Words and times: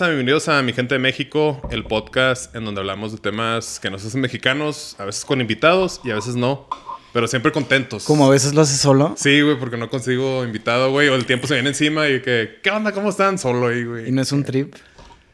Bienvenidos 0.00 0.48
a 0.48 0.60
Mi 0.62 0.72
Gente 0.72 0.96
de 0.96 0.98
México, 0.98 1.60
el 1.70 1.84
podcast 1.84 2.54
en 2.56 2.64
donde 2.64 2.80
hablamos 2.80 3.12
de 3.12 3.18
temas 3.18 3.78
que 3.80 3.90
nos 3.90 4.04
hacen 4.04 4.20
mexicanos, 4.20 4.96
a 4.98 5.04
veces 5.04 5.24
con 5.24 5.40
invitados 5.40 6.00
y 6.04 6.10
a 6.10 6.16
veces 6.16 6.34
no, 6.34 6.66
pero 7.12 7.28
siempre 7.28 7.52
contentos. 7.52 8.04
Como 8.04 8.26
a 8.26 8.30
veces 8.30 8.54
lo 8.54 8.62
haces 8.62 8.78
solo. 8.80 9.14
Sí, 9.16 9.40
güey, 9.40 9.56
porque 9.58 9.76
no 9.76 9.88
consigo 9.88 10.44
invitado, 10.44 10.90
güey, 10.90 11.08
o 11.08 11.14
el 11.14 11.24
tiempo 11.26 11.46
se 11.46 11.54
viene 11.54 11.68
encima 11.70 12.08
y 12.08 12.20
que, 12.20 12.58
¿qué 12.62 12.70
onda? 12.70 12.90
¿Cómo 12.92 13.08
están? 13.10 13.38
Solo 13.38 13.68
ahí, 13.68 13.84
güey. 13.84 14.08
Y 14.08 14.12
no 14.12 14.20
es 14.20 14.32
un 14.32 14.42
trip. 14.44 14.74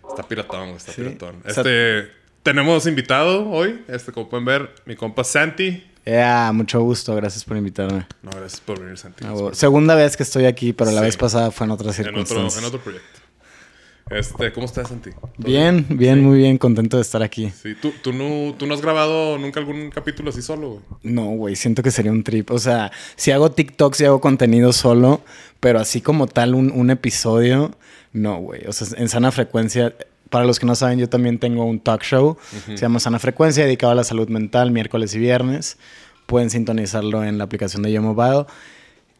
Está 0.09 0.23
piratón, 0.29 0.61
güey, 0.67 0.77
está 0.77 0.93
Sí. 0.93 1.03
piratón. 1.03 1.37
Este, 1.47 2.11
tenemos 2.43 2.87
invitado 2.87 3.49
hoy, 3.49 3.83
este, 3.89 4.12
como 4.12 4.29
pueden 4.29 4.45
ver, 4.45 4.75
mi 4.84 4.95
compa 4.95 5.25
Santi. 5.25 5.84
Ya, 6.05 6.51
mucho 6.53 6.81
gusto. 6.83 7.15
Gracias 7.17 7.45
por 7.45 7.56
invitarme. 7.56 8.06
No, 8.23 8.31
gracias 8.31 8.61
por 8.61 8.79
venir, 8.81 8.99
Santi. 8.99 9.25
Ah, 9.27 9.34
Segunda 9.53 9.95
vez 9.95 10.17
que 10.17 10.23
estoy 10.23 10.45
aquí, 10.47 10.73
pero 10.75 10.91
la 10.93 11.01
Sí. 11.01 11.06
vez 11.06 11.17
pasada 11.17 11.51
fue 11.51 11.65
en 11.67 11.71
otras 11.73 11.99
en, 11.99 12.15
otro, 12.17 12.41
en 12.41 12.65
otro 12.65 12.79
proyecto. 12.81 13.20
Este, 14.11 14.53
¿cómo 14.53 14.66
estás, 14.66 14.89
Santi? 14.89 15.11
¿Todo 15.12 15.30
Bien, 15.39 15.86
bien, 15.89 16.22
muy 16.22 16.39
bien. 16.39 16.58
Contento 16.58 16.97
de 16.97 17.03
estar 17.03 17.22
aquí. 17.22 17.50
Sí, 17.50 17.75
¿tú, 17.80 17.92
tú, 18.03 18.12
no, 18.12 18.55
tú 18.55 18.66
no 18.66 18.75
has 18.75 18.80
grabado 18.80 19.39
nunca 19.39 19.61
algún 19.61 19.91
capítulo 19.91 20.30
así 20.30 20.42
solo, 20.42 20.70
güey. 20.70 20.83
No, 21.05 21.27
güey, 21.30 21.55
siento 21.55 21.83
que 21.83 21.92
sería 21.92 22.11
un 22.11 22.25
trip. 22.25 22.50
O 22.50 22.58
sea, 22.58 22.91
si 23.14 23.31
hago 23.31 23.53
TikTok, 23.53 23.94
si 23.94 24.05
hago 24.05 24.20
contenido 24.20 24.72
solo, 24.72 25.22
pero 25.61 25.78
así 25.78 26.00
como 26.00 26.27
tal 26.27 26.55
un, 26.55 26.72
un 26.72 26.91
episodio, 26.91 27.70
no, 28.12 28.38
güey. 28.38 28.66
O 28.66 28.72
sea, 28.72 28.98
en 28.98 29.08
Sana 29.08 29.31
Frecuencia, 29.31 29.94
para 30.28 30.44
los 30.44 30.58
que 30.58 30.66
no 30.66 30.75
saben, 30.75 30.98
yo 30.98 31.08
también 31.08 31.38
tengo 31.38 31.64
un 31.64 31.78
talk 31.78 32.03
show. 32.03 32.36
Se 32.66 32.77
llama 32.77 32.98
Sana 32.98 33.20
Frecuencia, 33.20 33.64
dedicado 33.64 33.92
a 33.92 33.97
la 33.97 34.05
salud 34.05 34.28
mental, 34.28 34.72
miércoles 34.72 35.14
y 35.14 35.19
viernes. 35.19 35.77
Pueden 36.27 36.50
sintonizarlo 36.50 37.25
en 37.25 37.38
la 37.38 37.44
aplicación 37.44 37.83
de 37.83 37.92
Yo 37.92 38.03
Mobile. 38.03 38.47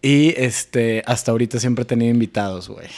Y 0.02 0.34
este, 0.36 1.02
hasta 1.06 1.30
ahorita 1.30 1.61
siempre 1.61 1.83
he 1.83 1.86
tenido 1.86 2.11
invitados, 2.11 2.68
güey. 2.68 2.88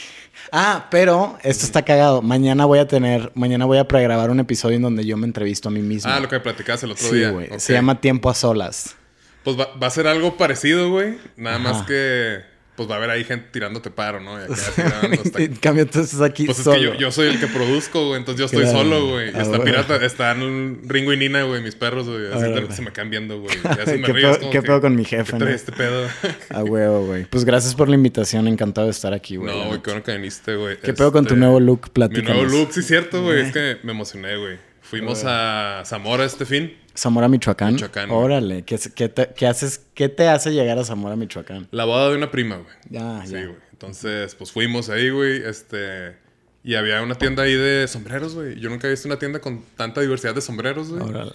Ah, 0.55 0.85
pero 0.91 1.35
esto 1.41 1.65
está 1.65 1.81
cagado. 1.81 2.21
Mañana 2.21 2.65
voy 2.65 2.77
a 2.77 2.87
tener, 2.87 3.31
mañana 3.33 3.65
voy 3.65 3.79
a 3.79 3.87
pregrabar 3.87 4.29
un 4.29 4.39
episodio 4.39 4.75
en 4.75 4.83
donde 4.83 5.03
yo 5.03 5.17
me 5.17 5.25
entrevisto 5.25 5.69
a 5.69 5.71
mí 5.71 5.81
mismo. 5.81 6.11
Ah, 6.11 6.19
lo 6.19 6.29
que 6.29 6.35
me 6.35 6.41
platicaste 6.41 6.85
el 6.85 6.91
otro 6.91 7.07
sí, 7.09 7.15
día. 7.15 7.31
güey. 7.31 7.47
Ok. 7.51 7.57
Se 7.57 7.73
llama 7.73 7.99
Tiempo 7.99 8.29
a 8.29 8.35
Solas. 8.35 8.95
Pues 9.43 9.59
va, 9.59 9.69
va 9.81 9.87
a 9.87 9.89
ser 9.89 10.05
algo 10.05 10.37
parecido, 10.37 10.91
güey. 10.91 11.17
Nada 11.37 11.55
Ajá. 11.55 11.73
más 11.73 11.87
que, 11.87 12.41
pues 12.75 12.89
va 12.89 12.95
a 12.95 12.97
haber 12.97 13.09
ahí 13.11 13.23
gente 13.23 13.47
tirándote 13.51 13.91
paro, 13.91 14.19
¿no? 14.19 14.39
Y 14.39 14.43
acá 14.45 14.53
hasta- 15.23 15.41
En 15.43 15.55
cambio, 15.57 15.83
estás 15.83 16.19
aquí 16.21 16.45
Pues 16.45 16.59
es 16.59 16.67
que 16.67 16.81
yo, 16.81 16.95
yo 16.95 17.11
soy 17.11 17.27
el 17.27 17.39
que 17.39 17.47
produzco, 17.47 18.07
güey. 18.07 18.19
Entonces 18.19 18.39
yo 18.39 18.45
estoy 18.45 18.61
Claro. 18.63 18.77
solo, 18.79 19.07
güey. 19.09 19.29
Y 19.29 19.33
Ah, 19.35 19.41
está 19.43 19.63
pirata. 19.63 19.95
Están 20.05 20.79
Ringo 20.87 21.13
y 21.13 21.17
Nina, 21.17 21.43
güey, 21.43 21.61
mis 21.61 21.75
perros, 21.75 22.07
güey. 22.09 22.31
Así 22.33 22.51
te- 22.67 22.73
se 22.73 22.81
me 22.81 22.91
quedan 22.91 23.09
viendo, 23.09 23.39
güey. 23.41 23.55
Ya 23.63 23.85
se 23.85 23.97
me 23.97 24.03
¿Qué 24.05 24.13
río, 24.13 24.31
pedo- 24.31 24.39
qué 24.39 24.49
que, 24.49 24.61
pedo 24.63 24.81
con 24.81 24.95
mi 24.95 25.03
¿Qué 25.03 25.17
jefe, 25.17 25.33
no? 25.33 25.37
trae 25.39 25.53
este 25.53 25.71
pedo? 25.71 26.07
A 26.49 26.63
huevo, 26.63 27.05
güey. 27.05 27.25
Pues 27.25 27.45
gracias 27.45 27.75
por 27.75 27.89
la 27.89 27.95
invitación. 27.95 28.47
Encantado 28.47 28.87
de 28.87 28.91
estar 28.91 29.13
aquí, 29.13 29.35
güey. 29.35 29.55
no, 29.55 29.67
güey, 29.67 29.81
qué 29.81 29.91
bueno 29.91 30.03
que 30.03 30.11
viniste, 30.13 30.55
güey. 30.55 30.77
¿Qué 30.79 30.93
pedo 30.93 31.11
con 31.11 31.25
tu 31.25 31.33
Este, 31.35 31.39
nuevo 31.39 31.59
look? 31.59 31.81
Mi 31.85 31.89
Platícanos. 31.93 32.43
nuevo 32.43 32.57
look, 32.59 32.73
sí, 32.73 32.81
cierto, 32.81 33.21
güey. 33.21 33.41
Es 33.41 33.51
que 33.53 33.77
me 33.83 33.91
emocioné, 33.91 34.35
güey. 34.37 34.57
Fuimos 34.81 35.23
a 35.25 35.83
Zamora 35.85 36.25
este 36.25 36.45
fin. 36.45 36.73
Zamora, 36.95 37.27
Michoacán. 37.27 37.77
Órale. 38.09 38.63
¿Qué, 38.63 38.77
qué 38.95 39.09
te, 39.09 39.29
qué 39.35 39.47
haces, 39.47 39.81
¿Qué 39.93 40.09
te 40.09 40.27
hace 40.27 40.51
llegar 40.51 40.77
a 40.77 40.83
Zamora, 40.85 41.15
Michoacán? 41.15 41.67
La 41.71 41.85
boda 41.85 42.09
de 42.09 42.17
una 42.17 42.29
prima, 42.31 42.57
güey. 42.57 42.75
Ya, 42.89 43.25
Sí, 43.25 43.33
ya. 43.33 43.45
güey. 43.45 43.57
Entonces, 43.71 44.35
pues 44.35 44.51
fuimos 44.51 44.89
ahí, 44.89 45.09
güey. 45.09 45.41
Este. 45.45 46.15
Y 46.63 46.75
había 46.75 47.01
una 47.01 47.15
tienda 47.15 47.43
ahí 47.43 47.55
de 47.55 47.87
sombreros, 47.87 48.35
güey. 48.35 48.59
Yo 48.59 48.69
nunca 48.69 48.87
he 48.87 48.91
visto 48.91 49.07
una 49.07 49.19
tienda 49.19 49.39
con 49.39 49.63
tanta 49.75 49.99
diversidad 50.01 50.33
de 50.35 50.41
sombreros, 50.41 50.89
güey. 50.89 51.01
Órale. 51.01 51.33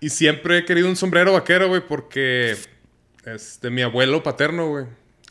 Y 0.00 0.08
siempre 0.10 0.58
he 0.58 0.64
querido 0.64 0.88
un 0.88 0.96
sombrero 0.96 1.32
vaquero, 1.32 1.68
güey, 1.68 1.82
porque. 1.86 2.56
Este, 3.24 3.70
mi 3.70 3.82
abuelo 3.82 4.22
paterno, 4.22 4.68
güey. 4.68 4.86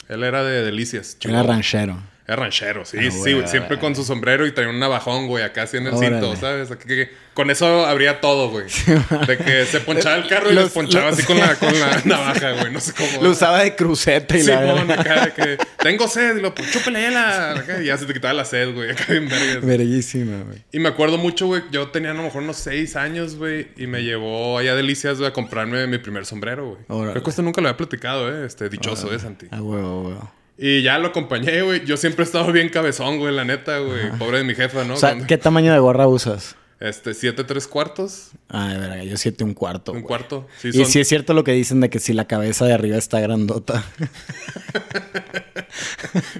Él 0.08 0.22
era 0.22 0.44
de 0.44 0.62
Delicias. 0.64 1.12
Era 1.12 1.18
Chihuahua. 1.18 1.46
ranchero. 1.54 1.98
Era 2.28 2.36
ranchero, 2.36 2.84
sí, 2.84 2.96
Ah, 3.00 3.10
sí, 3.10 3.18
güey. 3.18 3.34
güey. 3.34 3.48
Siempre 3.48 3.78
con 3.78 3.94
su 3.94 4.02
sombrero 4.02 4.46
y 4.46 4.52
traía 4.52 4.70
un 4.70 4.80
navajón, 4.80 5.28
güey, 5.28 5.44
acá 5.44 5.62
así 5.62 5.76
en 5.76 5.86
el 5.86 5.94
Órale. 5.94 6.18
cinto, 6.20 6.34
¿sabes? 6.36 6.70
Aquí 6.72 6.86
que- 6.88 7.08
con 7.34 7.50
eso 7.50 7.86
habría 7.86 8.20
todo, 8.20 8.48
güey. 8.50 8.64
De 9.28 9.36
que 9.38 9.64
se 9.66 9.78
ponchaba 9.80 10.16
el 10.16 10.26
carro 10.26 10.50
y 10.50 10.54
Los- 10.54 10.64
les 10.64 10.72
ponchaba 10.72 11.10
los- 11.10 11.18
así 11.18 11.26
con 11.26 11.38
la, 11.38 11.54
con 11.54 11.78
la 11.78 12.00
navaja, 12.04 12.52
güey. 12.52 12.72
No 12.72 12.80
sé 12.80 12.92
cómo. 12.94 13.22
Lo 13.22 13.30
usaba 13.30 13.62
de 13.62 13.76
cruceta 13.76 14.36
y 14.36 14.42
la 14.42 14.58
Simón, 14.58 14.88
verga. 14.88 15.02
acá 15.02 15.24
de 15.26 15.32
que 15.34 15.64
tengo 15.84 16.08
sed 16.08 16.38
y 16.38 16.40
lo 16.40 16.52
pues, 16.54 16.72
chúpele 16.72 17.10
la. 17.12 17.52
acá, 17.52 17.80
y 17.80 17.86
ya 17.86 17.96
se 17.98 18.06
te 18.06 18.12
quitaba 18.14 18.34
la 18.34 18.44
sed, 18.44 18.74
güey. 18.74 18.90
Acá 18.90 19.04
bien 19.10 19.28
vergas. 19.28 19.64
Verguísima, 19.64 20.42
güey. 20.44 20.64
Y 20.72 20.78
me 20.80 20.88
acuerdo 20.88 21.18
mucho, 21.18 21.46
güey. 21.46 21.62
Yo 21.70 21.90
tenía 21.90 22.10
a 22.10 22.14
lo 22.14 22.22
mejor 22.24 22.42
unos 22.42 22.56
seis 22.56 22.96
años, 22.96 23.36
güey. 23.36 23.68
Y 23.76 23.86
me 23.86 24.02
llevó 24.02 24.58
allá 24.58 24.72
a 24.72 24.74
Delicias, 24.74 25.18
güey, 25.18 25.28
a 25.28 25.32
comprarme 25.32 25.86
mi 25.86 25.98
primer 25.98 26.26
sombrero, 26.26 26.70
güey. 26.70 26.78
Órale. 26.88 27.12
Creo 27.12 27.22
que 27.22 27.30
esto 27.30 27.42
nunca 27.42 27.60
lo 27.60 27.68
había 27.68 27.76
platicado, 27.76 28.34
eh. 28.34 28.46
Este, 28.46 28.68
dichoso, 28.68 29.12
eh, 29.14 29.18
Santi. 29.20 29.46
A 29.52 29.62
huevo, 29.62 30.02
huevo. 30.08 30.32
Y 30.58 30.82
ya 30.82 30.98
lo 30.98 31.08
acompañé, 31.08 31.62
güey. 31.62 31.84
Yo 31.84 31.96
siempre 31.96 32.22
he 32.22 32.26
estado 32.26 32.50
bien 32.52 32.68
cabezón, 32.70 33.18
güey, 33.18 33.34
la 33.34 33.44
neta, 33.44 33.78
güey. 33.78 34.10
Pobre 34.18 34.38
de 34.38 34.44
mi 34.44 34.54
jefa, 34.54 34.84
¿no? 34.84 34.94
O 34.94 34.96
sea, 34.96 35.10
Cuando- 35.10 35.26
¿qué 35.26 35.36
tamaño 35.38 35.72
de 35.72 35.78
gorra 35.78 36.08
usas? 36.08 36.56
Este, 36.78 37.14
siete, 37.14 37.42
tres 37.42 37.66
cuartos. 37.66 38.32
Ay, 38.50 38.76
verga, 38.76 39.02
yo 39.02 39.16
siete 39.16 39.44
un 39.44 39.54
cuarto. 39.54 39.92
Un 39.92 40.02
cuarto. 40.02 40.46
Sí, 40.58 40.68
Y 40.74 40.84
sí 40.84 41.00
es 41.00 41.08
cierto 41.08 41.32
lo 41.32 41.42
que 41.42 41.52
dicen 41.52 41.80
de 41.80 41.88
que 41.88 41.98
si 41.98 42.12
la 42.12 42.26
cabeza 42.26 42.66
de 42.66 42.74
arriba 42.74 42.98
está 42.98 43.18
grandota. 43.18 43.82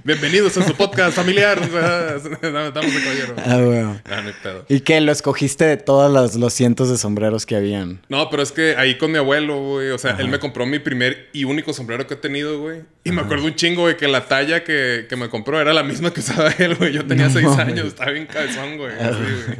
Bienvenidos 0.05 0.59
a 0.59 0.67
su 0.67 0.75
podcast 0.75 1.17
familiar. 1.17 1.59
Damos 1.71 2.95
de 2.95 3.03
caballero. 3.03 3.35
Ah, 3.39 3.57
huevo. 3.57 3.97
Ah, 4.05 4.21
no 4.21 4.31
pedo. 4.43 4.67
¿Y 4.69 4.81
qué? 4.81 5.01
¿Lo 5.01 5.11
escogiste 5.11 5.65
de 5.65 5.79
todos 5.79 6.13
los, 6.13 6.35
los 6.35 6.53
cientos 6.53 6.91
de 6.91 6.99
sombreros 6.99 7.47
que 7.47 7.57
habían? 7.57 8.03
No, 8.11 8.29
pero 8.29 8.43
es 8.43 8.53
que 8.53 8.77
ahí 8.77 8.99
con 8.99 9.13
mi 9.13 9.19
abuelo, 9.19 9.59
güey. 9.63 9.89
O 9.89 9.99
sea, 9.99 10.17
él 10.19 10.29
me 10.29 10.39
compró 10.39 10.67
mi 10.67 10.79
primer 10.79 11.31
y 11.33 11.45
único 11.45 11.73
sombrero 11.73 12.07
que 12.07 12.13
he 12.13 12.19
tenido, 12.19 12.61
güey. 12.61 12.83
Y 13.05 13.11
me 13.11 13.23
acuerdo 13.23 13.47
un 13.47 13.55
chingo, 13.55 13.83
güey, 13.83 13.97
que 13.97 14.07
la 14.07 14.29
talla 14.29 14.65
que, 14.65 15.07
que 15.09 15.17
me 15.17 15.31
compró 15.31 15.59
era 15.59 15.73
la 15.73 15.83
misma 15.83 16.13
que 16.13 16.21
usaba 16.21 16.51
él, 16.59 16.75
güey. 16.75 16.93
Yo 16.93 17.07
tenía 17.07 17.29
No 17.29 17.33
seis 17.33 17.47
años, 17.59 17.87
estaba 17.87 18.11
bien 18.11 18.27
cabezón, 18.27 18.77
güey. 18.77 18.93
así, 18.93 19.17
güey. 19.47 19.59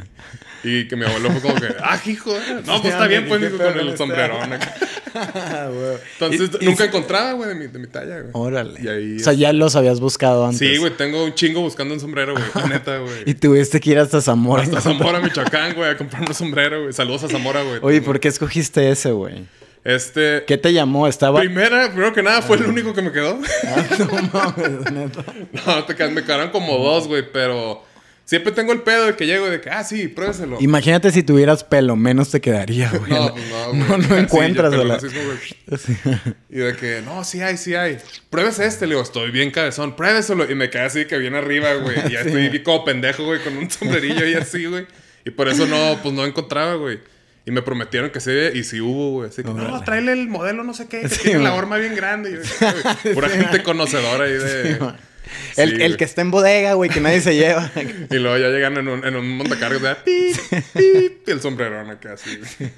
Y 0.69 0.89
que 0.89 0.97
mi 0.97 1.05
abuelo 1.05 1.31
fue 1.31 1.41
como 1.41 1.55
que, 1.55 1.69
ah, 1.83 2.01
hijo. 2.07 2.35
eh". 2.37 2.63
No, 2.67 2.81
pues 2.83 2.93
está 2.95 3.07
bien, 3.07 3.27
pues, 3.29 3.51
con 3.53 3.79
el 3.79 3.97
sombrerón 3.97 4.53
acá. 4.53 4.75
Entonces, 6.21 6.51
Y- 6.61 6.65
y- 6.65 6.67
nunca 6.67 6.85
encontraba, 6.85 7.33
güey, 7.33 7.49
de 7.51 7.55
mi, 7.55 7.67
de 7.69 7.79
mi 7.79 7.87
talla, 7.87 8.21
güey. 8.21 8.31
Órale. 8.33 8.81
Y 8.83 8.89
ahí- 8.89 9.17
O 9.17 9.21
sea, 9.21 9.33
ya 9.33 9.53
los 9.53 9.77
habías 9.77 10.01
buscado 10.01 10.45
antes. 10.45 10.59
Sí, 10.59 10.77
güey, 10.79 10.93
tengo 10.97 11.25
un 11.25 11.35
chingo 11.35 11.61
buscando 11.61 11.95
un 11.95 12.01
sombrero, 12.01 12.33
güey. 12.35 12.45
La 12.55 12.67
neta, 12.67 12.99
güey. 13.01 13.23
Y 13.27 13.35
tuviste 13.35 13.81
que 13.81 13.91
ir 13.91 13.99
hasta 13.99 14.21
Zamora. 14.21 14.63
Hasta 14.65 14.81
Zamora, 14.81 15.21
Michoacán, 15.21 15.75
güey, 15.75 15.91
a 15.91 15.97
comprarme 15.97 16.29
un 16.29 16.35
sombrero, 16.35 16.81
güey. 16.83 16.93
Saludos 16.93 17.25
a 17.25 17.29
Zamora, 17.29 17.63
güey. 17.63 17.79
Oye, 17.83 18.03
¿por 18.03 18.21
qué 18.21 18.29
escogiste 18.29 18.91
ese, 18.91 19.13
güey? 19.13 19.45
Este. 19.85 20.43
¿Qué 20.49 20.59
te 20.59 20.73
llamó? 20.73 21.07
Estaba... 21.07 21.39
Primera, 21.39 21.89
primero 21.93 22.13
que 22.13 22.23
nada, 22.23 22.43
fue 22.43 22.57
el 22.57 22.65
único 22.65 22.93
que 22.93 23.03
me 23.03 23.13
quedó. 23.13 23.39
Ah, 23.69 23.85
no 24.01 24.07
mames, 24.33 24.93
neta. 24.93 25.25
No, 25.65 25.85
te 25.85 25.95
quedan- 25.95 26.13
me 26.13 26.25
quedaron 26.25 26.51
como 26.51 26.77
dos, 26.77 27.07
güey, 27.07 27.23
pero 27.33 27.85
siempre 28.27 28.53
tengo 28.53 28.73
el 28.75 28.83
pedo 28.83 29.07
de 29.07 29.17
que 29.17 29.25
llego 29.25 29.49
de 29.49 29.61
que, 29.63 29.71
ah, 29.71 29.83
sí, 29.83 30.09
pruébeselo. 30.09 30.59
Imagínate 30.61 31.11
si 31.13 31.23
tuvieras 31.23 31.65
pelo, 31.65 31.97
menos 31.97 32.31
te 32.31 32.43
quedaría, 32.43 32.91
güey. 32.91 33.11
No, 33.11 33.33
pues 33.33 33.45
no, 33.49 33.69
güey. 33.71 33.79
No, 33.81 33.97
no 33.97 34.05
Sí, 34.09 34.15
encuentras, 34.21 34.75
güey. 34.75 34.91
Y 36.51 36.57
de 36.59 36.77
que, 36.77 37.03
no, 37.05 37.25
sí 37.25 37.41
hay, 37.41 37.57
sí 37.57 37.75
hay. 37.75 37.99
Pruébese 38.31 38.67
este, 38.67 38.87
le 38.87 38.91
digo, 38.95 39.03
estoy 39.03 39.31
bien 39.31 39.51
cabezón, 39.51 39.97
pruébeselo. 39.97 40.51
Y 40.51 40.55
me 40.55 40.71
quedé 40.71 40.83
así 40.83 41.05
que 41.07 41.19
bien 41.19 41.35
arriba, 41.35 41.75
güey. 41.75 41.97
Y 42.09 42.13
ya 42.13 42.23
Sí. 42.23 42.29
estoy 42.29 42.63
como 42.63 42.85
pendejo, 42.85 43.25
güey, 43.25 43.41
con 43.43 43.57
un 43.57 43.71
sombrerillo 43.71 44.27
y 44.27 44.35
así, 44.35 44.67
güey. 44.67 44.87
Y 45.25 45.31
por 45.31 45.49
eso 45.49 45.67
no, 45.67 45.99
pues 46.03 46.15
no 46.15 46.25
encontraba, 46.25 46.75
güey. 46.75 47.01
Y 47.45 47.53
me 47.53 47.63
prometieron 47.63 48.11
que 48.11 48.19
sí, 48.21 48.31
y 48.55 48.65
sí 48.65 48.81
hubo, 48.81 49.13
güey. 49.13 49.29
Así 49.29 49.43
que, 49.43 49.49
no, 49.51 49.55
Órale. 49.65 49.85
tráele 49.85 50.13
el 50.13 50.29
modelo, 50.29 50.65
no 50.65 50.75
sé 50.75 50.89
qué, 50.89 51.03
que 51.03 51.09
Sí, 51.09 51.21
tiene 51.25 51.45
la 51.45 51.55
horma 51.55 51.77
bien 51.79 51.95
grande. 51.95 52.31
Y 52.31 52.35
güey, 53.05 53.15
pura 53.15 53.29
gente 53.29 53.63
conocedora 53.63 54.25
ahí 54.25 54.33
de. 54.33 54.79
Sí, 55.55 55.61
el, 55.63 55.81
el 55.83 55.97
que 55.97 56.05
está 56.05 56.23
en 56.23 56.31
bodega, 56.31 56.75
güey, 56.75 56.91
que 56.91 57.01
nadie 57.01 57.21
se 57.21 57.35
lleva. 57.35 57.71
Y 58.11 58.15
luego 58.17 58.37
ya 58.39 58.49
llegan 58.49 58.77
en 58.77 58.89
un, 58.89 59.05
en 59.05 59.17
un 59.17 59.37
montacargas 59.37 59.83
de 59.83 59.95
pip, 60.05 60.37
pip, 60.75 61.29
y 61.29 61.31
el 61.31 61.41
sombrerón 61.41 61.91
acá 61.91 62.13
así, 62.15 62.37
güey. 62.39 62.71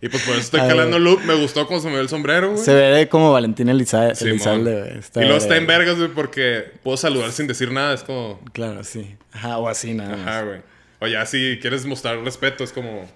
Y 0.00 0.08
pues 0.08 0.22
por 0.22 0.34
eso 0.34 0.42
estoy 0.42 0.60
calando 0.60 0.96
el 0.98 1.04
look. 1.04 1.24
Me 1.24 1.34
gustó 1.34 1.66
cómo 1.66 1.80
se 1.80 1.88
me 1.88 1.94
ve 1.96 2.02
el 2.02 2.08
sombrero, 2.08 2.52
güey. 2.52 2.64
se 2.64 2.72
ve 2.72 3.08
como 3.08 3.32
Valentina 3.32 3.72
Eliza. 3.72 4.10
Elizalde, 4.10 4.78
güey. 4.80 5.24
y 5.24 5.26
luego 5.26 5.38
está 5.38 5.56
en 5.56 5.66
verga. 5.66 5.86
vergas, 5.86 5.96
güey, 5.98 6.10
porque 6.14 6.70
puedo 6.84 6.96
saludar 6.96 7.32
sin 7.32 7.46
decir 7.48 7.72
nada. 7.72 7.94
Es 7.94 8.02
como, 8.04 8.40
Claro, 8.52 8.84
sí. 8.84 9.16
Ajá, 9.32 9.58
o 9.58 9.68
así 9.68 9.94
nada 9.94 10.10
más. 10.16 10.20
ajá, 10.20 10.42
güey. 10.42 10.60
O 11.00 11.06
ya 11.06 11.26
si 11.26 11.58
quieres 11.60 11.84
mostrar 11.84 12.18
respeto, 12.22 12.62
es 12.64 12.72
como, 12.72 13.08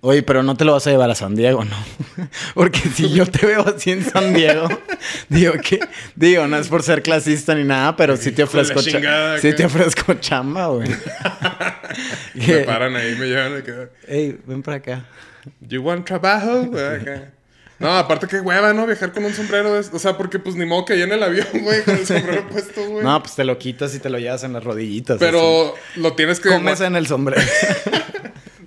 Oye, 0.00 0.22
pero 0.22 0.44
no 0.44 0.56
te 0.56 0.64
lo 0.64 0.72
vas 0.74 0.86
a 0.86 0.90
llevar 0.90 1.10
a 1.10 1.14
San 1.16 1.34
Diego, 1.34 1.64
¿no? 1.64 1.76
Porque 2.54 2.78
si 2.78 3.10
yo 3.10 3.26
te 3.26 3.44
veo 3.46 3.66
así 3.66 3.90
en 3.90 4.04
San 4.04 4.32
Diego, 4.32 4.68
digo 5.28 5.54
que, 5.54 5.80
digo, 6.14 6.46
no 6.46 6.56
es 6.56 6.68
por 6.68 6.84
ser 6.84 7.02
clasista 7.02 7.54
ni 7.56 7.64
nada, 7.64 7.96
pero 7.96 8.16
sí 8.16 8.30
te 8.30 8.44
ofrezco, 8.44 8.80
chingada, 8.80 9.38
sí 9.38 9.52
te 9.54 9.64
ofrezco 9.64 10.14
chamba, 10.14 10.68
güey. 10.68 10.88
me 12.34 12.58
paran 12.60 12.94
ahí, 12.94 13.16
me 13.16 13.26
llevan 13.26 13.60
que, 13.62 13.88
Ey, 14.06 14.38
ven 14.46 14.62
para 14.62 14.76
acá. 14.76 15.04
you 15.60 15.82
want 15.82 16.06
trabajo, 16.06 16.70
acá. 16.76 17.32
No, 17.80 17.96
aparte 17.96 18.26
que 18.26 18.40
hueva, 18.40 18.72
¿no? 18.72 18.86
Viajar 18.86 19.12
con 19.12 19.24
un 19.24 19.32
sombrero. 19.32 19.72
de- 19.74 19.88
O 19.92 19.98
sea, 20.00 20.16
porque 20.16 20.40
pues 20.40 20.56
ni 20.56 20.64
modo 20.66 20.84
que 20.84 21.00
en 21.00 21.12
el 21.12 21.22
avión, 21.22 21.46
güey, 21.62 21.82
con 21.84 21.96
el 21.96 22.06
sombrero 22.06 22.48
puesto, 22.48 22.84
güey. 22.88 23.04
No, 23.04 23.22
pues 23.22 23.36
te 23.36 23.44
lo 23.44 23.56
quitas 23.56 23.94
y 23.94 24.00
te 24.00 24.10
lo 24.10 24.18
llevas 24.18 24.42
en 24.42 24.52
las 24.52 24.64
rodillitas. 24.64 25.16
así. 25.16 25.24
Pero 25.24 25.74
lo 25.94 26.12
tienes 26.14 26.40
que... 26.40 26.48
comes 26.48 26.80
en 26.80 26.96
el 26.96 27.06
sombrero. 27.06 27.40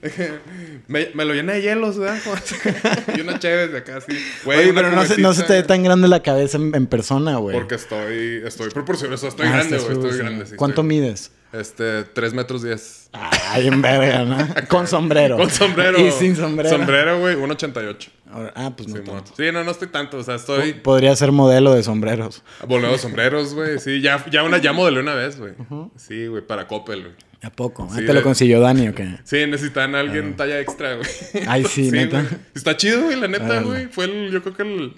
Me, 0.87 1.09
me 1.13 1.25
lo 1.25 1.33
llena 1.33 1.53
de 1.53 1.61
hielos, 1.61 1.97
¿verdad? 1.97 2.19
y 3.17 3.21
una 3.21 3.37
chévere 3.39 3.67
de 3.71 3.77
acá, 3.77 3.97
así. 3.97 4.11
Güey, 4.43 4.59
Oye, 4.59 4.73
pero 4.73 4.91
no 4.91 5.05
se, 5.05 5.17
no 5.21 5.33
se 5.33 5.43
te 5.43 5.53
ve 5.53 5.63
tan 5.63 5.83
grande 5.83 6.07
la 6.07 6.21
cabeza 6.23 6.57
en, 6.57 6.73
en 6.75 6.87
persona, 6.87 7.37
güey. 7.37 7.55
Porque 7.55 7.75
estoy, 7.75 8.41
estoy 8.45 8.69
proporcionado, 8.71 9.27
estoy 9.27 9.47
Ah, 9.47 9.51
grande, 9.51 9.77
güey, 9.77 9.81
estoy 9.81 9.95
produciendo. 9.95 10.31
grande. 10.31 10.45
Sí, 10.47 10.55
¿Cuánto 10.55 10.81
estoy- 10.81 10.87
mides? 11.01 11.31
Este, 11.53 12.03
3 12.05 12.33
metros 12.33 12.63
10. 12.63 13.09
Ay, 13.13 13.67
en 13.67 13.81
verga, 13.81 14.23
¿no? 14.23 14.37
Con 14.69 14.87
sombrero. 14.87 15.35
Con 15.37 15.49
sombrero. 15.49 15.99
Y 15.99 16.11
sin 16.11 16.35
sombrero. 16.35 16.69
Sombrero, 16.69 17.19
güey, 17.19 17.35
1.88. 17.35 18.09
Ahora- 18.31 18.53
Ah, 18.55 18.73
pues 18.75 18.87
no 18.87 18.95
Sí, 18.95 19.01
tanto. 19.03 19.33
sí, 19.35 19.43
no, 19.51 19.63
no 19.65 19.71
estoy 19.71 19.89
tanto. 19.89 20.17
O 20.17 20.23
sea, 20.23 20.35
estoy 20.35 20.73
Podría 20.73 21.13
ser 21.17 21.33
modelo 21.33 21.73
de 21.73 21.83
sombreros. 21.83 22.43
volando 22.67 22.97
sombreros, 22.97 23.53
güey. 23.53 23.79
Sí, 23.79 23.99
ya, 24.01 24.23
ya, 24.31 24.43
una, 24.43 24.59
ya 24.59 24.71
modelé 24.71 25.01
una 25.01 25.13
vez, 25.15 25.37
güey. 25.37 25.53
Sí, 25.97 26.27
güey, 26.27 26.41
para 26.45 26.67
Coppel, 26.67 27.01
güey. 27.01 27.13
¿A 27.43 27.49
poco? 27.49 27.87
Ah, 27.89 27.95
Sí, 27.95 28.05
¿Te 28.05 28.13
lo 28.13 28.19
de- 28.19 28.21
consiguió 28.21 28.61
Dani 28.61 28.87
o 28.87 28.95
qué? 28.95 29.17
Sí, 29.25 29.45
necesitan 29.47 29.95
a 29.95 29.99
alguien 29.99 30.37
talla 30.37 30.59
extra, 30.59 30.93
güey. 30.95 31.07
Ay, 31.47 31.65
sí, 31.69 31.91
neta. 31.91 32.21
güey. 32.21 32.33
Está 32.55 32.77
chido, 32.77 33.01
güey, 33.01 33.19
la 33.19 33.27
neta, 33.27 33.45
Órale. 33.45 33.65
güey. 33.65 33.85
Fue 33.87 34.05
el, 34.05 34.31
yo 34.31 34.41
creo 34.41 34.55
que 34.55 34.63
el- 34.63 34.93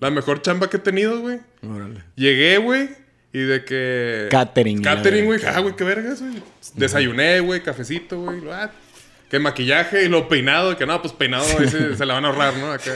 la 0.00 0.10
mejor 0.10 0.40
chamba 0.40 0.70
que 0.70 0.78
he 0.78 0.80
tenido, 0.80 1.20
güey. 1.20 1.40
Órale. 1.68 2.02
Llegué, 2.14 2.56
güey, 2.58 2.88
y 3.32 3.40
de 3.40 3.64
que... 3.64 4.28
Catering, 4.30 4.82
Catering, 4.82 5.26
güey. 5.26 5.40
Ah, 5.46 5.60
güey, 5.60 5.76
qué 5.76 5.84
vergas, 5.84 6.20
güey. 6.20 6.42
Desayuné, 6.74 7.40
güey, 7.40 7.62
cafecito, 7.62 8.20
güey. 8.22 8.40
Ah, 8.50 8.70
que 9.28 9.38
maquillaje 9.38 10.04
y 10.04 10.08
lo 10.08 10.28
peinado. 10.28 10.76
Que 10.78 10.86
no, 10.86 11.00
pues 11.02 11.12
peinado 11.12 11.44
ese 11.60 11.96
se 11.96 12.06
la 12.06 12.14
van 12.14 12.24
a 12.24 12.28
ahorrar, 12.28 12.56
¿no? 12.56 12.72
Acá. 12.72 12.92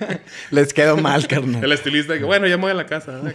Les 0.50 0.72
quedó 0.74 0.96
mal, 0.96 1.28
carnal. 1.28 1.62
El 1.62 1.70
estilista 1.72 2.18
que, 2.18 2.24
bueno, 2.24 2.46
ya 2.48 2.56
me 2.56 2.62
voy 2.62 2.72
a 2.72 2.74
la 2.74 2.86
casa. 2.86 3.20
¿no? 3.22 3.32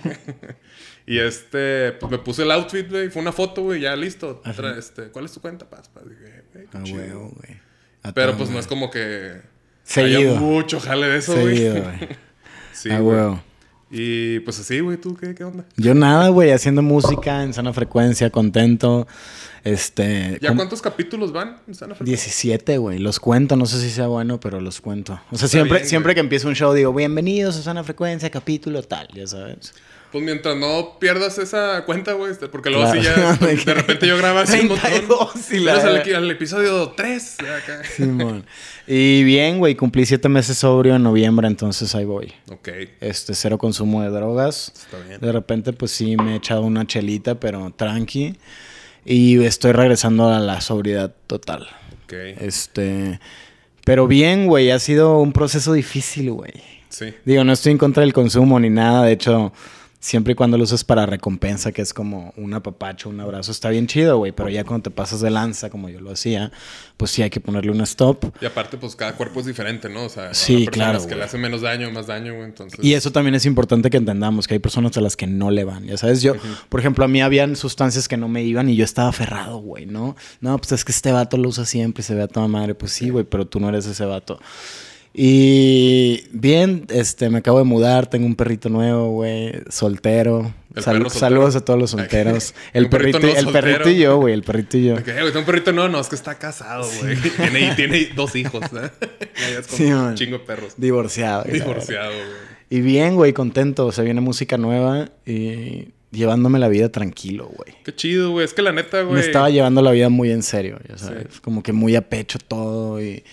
y 1.07 1.19
este, 1.19 1.93
pues 1.93 2.11
me 2.11 2.17
puse 2.19 2.43
el 2.43 2.51
outfit, 2.51 2.89
güey. 2.89 3.09
Fue 3.09 3.21
una 3.21 3.31
foto, 3.31 3.61
güey, 3.63 3.79
ya 3.81 3.95
listo. 3.95 4.41
Tra- 4.43 4.77
Este, 4.77 5.03
¿Cuál 5.03 5.25
es 5.25 5.31
tu 5.31 5.39
cuenta, 5.39 5.69
Paz? 5.69 5.87
Paz? 5.87 6.03
Dije, 6.09 6.43
güey, 6.53 6.65
qué 6.69 6.77
A 6.77 6.83
chido. 6.83 6.97
huevo, 6.99 7.33
güey. 7.37 7.57
Pero 8.13 8.35
pues 8.35 8.49
no 8.49 8.59
es 8.59 8.67
como 8.67 8.91
que... 8.91 9.39
Seguido. 9.83 10.31
Haya 10.31 10.39
mucho 10.39 10.79
jale 10.81 11.07
de 11.07 11.17
eso, 11.19 11.33
güey. 11.33 11.55
Seguido, 11.57 11.83
güey. 11.83 12.09
Sí, 12.73 12.89
A 12.91 12.99
güey. 12.99 13.39
Y 13.91 14.39
pues 14.39 14.59
así, 14.59 14.79
güey, 14.79 14.97
¿tú 14.97 15.15
qué, 15.17 15.35
qué 15.35 15.43
onda? 15.43 15.65
Yo 15.75 15.93
nada, 15.93 16.29
güey, 16.29 16.51
haciendo 16.51 16.81
música 16.81 17.43
en 17.43 17.53
sana 17.53 17.73
frecuencia, 17.73 18.29
contento. 18.29 19.07
Este. 19.63 20.39
¿Ya 20.41 20.55
cuántos 20.55 20.81
capítulos 20.81 21.31
van? 21.31 21.57
en 21.67 21.75
Sana 21.75 21.93
Fe? 21.93 22.03
17. 22.03 22.05
17, 22.05 22.77
güey. 22.77 22.97
Los 22.99 23.19
cuento, 23.19 23.55
no 23.55 23.65
sé 23.67 23.79
si 23.79 23.89
sea 23.91 24.07
bueno, 24.07 24.39
pero 24.39 24.59
los 24.59 24.81
cuento. 24.81 25.13
O 25.29 25.35
sea, 25.37 25.45
Está 25.45 25.47
siempre, 25.49 25.77
bien, 25.79 25.89
siempre 25.89 26.09
güey. 26.09 26.15
que 26.15 26.21
empiezo 26.21 26.47
un 26.47 26.55
show 26.55 26.73
digo, 26.73 26.93
bienvenidos 26.93 27.57
a 27.57 27.61
Sana 27.61 27.83
Frecuencia, 27.83 28.29
capítulo 28.31 28.81
tal, 28.81 29.07
ya 29.13 29.27
sabes. 29.27 29.73
Pues 30.11 30.23
mientras 30.25 30.57
no 30.57 30.97
pierdas 30.99 31.37
esa 31.37 31.85
cuenta, 31.85 32.13
güey, 32.13 32.31
este, 32.33 32.47
porque 32.49 32.69
luego 32.69 32.91
Claro. 32.91 33.01
sí 33.01 33.07
ya, 33.07 33.47
de 33.47 33.55
repente 33.73 34.07
yo 34.07 34.17
grabo 34.17 34.39
así 34.39 34.59
un 34.59 34.67
montón. 34.67 34.91
32 34.91 35.51
y 35.51 35.59
la- 35.59 35.73
al, 35.75 36.15
al 36.15 36.31
episodio 36.31 36.89
3. 36.89 37.37
Acá. 37.39 37.81
Simón. 37.95 38.45
y 38.87 39.23
bien, 39.23 39.59
güey, 39.59 39.75
cumplí 39.75 40.05
siete 40.05 40.27
meses 40.27 40.57
sobrio 40.57 40.95
en 40.97 41.03
noviembre, 41.03 41.47
entonces 41.47 41.95
ahí 41.95 42.03
voy. 42.05 42.33
Ok, 42.51 42.67
Este, 42.99 43.33
cero 43.35 43.57
consumo 43.57 44.01
de 44.01 44.09
drogas. 44.09 44.73
está 44.75 44.97
bien. 45.07 45.21
De 45.21 45.31
repente, 45.31 45.71
pues 45.71 45.91
sí, 45.91 46.17
me 46.17 46.33
he 46.33 46.35
echado 46.35 46.61
una 46.63 46.85
chelita, 46.85 47.35
pero 47.39 47.71
tranqui. 47.75 48.35
Y 49.05 49.41
estoy 49.45 49.71
regresando 49.71 50.29
a 50.29 50.39
la 50.39 50.59
sobriedad 50.61 51.13
total. 51.27 51.67
Ok, 52.03 52.13
Este. 52.41 53.19
Pero 53.85 54.05
bien, 54.07 54.45
güey, 54.45 54.69
ha 54.71 54.77
sido 54.79 55.17
un 55.19 55.31
proceso 55.33 55.73
difícil, 55.73 56.31
güey. 56.31 56.51
sí. 56.89 57.13
Digo, 57.25 57.43
no 57.43 57.53
estoy 57.53 57.71
en 57.71 57.77
contra 57.79 58.01
del 58.01 58.13
consumo 58.13 58.59
ni 58.59 58.69
nada. 58.69 59.05
De 59.05 59.13
hecho, 59.13 59.53
siempre 60.01 60.33
y 60.33 60.35
cuando 60.35 60.57
lo 60.57 60.63
usas 60.63 60.83
para 60.83 61.05
recompensa, 61.05 61.71
que 61.71 61.81
es 61.81 61.93
como 61.93 62.33
un 62.35 62.53
apapacho, 62.53 63.07
un 63.07 63.19
abrazo, 63.21 63.51
está 63.51 63.69
bien 63.69 63.85
chido, 63.87 64.17
güey. 64.17 64.31
Pero 64.31 64.49
ya 64.49 64.65
cuando 64.65 64.89
te 64.89 64.89
pasas 64.89 65.21
de 65.21 65.29
lanza, 65.29 65.69
como 65.69 65.87
yo 65.89 66.01
lo 66.01 66.11
hacía, 66.11 66.51
pues 66.97 67.11
sí 67.11 67.21
hay 67.21 67.29
que 67.29 67.39
ponerle 67.39 67.71
un 67.71 67.81
stop. 67.81 68.25
Y 68.41 68.45
aparte, 68.45 68.77
pues 68.77 68.95
cada 68.95 69.15
cuerpo 69.15 69.39
es 69.39 69.45
diferente, 69.45 69.87
¿no? 69.87 70.05
O 70.05 70.09
sea, 70.09 70.33
Sí, 70.33 70.65
claro, 70.67 71.05
que 71.07 71.15
le 71.15 71.23
hacen 71.23 71.39
menos 71.39 71.61
daño, 71.61 71.89
más 71.91 72.07
daño, 72.07 72.33
güey. 72.33 72.45
Entonces, 72.45 72.83
Y 72.83 72.95
eso 72.95 73.11
también 73.11 73.35
es 73.35 73.45
importante 73.45 73.89
que 73.91 73.97
entendamos, 73.97 74.47
que 74.47 74.55
hay 74.55 74.59
personas 74.59 74.97
a 74.97 75.01
las 75.01 75.15
que 75.15 75.27
no 75.27 75.51
le 75.51 75.63
van. 75.63 75.85
Ya 75.85 75.97
sabes, 75.97 76.21
yo, 76.23 76.33
por 76.67 76.79
ejemplo, 76.79 77.05
a 77.05 77.07
mí 77.07 77.21
habían 77.21 77.55
sustancias 77.55 78.07
que 78.07 78.17
no 78.17 78.27
me 78.27 78.43
iban 78.43 78.69
y 78.69 78.75
yo 78.75 78.83
estaba 78.83 79.09
aferrado, 79.09 79.59
güey, 79.59 79.85
¿no? 79.85 80.15
No, 80.39 80.57
pues 80.57 80.71
es 80.71 80.83
que 80.83 80.91
este 80.91 81.11
vato 81.11 81.37
lo 81.37 81.47
usa 81.49 81.65
siempre 81.65 82.01
y 82.01 82.03
se 82.03 82.15
ve 82.15 82.23
a 82.23 82.27
toda 82.27 82.47
madre. 82.47 82.73
Pues 82.73 82.91
sí, 82.91 83.09
güey, 83.11 83.23
pero 83.23 83.45
tú 83.45 83.59
no 83.59 83.69
eres 83.69 83.85
ese 83.85 84.05
vato. 84.05 84.39
Y 85.13 86.23
bien, 86.31 86.85
este, 86.89 87.29
me 87.29 87.39
acabo 87.39 87.57
de 87.59 87.65
mudar, 87.65 88.07
tengo 88.07 88.25
un 88.25 88.35
perrito 88.35 88.69
nuevo, 88.69 89.11
güey, 89.11 89.51
soltero. 89.69 90.53
Saludos 90.77 91.55
a 91.57 91.65
todos 91.65 91.77
los 91.77 91.91
solteros. 91.91 92.53
El 92.73 92.87
perrito 92.87 93.17
el 93.17 93.35
soltero. 93.35 93.51
perrito 93.51 93.89
y 93.89 93.97
yo, 93.97 94.17
güey, 94.17 94.33
el 94.33 94.43
perrito 94.43 94.77
y 94.77 94.85
yo. 94.85 94.95
de 94.95 95.03
que, 95.03 95.11
"Eh, 95.11 95.15
güey, 95.19 95.27
tengo 95.27 95.39
un 95.39 95.45
perrito, 95.45 95.73
no, 95.73 95.89
no, 95.89 95.99
es 95.99 96.07
que 96.07 96.15
está 96.15 96.35
casado, 96.35 96.87
güey. 97.01 97.17
Tiene, 97.35 97.75
tiene 97.75 98.09
dos 98.15 98.35
hijos, 98.37 98.63
¿eh? 98.73 98.89
Es 99.59 99.65
Sí, 99.67 99.83
man. 99.87 100.07
un 100.11 100.15
chingo 100.15 100.37
de 100.37 100.45
perros. 100.45 100.75
Divorciado. 100.77 101.43
Divorciado, 101.43 102.11
güey. 102.11 102.25
Y 102.69 102.79
bien, 102.79 103.15
güey, 103.15 103.33
contento. 103.33 103.91
Se 103.91 104.01
viene 104.03 104.21
música 104.21 104.57
nueva 104.57 105.09
y 105.25 105.89
llevándome 106.11 106.57
la 106.57 106.69
vida 106.69 106.87
tranquilo, 106.89 107.47
güey. 107.53 107.75
Qué 107.83 107.93
chido, 107.93 108.31
güey. 108.31 108.45
Es 108.45 108.53
que 108.53 108.61
la 108.61 108.71
neta, 108.71 109.01
güey. 109.01 109.15
Me 109.15 109.19
estaba 109.19 109.49
llevando 109.49 109.81
la 109.81 109.91
vida 109.91 110.07
muy 110.07 110.31
en 110.31 110.41
serio, 110.41 110.79
ya 110.87 110.97
sabes. 110.97 111.41
Como 111.41 111.63
que 111.63 111.73
muy 111.73 111.97
a 111.97 112.07
pecho 112.07 112.39
todo 112.39 113.01
y, 113.01 113.25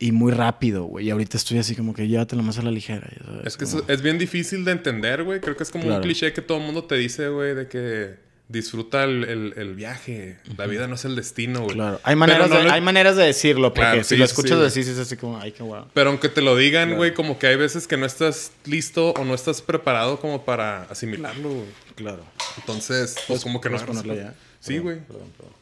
y 0.00 0.10
muy 0.12 0.32
rápido, 0.32 0.84
güey. 0.84 1.06
Y 1.06 1.10
ahorita 1.10 1.36
estoy 1.36 1.58
así 1.58 1.76
como 1.76 1.94
que 1.94 2.08
llévatelo 2.08 2.42
más 2.42 2.58
a 2.58 2.62
la 2.62 2.70
ligera, 2.72 3.08
sabes. 3.24 3.46
Es 3.46 3.56
que 3.56 3.66
Como- 3.66 3.84
es 3.86 4.02
bien 4.02 4.18
difícil 4.18 4.64
de 4.64 4.72
entender, 4.72 5.22
güey. 5.22 5.40
Creo 5.40 5.56
que 5.56 5.62
es 5.62 5.70
como 5.70 5.94
un 5.94 6.00
cliché 6.02 6.32
que 6.32 6.42
todo 6.42 6.58
el 6.58 6.64
mundo 6.64 6.84
te 6.84 6.96
dice, 6.96 7.28
güey, 7.28 7.54
de 7.54 7.68
que 7.68 8.14
disfruta 8.48 9.04
el, 9.04 9.22
el- 9.22 9.54
el 9.56 9.74
viaje. 9.76 10.38
La 10.56 10.66
vida 10.66 10.88
no 10.88 10.96
es 10.96 11.04
el 11.04 11.14
destino, 11.14 11.60
güey. 11.62 11.74
Claro, 11.76 12.00
hay 12.02 12.16
maneras, 12.16 12.50
no 12.50 12.56
de, 12.56 12.64
lo- 12.64 12.72
hay 12.72 12.80
maneras 12.80 13.14
de 13.16 13.22
decirlo, 13.24 13.68
porque 13.72 13.80
Claro, 13.82 14.02
si 14.02 14.08
sí, 14.08 14.16
lo 14.16 14.24
escuchas 14.24 14.58
sí. 14.58 14.80
decir, 14.80 14.92
es 14.92 14.98
así 14.98 15.16
como, 15.16 15.38
ay, 15.38 15.52
qué 15.52 15.62
guau. 15.62 15.86
Pero 15.94 16.10
aunque 16.10 16.28
te 16.28 16.40
lo 16.42 16.56
digan, 16.56 16.96
güey, 16.96 17.14
como 17.14 17.38
que 17.38 17.46
hay 17.46 17.54
veces 17.56 17.86
que 17.86 17.96
no 17.96 18.06
estás 18.06 18.50
listo 18.64 19.10
o 19.12 19.24
no 19.24 19.34
estás 19.34 19.62
preparado 19.62 20.18
como 20.18 20.44
para 20.44 20.82
asimilarlo, 20.84 21.48
güey. 21.50 21.66
Claro. 21.94 22.24
Entonces, 22.56 23.16
pues 23.28 23.42
como 23.44 23.60
que 23.60 23.68
no 23.70 23.76
¿Puedes 23.76 23.86
ponerlo 23.86 24.14
ya? 24.20 24.34
Sí, 24.58 24.78
güey. 24.78 24.98
Perdón, 25.00 25.28
perdón. 25.36 25.54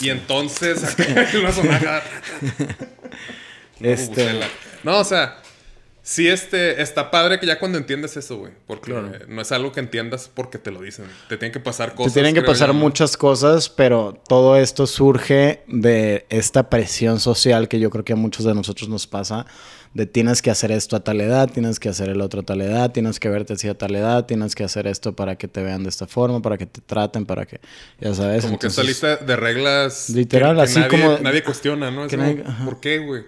Y 0.00 0.10
entonces, 0.10 0.82
acá 0.98 1.28
una 1.38 1.52
sonaja. 1.52 2.02
Una 3.80 3.88
Este-. 3.90 4.40
No, 4.82 4.98
o 4.98 5.04
sea, 5.04 5.38
sí, 6.02 6.28
este, 6.28 6.80
está 6.82 7.10
padre 7.10 7.40
que 7.40 7.46
ya 7.46 7.58
cuando 7.58 7.78
entiendes 7.78 8.16
eso, 8.16 8.36
güey. 8.38 8.52
Porque 8.66 8.92
Claro. 8.92 9.10
no 9.28 9.42
es 9.42 9.50
algo 9.52 9.72
que 9.72 9.80
entiendas 9.80 10.30
porque 10.32 10.58
te 10.58 10.70
lo 10.70 10.80
dicen. 10.82 11.06
Te 11.28 11.36
tienen 11.36 11.52
que 11.52 11.60
pasar 11.60 11.94
cosas. 11.94 12.12
Te 12.12 12.20
tienen 12.20 12.34
que 12.34 12.42
pasar 12.42 12.68
yo, 12.68 12.74
¿no? 12.74 12.80
muchas 12.80 13.16
cosas, 13.16 13.68
pero 13.68 14.20
todo 14.28 14.56
esto 14.56 14.86
surge 14.86 15.62
de 15.66 16.26
esta 16.28 16.68
presión 16.70 17.18
social 17.20 17.68
que 17.68 17.80
yo 17.80 17.90
creo 17.90 18.04
que 18.04 18.12
a 18.12 18.16
muchos 18.16 18.44
de 18.44 18.54
nosotros 18.54 18.88
nos 18.88 19.06
pasa. 19.06 19.46
De 19.94 20.06
tienes 20.06 20.42
que 20.42 20.50
hacer 20.50 20.72
esto 20.72 20.96
a 20.96 21.00
tal 21.04 21.20
edad, 21.20 21.48
tienes 21.48 21.78
que 21.78 21.88
hacer 21.88 22.08
el 22.08 22.20
otro 22.20 22.40
a 22.40 22.42
tal 22.42 22.60
edad, 22.60 22.90
tienes 22.90 23.20
que 23.20 23.28
verte 23.28 23.52
así 23.52 23.68
a 23.68 23.78
tal 23.78 23.94
edad, 23.94 24.26
tienes 24.26 24.56
que 24.56 24.64
hacer 24.64 24.88
esto 24.88 25.14
para 25.14 25.36
que 25.36 25.46
te 25.46 25.62
vean 25.62 25.84
de 25.84 25.88
esta 25.88 26.08
forma, 26.08 26.42
para 26.42 26.58
que 26.58 26.66
te 26.66 26.80
traten, 26.80 27.24
para 27.26 27.46
que, 27.46 27.60
ya 28.00 28.12
sabes. 28.12 28.44
Como 28.44 28.58
que 28.58 28.66
esta 28.66 28.82
lista 28.82 29.16
de 29.16 29.36
reglas. 29.36 30.10
Literal, 30.10 30.56
que- 30.56 30.56
que 30.56 30.62
así 30.64 30.78
nadie, 30.80 30.90
como- 30.90 31.18
Nadie 31.20 31.42
cuestiona, 31.44 31.92
¿no? 31.92 32.08
Que 32.08 32.16
nadie-. 32.16 32.42
¿Por 32.64 32.80
qué, 32.80 32.98
güey? 32.98 33.22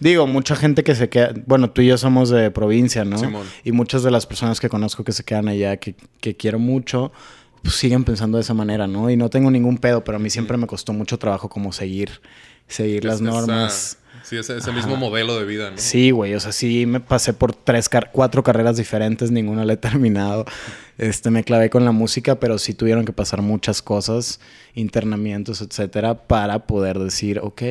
Digo, 0.00 0.26
mucha 0.26 0.56
gente 0.56 0.82
que 0.82 0.94
se 0.94 1.10
queda, 1.10 1.34
bueno, 1.44 1.70
tú 1.70 1.82
y 1.82 1.88
yo 1.88 1.98
somos 1.98 2.30
de 2.30 2.50
provincia, 2.50 3.04
¿no? 3.04 3.18
Simón. 3.18 3.46
Y 3.62 3.72
muchas 3.72 4.02
de 4.02 4.10
las 4.10 4.24
personas 4.26 4.60
que 4.60 4.70
conozco 4.70 5.04
que 5.04 5.12
se 5.12 5.24
quedan 5.24 5.46
allá, 5.48 5.76
que, 5.76 5.94
que 6.22 6.34
quiero 6.36 6.58
mucho, 6.58 7.12
pues 7.62 7.74
siguen 7.74 8.04
pensando 8.04 8.38
de 8.38 8.42
esa 8.42 8.54
manera, 8.54 8.86
¿no? 8.86 9.10
Y 9.10 9.16
no 9.18 9.28
tengo 9.28 9.50
ningún 9.50 9.76
pedo, 9.76 10.04
pero 10.04 10.16
a 10.16 10.18
mí 10.20 10.30
siempre 10.30 10.56
me 10.56 10.66
costó 10.66 10.94
mucho 10.94 11.18
trabajo 11.18 11.50
como 11.50 11.70
seguir, 11.72 12.22
seguir 12.66 13.04
las 13.04 13.20
normas. 13.20 13.97
Sí, 14.28 14.36
ese, 14.36 14.56
ese 14.58 14.72
mismo 14.72 14.96
modelo 14.96 15.38
de 15.38 15.44
vida, 15.44 15.70
¿no? 15.70 15.78
Sí, 15.78 16.10
güey, 16.10 16.34
o 16.34 16.40
sea, 16.40 16.52
sí 16.52 16.86
me 16.86 17.00
pasé 17.00 17.32
por 17.32 17.54
tres, 17.54 17.88
car- 17.88 18.10
cuatro 18.12 18.42
carreras 18.42 18.76
diferentes, 18.76 19.30
ninguna 19.30 19.64
la 19.64 19.72
he 19.74 19.76
terminado. 19.88 20.44
Este, 20.98 21.30
me 21.30 21.44
clavé 21.44 21.70
con 21.70 21.84
la 21.84 21.92
música, 21.92 22.40
pero 22.40 22.58
sí 22.58 22.74
tuvieron 22.74 23.04
que 23.04 23.12
pasar 23.12 23.40
muchas 23.42 23.82
cosas, 23.82 24.40
internamientos, 24.74 25.60
etcétera, 25.60 26.26
para 26.26 26.66
poder 26.66 26.98
decir, 26.98 27.40
ok, 27.42 27.62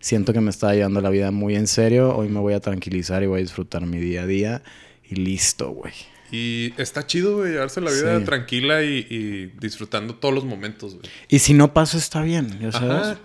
siento 0.00 0.32
que 0.32 0.40
me 0.40 0.50
estaba 0.50 0.74
llevando 0.74 1.00
la 1.00 1.10
vida 1.10 1.30
muy 1.30 1.54
en 1.56 1.66
serio, 1.66 2.14
hoy 2.16 2.28
me 2.28 2.40
voy 2.40 2.54
a 2.54 2.60
tranquilizar 2.60 3.22
y 3.22 3.26
voy 3.26 3.38
a 3.40 3.42
disfrutar 3.42 3.86
mi 3.86 3.98
día 3.98 4.22
a 4.22 4.26
día 4.26 4.62
y 5.08 5.16
listo, 5.16 5.70
güey. 5.70 5.92
Y 6.32 6.72
está 6.76 7.06
chido, 7.06 7.36
güey, 7.36 7.52
llevarse 7.52 7.80
la 7.80 7.92
vida 7.92 8.18
Sí. 8.18 8.24
tranquila 8.24 8.82
y, 8.82 9.06
y 9.08 9.46
disfrutando 9.60 10.16
todos 10.16 10.34
los 10.34 10.44
momentos, 10.44 10.96
güey. 10.96 11.06
Y 11.28 11.38
si 11.38 11.54
no 11.54 11.72
pasa, 11.72 11.98
está 11.98 12.20
bien, 12.22 12.58
ya 12.60 12.72
sabes. 12.72 12.90
Ajá. 13.06 13.18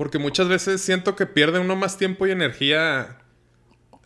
Porque 0.00 0.18
muchas 0.18 0.48
veces 0.48 0.80
siento 0.80 1.14
que 1.14 1.26
pierde 1.26 1.58
uno 1.58 1.76
más 1.76 1.98
tiempo 1.98 2.26
y 2.26 2.30
energía 2.30 3.18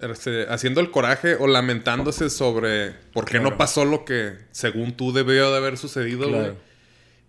este, 0.01 0.45
haciendo 0.49 0.81
el 0.81 0.91
coraje 0.91 1.37
o 1.39 1.47
lamentándose 1.47 2.31
sobre 2.31 2.95
por 3.13 3.27
qué 3.27 3.39
no 3.39 3.57
pasó 3.57 3.85
lo 3.85 4.05
que 4.05 4.33
según 4.51 4.97
tú 4.97 5.13
debió 5.13 5.53
de 5.53 5.57
haber 5.57 5.79
sucedido, 5.79 6.29
güey. 6.29 6.41
Claro. 6.41 6.57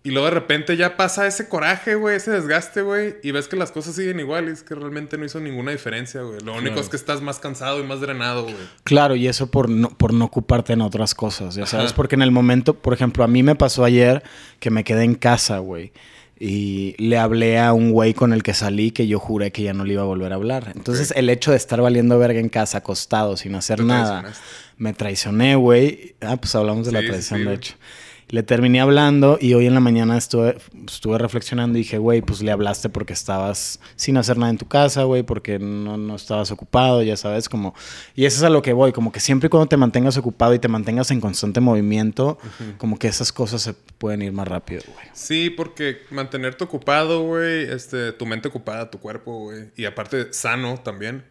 Y 0.02 0.10
luego 0.10 0.26
de 0.26 0.34
repente 0.34 0.76
ya 0.76 0.96
pasa 0.96 1.28
ese 1.28 1.48
coraje, 1.48 1.94
güey, 1.94 2.16
ese 2.16 2.32
desgaste, 2.32 2.82
güey, 2.82 3.14
y 3.22 3.30
ves 3.30 3.46
que 3.46 3.54
las 3.54 3.70
cosas 3.70 3.94
siguen 3.94 4.18
igual 4.18 4.48
y 4.48 4.50
es 4.50 4.64
que 4.64 4.74
realmente 4.74 5.16
no 5.16 5.24
hizo 5.24 5.38
ninguna 5.38 5.70
diferencia, 5.70 6.22
güey. 6.22 6.40
Lo 6.40 6.54
único 6.54 6.70
Claro. 6.70 6.80
es 6.80 6.88
que 6.88 6.96
estás 6.96 7.22
más 7.22 7.38
cansado 7.38 7.78
y 7.78 7.84
más 7.84 8.00
drenado, 8.00 8.42
güey. 8.42 8.56
Claro, 8.82 9.14
y 9.14 9.28
eso 9.28 9.48
por 9.48 9.68
no, 9.70 9.90
por 9.90 10.12
no 10.12 10.24
ocuparte 10.24 10.72
en 10.72 10.80
otras 10.80 11.14
cosas, 11.14 11.54
ya 11.54 11.66
sabes. 11.66 11.86
Ajá. 11.86 11.94
Porque 11.94 12.16
en 12.16 12.22
el 12.22 12.32
momento, 12.32 12.74
por 12.74 12.94
ejemplo, 12.94 13.22
a 13.22 13.28
mí 13.28 13.44
me 13.44 13.54
pasó 13.54 13.84
ayer 13.84 14.24
que 14.58 14.70
me 14.70 14.82
quedé 14.82 15.04
en 15.04 15.14
casa, 15.14 15.58
güey. 15.58 15.92
Y 16.38 16.94
le 16.98 17.16
hablé 17.16 17.58
a 17.58 17.72
un 17.72 17.92
güey 17.92 18.12
con 18.12 18.32
el 18.34 18.42
que 18.42 18.52
salí 18.52 18.90
que 18.90 19.06
yo 19.06 19.18
juré 19.18 19.52
que 19.52 19.62
ya 19.62 19.72
no 19.72 19.84
le 19.84 19.94
iba 19.94 20.02
a 20.02 20.06
volver 20.06 20.32
a 20.32 20.34
hablar. 20.34 20.72
Entonces, 20.74 21.12
el 21.16 21.30
hecho 21.30 21.50
de 21.50 21.56
estar 21.56 21.80
valiendo 21.80 22.18
verga 22.18 22.38
en 22.38 22.50
casa, 22.50 22.78
acostado, 22.78 23.36
sin 23.38 23.54
hacer 23.54 23.82
nada, 23.82 24.32
me 24.76 24.92
traicioné, 24.92 25.56
güey. 25.56 26.14
Ah, 26.20 26.36
pues 26.36 26.54
hablamos 26.54 26.86
de 26.86 26.92
la 26.92 27.00
Sí, 27.00 27.06
traición, 27.06 27.40
sí, 27.40 27.46
de 27.46 27.54
hecho. 27.54 27.74
Le 28.28 28.42
terminé 28.42 28.80
hablando 28.80 29.38
y 29.40 29.54
hoy 29.54 29.66
en 29.66 29.74
la 29.74 29.80
mañana 29.80 30.18
estuve, 30.18 30.56
estuve 30.84 31.16
reflexionando 31.16 31.78
y 31.78 31.82
dije, 31.82 31.98
güey, 31.98 32.22
pues 32.22 32.42
le 32.42 32.50
hablaste 32.50 32.88
porque 32.88 33.12
estabas 33.12 33.78
sin 33.94 34.16
hacer 34.16 34.36
nada 34.36 34.50
en 34.50 34.58
tu 34.58 34.66
casa, 34.66 35.04
güey, 35.04 35.22
porque 35.22 35.60
no, 35.60 35.96
no 35.96 36.16
estabas 36.16 36.50
ocupado, 36.50 37.04
ya 37.04 37.16
sabes, 37.16 37.48
como... 37.48 37.72
Y 38.16 38.24
eso 38.24 38.38
es 38.38 38.42
a 38.42 38.50
lo 38.50 38.62
que 38.62 38.72
voy, 38.72 38.92
como 38.92 39.12
que 39.12 39.20
siempre 39.20 39.46
y 39.46 39.50
cuando 39.50 39.68
te 39.68 39.76
mantengas 39.76 40.16
ocupado 40.16 40.54
y 40.54 40.58
te 40.58 40.66
mantengas 40.66 41.12
en 41.12 41.20
constante 41.20 41.60
movimiento, 41.60 42.38
como 42.78 42.98
que 42.98 43.06
esas 43.06 43.32
cosas 43.32 43.62
se 43.62 43.74
pueden 43.74 44.22
ir 44.22 44.32
más 44.32 44.48
rápido, 44.48 44.82
güey. 44.92 45.06
Sí, 45.12 45.50
porque 45.50 45.98
mantenerte 46.10 46.64
ocupado, 46.64 47.22
güey, 47.22 47.70
este, 47.70 48.10
tu 48.10 48.26
mente 48.26 48.48
ocupada, 48.48 48.90
tu 48.90 48.98
cuerpo, 48.98 49.38
güey, 49.38 49.70
y 49.76 49.84
aparte 49.84 50.32
sano 50.32 50.78
también, 50.78 51.22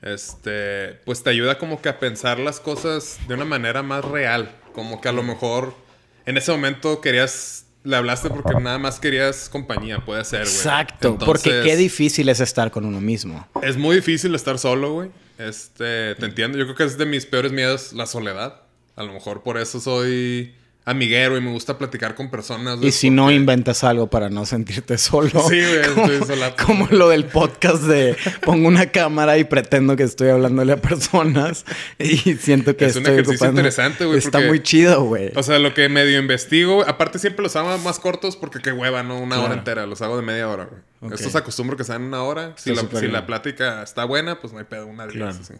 este, 0.00 1.00
pues 1.04 1.24
te 1.24 1.30
ayuda 1.30 1.58
como 1.58 1.82
que 1.82 1.88
a 1.88 1.98
pensar 1.98 2.38
las 2.38 2.60
cosas 2.60 3.18
de 3.26 3.34
una 3.34 3.44
manera 3.44 3.82
más 3.82 4.04
real, 4.04 4.54
como 4.72 5.00
que 5.00 5.08
a 5.08 5.12
lo 5.12 5.24
mejor 5.24 5.85
en 6.26 6.36
ese 6.36 6.52
momento 6.52 7.00
querías, 7.00 7.66
le 7.84 7.96
hablaste 7.96 8.28
porque 8.28 8.54
nada 8.60 8.78
más 8.78 9.00
querías 9.00 9.48
compañía, 9.48 10.04
puede 10.04 10.24
ser, 10.24 10.42
güey. 10.42 10.54
Exacto, 10.54 11.16
porque 11.18 11.62
qué 11.64 11.76
difícil 11.76 12.28
es 12.28 12.40
estar 12.40 12.70
con 12.70 12.84
uno 12.84 13.00
mismo. 13.00 13.48
Es 13.62 13.76
muy 13.76 13.96
difícil 13.96 14.34
estar 14.34 14.58
solo, 14.58 14.92
güey. 14.92 15.10
Este, 15.38 16.14
te 16.16 16.26
entiendo. 16.26 16.58
Yo 16.58 16.64
creo 16.64 16.76
que 16.76 16.84
es 16.84 16.98
de 16.98 17.06
mis 17.06 17.26
peores 17.26 17.52
miedos 17.52 17.92
la 17.92 18.06
soledad. 18.06 18.62
A 18.96 19.04
lo 19.04 19.12
mejor 19.12 19.42
por 19.42 19.56
eso 19.56 19.80
soy 19.80 20.54
amiguero 20.86 21.36
y 21.36 21.40
me 21.40 21.50
gusta 21.50 21.76
platicar 21.76 22.14
con 22.14 22.30
personas. 22.30 22.78
Y 22.80 22.92
si 22.92 23.10
no 23.10 23.30
inventas 23.30 23.82
algo 23.84 24.08
para 24.08 24.30
no 24.30 24.46
sentirte 24.46 24.96
solo. 24.96 25.28
Sí, 25.48 25.60
güey, 25.60 26.16
estoy 26.16 26.38
Como 26.64 26.86
lo 26.86 27.08
del 27.08 27.24
podcast 27.24 27.82
de 27.82 28.16
pongo 28.42 28.68
una 28.68 28.86
cámara 28.86 29.36
y 29.36 29.44
pretendo 29.44 29.96
que 29.96 30.04
estoy 30.04 30.28
hablándole 30.28 30.72
a 30.72 30.76
personas 30.76 31.66
y 31.98 32.16
siento 32.36 32.76
que 32.76 32.86
es 32.86 32.96
un 32.96 33.06
ejercicio 33.06 33.48
interesante, 33.48 34.06
güey. 34.06 34.18
Está 34.18 34.40
muy 34.40 34.62
chido, 34.62 35.04
güey. 35.04 35.32
O 35.34 35.42
sea, 35.42 35.58
lo 35.58 35.74
que 35.74 35.88
medio 35.88 36.18
investigo, 36.18 36.84
aparte 36.86 37.18
siempre 37.18 37.42
los 37.42 37.56
hago 37.56 37.76
más 37.78 37.98
cortos 37.98 38.36
porque 38.36 38.60
qué 38.60 38.70
hueva, 38.72 39.02
¿no? 39.02 39.18
Una 39.18 39.40
hora 39.40 39.54
entera, 39.54 39.86
los 39.86 40.00
hago 40.02 40.16
de 40.16 40.22
media 40.22 40.48
hora, 40.48 40.68
güey. 40.70 41.12
Estos 41.12 41.34
acostumbro 41.34 41.76
que 41.76 41.84
sean 41.84 42.02
una 42.02 42.22
hora. 42.22 42.54
Si, 42.56 42.74
la, 42.74 42.82
si 42.98 43.08
la, 43.08 43.26
plática 43.26 43.82
está 43.82 44.04
buena, 44.04 44.40
pues 44.40 44.52
no 44.52 44.60
hay 44.60 44.64
pedo, 44.64 44.86
una 44.86 45.06
diez, 45.06 45.36
así. 45.40 45.54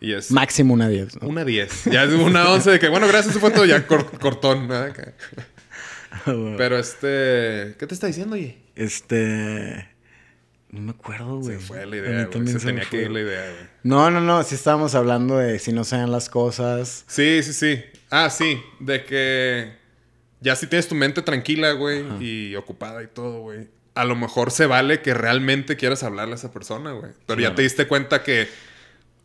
Y 0.00 0.12
es 0.12 0.30
Máximo 0.30 0.74
una 0.74 0.88
10. 0.88 1.16
Una 1.22 1.44
10. 1.44 1.86
Ya 1.86 2.04
es 2.04 2.12
una 2.12 2.48
11 2.50 2.70
de 2.70 2.78
que, 2.78 2.88
bueno, 2.88 3.08
gracias, 3.08 3.34
su 3.34 3.40
foto 3.40 3.64
ya 3.64 3.86
cortón. 3.86 4.68
Pero 6.56 6.78
este. 6.78 7.74
¿Qué 7.78 7.86
te 7.86 7.94
está 7.94 8.06
diciendo, 8.06 8.34
oye? 8.34 8.58
Este. 8.74 9.88
No 10.70 10.80
me 10.82 10.90
acuerdo, 10.90 11.38
güey. 11.38 11.58
Se 11.58 11.64
fue 11.64 11.86
la 11.86 11.96
idea, 11.96 12.26
güey. 12.26 12.46
Se, 12.46 12.58
tenía 12.58 12.84
que 12.84 13.02
ir 13.02 13.10
la 13.10 13.20
idea, 13.20 13.42
güey. 13.50 13.66
No, 13.82 14.10
no, 14.10 14.20
no. 14.20 14.42
Sí 14.42 14.54
estábamos 14.54 14.94
hablando 14.94 15.38
de 15.38 15.58
si 15.58 15.72
no 15.72 15.84
sean 15.84 16.12
las 16.12 16.28
cosas. 16.28 17.04
Sí, 17.06 17.42
sí, 17.42 17.52
sí. 17.52 17.84
Ah, 18.10 18.30
sí. 18.30 18.60
De 18.80 19.04
que. 19.04 19.72
Ya 20.40 20.54
si 20.54 20.66
tienes 20.66 20.86
tu 20.86 20.94
mente 20.94 21.22
tranquila, 21.22 21.72
güey. 21.72 22.04
Y 22.20 22.54
ocupada 22.54 23.02
y 23.02 23.08
todo, 23.08 23.40
güey. 23.40 23.68
A 23.94 24.04
lo 24.04 24.14
mejor 24.14 24.52
se 24.52 24.66
vale 24.66 25.00
que 25.00 25.12
realmente 25.12 25.76
quieras 25.76 26.04
hablarle 26.04 26.34
a 26.34 26.36
esa 26.36 26.52
persona, 26.52 26.92
güey. 26.92 27.10
Pero 27.26 27.40
ya 27.40 27.54
te 27.54 27.62
diste 27.62 27.88
cuenta 27.88 28.22
que 28.22 28.46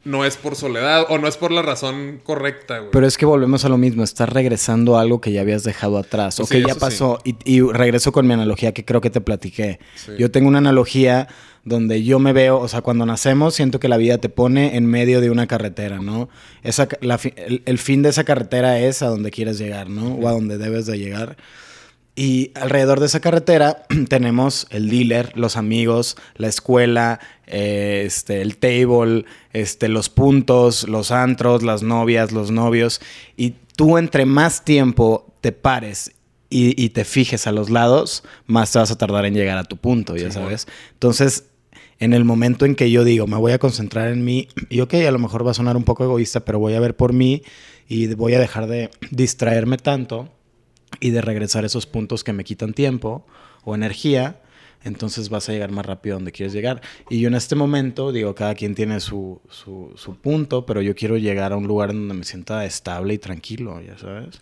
no 0.04 0.26
es 0.26 0.38
por 0.38 0.56
soledad 0.56 1.06
o 1.10 1.18
no 1.18 1.28
es 1.28 1.38
por 1.38 1.52
la 1.52 1.62
razón 1.62 2.20
correcta, 2.24 2.80
güey. 2.80 2.92
Pero 2.92 3.08
es 3.08 3.18
que 3.18 3.26
volvemos 3.26 3.64
a 3.66 3.70
lo 3.70 3.78
mismo, 3.78 4.04
estás 4.04 4.30
regresando 4.30 4.98
a 4.98 5.02
algo 5.02 5.22
que 5.22 5.32
ya 5.32 5.42
habías 5.42 5.64
dejado 5.64 5.98
atrás 5.98 6.40
o 6.40 6.48
que 6.48 6.62
ya 6.62 6.76
pasó. 6.76 7.20
Y, 7.24 7.62
regreso 7.62 8.12
con 8.12 8.28
mi 8.28 8.34
analogía 8.34 8.74
que 8.74 8.84
creo 8.84 9.02
que 9.02 9.10
te 9.10 9.22
platiqué. 9.22 9.80
Yo 10.18 10.32
tengo 10.32 10.50
una 10.50 10.58
analogía 10.58 11.28
donde 11.66 12.04
yo 12.04 12.20
me 12.20 12.34
veo, 12.34 12.60
o 12.60 12.68
sea, 12.68 12.82
cuando 12.82 13.06
nacemos 13.06 13.56
siento 13.56 13.80
que 13.80 13.88
la 13.88 13.98
vida 13.98 14.18
te 14.18 14.28
pone 14.28 14.76
en 14.76 14.86
medio 14.86 15.22
de 15.22 15.30
una 15.30 15.48
carretera, 15.48 16.00
¿no? 16.00 16.28
Esa, 16.62 16.90
el, 17.66 17.78
fin 17.78 18.02
de 18.02 18.10
esa 18.10 18.26
carretera 18.26 18.80
es 18.80 19.02
a 19.02 19.08
donde 19.08 19.32
quieres 19.32 19.58
llegar, 19.58 19.90
¿no? 19.90 20.16
O 20.16 20.28
a 20.28 20.32
donde 20.32 20.58
debes 20.58 20.86
de 20.86 20.98
llegar. 20.98 21.38
Y 22.16 22.52
alrededor 22.54 23.00
de 23.00 23.08
esa 23.08 23.22
carretera 23.22 23.86
tenemos 24.10 24.68
el 24.70 24.90
dealer, 24.90 25.32
los 25.36 25.58
amigos, 25.58 26.16
la 26.36 26.48
escuela, 26.48 27.20
eh, 27.48 28.04
este, 28.06 28.42
el 28.42 28.58
table, 28.58 29.26
este, 29.52 29.88
los 29.90 30.10
puntos, 30.10 30.88
los 30.88 31.12
antros, 31.12 31.64
las 31.64 31.82
novias, 31.82 32.32
los 32.32 32.52
novios. 32.52 33.02
Y 33.36 33.56
tú 33.76 33.98
entre 33.98 34.26
más 34.26 34.64
tiempo 34.64 35.34
te 35.42 35.52
pares 35.52 36.12
y, 36.56 36.90
te 36.90 37.04
fijes 37.04 37.48
a 37.48 37.52
los 37.52 37.72
lados, 37.72 38.24
más 38.46 38.72
te 38.72 38.78
vas 38.78 38.92
a 38.92 38.98
tardar 38.98 39.26
en 39.26 39.34
llegar 39.34 39.58
a 39.58 39.64
tu 39.64 39.78
punto, 39.78 40.16
ya 40.16 40.30
sabes. 40.30 40.68
Entonces, 40.92 41.46
en 41.98 42.14
el 42.14 42.26
momento 42.26 42.66
en 42.66 42.76
que 42.76 42.92
yo 42.92 43.04
digo, 43.04 43.26
me 43.26 43.38
voy 43.38 43.54
a 43.54 43.58
concentrar 43.58 44.10
en 44.10 44.24
mí, 44.24 44.48
y 44.70 44.82
ok, 44.82 44.94
a 44.94 45.10
lo 45.10 45.18
mejor 45.18 45.48
va 45.48 45.50
a 45.50 45.56
sonar 45.56 45.76
un 45.76 45.84
poco 45.84 46.04
egoísta, 46.04 46.42
pero 46.42 46.60
voy 46.60 46.76
a 46.76 46.80
ver 46.80 46.96
por 46.96 47.12
mí 47.12 47.42
y 47.88 48.06
voy 48.14 48.36
a 48.36 48.40
dejar 48.40 48.68
de 48.68 48.92
distraerme 49.10 49.78
tanto 49.78 50.30
y 51.04 51.12
de 51.12 51.22
regresar 51.22 51.66
esos 51.66 51.86
puntos 51.86 52.24
que 52.24 52.32
me 52.32 52.46
quitan 52.46 52.74
tiempo 52.74 53.28
o 53.66 53.76
energía, 53.76 54.40
entonces 54.86 55.28
vas 55.28 55.50
a 55.50 55.52
llegar 55.52 55.70
más 55.70 55.86
rápido 55.86 56.16
a 56.16 56.18
donde 56.18 56.32
quieres 56.32 56.54
llegar. 56.54 56.82
Y 57.10 57.20
yo 57.20 57.28
en 57.28 57.36
este 57.36 57.56
momento, 57.56 58.14
digo, 58.14 58.34
cada 58.36 58.56
quien 58.56 58.74
tiene 58.74 59.02
su, 59.02 59.42
su, 59.50 60.18
punto, 60.22 60.66
pero 60.66 60.82
yo 60.82 60.96
quiero 60.96 61.18
llegar 61.18 61.52
a 61.52 61.58
un 61.58 61.68
lugar 61.68 61.90
donde 61.90 62.14
me 62.14 62.24
sienta 62.24 62.64
estable 62.64 63.16
y 63.16 63.18
tranquilo, 63.18 63.82
ya 63.82 63.98
sabes. 63.98 64.40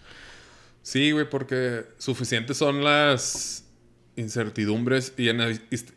Sí, 0.83 1.11
güey, 1.11 1.27
porque 1.27 1.85
suficientes 1.97 2.57
son 2.57 2.83
las 2.83 3.65
incertidumbres 4.15 5.13
y 5.17 5.29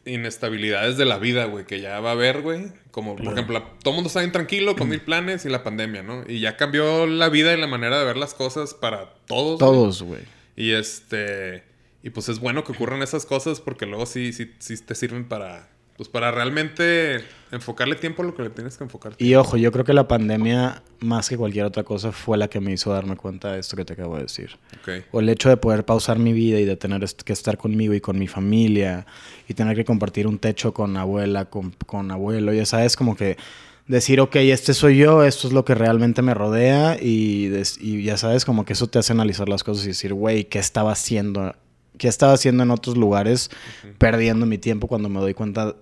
inestabilidades 0.06 0.97
de 0.97 1.04
la 1.04 1.18
vida, 1.18 1.44
güey, 1.44 1.66
que 1.66 1.83
ya 1.83 2.00
va 2.00 2.11
a 2.11 2.12
haber, 2.12 2.40
güey. 2.40 2.73
Como, 2.90 3.16
por 3.16 3.35
ejemplo, 3.35 3.62
todo 3.83 3.90
el 3.90 3.97
mundo 3.97 4.09
está 4.09 4.21
bien 4.21 4.33
tranquilo 4.33 4.76
con 4.76 4.88
mil 4.88 5.02
planes 5.02 5.44
y 5.44 5.50
la 5.50 5.62
pandemia, 5.62 6.02
¿no? 6.02 6.25
Y 6.26 6.40
ya 6.40 6.56
cambió 6.56 7.06
la 7.06 7.28
vida 7.28 7.52
y 7.52 7.61
la 7.61 7.66
manera 7.66 7.99
de 7.99 8.06
ver 8.06 8.16
las 8.16 8.33
cosas 8.33 8.73
para 8.73 9.12
todos. 9.26 9.59
Todos, 9.59 10.02
güey. 10.02 10.23
Y 10.56 10.73
este. 10.73 11.64
Y 12.02 12.11
pues 12.11 12.28
es 12.28 12.38
bueno 12.38 12.64
que 12.64 12.73
ocurran 12.73 13.02
esas 13.02 13.25
cosas 13.25 13.61
porque 13.61 13.87
luego 13.87 14.06
sí, 14.06 14.32
sí, 14.32 14.52
sí 14.58 14.76
te 14.78 14.94
sirven 14.94 15.26
para. 15.28 15.68
Pues 15.96 16.08
para 16.08 16.32
realmente 16.32 17.25
enfocarle 17.52 17.94
tiempo 17.94 18.23
a 18.23 18.26
lo 18.26 18.34
que 18.34 18.42
le 18.42 18.50
tienes 18.50 18.76
que 18.76 18.82
enfocar. 18.82 19.14
Y 19.18 19.37
ojo, 19.37 19.56
yo 19.56 19.70
creo 19.70 19.84
que 19.84 19.92
la 19.92 20.08
pandemia, 20.08 20.82
más 20.99 21.28
que 21.28 21.37
cualquier 21.37 21.66
otra 21.66 21.84
cosa, 21.84 22.11
fue 22.11 22.37
la 22.37 22.49
que 22.49 22.58
me 22.58 22.73
hizo 22.73 22.92
darme 22.92 23.14
cuenta 23.14 23.52
de 23.52 23.61
esto 23.61 23.76
que 23.76 23.84
te 23.84 23.92
acabo 23.92 24.16
de 24.16 24.23
decir. 24.23 24.58
Okay. 24.80 25.04
O 25.12 25.20
el 25.20 25.28
hecho 25.28 25.50
de 25.50 25.56
poder 25.56 25.84
pausar 25.84 26.18
mi 26.18 26.32
vida 26.32 26.58
y 26.58 26.64
de 26.64 26.76
tener 26.76 27.06
que 27.25 27.32
estar 27.32 27.56
conmigo 27.56 27.94
y 27.94 28.00
con 28.00 28.18
mi 28.18 28.26
familia 28.26 29.06
y 29.46 29.54
tener 29.54 29.76
que 29.76 29.84
compartir 29.84 30.26
un 30.26 30.40
techo 30.40 30.75
con 30.75 30.96
abuela, 30.96 31.44
con, 31.44 31.70
con 31.87 32.11
abuelo, 32.11 32.52
ya 32.52 32.66
sabes, 32.66 32.96
como 32.96 33.16
que 33.16 33.37
decir, 33.87 34.21
ok, 34.21 34.37
este 34.37 34.75
soy 34.75 34.99
yo, 34.99 35.25
esto 35.25 35.49
es 35.49 35.53
lo 35.55 35.64
que 35.64 35.75
realmente 35.75 36.23
me 36.23 36.35
rodea 36.35 36.97
y, 37.00 37.50
ya 38.03 38.17
sabes, 38.17 38.45
como 38.45 38.64
que 38.64 38.73
eso 38.73 38.87
te 38.87 38.99
hace 38.99 39.12
analizar 39.12 39.49
las 39.49 39.64
cosas 39.64 39.85
y 39.85 39.88
decir, 39.88 40.14
güey, 40.14 40.45
¿qué 40.45 40.59
estaba 40.59 40.93
haciendo? 40.93 41.55
¿Qué 41.99 42.09
estaba 42.09 42.33
haciendo 42.33 42.62
en 42.62 42.71
otros 42.71 42.97
lugares 42.97 43.50
perdiendo 43.99 44.47
mi 44.47 44.59
tiempo 44.59 44.88
cuando 44.88 45.09
me 45.09 45.21
doy 45.21 45.35
cuenta 45.35 45.76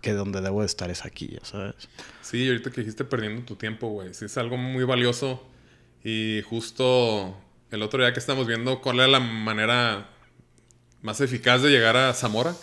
que 0.00 0.12
donde 0.12 0.40
debo 0.40 0.60
de 0.60 0.66
estar 0.66 0.90
es 0.90 1.04
aquí, 1.04 1.28
ya 1.28 1.44
sabes? 1.44 1.74
Sí, 2.22 2.46
ahorita 2.46 2.70
que 2.70 2.82
dijiste 2.82 3.04
perdiendo 3.04 3.42
tu 3.42 3.56
tiempo, 3.56 3.88
güey, 3.88 4.14
sí, 4.14 4.26
es 4.26 4.38
algo 4.38 4.56
muy 4.56 4.84
valioso 4.84 5.44
y 6.04 6.42
justo 6.48 7.36
el 7.70 7.82
otro 7.82 8.02
día 8.02 8.12
que 8.12 8.20
estamos 8.20 8.46
viendo 8.46 8.80
cuál 8.80 8.96
era 8.96 9.08
la 9.08 9.20
manera 9.20 10.08
más 11.02 11.20
eficaz 11.20 11.62
de 11.62 11.70
llegar 11.70 11.96
a 11.96 12.12
Zamora. 12.14 12.54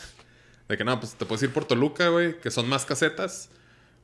De 0.68 0.78
que 0.78 0.84
no, 0.84 1.00
pues 1.00 1.14
te 1.14 1.26
puedes 1.26 1.44
ir 1.44 1.52
por 1.52 1.66
Toluca, 1.66 2.10
güey, 2.10 2.40
que 2.40 2.50
son 2.50 2.68
más 2.68 2.86
casetas. 2.86 3.50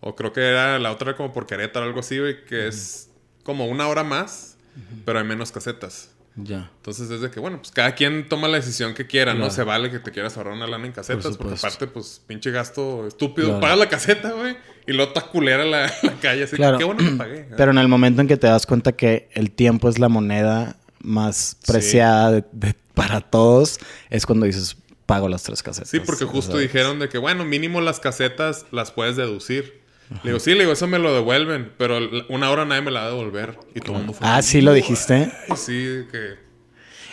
O 0.02 0.16
creo 0.16 0.34
que 0.34 0.42
era 0.42 0.80
la 0.80 0.92
otra 0.92 1.16
como 1.16 1.32
por 1.32 1.46
Querétaro 1.46 1.86
o 1.86 1.88
algo 1.88 2.02
así, 2.02 2.20
güey, 2.20 2.44
que 2.46 2.68
es 2.68 3.10
como 3.44 3.68
una 3.68 3.88
hora 3.88 4.04
más, 4.04 4.58
pero 5.06 5.20
hay 5.20 5.26
menos 5.26 5.52
casetas. 5.52 6.10
Ya. 6.36 6.72
Entonces 6.78 7.10
es 7.10 7.22
de 7.22 7.30
que, 7.30 7.40
bueno, 7.40 7.58
pues 7.58 7.72
cada 7.72 7.94
quien 7.94 8.30
toma 8.30 8.48
la 8.48 8.58
decisión 8.58 8.94
que 8.94 9.06
quiera, 9.06 9.34
no 9.34 9.52
se 9.52 9.64
vale 9.64 9.92
que 9.92 10.00
te 10.00 10.12
quieras 10.12 10.38
ahorrar 10.38 10.54
una 10.54 10.66
lana 10.66 10.86
en 10.86 10.94
casetas, 10.94 11.38
porque 11.38 11.56
aparte, 11.56 11.88
pues, 11.88 12.22
pinche 12.26 12.52
gasto 12.52 13.06
estúpido, 13.08 13.60
paga 13.60 13.76
la 13.76 13.90
caseta, 13.90 14.32
güey, 14.32 14.56
y 14.88 14.94
luego 14.94 15.12
está 15.14 15.28
culera 15.28 15.66
la, 15.66 15.92
la 16.04 16.14
calle, 16.22 16.44
así 16.44 16.56
que 16.56 16.76
qué 16.78 16.84
bueno 16.84 17.00
que 17.00 17.12
pagué. 17.18 17.48
Pero 17.56 17.72
en 17.72 17.78
el 17.78 17.88
momento 17.88 18.22
en 18.22 18.28
que 18.28 18.38
te 18.38 18.48
das 18.48 18.66
cuenta 18.66 18.94
que 18.94 19.30
el 19.34 19.52
tiempo 19.52 19.90
es 19.90 20.00
la 20.00 20.10
moneda 20.10 20.78
más 21.02 21.58
preciada 21.68 22.46
para 22.94 23.22
todos, 23.22 23.80
es 24.10 24.26
cuando 24.26 24.46
dices, 24.46 24.78
pago 25.06 25.28
las 25.28 25.44
tres 25.44 25.62
casetas. 25.62 25.90
Sí, 25.90 26.00
porque 26.00 26.26
justo 26.26 26.58
dijeron 26.58 27.00
de 27.00 27.10
que, 27.10 27.18
bueno, 27.18 27.44
mínimo 27.44 27.82
las 27.82 28.00
casetas 28.00 28.66
las 28.72 28.92
puedes 28.92 29.18
deducir. 29.18 29.81
Le 30.24 30.32
digo, 30.32 30.40
sí, 30.40 30.52
le 30.52 30.60
digo, 30.60 30.74
eso 30.74 30.88
me 30.88 31.00
lo 31.00 31.14
devuelven, 31.14 31.72
pero 31.78 32.00
una 32.30 32.52
hora 32.52 32.66
nadie 32.66 32.82
me 32.82 32.92
la 32.92 33.02
va 33.02 33.06
a 33.08 33.10
devolver. 33.10 33.58
Y 33.74 33.80
todo 33.80 33.94
el 33.94 33.98
mundo 34.00 34.14
fue. 34.14 34.28
Ah, 34.28 34.42
sí, 34.42 34.62
lo 34.62 34.74
dijiste. 34.74 35.32
sí, 35.56 36.06
que. 36.12 36.36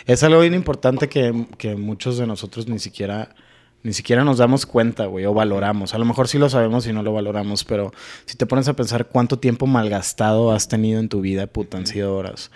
Es 0.05 0.23
algo 0.23 0.41
bien 0.41 0.53
importante 0.53 1.07
que, 1.07 1.31
muchos 1.75 2.17
de 2.17 2.27
nosotros 2.27 2.67
ni 2.67 2.79
siquiera. 2.79 3.35
Ni 3.81 3.93
siquiera 3.93 4.25
nos 4.25 4.39
damos 4.39 4.65
cuenta, 4.65 5.05
güey, 5.05 5.25
o 5.25 5.33
valoramos. 5.33 5.93
A 5.93 5.97
lo 5.97 6.03
mejor 6.03 6.27
sí 6.27 6.37
lo 6.37 6.49
sabemos 6.49 6.85
y 6.85 6.91
no 6.91 7.01
lo 7.01 7.13
valoramos, 7.13 7.63
pero 7.63 7.93
si 8.25 8.35
te 8.35 8.45
pones 8.45 8.67
a 8.67 8.73
pensar 8.73 9.07
cuánto 9.07 9.39
tiempo 9.39 9.67
malgastado 9.67 10.51
has 10.51 10.67
tenido 10.67 10.99
en 10.99 11.07
tu 11.07 11.21
vida, 11.21 11.47
puta, 11.47 11.77
han 11.77 11.87
sido 11.87 12.13
horas. 12.13 12.51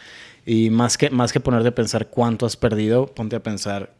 Y 0.46 0.70
más 0.70 0.98
que, 0.98 1.10
más 1.12 1.32
que 1.32 1.40
ponerte 1.40 1.70
a 1.70 1.76
pensar 1.76 2.08
cuánto 2.10 2.46
has 2.46 2.58
perdido, 2.58 3.06
ponte 3.06 3.38
a 3.38 3.40
pensar 3.42 3.94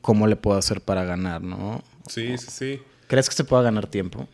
cómo 0.00 0.28
le 0.28 0.36
puedo 0.36 0.56
hacer 0.56 0.80
para 0.80 1.02
ganar, 1.02 1.42
¿no? 1.42 1.82
Sí, 2.06 2.38
sí, 2.38 2.46
sí. 2.48 2.82
¿Crees 3.08 3.28
que 3.28 3.34
se 3.34 3.42
pueda 3.42 3.64
ganar 3.64 3.88
tiempo? 3.88 4.28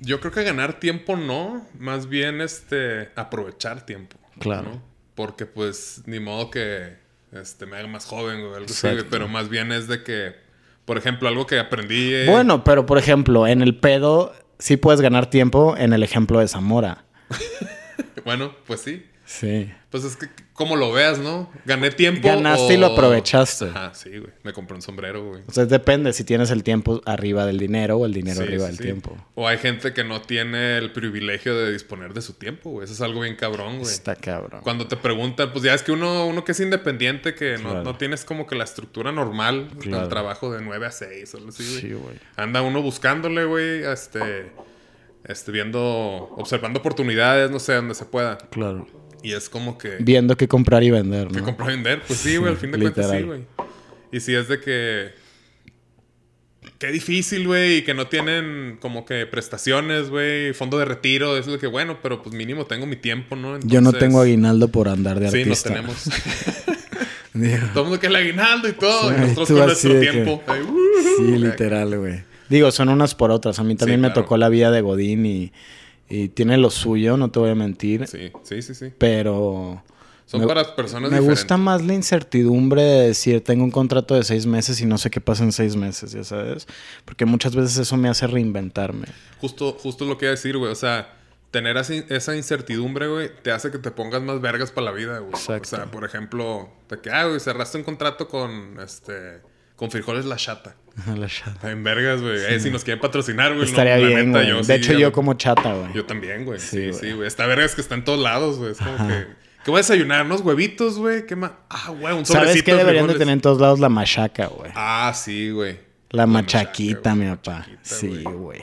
Yo 0.00 0.20
creo 0.20 0.32
que 0.32 0.42
ganar 0.44 0.80
tiempo 0.80 1.16
no, 1.16 1.66
más 1.78 2.08
bien 2.08 2.40
este 2.40 3.10
aprovechar 3.16 3.84
tiempo. 3.86 4.16
Claro. 4.38 4.80
porque 5.14 5.44
pues 5.44 6.02
ni 6.06 6.18
modo 6.18 6.50
que 6.50 6.96
este, 7.32 7.66
me 7.66 7.76
haga 7.76 7.86
más 7.88 8.06
joven, 8.06 8.40
güey, 8.40 8.54
algo 8.54 8.66
así. 8.70 8.88
Pero 9.10 9.28
más 9.28 9.50
bien 9.50 9.70
es 9.70 9.86
de 9.86 10.02
que, 10.02 10.34
por 10.86 10.96
ejemplo, 10.96 11.28
algo 11.28 11.46
que 11.46 11.58
aprendí... 11.58 12.14
eh, 12.14 12.26
Bueno, 12.26 12.64
pero 12.64 12.86
por 12.86 12.96
ejemplo, 12.96 13.46
en 13.46 13.60
el 13.60 13.76
pedo 13.76 14.32
sí 14.58 14.78
puedes 14.78 15.02
ganar 15.02 15.28
tiempo 15.28 15.76
en 15.76 15.92
el 15.92 16.02
ejemplo 16.02 16.38
de 16.40 16.48
Zamora. 16.48 17.04
Bueno, 18.24 18.54
pues 18.66 18.80
sí. 18.80 19.06
Sí. 19.32 19.72
Pues 19.90 20.02
es 20.02 20.16
que 20.16 20.26
como 20.54 20.74
lo 20.74 20.90
veas, 20.92 21.20
¿no? 21.20 21.48
Gané 21.64 21.92
tiempo. 21.92 22.26
Ganaste 22.26 22.74
y 22.74 22.76
lo 22.76 22.86
aprovechaste. 22.86 23.66
Ajá, 23.66 23.94
sí, 23.94 24.10
güey. 24.10 24.32
Me 24.42 24.52
compré 24.52 24.74
un 24.74 24.82
sombrero, 24.82 25.24
güey. 25.24 25.42
O 25.46 25.52
sea, 25.52 25.66
depende 25.66 26.12
si 26.12 26.24
tienes 26.24 26.50
el 26.50 26.64
tiempo 26.64 27.00
arriba 27.06 27.46
del 27.46 27.56
dinero 27.56 27.96
o 27.96 28.06
el 28.06 28.12
dinero 28.12 28.38
Sí, 28.38 28.42
arriba 28.42 28.64
sí, 28.64 28.66
del 28.70 28.76
sí. 28.78 28.82
tiempo. 28.82 29.16
O 29.36 29.46
hay 29.46 29.58
gente 29.58 29.92
que 29.94 30.02
no 30.02 30.20
tiene 30.20 30.78
el 30.78 30.90
privilegio 30.92 31.56
de 31.56 31.72
disponer 31.72 32.12
de 32.12 32.22
su 32.22 32.32
tiempo, 32.34 32.70
güey. 32.70 32.84
Eso 32.86 32.92
es 32.92 33.00
algo 33.02 33.20
bien 33.20 33.36
cabrón, 33.36 33.78
güey. 33.78 33.88
Está 33.92 34.16
cabrón. 34.16 34.62
Cuando 34.64 34.88
te 34.88 34.96
preguntan, 34.96 35.52
pues 35.52 35.62
ya 35.62 35.74
es 35.74 35.84
que 35.84 35.92
uno, 35.92 36.26
uno 36.26 36.44
que 36.44 36.50
es 36.50 36.58
independiente, 36.60 37.34
que 37.36 37.52
no, 37.58 37.70
Claro. 37.70 37.84
no 37.84 37.96
tienes 37.96 38.24
como 38.24 38.48
que 38.48 38.56
la 38.56 38.64
estructura 38.64 39.12
normal 39.12 39.68
Claro. 39.78 40.00
del 40.00 40.08
trabajo 40.08 40.52
de 40.52 40.60
9 40.60 40.86
a 40.86 40.90
6 40.90 41.32
o 41.34 41.36
algo 41.36 41.50
así, 41.50 41.62
güey. 41.68 41.80
Sí, 41.80 41.92
güey. 41.92 42.16
Anda 42.36 42.62
uno 42.62 42.82
buscándole, 42.82 43.44
güey, 43.44 43.84
este, 43.84 44.50
este, 45.24 45.52
viendo, 45.52 45.80
observando 46.36 46.80
oportunidades, 46.80 47.48
no 47.50 47.60
sé, 47.60 47.74
donde 47.74 47.94
se 47.94 48.04
pueda. 48.06 48.36
Claro. 48.50 48.86
Y 49.22 49.32
es 49.32 49.48
como 49.48 49.76
que... 49.78 49.96
Viendo 50.00 50.36
qué 50.36 50.48
comprar 50.48 50.82
y 50.82 50.90
vender, 50.90 51.28
Que 51.28 51.38
¿no? 51.38 51.44
comprar 51.44 51.70
y 51.70 51.74
vender. 51.74 52.02
Pues 52.06 52.18
sí, 52.20 52.36
güey, 52.36 52.52
al 52.52 52.58
fin 52.58 52.70
de 52.72 52.78
cuentas 52.78 53.10
sí, 53.10 53.22
güey. 53.22 53.40
Y 54.12 54.20
si 54.20 54.34
es 54.34 54.48
de 54.48 54.60
que. 54.60 55.10
Qué 56.78 56.88
difícil, 56.90 57.46
güey, 57.46 57.78
y 57.78 57.82
que 57.82 57.94
no 57.94 58.06
tienen 58.06 58.78
como 58.80 59.04
que 59.04 59.26
prestaciones, 59.26 60.08
güey, 60.10 60.52
fondo 60.54 60.78
de 60.78 60.84
retiro. 60.86 61.36
Eso 61.36 61.50
es 61.50 61.54
de 61.54 61.58
que, 61.58 61.66
bueno, 61.66 61.98
pero 62.02 62.22
pues 62.22 62.34
mínimo 62.34 62.64
tengo 62.66 62.86
mi 62.86 62.96
tiempo, 62.96 63.36
¿no? 63.36 63.58
Yo 63.60 63.80
no 63.80 63.90
Entonces- 63.90 64.00
tengo 64.00 64.20
aguinaldo 64.20 64.68
por 64.68 64.88
andar 64.88 65.20
de 65.20 65.30
Sí, 65.30 65.36
no 65.38 65.42
artista. 65.42 65.68
tenemos. 65.70 66.04
Todo 67.72 67.84
el 67.84 67.88
mundo 67.88 68.00
que 68.00 68.06
el 68.08 68.16
aguinaldo 68.16 68.68
y 68.68 68.72
todo. 68.72 69.08
Sí, 69.10 69.14
y 69.16 69.20
nosotros 69.20 69.48
con 69.48 69.58
nuestro 69.66 69.94
de 69.94 70.00
que- 70.06 70.10
tiempo. 70.12 70.42
Ahí, 70.46 70.60
uh, 70.62 70.76
Sí, 71.18 71.38
literal, 71.38 71.98
güey. 71.98 72.22
Digo, 72.48 72.70
son 72.72 72.88
unas 72.88 73.14
por 73.14 73.30
otras. 73.30 73.58
A 73.60 73.64
mí 73.64 73.76
también 73.76 74.00
me 74.00 74.08
claro. 74.08 74.22
tocó 74.22 74.36
la 74.36 74.48
vida 74.48 74.70
de 74.72 74.80
Godín 74.80 75.24
y, 75.26 75.52
y 76.10 76.28
tiene 76.28 76.58
lo 76.58 76.68
suyo, 76.70 77.16
no 77.16 77.30
te 77.30 77.38
voy 77.38 77.50
a 77.50 77.54
mentir. 77.54 78.06
Sí, 78.06 78.30
sí, 78.42 78.60
sí, 78.62 78.74
sí. 78.74 78.92
Pero 78.98 79.82
Son 80.26 80.40
Me- 80.42 80.46
para 80.46 80.76
personas 80.76 81.10
me 81.10 81.16
diferentes. 81.18 81.42
gusta 81.42 81.56
más 81.56 81.82
la 81.84 81.92
incertidumbre 81.94 82.82
de 82.82 83.06
decir, 83.08 83.42
tengo 83.42 83.64
un 83.64 83.70
contrato 83.72 84.14
de 84.14 84.22
seis 84.22 84.46
meses 84.46 84.80
y 84.80 84.86
no 84.86 84.96
sé 84.98 85.10
qué 85.10 85.20
pasa 85.20 85.42
en 85.42 85.50
seis 85.50 85.74
meses, 85.74 86.12
ya 86.12 86.22
sabes. 86.22 86.68
Porque 87.04 87.24
muchas 87.24 87.56
veces 87.56 87.76
eso 87.78 87.96
me 87.96 88.08
hace 88.08 88.28
reinventarme. 88.28 89.06
Justo, 89.40 89.72
justo 89.72 90.04
lo 90.04 90.18
que 90.18 90.26
iba 90.26 90.30
a 90.30 90.36
decir, 90.36 90.56
güey. 90.56 90.70
O 90.70 90.76
sea, 90.76 91.16
tener 91.50 91.76
así- 91.78 92.04
esa 92.10 92.36
incertidumbre, 92.36 93.08
güey, 93.08 93.28
te 93.42 93.50
hace 93.50 93.72
que 93.72 93.78
te 93.78 93.90
pongas 93.90 94.22
más 94.22 94.40
vergas 94.40 94.70
para 94.70 94.84
la 94.84 94.92
vida, 94.92 95.18
güey. 95.18 95.32
Exacto. 95.32 95.62
O 95.62 95.78
sea, 95.78 95.86
por 95.90 96.04
ejemplo, 96.04 96.68
de 96.88 97.00
que, 97.00 97.10
ah, 97.10 97.24
güey, 97.26 97.40
cerraste 97.40 97.78
un 97.78 97.82
contrato 97.82 98.28
con, 98.28 98.78
este, 98.80 99.40
con 99.74 99.90
frijoles 99.90 100.26
La 100.26 100.36
Chata. 100.36 100.76
La 101.16 101.26
chata. 101.28 101.50
Está 101.52 101.70
en 101.70 101.82
vergas, 101.84 102.20
güey. 102.20 102.38
Eh, 102.48 102.60
si 102.60 102.70
nos 102.70 102.84
quieren 102.84 103.00
patrocinar, 103.00 103.48
güey. 103.54 103.60
no, 103.60 103.64
Estaría 103.64 103.96
la 103.98 104.06
bien, 104.06 104.32
neta, 104.32 104.44
yo 104.46 104.58
De 104.58 104.64
sí, 104.64 104.72
hecho, 104.72 104.92
yo 104.94 105.12
como 105.12 105.34
chata, 105.34 105.74
güey. 105.74 105.92
Yo 105.94 106.04
también, 106.04 106.44
güey. 106.44 106.58
Sí, 106.60 106.92
Sí, 106.92 107.12
güey. 107.12 107.26
Está 107.26 107.46
vergas 107.46 107.74
que 107.74 107.80
está 107.80 107.94
en 107.94 108.04
todos 108.04 108.20
lados, 108.20 108.58
güey. 108.58 108.72
Es 108.72 108.78
como 108.78 108.96
que... 109.08 109.26
¿Qué 109.64 109.70
voy 109.70 109.78
a 109.78 109.82
desayunar? 109.82 110.24
¿Unos 110.24 110.40
huevitos, 110.40 110.96
güey? 110.96 111.26
¿Qué 111.26 111.36
más? 111.36 111.50
Ah, 111.68 111.90
güey, 111.90 112.14
un 112.16 112.24
sobrecito 112.24 112.32
¿Sabes 112.48 112.62
qué 112.62 112.72
de 112.72 112.78
deberían 112.78 113.06
de 113.06 113.14
tener 113.14 113.34
en 113.34 113.40
todos 113.42 113.60
lados? 113.60 113.78
La 113.78 113.90
machaca, 113.90 114.46
güey. 114.46 114.70
Ah, 114.74 115.12
sí, 115.14 115.50
güey. 115.50 115.74
La, 116.10 116.22
La 116.22 116.26
machaquita, 116.26 117.14
machaca, 117.14 117.14
mi 117.14 117.36
papá. 117.36 117.52
machaquita, 117.58 117.78
Sí, 117.82 118.22
güey. 118.24 118.60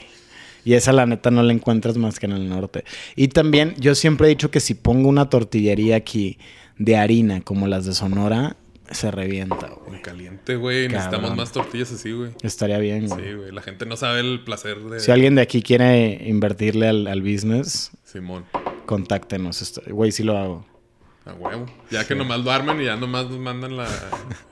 Y 0.64 0.74
esa 0.74 0.92
la 0.92 1.06
neta 1.06 1.30
no 1.30 1.42
la 1.44 1.52
encuentras 1.52 1.96
más 1.96 2.18
que 2.18 2.26
en 2.26 2.32
el 2.32 2.48
norte. 2.48 2.84
Y 3.14 3.28
también 3.28 3.74
yo 3.78 3.94
siempre 3.94 4.26
he 4.26 4.30
dicho 4.30 4.50
que 4.50 4.58
si 4.60 4.74
pongo 4.74 5.08
una 5.08 5.30
tortillería 5.30 5.94
aquí 5.96 6.36
de 6.78 6.96
harina 6.96 7.40
como 7.42 7.68
las 7.68 7.86
de 7.86 7.94
Sonora, 7.94 8.56
se 8.90 9.10
revienta, 9.10 9.68
güey. 9.68 9.90
Muy 9.90 10.02
caliente, 10.02 10.56
güey. 10.56 10.88
Necesitamos 10.88 11.34
más 11.36 11.52
tortillas 11.52 11.92
así, 11.92 12.12
güey. 12.12 12.30
Estaría 12.42 12.78
bien, 12.78 13.06
güey. 13.08 13.24
Sí, 13.24 13.32
güey. 13.34 13.52
La 13.52 13.62
gente 13.62 13.86
no 13.86 13.96
sabe 13.96 14.20
el 14.20 14.40
placer 14.44 14.78
de... 14.80 15.00
Si 15.00 15.10
alguien 15.10 15.34
de 15.34 15.42
aquí 15.42 15.62
quiere 15.62 16.22
invertirle 16.28 16.88
al, 16.88 17.06
al 17.06 17.22
business, 17.22 17.90
Simón. 18.04 18.44
contáctenos. 18.86 19.80
Güey, 19.88 20.12
sí 20.12 20.22
lo 20.22 20.36
hago. 20.38 20.66
A 21.26 21.34
huevo. 21.34 21.66
Ya 21.90 22.06
que 22.06 22.14
nomás 22.14 22.40
lo 22.40 22.50
arman 22.50 22.80
y 22.80 22.86
ya 22.86 22.96
nomás 22.96 23.26
nos 23.28 23.38
mandan 23.38 23.76
la, 23.76 23.86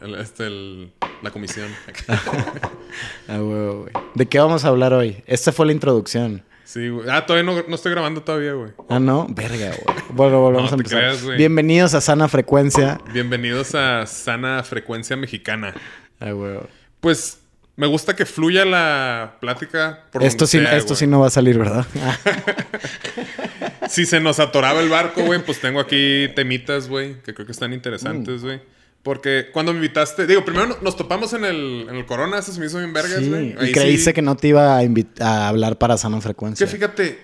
el- 0.03 0.14
este, 0.16 0.46
el- 0.46 0.92
la 1.22 1.31
comisión. 1.31 1.68
Ah, 3.29 3.42
huevo, 3.42 3.83
güey. 3.83 3.92
¿De 4.14 4.27
qué 4.27 4.38
vamos 4.38 4.64
a 4.64 4.68
hablar 4.68 4.92
hoy? 4.92 5.22
Esta 5.27 5.53
fue 5.53 5.66
la 5.66 5.72
introducción. 5.72 6.42
Sí, 6.66 6.88
güey. 6.88 7.09
Ah, 7.09 7.24
todavía 7.24 7.48
no, 7.48 7.62
no 7.68 7.74
estoy 7.76 7.92
grabando 7.92 8.22
todavía, 8.22 8.55
güey. 8.55 8.72
Ah, 8.88 8.98
no, 8.98 9.29
verga, 9.31 9.68
güey. 9.68 9.96
Bueno, 10.11 10.40
volvemos 10.40 10.72
No 10.72 10.76
a 10.76 10.79
empezar. 10.81 10.98
creas, 10.98 11.22
güey. 11.22 11.38
Bienvenidos 11.38 11.94
a 11.94 12.00
Sana 12.00 12.26
Frecuencia. 12.26 13.00
Bienvenidos 13.12 13.76
a 13.76 14.05
Sana 14.07 14.64
Frecuencia 14.64 15.16
Mexicana. 15.16 15.74
Ah, 16.18 16.35
huevo. 16.35 16.66
Pues 16.98 17.38
me 17.76 17.87
gusta 17.87 18.16
que 18.16 18.26
fluya 18.26 18.64
la 18.64 19.37
plática 19.40 20.07
por 20.11 20.24
Esto, 20.24 20.44
sí, 20.48 20.59
sea, 20.59 20.76
esto 20.76 20.88
güey. 20.94 20.98
sí 20.98 21.07
no 21.07 21.20
va 21.20 21.29
a 21.29 21.31
salir, 21.31 21.57
¿verdad? 21.59 21.87
Si 23.88 24.05
se 24.05 24.18
nos 24.18 24.40
atoraba 24.40 24.81
el 24.81 24.88
barco, 24.88 25.22
güey, 25.22 25.40
pues 25.44 25.61
tengo 25.61 25.79
aquí 25.79 26.29
temitas, 26.35 26.88
güey, 26.88 27.22
que 27.22 27.33
creo 27.33 27.46
que 27.46 27.52
están 27.52 27.72
interesantes, 27.72 28.42
güey. 28.42 28.61
Porque 29.07 29.51
cuando 29.53 29.73
me 29.73 29.77
invitaste, 29.79 30.27
digo, 30.27 30.45
primero 30.45 30.66
no- 30.66 30.79
nos 30.83 30.97
topamos 30.97 31.33
en 31.33 31.45
el, 31.45 31.87
en 31.88 31.95
el 31.95 32.07
Corona, 32.07 32.40
eso 32.40 32.51
se 32.51 32.59
me 32.59 32.66
hizo 32.66 32.79
bien 32.79 32.92
vergas, 32.92 33.21
Sí, 33.21 33.29
güey. 33.29 33.51
y 33.69 33.73
creíste 33.73 34.11
sí- 34.11 34.14
que 34.14 34.21
no 34.21 34.37
te 34.37 34.49
iba 34.49 34.79
a, 34.81 34.83
a 35.21 35.49
hablar 35.49 35.79
para 35.79 35.97
Sana 35.97 36.21
Frecuencia. 36.21 36.66
Que 36.66 36.73
fíjate, 36.73 37.21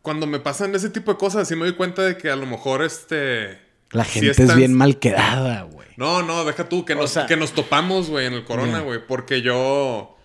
cuando 0.00 0.28
me 0.28 0.38
pasan 0.38 0.72
ese 0.76 0.90
tipo 0.90 1.10
de 1.10 1.18
cosas, 1.18 1.48
sí 1.48 1.56
me 1.56 1.62
doy 1.66 1.74
cuenta 1.74 2.02
de 2.02 2.16
que 2.16 2.30
a 2.30 2.36
lo 2.36 2.46
mejor 2.46 2.84
este. 2.84 3.58
La 3.90 4.04
sí 4.04 4.20
gente 4.20 4.44
es 4.44 4.54
bien 4.54 4.74
mal 4.74 5.00
quedada, 5.00 5.62
güey. 5.62 5.88
No, 5.96 6.22
no, 6.22 6.44
deja 6.44 6.68
tú, 6.68 6.84
que, 6.84 6.92
O 6.92 6.98
nos, 6.98 7.10
sea- 7.10 7.26
que 7.26 7.36
nos 7.36 7.50
topamos, 7.50 8.08
güey, 8.08 8.26
en 8.26 8.34
el 8.34 8.44
Corona, 8.44 8.78
güey. 8.78 9.00
Porque 9.04 9.42
yo. 9.42 10.16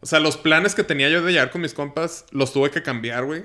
O 0.00 0.06
sea, 0.06 0.20
los 0.20 0.38
planes 0.38 0.74
que 0.74 0.84
tenía 0.84 1.10
yo 1.10 1.20
de 1.20 1.32
llegar 1.32 1.50
con 1.50 1.60
mis 1.60 1.74
compas, 1.74 2.24
los 2.30 2.54
tuve 2.54 2.70
que 2.70 2.82
cambiar, 2.82 3.26
güey. 3.26 3.44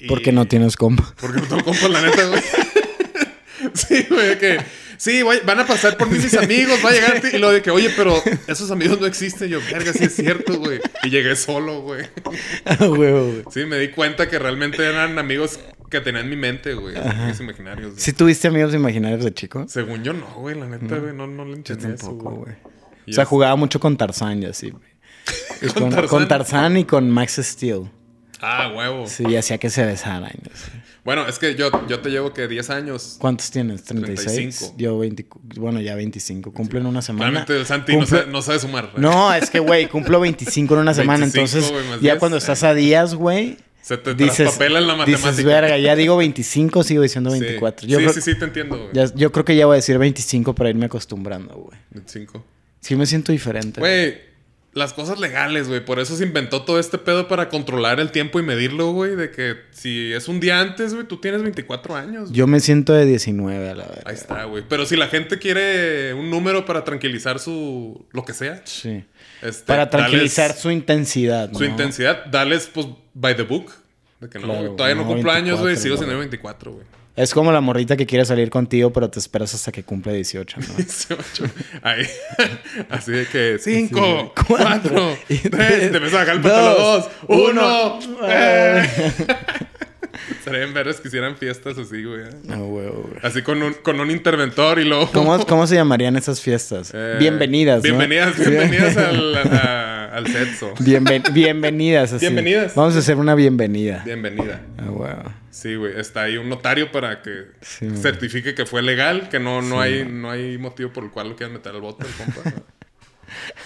Y- 0.00 0.08
Porque 0.08 0.32
no 0.32 0.46
tienes 0.46 0.76
compa. 0.76 1.14
Porque 1.20 1.40
no 1.40 1.46
tengo 1.46 1.62
compas, 1.62 1.88
la 1.88 2.02
neta, 2.02 2.26
güey. 2.26 2.42
sí, 3.74 4.06
güey, 4.10 4.36
que. 4.40 4.58
Sí, 5.00 5.22
güey, 5.22 5.40
van 5.46 5.58
a 5.58 5.66
pasar 5.66 5.96
por 5.96 6.10
mí 6.10 6.18
mis 6.18 6.34
amigos, 6.36 6.78
va 6.84 6.90
a 6.90 6.92
llegar. 6.92 7.22
Y 7.32 7.38
lo 7.38 7.50
de 7.50 7.62
que, 7.62 7.70
oye, 7.70 7.88
pero 7.96 8.22
esos 8.46 8.70
amigos 8.70 9.00
no 9.00 9.06
existen. 9.06 9.48
Yo, 9.48 9.58
verga, 9.72 9.94
sí 9.94 10.04
es 10.04 10.14
cierto, 10.14 10.58
güey. 10.58 10.78
Y 11.02 11.08
llegué 11.08 11.36
solo, 11.36 11.80
güey. 11.80 12.04
Ah, 12.66 12.84
güey. 12.84 13.42
Sí, 13.50 13.64
me 13.64 13.78
di 13.78 13.88
cuenta 13.88 14.28
que 14.28 14.38
realmente 14.38 14.84
eran 14.84 15.18
amigos 15.18 15.58
que 15.88 16.02
tenía 16.02 16.20
en 16.20 16.28
mi 16.28 16.36
mente, 16.36 16.74
güey. 16.74 16.98
Amigos 16.98 17.40
imaginarios. 17.40 17.92
güey. 17.92 18.00
¿Sí 18.00 18.12
tuviste 18.12 18.48
amigos 18.48 18.74
imaginarios 18.74 19.24
de 19.24 19.32
chico? 19.32 19.64
Según 19.68 20.04
yo, 20.04 20.12
no, 20.12 20.26
güey, 20.34 20.54
la 20.60 20.66
neta, 20.66 20.98
güey. 20.98 21.14
No, 21.14 21.26
no 21.26 21.46
le 21.46 21.52
Yo 21.52 21.56
entendí 21.56 21.94
eso, 21.94 22.08
tampoco, 22.08 22.30
güey. 22.36 22.54
O 23.08 23.12
sea, 23.14 23.24
jugaba 23.24 23.56
mucho 23.56 23.80
con 23.80 23.96
Tarzán 23.96 24.42
y 24.42 24.46
así, 24.46 24.68
güey. 24.68 24.84
¿Con 25.72 25.84
con, 25.84 25.90
Tarzán? 25.92 26.08
con 26.08 26.28
Tarzán 26.28 26.76
y 26.76 26.84
con 26.84 27.10
Max 27.10 27.40
Steel. 27.42 27.90
Ah, 28.42 28.70
huevo. 28.76 29.06
Sí, 29.06 29.34
hacía 29.34 29.56
que 29.56 29.70
se 29.70 29.82
besaran. 29.86 30.24
así. 30.52 30.70
Bueno, 31.04 31.26
es 31.26 31.38
que 31.38 31.54
yo, 31.54 31.70
yo 31.88 32.00
te 32.00 32.10
llevo 32.10 32.32
que 32.34 32.46
10 32.46 32.70
años. 32.70 33.16
¿Cuántos 33.18 33.50
tienes? 33.50 33.84
¿36? 33.86 34.14
35. 34.24 34.74
Yo 34.76 34.98
20, 34.98 35.26
bueno, 35.56 35.80
ya 35.80 35.94
25. 35.94 36.52
Cumplo 36.52 36.78
en 36.80 36.86
una 36.86 37.00
semana. 37.02 37.30
Claramente 37.44 37.56
el 37.56 37.66
Santi 37.66 37.92
no 37.96 38.00
Cumple- 38.02 38.06
sabe, 38.06 38.26
no 38.30 38.42
sabe 38.42 38.58
sumar. 38.58 38.90
güey. 38.92 39.02
No, 39.02 39.32
es 39.32 39.48
que, 39.50 39.60
güey, 39.60 39.88
cumplo 39.88 40.20
25 40.20 40.74
en 40.74 40.80
una 40.80 40.94
semana. 40.94 41.20
25, 41.26 41.44
entonces, 41.58 41.86
más 41.88 42.00
ya 42.00 42.12
10. 42.12 42.18
cuando 42.18 42.36
estás 42.36 42.62
a 42.64 42.74
días, 42.74 43.14
güey, 43.14 43.56
Se 43.82 43.96
te 43.96 44.14
dices, 44.14 44.36
traspapela 44.36 44.78
en 44.78 44.86
la 44.86 44.94
matemática. 44.96 45.30
dices, 45.30 45.44
verga, 45.44 45.78
ya 45.78 45.96
digo 45.96 46.16
25, 46.18 46.82
sigo 46.82 47.02
diciendo 47.02 47.30
24. 47.30 47.86
Sí, 47.86 47.90
Yo, 47.92 47.98
sí, 47.98 48.04
creo, 48.04 48.14
sí, 48.14 48.20
sí, 48.20 48.38
te 48.38 48.44
entiendo, 48.44 48.76
güey. 48.78 48.90
ya- 48.92 49.14
yo 49.14 49.32
creo 49.32 49.44
que 49.46 49.56
ya 49.56 49.64
voy 49.66 49.74
a 49.74 49.76
decir 49.76 49.96
25 49.96 50.54
para 50.54 50.68
irme 50.70 50.86
acostumbrando, 50.86 51.54
güey. 51.54 51.78
25. 51.92 52.44
Sí 52.80 52.94
me 52.96 53.06
siento 53.06 53.32
diferente. 53.32 53.80
Güey, 53.80 54.18
las 54.72 54.92
cosas 54.92 55.18
legales, 55.18 55.68
güey. 55.68 55.84
Por 55.84 55.98
eso 55.98 56.16
se 56.16 56.24
inventó 56.24 56.62
todo 56.62 56.78
este 56.78 56.96
pedo 56.98 57.26
para 57.26 57.48
controlar 57.48 57.98
el 57.98 58.12
tiempo 58.12 58.38
y 58.38 58.42
medirlo, 58.42 58.92
güey. 58.92 59.16
De 59.16 59.30
que 59.30 59.56
si 59.72 60.12
es 60.12 60.28
un 60.28 60.38
día 60.38 60.60
antes, 60.60 60.94
güey, 60.94 61.06
tú 61.06 61.16
tienes 61.16 61.42
24 61.42 61.96
años. 61.96 62.22
güey. 62.28 62.34
Yo 62.34 62.46
me 62.46 62.60
siento 62.60 62.92
de 62.92 63.04
19 63.04 63.68
a 63.68 63.74
la 63.74 63.84
verga. 63.84 64.02
Ahí 64.04 64.14
está, 64.14 64.44
güey. 64.44 64.64
Pero 64.68 64.86
si 64.86 64.96
la 64.96 65.08
gente 65.08 65.38
quiere 65.38 66.14
un 66.14 66.30
número 66.30 66.64
para 66.64 66.84
tranquilizar 66.84 67.40
su... 67.40 68.06
Lo 68.12 68.24
que 68.24 68.32
sea. 68.32 68.62
Sí. 68.64 69.04
este, 69.42 69.64
Para 69.66 69.90
tranquilizar 69.90 70.48
dales 70.50 70.62
su 70.62 70.70
intensidad, 70.70 71.50
¿no? 71.50 71.58
su 71.58 71.64
intensidad. 71.64 72.26
Dales, 72.26 72.70
pues, 72.72 72.86
by 73.14 73.36
the 73.36 73.42
book. 73.42 73.72
De 74.20 74.28
que 74.28 74.38
no, 74.38 74.46
Claro, 74.46 74.70
todavía 74.72 74.94
no, 74.94 75.02
no, 75.02 75.08
cumplo 75.08 75.32
años, 75.32 75.58
güey. 75.60 75.74
24, 75.74 75.82
Sigo 75.82 75.96
siendo 75.96 76.18
24, 76.18 76.72
güey. 76.72 76.99
Es 77.16 77.34
como 77.34 77.50
la 77.52 77.60
morrita 77.60 77.96
que 77.96 78.06
quiere 78.06 78.24
salir 78.24 78.50
contigo, 78.50 78.92
pero 78.92 79.10
te 79.10 79.18
esperas 79.18 79.52
hasta 79.54 79.72
que 79.72 79.82
cumple 79.82 80.14
18, 80.14 80.60
¿no? 80.60 80.74
18. 80.76 81.44
Ahí. 81.82 82.06
Así 82.88 83.12
de 83.12 83.26
que 83.26 83.58
5, 83.60 83.98
Sí, 83.98 84.42
4, 84.44 84.44
cuatro, 84.46 85.18
3, 85.26 85.44
y 85.44 85.48
te 85.50 85.86
empiezas 85.86 86.14
a 86.14 86.18
bajar 86.18 86.36
el 86.36 86.40
pantalón 86.40 86.74
2, 86.78 87.10
1. 87.28 88.00
Sería 90.44 90.62
en 90.62 90.72
veras 90.74 91.00
que 91.00 91.08
hicieran 91.08 91.36
fiestas 91.36 91.76
así, 91.78 92.02
güey. 92.04 92.22
¿eh? 92.22 92.30
No, 92.44 92.64
huevo, 92.66 93.02
güey. 93.08 93.20
Así 93.22 93.42
con 93.42 93.62
un, 93.62 93.74
con 93.74 94.00
un 94.00 94.10
interventor 94.10 94.78
y 94.78 94.84
luego. 94.84 95.10
¿Cómo, 95.12 95.44
¿Cómo 95.46 95.66
se 95.66 95.74
llamarían 95.76 96.16
esas 96.16 96.40
fiestas? 96.40 96.92
Eh, 96.94 97.16
bienvenidas, 97.18 97.78
¿no? 97.78 97.82
Bienvenidas, 97.82 98.34
Sí. 98.36 98.42
bienvenidas 98.50 98.96
al- 98.96 99.36
a, 99.36 99.99
al 100.10 100.26
sexo. 100.26 100.74
bienvenidas. 101.32 102.12
Así. 102.12 102.26
Bienvenidas. 102.26 102.74
Vamos 102.74 102.96
a 102.96 102.98
hacer 102.98 103.16
una 103.16 103.34
bienvenida. 103.34 104.02
Bienvenida. 104.04 104.62
Ah, 104.78 104.90
wow. 104.90 105.32
Sí, 105.50 105.76
güey. 105.76 105.98
Está 105.98 106.22
ahí 106.22 106.36
un 106.36 106.48
notario 106.48 106.90
para 106.90 107.22
que 107.22 107.46
certifique 108.00 108.54
que 108.54 108.66
fue 108.66 108.82
legal, 108.82 109.28
que 109.28 109.38
no, 109.38 109.62
no, 109.62 109.80
hay, 109.80 110.04
no 110.04 110.30
hay 110.30 110.58
motivo 110.58 110.92
por 110.92 111.04
el 111.04 111.10
cual 111.10 111.30
lo 111.30 111.36
quieran 111.36 111.54
meter 111.54 111.74
al 111.74 111.80
bote, 111.80 112.06
compa. 112.16 112.52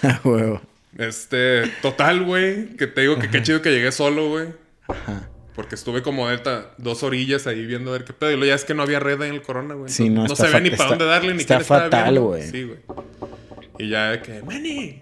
Ah, 0.03 0.21
huevo. 0.23 0.61
Este, 0.95 1.63
total, 1.81 2.23
güey. 2.23 2.75
Que 2.75 2.85
te 2.85 3.01
digo 3.01 3.17
que 3.17 3.31
qué 3.31 3.41
chido 3.41 3.63
que 3.63 3.71
llegué 3.71 3.91
solo, 3.91 4.29
güey. 4.29 4.49
Ajá. 4.87 5.27
Porque 5.55 5.73
estuve 5.73 6.03
como 6.03 6.29
de 6.29 6.39
dos 6.77 7.01
orillas 7.01 7.47
ahí 7.47 7.65
viendo 7.65 7.89
a 7.89 7.93
ver 7.93 8.03
qué 8.03 8.13
pedo. 8.13 8.29
Y 8.29 8.35
luego 8.35 8.49
ya 8.49 8.53
es 8.53 8.63
que 8.63 8.75
no 8.75 8.83
había 8.83 8.99
red 8.99 9.19
en 9.23 9.33
el 9.33 9.41
corona, 9.41 9.73
güey. 9.73 9.89
Sí, 9.89 10.09
no, 10.09 10.27
no 10.27 10.35
se 10.35 10.61
ni 10.61 10.69
para 10.69 10.89
dónde 10.89 11.05
darle 11.05 11.33
ni 11.33 11.41
Está 11.41 11.61
fatal, 11.61 12.19
güey. 12.19 12.43
Sí, 12.43 12.63
güey. 12.63 12.77
Y 13.79 13.89
ya 13.89 14.21
que, 14.21 14.43
Manny, 14.43 15.01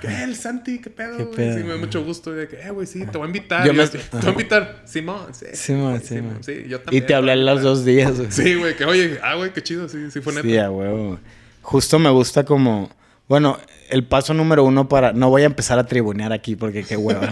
¿qué 0.00 0.22
el 0.22 0.36
Santi? 0.36 0.80
¿Qué 0.80 0.90
pedo? 0.90 1.30
¿Qué 1.30 1.54
Sí, 1.54 1.64
me 1.64 1.70
da 1.70 1.76
mucho 1.76 2.04
gusto. 2.04 2.32
De 2.32 2.48
que, 2.48 2.56
eh, 2.56 2.70
güey, 2.70 2.86
sí, 2.86 3.04
te 3.06 3.18
voy 3.18 3.24
a 3.24 3.26
invitar. 3.26 3.66
Yo 3.66 3.74
me... 3.74 3.86
Te 3.86 3.98
voy 3.98 4.26
a 4.26 4.30
invitar. 4.30 4.82
Simón, 4.84 5.34
sí. 5.34 5.46
Simón, 5.52 6.00
sí, 6.00 6.16
Simón. 6.16 6.38
Sí, 6.42 6.64
yo 6.68 6.80
también. 6.80 7.02
Y 7.02 7.06
te 7.06 7.14
hablé 7.14 7.36
los 7.36 7.62
dos 7.62 7.84
días, 7.84 8.16
güey. 8.18 8.30
Sí, 8.30 8.54
güey, 8.54 8.76
que 8.76 8.84
oye, 8.84 9.18
ah, 9.22 9.34
güey, 9.34 9.52
qué 9.52 9.62
chido, 9.62 9.88
sí, 9.88 10.10
sí 10.10 10.20
fue 10.20 10.32
neta. 10.34 10.46
Sí, 10.46 10.56
a 10.56 10.70
huevo. 10.70 11.18
Justo 11.62 11.98
me 11.98 12.10
gusta 12.10 12.44
como 12.44 12.90
bueno, 13.28 13.58
el 13.90 14.04
paso 14.04 14.32
número 14.32 14.64
uno 14.64 14.88
para. 14.88 15.12
No 15.12 15.28
voy 15.28 15.42
a 15.42 15.46
empezar 15.46 15.78
a 15.78 15.84
tribunear 15.84 16.32
aquí 16.32 16.56
porque 16.56 16.82
qué 16.82 16.96
hueva. 16.96 17.28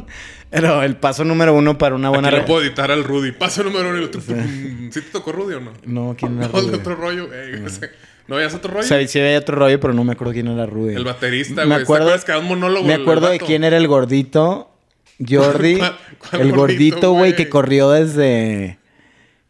Pero 0.50 0.82
el 0.82 0.96
paso 0.96 1.24
número 1.24 1.54
uno 1.54 1.76
para 1.76 1.96
una 1.96 2.08
buena. 2.08 2.28
Aquí 2.28 2.36
lo 2.36 2.44
puedo 2.44 2.62
editar 2.62 2.90
al 2.92 3.02
Rudy. 3.02 3.32
Paso 3.32 3.64
número 3.64 3.90
uno. 3.90 4.06
¿Sí, 4.90 5.00
te 5.00 5.10
tocó 5.10 5.32
Rudy 5.32 5.54
o 5.54 5.60
no? 5.60 5.72
No, 5.84 6.14
¿quién 6.16 6.40
Rudy? 6.40 6.68
No, 6.68 6.76
otro 6.76 6.94
rollo. 6.94 7.28
Eh, 7.32 7.60
no. 7.60 7.68
Habías 8.36 8.54
otro 8.54 8.72
rollo? 8.72 8.84
O 8.84 8.88
sea, 8.88 9.06
sí 9.06 9.20
había 9.20 9.38
otro 9.38 9.56
rollo, 9.56 9.78
pero 9.80 9.92
no 9.92 10.04
me 10.04 10.12
acuerdo 10.12 10.32
quién 10.32 10.48
era 10.48 10.66
Rudy. 10.66 10.94
El 10.94 11.04
baterista, 11.04 11.64
güey. 11.64 11.68
Me 11.68 11.74
acuerdo, 11.82 12.12
que 12.24 12.32
un 12.32 12.46
monólogo. 12.46 12.86
Me 12.86 12.94
acuerdo 12.94 13.28
de 13.28 13.38
quién 13.38 13.64
era 13.64 13.76
el 13.76 13.88
gordito. 13.88 14.70
Jordi. 15.28 15.78
el 16.32 16.52
gordito, 16.52 17.12
güey, 17.12 17.36
que 17.36 17.48
corrió 17.48 17.90
desde. 17.90 18.79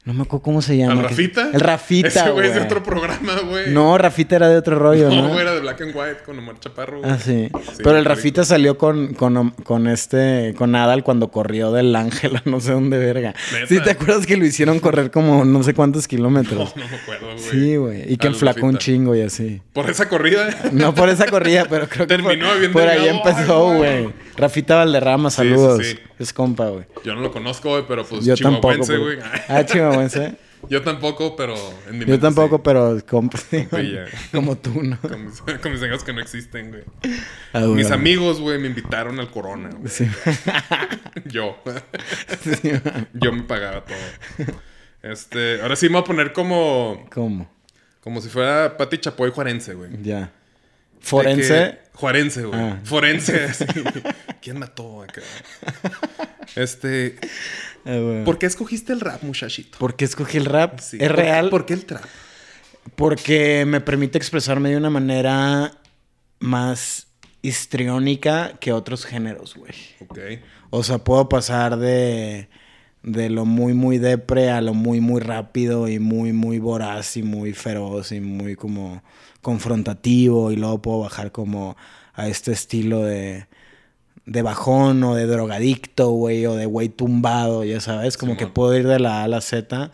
No 0.02 0.14
me 0.14 0.22
acuerdo 0.22 0.42
cómo 0.42 0.62
se 0.62 0.78
llama. 0.78 0.94
¿El 0.94 1.02
Rafita? 1.02 1.50
El 1.52 1.60
Rafita, 1.60 2.08
Ese 2.08 2.30
güey 2.30 2.48
es 2.48 2.54
de 2.54 2.62
otro 2.62 2.82
programa, 2.82 3.34
güey. 3.46 3.70
No, 3.70 3.98
Rafita 3.98 4.36
era 4.36 4.48
de 4.48 4.56
otro 4.56 4.78
rollo, 4.78 5.10
¿no? 5.10 5.28
No, 5.28 5.38
era 5.38 5.52
de 5.52 5.60
Black 5.60 5.82
and 5.82 5.94
White 5.94 6.22
con 6.24 6.38
Omar 6.38 6.58
Chaparro. 6.58 7.02
Ah, 7.04 7.18
sí. 7.22 7.50
Pero 7.76 7.98
el 7.98 8.06
Rafita 8.06 8.46
salió 8.46 8.78
con, 8.78 9.12
con, 9.12 9.50
con, 9.50 9.88
este... 9.88 10.54
Con 10.56 10.74
Adal 10.74 11.04
cuando 11.04 11.30
corrió 11.30 11.70
del 11.70 11.94
Ángela, 11.94 12.40
no 12.46 12.60
sé 12.60 12.72
dónde 12.72 12.96
verga. 12.96 13.34
¿Sí 13.68 13.78
te 13.80 13.90
acuerdas 13.90 14.26
que 14.26 14.38
lo 14.38 14.46
hicieron 14.46 14.80
correr 14.80 15.10
como 15.10 15.44
no 15.44 15.62
sé 15.62 15.74
cuántos 15.74 16.08
kilómetros? 16.08 16.74
No, 16.76 16.82
no 16.82 16.90
me 16.90 16.96
acuerdo, 16.96 17.26
güey. 17.32 17.50
Sí, 17.50 17.76
güey. 17.76 18.10
Y 18.10 18.16
que 18.16 18.28
enflacó 18.28 18.66
un 18.66 18.78
chingo 18.78 19.14
y 19.14 19.20
así. 19.20 19.60
¿Por 19.74 19.90
esa 19.90 20.08
corrida? 20.08 20.48
No 20.72 20.94
por 20.94 21.10
esa 21.10 21.26
corrida, 21.26 21.66
pero 21.68 21.86
creo 21.86 22.06
que 22.06 22.16
Terminó 22.16 22.46
por, 22.48 22.72
por 22.72 22.88
ahí 22.88 23.06
empezó, 23.06 23.74
güey. 23.74 24.08
Rafita 24.40 24.76
Valderrama, 24.76 25.30
saludos. 25.30 25.86
Sí, 25.86 25.92
sí, 25.92 25.98
es 26.18 26.32
compa, 26.32 26.68
güey. 26.68 26.84
Yo 27.04 27.14
no 27.14 27.20
lo 27.20 27.30
conozco, 27.30 27.70
güey, 27.70 27.84
pero 27.86 28.04
pues 28.04 28.24
Yo 28.24 28.36
tampoco, 28.36 28.84
güey. 28.86 29.18
Ah, 29.48 29.64
chihuahuense. 29.64 30.36
Yo 30.68 30.82
tampoco, 30.82 31.36
pero 31.36 31.54
en 31.88 31.98
mi 31.98 32.04
Yo 32.04 32.20
tampoco, 32.20 32.62
pero 32.62 32.98
como, 33.08 33.30
como 34.32 34.58
tú, 34.58 34.82
¿no? 34.82 34.98
Con 35.62 35.72
mis, 35.72 35.82
amigos 35.82 36.04
que 36.04 36.12
no 36.12 36.20
existen, 36.20 36.70
güey. 36.70 36.82
Ah, 37.52 37.60
mis 37.60 37.90
amigos, 37.90 38.40
güey, 38.40 38.58
me 38.58 38.66
invitaron 38.66 39.18
al 39.20 39.30
Corona. 39.30 39.70
Sí. 39.86 40.06
Yo. 41.24 41.56
Yo 43.14 43.32
me 43.32 43.42
pagaba 43.44 43.84
todo. 43.84 43.96
Este, 45.02 45.62
ahora 45.62 45.76
sí 45.76 45.86
me 45.86 45.94
voy 45.94 46.02
a 46.02 46.04
poner 46.04 46.32
como... 46.32 47.06
¿Cómo? 47.10 47.50
Como 48.02 48.20
si 48.20 48.28
fuera 48.28 48.76
Pati 48.76 48.98
Chapoy 48.98 49.30
Juarense, 49.30 49.74
güey. 49.74 49.90
Ya. 50.02 50.30
¿Forense? 51.00 51.78
Juarense, 51.94 52.44
güey. 52.44 52.60
Ah. 52.60 52.80
Forense. 52.84 53.48
¿Quién 54.40 54.58
mató 54.58 55.02
acá? 55.02 55.22
Este... 56.56 57.16
Ah, 57.84 58.22
¿Por 58.24 58.38
qué 58.38 58.46
escogiste 58.46 58.92
el 58.92 59.00
rap, 59.00 59.22
muchachito? 59.22 59.78
¿Por 59.78 59.96
qué 59.96 60.04
escogí 60.04 60.38
el 60.38 60.46
rap? 60.46 60.78
¿Es 60.78 61.12
real? 61.12 61.50
¿Por 61.50 61.66
qué 61.66 61.74
el 61.74 61.84
trap? 61.84 62.04
Porque 62.96 63.64
me 63.66 63.80
permite 63.80 64.18
expresarme 64.18 64.70
de 64.70 64.76
una 64.76 64.90
manera 64.90 65.72
más 66.38 67.08
histriónica 67.42 68.54
que 68.60 68.72
otros 68.72 69.04
géneros, 69.04 69.54
güey. 69.54 69.72
Ok. 70.00 70.18
O 70.70 70.82
sea, 70.82 70.98
puedo 70.98 71.28
pasar 71.28 71.76
de, 71.78 72.48
de 73.02 73.30
lo 73.30 73.44
muy, 73.44 73.74
muy 73.74 73.98
depre 73.98 74.50
a 74.50 74.60
lo 74.60 74.74
muy, 74.74 75.00
muy 75.00 75.20
rápido 75.20 75.88
y 75.88 75.98
muy, 75.98 76.32
muy 76.32 76.58
voraz 76.58 77.16
y 77.16 77.22
muy 77.22 77.52
feroz 77.52 78.12
y 78.12 78.20
muy 78.20 78.56
como 78.56 79.02
confrontativo 79.42 80.52
y 80.52 80.56
luego 80.56 80.82
puedo 80.82 81.00
bajar 81.00 81.32
como 81.32 81.76
a 82.14 82.28
este 82.28 82.52
estilo 82.52 83.02
de 83.02 83.46
de 84.30 84.42
bajón 84.42 85.02
o 85.02 85.16
de 85.16 85.26
drogadicto, 85.26 86.10
güey, 86.10 86.46
o 86.46 86.54
de 86.54 86.66
güey 86.66 86.88
tumbado, 86.88 87.64
ya 87.64 87.80
sabes, 87.80 88.16
como 88.16 88.36
que 88.36 88.46
puedo 88.46 88.76
ir 88.76 88.86
de 88.86 89.00
la 89.00 89.22
A 89.22 89.24
a 89.24 89.28
la 89.28 89.40
Z 89.40 89.90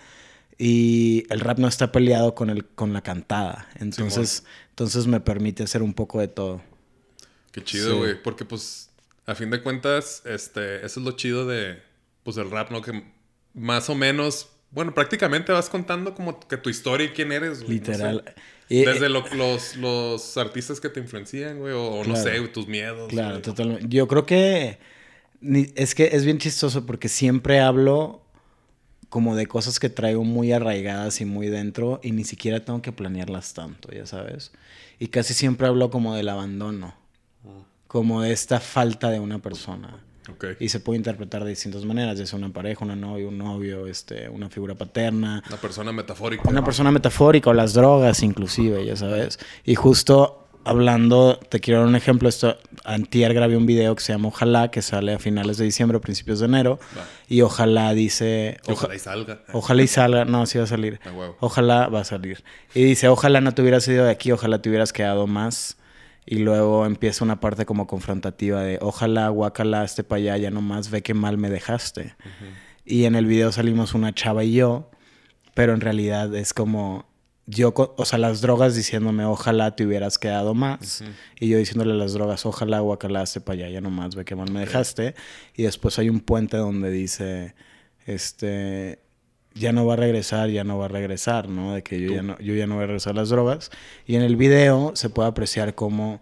y 0.58 1.24
el 1.30 1.40
rap 1.40 1.58
no 1.58 1.68
está 1.68 1.90
peleado 1.90 2.34
con, 2.34 2.50
el, 2.50 2.66
con 2.66 2.92
la 2.92 3.02
cantada. 3.02 3.68
Entonces, 3.76 4.44
entonces 4.70 5.06
me 5.06 5.20
permite 5.20 5.62
hacer 5.62 5.82
un 5.82 5.94
poco 5.94 6.20
de 6.20 6.28
todo. 6.28 6.60
Qué 7.52 7.64
chido, 7.64 7.96
güey, 7.96 8.22
porque 8.22 8.44
pues 8.44 8.90
a 9.24 9.34
fin 9.34 9.50
de 9.50 9.62
cuentas, 9.62 10.22
este, 10.26 10.84
eso 10.84 11.00
es 11.00 11.06
lo 11.06 11.12
chido 11.12 11.46
de, 11.46 11.82
pues 12.22 12.36
el 12.36 12.50
rap, 12.50 12.70
¿no? 12.70 12.82
Que 12.82 13.04
más 13.54 13.88
o 13.88 13.94
menos, 13.94 14.50
bueno, 14.76 14.92
prácticamente 14.92 15.52
vas 15.52 15.70
contando 15.70 16.14
como 16.14 16.38
que 16.38 16.58
tu 16.58 16.68
historia 16.68 17.06
y 17.06 17.08
quién 17.08 17.32
eres. 17.32 17.66
Literal. 17.66 18.22
Desde 18.68 19.08
los, 19.08 19.74
los 19.76 20.36
artistas 20.36 20.80
que 20.80 20.90
te 20.90 21.00
influencian, 21.00 21.58
güey, 21.58 21.72
o 21.74 22.04
no 22.04 22.14
sé, 22.14 22.38
tus 22.48 22.68
miedos. 22.68 23.08
Claro, 23.08 23.40
totalmente. 23.40 23.86
Yo 23.88 24.06
creo 24.06 24.26
que 24.26 24.78
es 25.76 25.94
que 25.94 26.10
es 26.12 26.26
bien 26.26 26.36
chistoso 26.36 26.84
porque 26.84 27.08
siempre 27.08 27.60
hablo 27.60 28.20
como 29.08 29.34
de 29.34 29.46
cosas 29.46 29.80
que 29.80 29.88
traigo 29.88 30.24
muy 30.24 30.52
arraigadas 30.52 31.22
y 31.22 31.24
muy 31.24 31.46
dentro 31.46 31.98
y 32.02 32.12
ni 32.12 32.24
siquiera 32.24 32.62
tengo 32.62 32.82
que 32.82 32.92
planearlas 32.92 33.54
tanto, 33.54 33.90
ya 33.92 34.04
sabes. 34.04 34.52
Y 34.98 35.06
casi 35.08 35.32
siempre 35.32 35.68
hablo 35.68 35.88
como 35.88 36.14
del 36.14 36.28
abandono, 36.28 36.94
ah. 37.46 37.64
como 37.86 38.20
de 38.20 38.32
esta 38.32 38.60
falta 38.60 39.10
de 39.10 39.20
una 39.20 39.38
persona. 39.38 40.02
Y 40.60 40.68
se 40.68 40.80
puede 40.80 40.98
interpretar 40.98 41.44
de 41.44 41.50
distintas 41.50 41.84
maneras, 41.84 42.18
ya 42.18 42.26
sea 42.26 42.38
una 42.38 42.52
pareja, 42.52 42.84
una 42.84 42.96
novia, 42.96 43.28
un 43.28 43.38
novio, 43.38 43.86
este, 43.86 44.28
una 44.28 44.48
figura 44.48 44.74
paterna. 44.74 45.42
Una 45.48 45.56
persona 45.56 45.92
metafórica. 45.92 46.48
Una 46.48 46.64
persona 46.64 46.90
metafórica 46.90 47.50
o 47.50 47.54
las 47.54 47.74
drogas 47.74 48.22
inclusive, 48.22 48.84
ya 48.84 48.96
sabes. 48.96 49.38
Y 49.64 49.74
justo 49.74 50.46
hablando, 50.66 51.38
te 51.48 51.60
quiero 51.60 51.80
dar 51.80 51.88
un 51.88 51.94
ejemplo, 51.94 52.28
esto, 52.28 52.58
antier 52.84 53.32
grabé 53.32 53.56
un 53.56 53.66
video 53.66 53.94
que 53.94 54.02
se 54.02 54.12
llama 54.12 54.28
Ojalá, 54.28 54.68
que 54.72 54.82
sale 54.82 55.14
a 55.14 55.18
finales 55.20 55.58
de 55.58 55.64
diciembre 55.64 55.96
o 55.96 56.00
principios 56.00 56.40
de 56.40 56.46
enero. 56.46 56.80
Y 57.28 57.42
ojalá 57.42 57.94
dice... 57.94 58.58
ojalá 58.66 58.96
y 58.96 58.98
salga. 58.98 59.42
Ojalá 59.52 59.82
y 59.82 59.86
salga, 59.86 60.24
no, 60.24 60.44
sí 60.46 60.58
va 60.58 60.64
a 60.64 60.66
salir. 60.66 60.98
Ojalá 61.38 61.86
va 61.86 62.00
a 62.00 62.04
salir. 62.04 62.42
Y 62.74 62.82
dice, 62.82 63.06
ojalá 63.06 63.40
no 63.40 63.54
te 63.54 63.62
hubieras 63.62 63.86
ido 63.86 64.04
de 64.04 64.10
aquí, 64.10 64.32
ojalá 64.32 64.60
te 64.60 64.68
hubieras 64.68 64.92
quedado 64.92 65.28
más 65.28 65.76
y 66.26 66.38
luego 66.38 66.84
empieza 66.84 67.24
una 67.24 67.38
parte 67.38 67.64
como 67.64 67.86
confrontativa 67.86 68.60
de 68.62 68.78
ojalá, 68.82 69.28
guacala, 69.28 69.84
este 69.84 70.02
para 70.02 70.18
allá, 70.18 70.36
ya 70.36 70.50
nomás 70.50 70.90
ve 70.90 71.02
qué 71.02 71.14
mal 71.14 71.38
me 71.38 71.48
dejaste. 71.48 72.16
Y 72.84 73.04
en 73.04 73.14
el 73.14 73.26
video 73.26 73.52
salimos 73.52 73.94
una 73.94 74.12
chava 74.12 74.42
y 74.42 74.54
yo, 74.54 74.90
pero 75.54 75.72
en 75.72 75.80
realidad 75.80 76.34
es 76.34 76.52
como 76.52 77.06
yo, 77.46 77.72
o 77.76 78.04
sea, 78.04 78.18
las 78.18 78.40
drogas 78.40 78.74
diciéndome 78.74 79.24
ojalá 79.24 79.76
te 79.76 79.86
hubieras 79.86 80.18
quedado 80.18 80.52
más. 80.52 81.04
Y 81.38 81.48
yo 81.48 81.58
diciéndole 81.58 81.92
a 81.92 81.96
las 81.96 82.12
drogas 82.12 82.44
ojalá, 82.44 82.80
guacala, 82.80 83.22
este 83.22 83.40
para 83.40 83.60
allá, 83.60 83.74
ya 83.74 83.80
nomás 83.80 84.16
ve 84.16 84.24
qué 84.24 84.34
mal 84.34 84.50
me 84.50 84.60
dejaste. 84.60 85.14
Y 85.54 85.62
después 85.62 85.96
hay 86.00 86.08
un 86.08 86.18
puente 86.18 86.56
donde 86.56 86.90
dice, 86.90 87.54
este, 88.04 88.98
ya 89.58 89.72
no 89.72 89.86
va 89.86 89.94
a 89.94 89.96
regresar, 89.96 90.50
ya 90.50 90.64
no 90.64 90.78
va 90.78 90.86
a 90.86 90.88
regresar, 90.88 91.48
¿no? 91.48 91.74
De 91.74 91.82
que 91.82 92.00
yo 92.00 92.12
ya 92.12 92.22
no, 92.22 92.38
yo 92.38 92.54
ya 92.54 92.66
no 92.66 92.74
voy 92.74 92.84
a 92.84 92.86
regresar 92.86 93.12
a 93.12 93.16
las 93.16 93.30
drogas. 93.30 93.70
Y 94.06 94.16
en 94.16 94.22
el 94.22 94.36
video 94.36 94.92
se 94.94 95.10
puede 95.10 95.28
apreciar 95.28 95.74
como, 95.74 96.20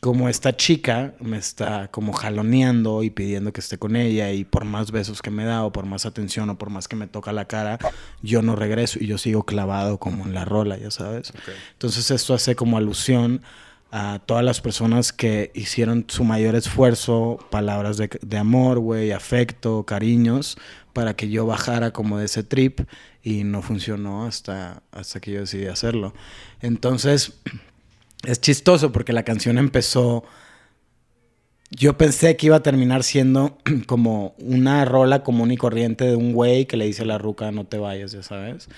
como 0.00 0.28
esta 0.28 0.56
chica 0.56 1.14
me 1.20 1.36
está 1.36 1.88
como 1.88 2.12
jaloneando 2.12 3.02
y 3.02 3.10
pidiendo 3.10 3.52
que 3.52 3.60
esté 3.60 3.78
con 3.78 3.96
ella 3.96 4.30
y 4.30 4.44
por 4.44 4.64
más 4.64 4.92
besos 4.92 5.20
que 5.20 5.30
me 5.30 5.44
da 5.44 5.64
o 5.64 5.72
por 5.72 5.86
más 5.86 6.06
atención 6.06 6.48
o 6.50 6.58
por 6.58 6.70
más 6.70 6.86
que 6.86 6.96
me 6.96 7.08
toca 7.08 7.32
la 7.32 7.46
cara, 7.46 7.78
yo 8.22 8.40
no 8.42 8.54
regreso 8.54 8.98
y 9.00 9.06
yo 9.06 9.18
sigo 9.18 9.44
clavado 9.44 9.98
como 9.98 10.24
en 10.24 10.34
la 10.34 10.44
rola, 10.44 10.78
ya 10.78 10.90
sabes. 10.90 11.32
Entonces 11.72 12.10
esto 12.10 12.34
hace 12.34 12.54
como 12.54 12.78
alusión 12.78 13.42
a 13.90 14.20
todas 14.24 14.44
las 14.44 14.60
personas 14.60 15.12
que 15.12 15.50
hicieron 15.54 16.04
su 16.08 16.22
mayor 16.22 16.54
esfuerzo, 16.54 17.38
palabras 17.50 17.96
de, 17.96 18.10
de 18.20 18.36
amor, 18.36 18.78
güey, 18.78 19.12
afecto, 19.12 19.84
cariños, 19.84 20.58
para 20.92 21.14
que 21.14 21.28
yo 21.28 21.46
bajara 21.46 21.92
como 21.92 22.18
de 22.18 22.26
ese 22.26 22.42
trip 22.42 22.80
y 23.22 23.44
no 23.44 23.62
funcionó 23.62 24.24
hasta, 24.26 24.82
hasta 24.90 25.20
que 25.20 25.32
yo 25.32 25.40
decidí 25.40 25.66
hacerlo. 25.66 26.14
Entonces, 26.60 27.34
es 28.24 28.40
chistoso 28.40 28.92
porque 28.92 29.12
la 29.12 29.22
canción 29.22 29.58
empezó... 29.58 30.24
Yo 31.70 31.98
pensé 31.98 32.36
que 32.38 32.46
iba 32.46 32.56
a 32.56 32.62
terminar 32.62 33.04
siendo 33.04 33.58
como 33.86 34.34
una 34.38 34.84
rola 34.84 35.22
común 35.22 35.52
y 35.52 35.56
corriente 35.58 36.04
de 36.04 36.16
un 36.16 36.32
güey 36.32 36.64
que 36.66 36.78
le 36.78 36.86
dice 36.86 37.02
a 37.02 37.06
la 37.06 37.18
ruca 37.18 37.52
no 37.52 37.66
te 37.66 37.76
vayas, 37.78 38.12
ya 38.12 38.22
sabes. 38.22 38.68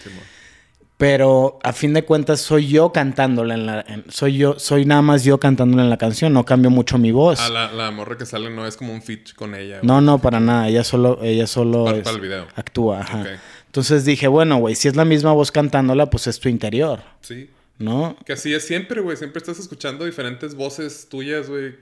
Pero 1.00 1.58
a 1.62 1.72
fin 1.72 1.94
de 1.94 2.04
cuentas 2.04 2.40
soy 2.40 2.68
yo 2.68 2.92
cantándola 2.92 3.54
en 3.54 3.64
la... 3.66 3.80
en- 3.88 4.04
soy 4.10 4.36
yo, 4.36 4.58
soy 4.58 4.84
nada 4.84 5.00
más 5.02 5.24
yo 5.24 5.40
cantándola 5.40 5.82
en 5.82 5.88
la 5.90 5.96
canción, 5.96 6.32
no 6.34 6.44
cambio 6.44 6.70
mucho 6.70 6.98
mi 6.98 7.10
voz. 7.10 7.40
Ah, 7.40 7.48
la, 7.48 7.72
la 7.72 7.90
morra 7.90 8.18
que 8.18 8.26
sale 8.26 8.50
no 8.50 8.66
es 8.66 8.76
como 8.76 8.92
un 8.92 9.00
feat 9.02 9.32
con 9.34 9.54
ella. 9.54 9.78
güey. 9.78 9.86
No, 9.86 10.00
no, 10.02 10.18
para 10.18 10.40
nada. 10.40 10.68
Ella 10.68 10.84
solo, 10.84 11.18
ella 11.22 11.46
solo 11.46 11.86
Para- 11.86 11.96
es- 11.98 12.04
para 12.04 12.16
el 12.16 12.20
video. 12.22 12.46
actúa. 12.54 13.00
Ajá. 13.00 13.24
Entonces 13.66 14.04
dije, 14.04 14.28
bueno, 14.28 14.58
güey, 14.58 14.74
si 14.74 14.88
es 14.88 14.96
la 14.96 15.04
misma 15.06 15.32
voz 15.32 15.50
cantándola, 15.50 16.10
pues 16.10 16.26
es 16.26 16.38
tu 16.38 16.48
interior, 16.50 17.00
Sí. 17.22 17.48
¿no? 17.78 18.16
Que 18.26 18.34
así 18.34 18.52
es 18.52 18.66
siempre, 18.66 19.00
güey. 19.00 19.16
Siempre 19.16 19.38
estás 19.38 19.58
escuchando 19.58 20.04
diferentes 20.04 20.54
voces 20.54 21.08
tuyas, 21.08 21.48
güey. 21.48 21.76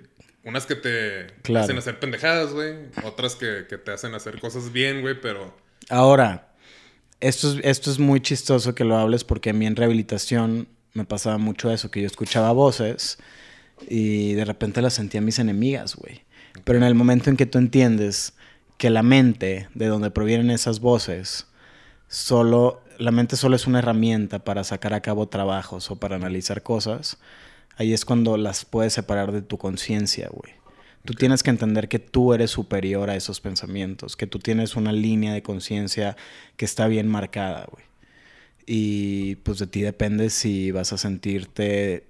Unas 0.44 0.64
que 0.64 0.76
te 0.76 1.26
Claro. 1.42 1.64
hacen 1.64 1.76
hacer 1.76 1.98
pendejadas, 1.98 2.52
güey. 2.52 2.74
Otras 3.04 3.34
que, 3.34 3.66
que 3.68 3.76
te 3.78 3.90
hacen 3.90 4.14
hacer 4.14 4.38
cosas 4.38 4.72
bien, 4.72 5.00
güey, 5.00 5.20
pero... 5.20 5.52
Ahora, 5.90 6.47
esto 7.20 7.52
es, 7.52 7.60
esto 7.64 7.90
es 7.90 7.98
muy 7.98 8.20
chistoso 8.20 8.74
que 8.74 8.84
lo 8.84 8.96
hables 8.96 9.24
porque 9.24 9.50
a 9.50 9.52
mí 9.52 9.66
en 9.66 9.76
rehabilitación 9.76 10.68
me 10.94 11.04
pasaba 11.04 11.38
mucho 11.38 11.70
eso, 11.70 11.90
que 11.90 12.00
yo 12.00 12.06
escuchaba 12.06 12.52
voces 12.52 13.18
y 13.88 14.34
de 14.34 14.44
repente 14.44 14.82
las 14.82 14.94
sentía 14.94 15.20
mis 15.20 15.38
enemigas, 15.38 15.96
güey. 15.96 16.22
Pero 16.64 16.78
en 16.78 16.84
el 16.84 16.94
momento 16.94 17.30
en 17.30 17.36
que 17.36 17.46
tú 17.46 17.58
entiendes 17.58 18.34
que 18.76 18.90
la 18.90 19.02
mente, 19.02 19.68
de 19.74 19.86
donde 19.86 20.10
provienen 20.10 20.50
esas 20.50 20.80
voces, 20.80 21.46
solo, 22.08 22.82
la 22.98 23.10
mente 23.10 23.36
solo 23.36 23.56
es 23.56 23.66
una 23.66 23.80
herramienta 23.80 24.40
para 24.40 24.64
sacar 24.64 24.94
a 24.94 25.00
cabo 25.00 25.28
trabajos 25.28 25.90
o 25.90 25.96
para 25.96 26.16
analizar 26.16 26.62
cosas, 26.62 27.18
ahí 27.76 27.92
es 27.92 28.04
cuando 28.04 28.36
las 28.36 28.64
puedes 28.64 28.92
separar 28.92 29.32
de 29.32 29.42
tu 29.42 29.58
conciencia, 29.58 30.28
güey. 30.30 30.57
Tú 31.08 31.14
tienes 31.14 31.42
que 31.42 31.48
entender 31.48 31.88
que 31.88 31.98
tú 31.98 32.34
eres 32.34 32.50
superior 32.50 33.08
a 33.08 33.16
esos 33.16 33.40
pensamientos, 33.40 34.14
que 34.14 34.26
tú 34.26 34.40
tienes 34.40 34.76
una 34.76 34.92
línea 34.92 35.32
de 35.32 35.42
conciencia 35.42 36.18
que 36.58 36.66
está 36.66 36.86
bien 36.86 37.08
marcada, 37.08 37.66
güey. 37.72 37.82
Y 38.66 39.36
pues 39.36 39.58
de 39.58 39.66
ti 39.66 39.80
depende 39.80 40.28
si 40.28 40.70
vas 40.70 40.92
a 40.92 40.98
sentirte 40.98 42.04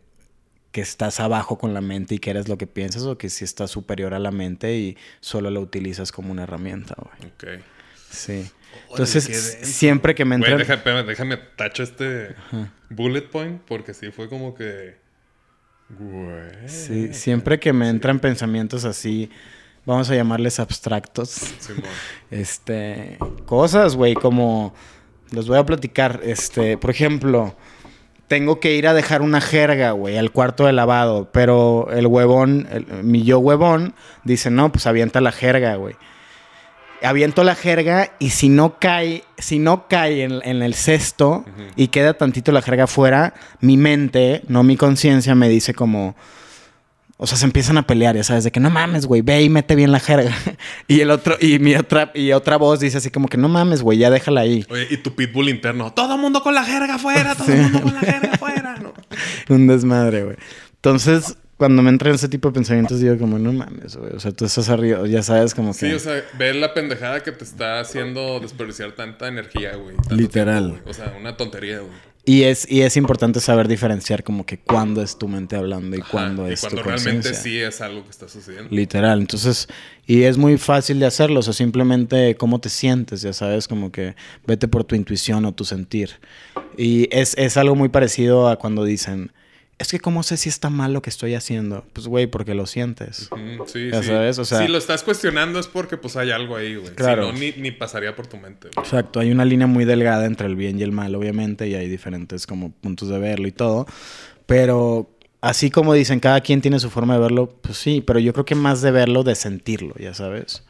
que 0.73 0.81
estás 0.81 1.21
abajo 1.21 1.59
con 1.59 1.75
la 1.75 1.81
mente 1.81 2.17
y 2.17 2.19
que 2.19 2.31
eres 2.31 2.49
lo 2.49 2.59
que 2.59 2.67
piensas 2.67 3.05
o 3.05 3.17
que 3.17 3.31
si 3.31 3.45
estás 3.45 3.71
superior 3.71 4.15
a 4.15 4.19
la 4.19 4.33
mente 4.33 4.77
y 4.77 4.97
solo 5.21 5.49
lo 5.51 5.61
utilizas 5.61 6.11
como 6.11 6.33
una 6.33 6.43
herramienta, 6.43 6.97
güey. 6.99 7.31
Ok. 7.31 7.63
Sí. 8.11 8.51
Entonces, 8.91 9.59
siempre 9.63 10.17
que 10.17 10.25
me 10.25 10.35
entran... 10.35 10.59
déjame 10.59 11.37
tacho 11.55 11.85
este 11.85 12.35
bullet 12.91 13.31
point 13.31 13.63
porque 13.63 13.95
sí 13.95 14.11
fue 14.11 14.29
como 14.29 14.57
que... 14.57 14.97
Güey. 15.91 16.69
Sí, 16.69 17.15
siempre 17.15 17.59
que 17.59 17.73
me 17.73 17.89
entran 17.89 18.19
pensamientos 18.21 18.85
así, 18.85 19.31
vamos 19.87 20.11
a 20.11 20.15
llamarles 20.15 20.61
abstractos, 20.61 21.55
este, 22.31 23.19
cosas, 23.47 23.97
güey, 23.97 24.15
como 24.15 24.75
les 25.31 25.47
voy 25.49 25.59
a 25.59 25.65
platicar, 25.67 26.21
este, 26.25 26.77
por 26.77 26.91
ejemplo, 26.91 27.55
tengo 28.29 28.61
que 28.61 28.75
ir 28.75 28.87
a 28.87 28.93
dejar 28.95 29.23
una 29.23 29.41
jerga, 29.41 29.93
güey, 29.93 30.19
al 30.19 30.31
cuarto 30.31 30.67
de 30.67 30.73
lavado, 30.75 31.31
pero 31.33 31.89
el 31.91 32.07
huevón, 32.07 32.69
el- 32.71 32.87
mi 33.05 33.25
yo 33.25 33.39
huevón, 33.39 33.95
dice, 34.25 34.51
no, 34.51 34.71
pues 34.71 34.87
avienta 34.87 35.21
la 35.23 35.33
jerga, 35.33 35.77
güey. 35.77 35.97
Aviento 37.03 37.45
la 37.45 37.55
jerga 37.55 38.13
y 38.19 38.31
si 38.31 38.49
no 38.49 38.79
cae, 38.79 39.25
si 39.39 39.59
no 39.59 39.87
cae 39.89 40.25
en, 40.25 40.41
en 40.45 40.63
el 40.63 40.75
cesto 40.75 41.45
y 41.77 41.89
queda 41.89 42.15
tantito 42.15 42.53
la 42.53 42.63
jerga 42.63 42.85
afuera, 42.85 43.35
mi 43.61 43.77
mente, 43.77 44.43
no 44.49 44.63
mi 44.63 44.77
conciencia, 44.77 45.35
me 45.35 45.49
dice 45.49 45.75
como, 45.75 46.17
o 47.21 47.27
sea, 47.27 47.37
se 47.37 47.45
empiezan 47.45 47.77
a 47.79 47.87
pelear, 47.87 48.15
ya 48.15 48.23
sabes, 48.23 48.45
de 48.45 48.53
que 48.53 48.61
no 48.61 48.71
mames, 48.71 49.07
güey, 49.07 49.23
ve 49.23 49.43
y 49.43 49.49
mete 49.49 49.75
bien 49.75 49.91
la 49.91 49.99
jerga. 49.99 50.33
y 50.87 51.01
el 51.01 51.11
otro, 51.11 51.37
y 51.41 51.59
mi 51.59 51.75
otra, 51.75 52.13
y 52.15 52.31
otra 52.31 52.57
voz 52.57 52.79
dice 52.79 52.99
así 52.99 53.11
como 53.11 53.27
que 53.27 53.37
no 53.37 53.49
mames, 53.49 53.83
güey, 53.83 53.99
ya 53.99 54.09
déjala 54.09 54.43
ahí. 54.43 54.65
Oye, 54.71 54.87
y 54.89 54.99
tu 54.99 55.17
pitbull 55.17 55.49
interno. 55.49 55.93
Todo 55.93 56.17
mundo 56.17 56.45
con 56.45 56.55
la 56.55 56.63
jerga 56.63 56.95
afuera, 56.95 57.35
todo 57.35 57.53
el 57.53 57.63
mundo 57.63 57.83
con 57.83 57.95
la 57.95 58.01
jerga 58.01 58.31
afuera. 58.35 58.77
No. 58.81 58.95
Un 59.55 59.67
desmadre, 59.67 60.23
güey. 60.23 60.37
Entonces, 60.77 61.37
cuando 61.59 61.83
me 61.83 61.91
entran 61.91 62.15
ese 62.15 62.29
tipo 62.29 62.49
de 62.49 62.55
pensamientos, 62.55 63.01
digo 63.01 63.19
como, 63.19 63.37
no 63.37 63.53
mames, 63.53 63.97
güey. 63.97 64.13
O 64.15 64.21
sea, 64.21 64.31
tú 64.31 64.45
estás 64.45 64.69
arriba, 64.69 65.05
ya 65.09 65.25
sabes, 65.25 65.57
como 65.57 65.73
que... 65.73 65.79
Sí, 65.79 65.93
o 65.93 65.99
sea, 65.99 66.25
ver 66.39 66.55
la 66.55 66.73
pendejada 66.73 67.25
que 67.25 67.33
te 67.33 67.43
está 67.43 67.81
haciendo 67.81 68.39
desperdiciar 68.39 68.93
tanta 68.93 69.27
energía, 69.27 69.75
güey. 69.75 69.97
Literal. 70.09 70.67
tiempo, 70.69 70.83
güey. 70.85 70.91
o 70.91 70.95
sea, 70.95 71.17
una 71.19 71.37
tontería, 71.37 71.81
güey. 71.81 71.91
y, 72.25 72.45
es, 72.45 72.71
y 72.71 72.83
es 72.83 72.97
importante 72.97 73.41
saber 73.41 73.67
diferenciar 73.67 74.23
como 74.23 74.47
que 74.47 74.59
cuándo 74.59 75.03
es 75.03 75.19
tu 75.19 75.27
mente 75.27 75.57
hablando 75.57 75.97
y 75.97 76.01
Ajá, 76.01 76.11
cuándo 76.13 76.49
y 76.49 76.53
es 76.53 76.61
cuando 76.61 76.81
tu 76.81 76.89
realmente 76.89 77.35
sí 77.35 77.59
es 77.59 77.81
algo 77.81 78.05
que 78.05 78.11
está 78.11 78.29
sucediendo. 78.29 78.69
Literal. 78.71 79.19
Entonces, 79.19 79.67
y 80.07 80.23
es 80.23 80.39
muy 80.39 80.59
fácil 80.59 81.01
de 81.01 81.07
hacerlo. 81.07 81.41
O 81.41 81.43
sea, 81.43 81.55
simplemente 81.55 82.37
cómo 82.37 82.61
te 82.61 82.69
sientes, 82.69 83.21
ya 83.21 83.33
sabes, 83.33 83.67
como 83.67 83.91
que 83.91 84.15
vete 84.47 84.69
por 84.69 84.85
tu 84.85 84.95
intuición 84.95 85.45
o 85.45 85.53
tu 85.53 85.65
sentir. 85.65 86.21
Y 86.77 87.09
es, 87.11 87.37
es 87.37 87.57
algo 87.57 87.75
muy 87.75 87.89
parecido 87.89 88.49
a 88.49 88.55
cuando 88.55 88.85
dicen, 88.85 89.33
es 89.79 89.89
que 89.93 90.01
cómo 90.01 90.23
sé 90.25 90.37
si 90.37 90.49
está 90.49 90.71
mal 90.71 90.93
lo 90.93 91.03
que 91.03 91.11
estoy 91.11 91.35
haciendo. 91.35 91.85
Pues, 91.93 92.07
güey, 92.09 92.27
porque 92.27 92.55
lo 92.55 92.67
sientes. 92.67 93.29
Sí, 93.67 93.91
Ya 93.91 94.03
sí. 94.03 94.09
sabes, 94.09 94.39
o 94.39 94.45
sea- 94.45 94.59
si 94.59 94.69
lo 94.69 94.77
estás 94.79 95.03
cuestionando 95.05 95.59
es 95.61 95.69
porque 95.69 95.97
pues 95.97 96.17
hay 96.17 96.31
algo 96.33 96.57
ahí, 96.57 96.75
güey. 96.77 96.95
Claro. 96.95 97.27
Si 97.29 97.33
no, 97.33 97.39
ni, 97.39 97.53
ni 97.53 97.71
pasaría 97.71 98.17
por 98.17 98.27
tu 98.27 98.37
mente. 98.39 98.69
Exacto, 98.77 99.21
hay 99.21 99.31
una 99.31 99.45
línea 99.45 99.67
muy 99.67 99.85
delgada 99.85 100.27
entre 100.27 100.47
el 100.49 100.57
bien 100.57 100.79
y 100.81 100.83
el 100.83 100.91
mal, 100.93 101.15
obviamente, 101.15 101.69
y 101.69 101.75
hay 101.75 101.89
diferentes 101.89 102.47
como 102.47 102.73
puntos 102.73 103.09
de 103.09 103.19
verlo 103.19 103.47
y 103.47 103.53
todo. 103.53 103.87
Pero 104.47 105.11
así 105.41 105.71
como 105.71 105.95
dicen, 105.95 106.21
cada 106.21 106.41
quien 106.41 106.61
tiene 106.61 106.81
su 106.81 106.91
forma 106.91 107.15
de 107.15 107.21
verlo, 107.21 107.49
pues 107.63 107.79
sí, 107.79 108.03
pero 108.05 108.19
yo 108.19 108.33
creo 108.33 108.45
que 108.45 108.55
más 108.55 108.83
de 108.83 108.91
verlo, 108.91 109.23
de 109.23 109.35
sentirlo, 109.35 109.95
ya 109.99 110.15
sabes. 110.15 110.65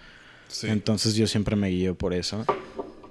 Sí. 0.48 0.66
Entonces 0.68 1.14
yo 1.14 1.26
siempre 1.26 1.56
me 1.56 1.68
guío 1.68 1.94
por 1.94 2.12
eso. 2.14 2.44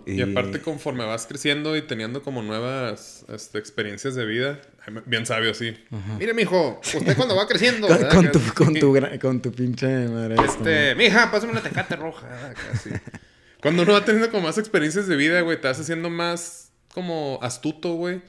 Y 0.08 0.22
aparte, 0.22 0.62
conforme 0.62 1.04
vas 1.06 1.28
creciendo 1.28 1.76
y 1.76 1.82
teniendo 1.82 2.22
como 2.24 2.42
nuevas 2.42 3.26
este, 3.30 3.58
experiencias 3.60 4.16
de 4.16 4.26
vida, 4.26 4.60
bien 5.06 5.26
sabio, 5.26 5.54
sí. 5.54 5.78
Mire, 6.18 6.34
mijo, 6.34 6.80
usted 6.82 7.16
cuando 7.16 7.36
va 7.36 7.48
creciendo. 7.48 7.88
con, 7.88 7.98
con 8.08 8.32
tu, 8.32 8.40
con, 8.54 8.74
tu, 8.74 8.96
gra- 8.96 9.20
con 9.20 9.42
tu 9.42 9.52
pinche 9.52 9.88
madre. 10.08 10.36
Este, 10.46 10.96
mija, 10.96 11.30
pásame 11.32 11.52
una 11.52 11.62
tecate 11.62 11.96
roja. 11.96 12.54
Casi. 12.72 12.90
Cuando 13.62 13.84
uno 13.84 13.94
va 13.94 14.06
teniendo 14.06 14.30
como 14.30 14.44
más 14.48 14.58
experiencias 14.60 15.08
de 15.08 15.16
vida, 15.16 15.42
güey, 15.42 15.60
te 15.60 15.68
vas 15.68 15.80
haciendo 15.80 16.10
más 16.12 16.72
como 16.94 17.40
astuto, 17.42 17.96
güey. 17.96 18.22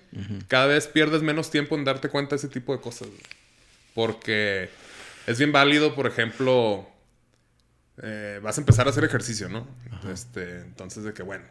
Cada 0.49 0.67
vez 0.67 0.87
pierdes 0.87 1.23
menos 1.23 1.51
tiempo 1.51 1.77
en 1.77 1.85
darte 1.85 2.09
cuenta 2.09 2.31
de 2.31 2.37
ese 2.37 2.49
tipo 2.49 2.75
de 2.75 2.81
cosas, 2.81 3.09
güey. 3.09 3.21
Porque 3.95 4.71
es 5.27 5.39
bien 5.39 5.53
válido, 5.53 5.95
por 5.95 6.07
ejemplo, 6.07 6.89
eh, 8.03 8.41
vas 8.43 8.57
a 8.59 8.61
empezar 8.63 8.87
a 8.87 8.91
hacer 8.91 9.05
ejercicio, 9.05 9.49
¿no? 9.49 9.67
Este, 10.13 10.61
entonces 10.61 11.05
de 11.05 11.13
que, 11.13 11.23
bueno, 11.23 11.45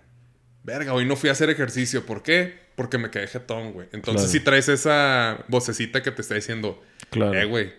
verga, 0.68 0.94
hoy 0.94 1.06
no 1.06 1.16
fui 1.16 1.30
a 1.30 1.32
hacer 1.32 1.50
ejercicio. 1.50 2.06
¿Por 2.06 2.22
qué? 2.22 2.60
Porque 2.76 3.00
me 3.00 3.10
quedé 3.10 3.26
jetón, 3.28 3.72
güey. 3.74 3.88
Entonces 3.94 4.24
Claro. 4.30 4.32
si 4.32 4.40
traes 4.42 4.70
esa 4.70 5.44
vocecita 5.48 6.04
que 6.04 6.12
te 6.12 6.22
está 6.22 6.36
diciendo, 6.36 6.84
Claro. 7.10 7.34
eh, 7.34 7.46
güey, 7.46 7.72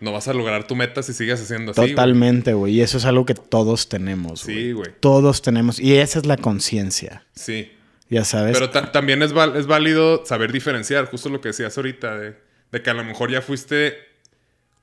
no 0.00 0.12
vas 0.12 0.28
a 0.28 0.32
lograr 0.32 0.66
tu 0.66 0.76
meta 0.76 1.02
si 1.02 1.12
sigues 1.12 1.42
haciendo 1.42 1.72
así. 1.72 1.80
güey". 1.80 1.90
Totalmente, 1.90 2.54
güey. 2.54 2.74
Y 2.76 2.80
eso 2.80 2.96
es 2.98 3.04
algo 3.04 3.26
que 3.26 3.34
todos 3.34 3.88
tenemos. 3.90 4.40
Sí, 4.40 4.72
güey. 4.72 4.92
Todos 5.00 5.42
tenemos. 5.42 5.78
Y 5.78 5.96
esa 5.98 6.18
es 6.20 6.24
la 6.26 6.36
conciencia. 6.38 7.24
Sí. 7.34 7.72
Ya 8.08 8.24
sabes. 8.24 8.52
Pero 8.56 8.70
ta- 8.70 8.92
también 8.92 9.20
es 9.22 9.32
válido 9.32 10.24
saber 10.24 10.52
diferenciar, 10.52 11.06
justo 11.06 11.28
lo 11.28 11.40
que 11.40 11.48
decías 11.48 11.76
ahorita, 11.76 12.16
de, 12.16 12.36
de 12.70 12.82
que 12.82 12.88
a 12.90 12.94
lo 12.94 13.02
mejor 13.02 13.30
ya 13.32 13.42
fuiste 13.42 13.98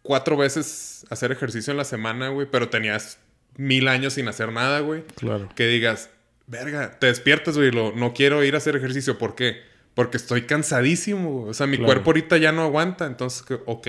cuatro 0.01 0.35
veces 0.35 1.05
a 1.09 1.13
hacer 1.13 1.31
ejercicio 1.31 1.71
en 1.71 1.77
la 1.77 1.85
semana, 1.85 2.27
güey, 2.29 2.45
pero 2.51 2.67
tenías 2.69 3.19
mil 3.55 3.87
años 3.87 4.13
sin 4.13 4.27
hacer 4.27 4.51
nada, 4.51 4.81
güey. 4.81 5.03
Claro. 5.15 5.47
Que 5.55 5.67
digas, 5.67 6.09
verga, 6.47 6.97
te 6.99 7.07
despiertas, 7.07 7.57
güey, 7.57 7.71
lo- 7.71 7.93
no 7.93 8.13
quiero 8.13 8.43
ir 8.43 8.55
a 8.55 8.57
hacer 8.57 8.75
ejercicio. 8.75 9.17
¿Por 9.17 9.35
qué? 9.35 9.61
Porque 9.95 10.17
estoy 10.17 10.43
cansadísimo, 10.43 11.39
güey. 11.41 11.49
O 11.51 11.53
sea, 11.53 11.67
mi 11.67 11.77
Claro. 11.77 11.87
cuerpo 11.93 12.09
ahorita 12.11 12.37
ya 12.37 12.51
no 12.51 12.63
aguanta. 12.63 13.05
Entonces, 13.05 13.45
ok, 13.65 13.87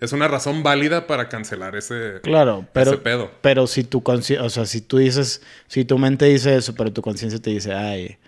es 0.00 0.12
una 0.12 0.28
razón 0.28 0.62
válida 0.62 1.06
para 1.06 1.28
cancelar 1.28 1.74
ese, 1.76 2.20
Claro, 2.22 2.60
ese 2.60 2.68
pero, 2.72 3.02
pedo. 3.02 3.30
pero 3.40 3.66
si 3.66 3.82
tu 3.84 4.02
conciencia, 4.02 4.44
o 4.44 4.50
sea, 4.50 4.66
si 4.66 4.80
tú 4.82 4.98
dices, 4.98 5.42
si 5.68 5.84
tu 5.84 5.98
mente 5.98 6.26
dice 6.26 6.56
eso, 6.56 6.74
pero 6.74 6.92
tu 6.92 7.00
conciencia 7.02 7.40
te 7.40 7.50
dice, 7.50 7.72
ay, 7.72 8.18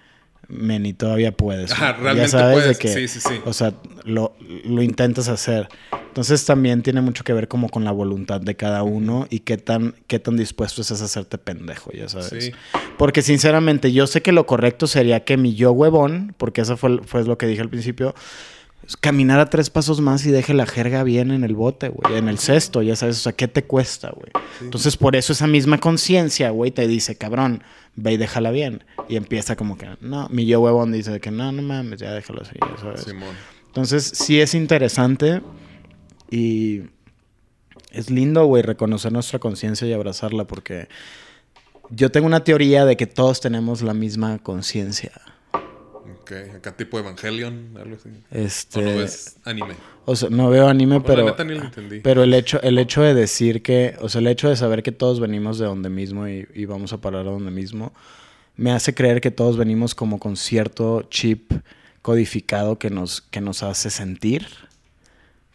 Meni, 0.49 0.95
todavía 0.95 1.33
puedes. 1.37 1.73
Ajá, 1.73 1.93
güey". 1.93 2.03
realmente 2.05 2.33
ya 2.33 2.39
sabes 2.39 2.55
puedes. 2.57 2.79
de 2.79 2.83
que, 2.83 2.89
Sí, 2.89 3.09
sí, 3.09 3.21
sí. 3.21 3.41
o 3.45 3.53
sea, 3.53 3.75
lo, 4.05 4.35
lo 4.65 4.83
intentas 4.83 5.29
hacer. 5.29 5.69
Entonces 6.09 6.45
también 6.45 6.83
tiene 6.83 7.01
mucho 7.01 7.23
que 7.23 7.33
ver 7.33 7.47
como 7.49 7.69
con 7.69 7.85
la 7.85 7.93
voluntad 7.93 8.41
de 8.41 8.57
cada 8.57 8.83
uno 8.83 9.27
y 9.31 9.41
qué 9.41 9.57
tan, 9.59 9.95
qué 10.07 10.19
tan 10.19 10.37
dispuesto 10.37 10.81
estás 10.81 11.01
a 11.03 11.05
hacerte 11.05 11.39
pendejo, 11.39 11.93
ya 11.93 12.09
sabes. 12.09 12.47
Sí. 12.47 12.53
Porque 12.97 13.23
sinceramente 13.23 13.93
yo 13.93 14.07
sé 14.07 14.23
que 14.23 14.33
lo 14.33 14.47
correcto 14.47 14.87
sería 14.87 15.25
que 15.25 15.37
mi 15.37 15.55
yo 15.55 15.71
huevón, 15.71 16.35
porque 16.39 16.63
eso 16.63 16.77
fue, 16.77 17.03
fue 17.05 17.25
lo 17.25 17.39
que 17.39 17.47
dije 17.47 17.61
al 17.61 17.69
principio, 17.69 18.15
es 18.17 18.58
caminar 19.01 19.41
a 19.41 19.51
tres 19.51 19.71
pasos 19.71 20.01
más 20.01 20.25
y 20.25 20.31
deje 20.31 20.55
la 20.55 20.67
jerga 20.67 21.03
bien 21.03 21.31
en 21.31 21.45
el 21.45 21.55
bote, 21.55 21.89
güey, 21.89 22.17
en 22.17 22.29
el 22.29 22.39
cesto, 22.39 22.83
ya 22.83 22.97
sabes, 22.97 23.19
o 23.19 23.21
sea, 23.21 23.33
¿qué 23.33 23.49
te 23.49 23.65
cuesta, 23.65 24.11
güey? 24.11 24.31
Entonces 24.61 24.97
por 24.97 25.15
eso 25.15 25.33
esa 25.33 25.47
misma 25.47 25.79
conciencia, 25.79 26.51
güey, 26.51 26.71
te 26.71 26.87
dice, 26.87 27.17
cabrón, 27.17 27.63
ve 27.97 28.15
y 28.15 28.17
déjala 28.17 28.51
bien. 28.51 28.85
Y 29.09 29.17
empieza 29.17 29.57
como 29.57 29.77
que, 29.77 29.89
no, 30.01 30.29
mi 30.31 30.47
yo 30.47 30.61
huevón 30.61 30.93
dice 30.93 31.21
que 31.21 31.31
no, 31.31 31.53
no 31.53 31.63
mames, 31.63 32.01
ya 32.01 32.13
déjalo 32.13 32.43
así, 32.43 32.55
ya 32.61 32.81
sabes. 32.81 33.03
Simón. 33.03 33.35
Entonces, 33.67 34.11
sí 34.15 34.41
es 34.41 34.55
interesante 34.55 35.43
y 36.31 36.83
es 37.91 38.11
lindo, 38.11 38.45
güey, 38.47 38.63
reconocer 38.63 39.13
nuestra 39.13 39.39
conciencia 39.39 39.87
y 39.87 39.93
abrazarla 39.93 40.47
porque 40.47 40.89
yo 41.91 42.11
tengo 42.11 42.27
una 42.27 42.45
teoría 42.45 42.85
de 42.85 42.97
que 42.97 43.07
todos 43.07 43.41
tenemos 43.41 43.83
la 43.83 43.95
misma 43.95 44.39
conciencia. 44.39 45.13
Ok. 46.29 46.57
Acá 46.57 46.77
tipo 46.77 46.99
Evangelion, 46.99 47.75
algo 47.81 47.97
así. 47.97 48.11
Este, 48.31 48.81
¿O 48.81 48.83
no 48.83 48.99
ves 48.99 49.37
anime? 49.45 49.75
O 50.05 50.15
sea, 50.15 50.29
no 50.29 50.51
veo 50.51 50.69
anime, 50.69 50.97
la 50.97 51.03
pero. 51.03 51.25
neta 51.25 51.45
ni 51.45 51.55
lo 51.55 51.65
entendí. 51.65 52.01
Pero 52.01 52.23
el 52.23 52.35
hecho, 52.35 52.61
el 52.63 52.79
hecho 52.79 53.03
de 53.03 53.15
decir 53.15 53.63
que. 53.63 53.97
O 54.01 54.11
sea, 54.11 54.21
el 54.21 54.27
hecho 54.27 54.51
de 54.51 54.57
saber 54.57 54.83
que 54.83 54.93
todos 54.93 55.21
venimos 55.21 55.59
de 55.59 55.65
donde 55.65 55.89
mismo 55.89 56.29
y, 56.29 56.47
y 56.55 56.67
vamos 56.67 56.93
a 56.93 57.01
parar 57.01 57.23
a 57.23 57.31
donde 57.31 57.51
mismo. 57.51 57.93
Me 58.57 58.73
hace 58.73 58.93
creer 58.93 59.21
que 59.21 59.31
todos 59.31 59.57
venimos 59.57 59.95
como 59.95 60.19
con 60.19 60.37
cierto 60.37 61.03
chip 61.11 61.53
codificado 62.03 62.79
que 62.79 62.91
nos, 62.91 63.21
que 63.21 63.41
nos 63.41 63.63
hace 63.63 63.91
sentir. 63.91 64.47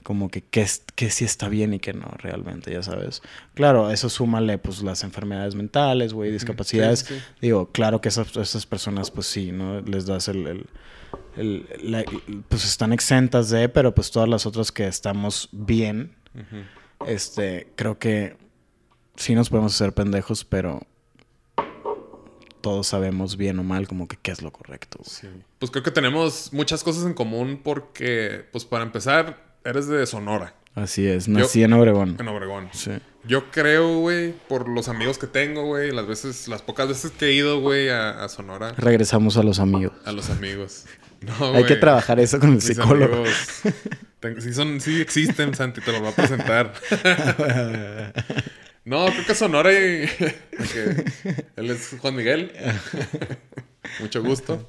Como 0.03 0.29
que, 0.29 0.43
es- 0.51 0.83
que 0.95 1.09
sí 1.09 1.25
está 1.25 1.47
bien 1.49 1.73
y 1.73 1.79
que 1.79 1.93
no, 1.93 2.07
realmente, 2.19 2.71
ya 2.71 2.83
sabes. 2.83 3.21
Claro, 3.55 3.89
eso 3.89 4.09
súmale 4.09 4.57
pues 4.57 4.83
las 4.83 5.03
enfermedades 5.03 5.55
mentales, 5.55 6.13
güey, 6.13 6.31
discapacidades. 6.31 6.99
sí, 6.99 7.15
sí. 7.15 7.21
Digo, 7.41 7.71
claro 7.71 8.01
que 8.01 8.09
esas, 8.09 8.35
esas 8.37 8.65
personas, 8.65 9.09
pues 9.11 9.27
sí, 9.27 9.51
¿no? 9.51 9.81
Les 9.81 10.05
das 10.05 10.27
el... 10.27 10.45
el- 10.47 10.65
el- 11.37 11.67
la- 11.81 12.03
pues 12.49 12.63
están 12.65 12.91
exentas 12.93 13.49
de, 13.49 13.69
pero 13.69 13.95
pues 13.95 14.11
todas 14.11 14.27
las 14.29 14.45
otras 14.45 14.71
que 14.71 14.85
estamos 14.87 15.49
bien, 15.51 16.15
Ujú. 16.35 17.07
este, 17.09 17.71
creo 17.75 17.97
que 17.97 18.35
sí 19.15 19.33
nos 19.35 19.49
podemos 19.49 19.73
hacer 19.75 19.93
pendejos, 19.93 20.43
pero 20.43 20.81
todos 22.61 22.87
sabemos 22.87 23.35
bien 23.35 23.59
o 23.59 23.63
mal 23.63 23.87
como 23.87 24.07
que 24.07 24.17
qué 24.21 24.31
es 24.31 24.41
lo 24.41 24.51
correcto. 24.51 24.99
Sí. 25.03 25.27
Pues 25.59 25.69
creo 25.71 25.83
que 25.83 25.91
tenemos 25.91 26.53
muchas 26.53 26.83
cosas 26.83 27.05
en 27.05 27.13
común 27.13 27.59
porque, 27.63 28.45
pues 28.51 28.63
para 28.63 28.83
empezar, 28.83 29.52
eres 29.65 29.87
de 29.87 30.05
Sonora, 30.05 30.53
Así 30.75 31.05
es, 31.07 31.27
nací 31.27 31.63
en 31.63 31.73
Obregón. 31.73 32.17
en 32.19 32.27
Obregón. 32.27 32.69
Sí. 32.73 32.91
Yo 33.25 33.51
creo, 33.51 33.99
güey, 33.99 34.33
por 34.49 34.67
los 34.67 34.89
amigos 34.89 35.17
que 35.19 35.27
tengo, 35.27 35.65
güey, 35.65 35.91
las 35.91 36.07
veces, 36.07 36.47
las 36.47 36.61
pocas 36.63 36.87
veces 36.87 37.11
que 37.11 37.27
he 37.27 37.31
ido, 37.33 37.61
güey, 37.61 37.89
a, 37.89 38.23
a 38.23 38.27
Sonora, 38.29 38.73
Regresamos 38.77 39.37
a 39.37 39.43
los 39.43 39.59
amigos. 39.59 39.93
a 40.05 40.11
los 40.11 40.29
amigos. 40.29 40.85
No, 41.39 41.53
Hay 41.53 41.63
que 41.63 41.77
trabajar 41.77 42.19
eso 42.19 42.37
con 42.37 42.49
el 42.49 42.55
Mis 42.55 42.65
psicólogo. 42.65 43.15
amigos, 43.15 44.43
sí, 44.43 44.53
son, 44.53 44.81
sí 44.81 44.99
existen, 44.99 45.53
Santi, 45.55 45.79
te 45.79 45.93
los 45.93 46.01
voy 46.01 46.09
a 46.09 46.15
presentar. 46.17 46.73
no, 48.83 49.05
creo 49.05 49.25
que 49.25 49.33
Sonora 49.33 49.71
y... 49.71 50.09
él 51.55 51.71
es 51.71 51.95
Juan 52.01 52.15
Miguel. 52.17 52.51
Mucho 54.01 54.21
gusto. 54.21 54.67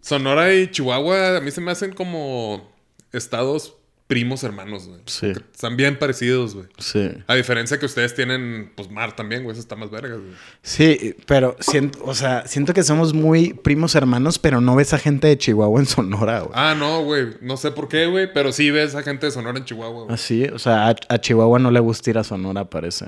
Sonora 0.00 0.54
y 0.54 0.70
Chihuahua 0.70 1.36
a 1.36 1.40
mí 1.42 1.50
se 1.50 1.60
me 1.60 1.70
hacen 1.72 1.92
como 1.92 2.73
estados 3.14 3.76
primos 4.06 4.44
hermanos, 4.44 4.86
güey. 4.86 5.00
Sí. 5.06 5.28
Están 5.28 5.76
bien 5.76 5.98
parecidos, 5.98 6.54
güey. 6.54 6.66
Sí. 6.78 7.10
A 7.26 7.34
diferencia 7.34 7.78
que 7.78 7.86
ustedes 7.86 8.14
tienen, 8.14 8.72
pues, 8.76 8.90
mar 8.90 9.16
también, 9.16 9.42
güey. 9.42 9.52
Eso 9.52 9.60
está 9.60 9.76
más 9.76 9.90
vergas, 9.90 10.18
güey. 10.18 10.32
Sí, 10.62 11.16
pero 11.26 11.56
siento, 11.60 12.00
o 12.04 12.14
sea, 12.14 12.46
siento 12.46 12.74
que 12.74 12.82
somos 12.82 13.14
muy 13.14 13.54
primos 13.54 13.94
hermanos, 13.94 14.38
pero 14.38 14.60
no 14.60 14.76
ves 14.76 14.92
a 14.92 14.98
gente 14.98 15.26
de 15.28 15.38
Chihuahua 15.38 15.80
en 15.80 15.86
Sonora, 15.86 16.40
güey. 16.40 16.52
Ah, 16.54 16.74
no, 16.78 17.02
güey. 17.02 17.28
No 17.40 17.56
sé 17.56 17.70
por 17.70 17.88
qué, 17.88 18.06
güey. 18.06 18.30
Pero 18.32 18.52
sí 18.52 18.70
ves 18.70 18.94
a 18.94 19.02
gente 19.02 19.26
de 19.26 19.32
Sonora 19.32 19.58
en 19.58 19.64
Chihuahua, 19.64 20.04
güey. 20.04 20.14
Así, 20.14 20.44
o 20.44 20.58
sea, 20.58 20.88
a, 20.88 20.96
a 21.08 21.20
Chihuahua 21.20 21.58
no 21.58 21.70
le 21.70 21.80
gusta 21.80 22.10
ir 22.10 22.18
a 22.18 22.24
Sonora, 22.24 22.68
parece. 22.68 23.06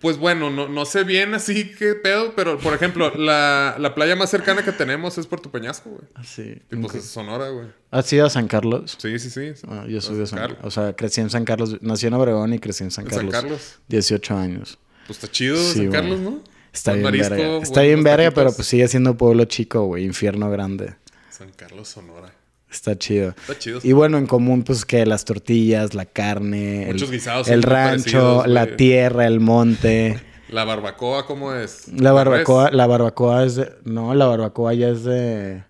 Pues 0.00 0.16
bueno, 0.16 0.48
no, 0.50 0.68
no 0.68 0.84
sé 0.84 1.02
bien 1.02 1.34
así 1.34 1.72
qué 1.76 1.94
pedo, 1.94 2.34
pero 2.36 2.58
por 2.58 2.72
ejemplo, 2.72 3.12
la, 3.16 3.74
la 3.78 3.94
playa 3.96 4.14
más 4.14 4.30
cercana 4.30 4.64
que 4.64 4.70
tenemos 4.70 5.18
es 5.18 5.26
Puerto 5.26 5.50
Peñasco, 5.50 5.90
güey. 5.90 6.02
Así. 6.14 6.62
Y 6.70 6.76
pues 6.76 6.94
es 6.94 7.04
Sonora, 7.06 7.48
güey. 7.48 7.66
¿Has 7.90 8.12
ido 8.12 8.24
a 8.26 8.30
San 8.30 8.46
Carlos? 8.46 8.96
Sí, 8.98 9.18
sí, 9.18 9.28
sí. 9.30 9.52
Ah, 9.66 9.86
yo 9.88 10.00
soy 10.00 10.16
de 10.18 10.26
San 10.28 10.38
Carlos. 10.38 10.56
Carlos. 10.58 10.78
O 10.78 10.80
sea, 10.82 10.92
crecí 10.94 11.20
en 11.20 11.30
San 11.30 11.44
Carlos. 11.44 11.78
Nací 11.82 12.06
en 12.06 12.14
Obregón 12.14 12.54
y 12.54 12.60
crecí 12.60 12.84
en 12.84 12.92
San 12.92 13.06
En 13.06 13.10
San 13.10 13.28
Carlos. 13.28 13.42
Carlos. 13.42 13.78
18 13.88 14.36
años. 14.36 14.78
Pues 15.06 15.18
está 15.18 15.32
chido 15.32 15.56
Sí, 15.56 15.64
San 15.72 15.86
güey. 15.86 15.90
Carlos, 15.90 16.20
¿no? 16.20 16.42
Está 16.72 16.92
bien 16.92 17.02
marisco, 17.04 17.30
verga. 17.34 17.58
Está 17.58 17.80
bien 17.82 18.02
verga, 18.04 18.30
pero 18.30 18.52
pues 18.52 18.68
sigue 18.68 18.86
siendo 18.86 19.16
pueblo 19.16 19.46
chico, 19.46 19.84
güey. 19.86 20.04
Infierno 20.04 20.48
grande. 20.50 20.94
San 21.30 21.50
Carlos, 21.52 21.88
Sonora. 21.88 22.32
Está 22.70 22.96
chido. 22.98 23.30
Está 23.30 23.58
chido. 23.58 23.80
Y 23.82 23.92
bueno, 23.92 24.18
en 24.18 24.26
común, 24.26 24.62
pues 24.62 24.84
que 24.84 25.06
las 25.06 25.24
tortillas, 25.24 25.94
la 25.94 26.04
carne, 26.04 26.84
Muchos 26.88 27.08
el, 27.08 27.14
guisados 27.14 27.48
el 27.48 27.62
rancho, 27.62 28.44
la 28.46 28.64
güey. 28.64 28.76
tierra, 28.76 29.26
el 29.26 29.40
monte. 29.40 30.20
La 30.50 30.64
barbacoa, 30.64 31.26
¿cómo 31.26 31.52
es? 31.54 31.88
La 31.88 32.08
¿De 32.08 32.14
barbacoa, 32.14 32.70
la 32.70 32.86
barbacoa 32.86 33.44
es 33.44 33.56
de. 33.56 33.70
No, 33.84 34.14
la 34.14 34.24
barbacoa 34.24 34.72
ya 34.72 34.88
es 34.88 35.04
de. 35.04 35.62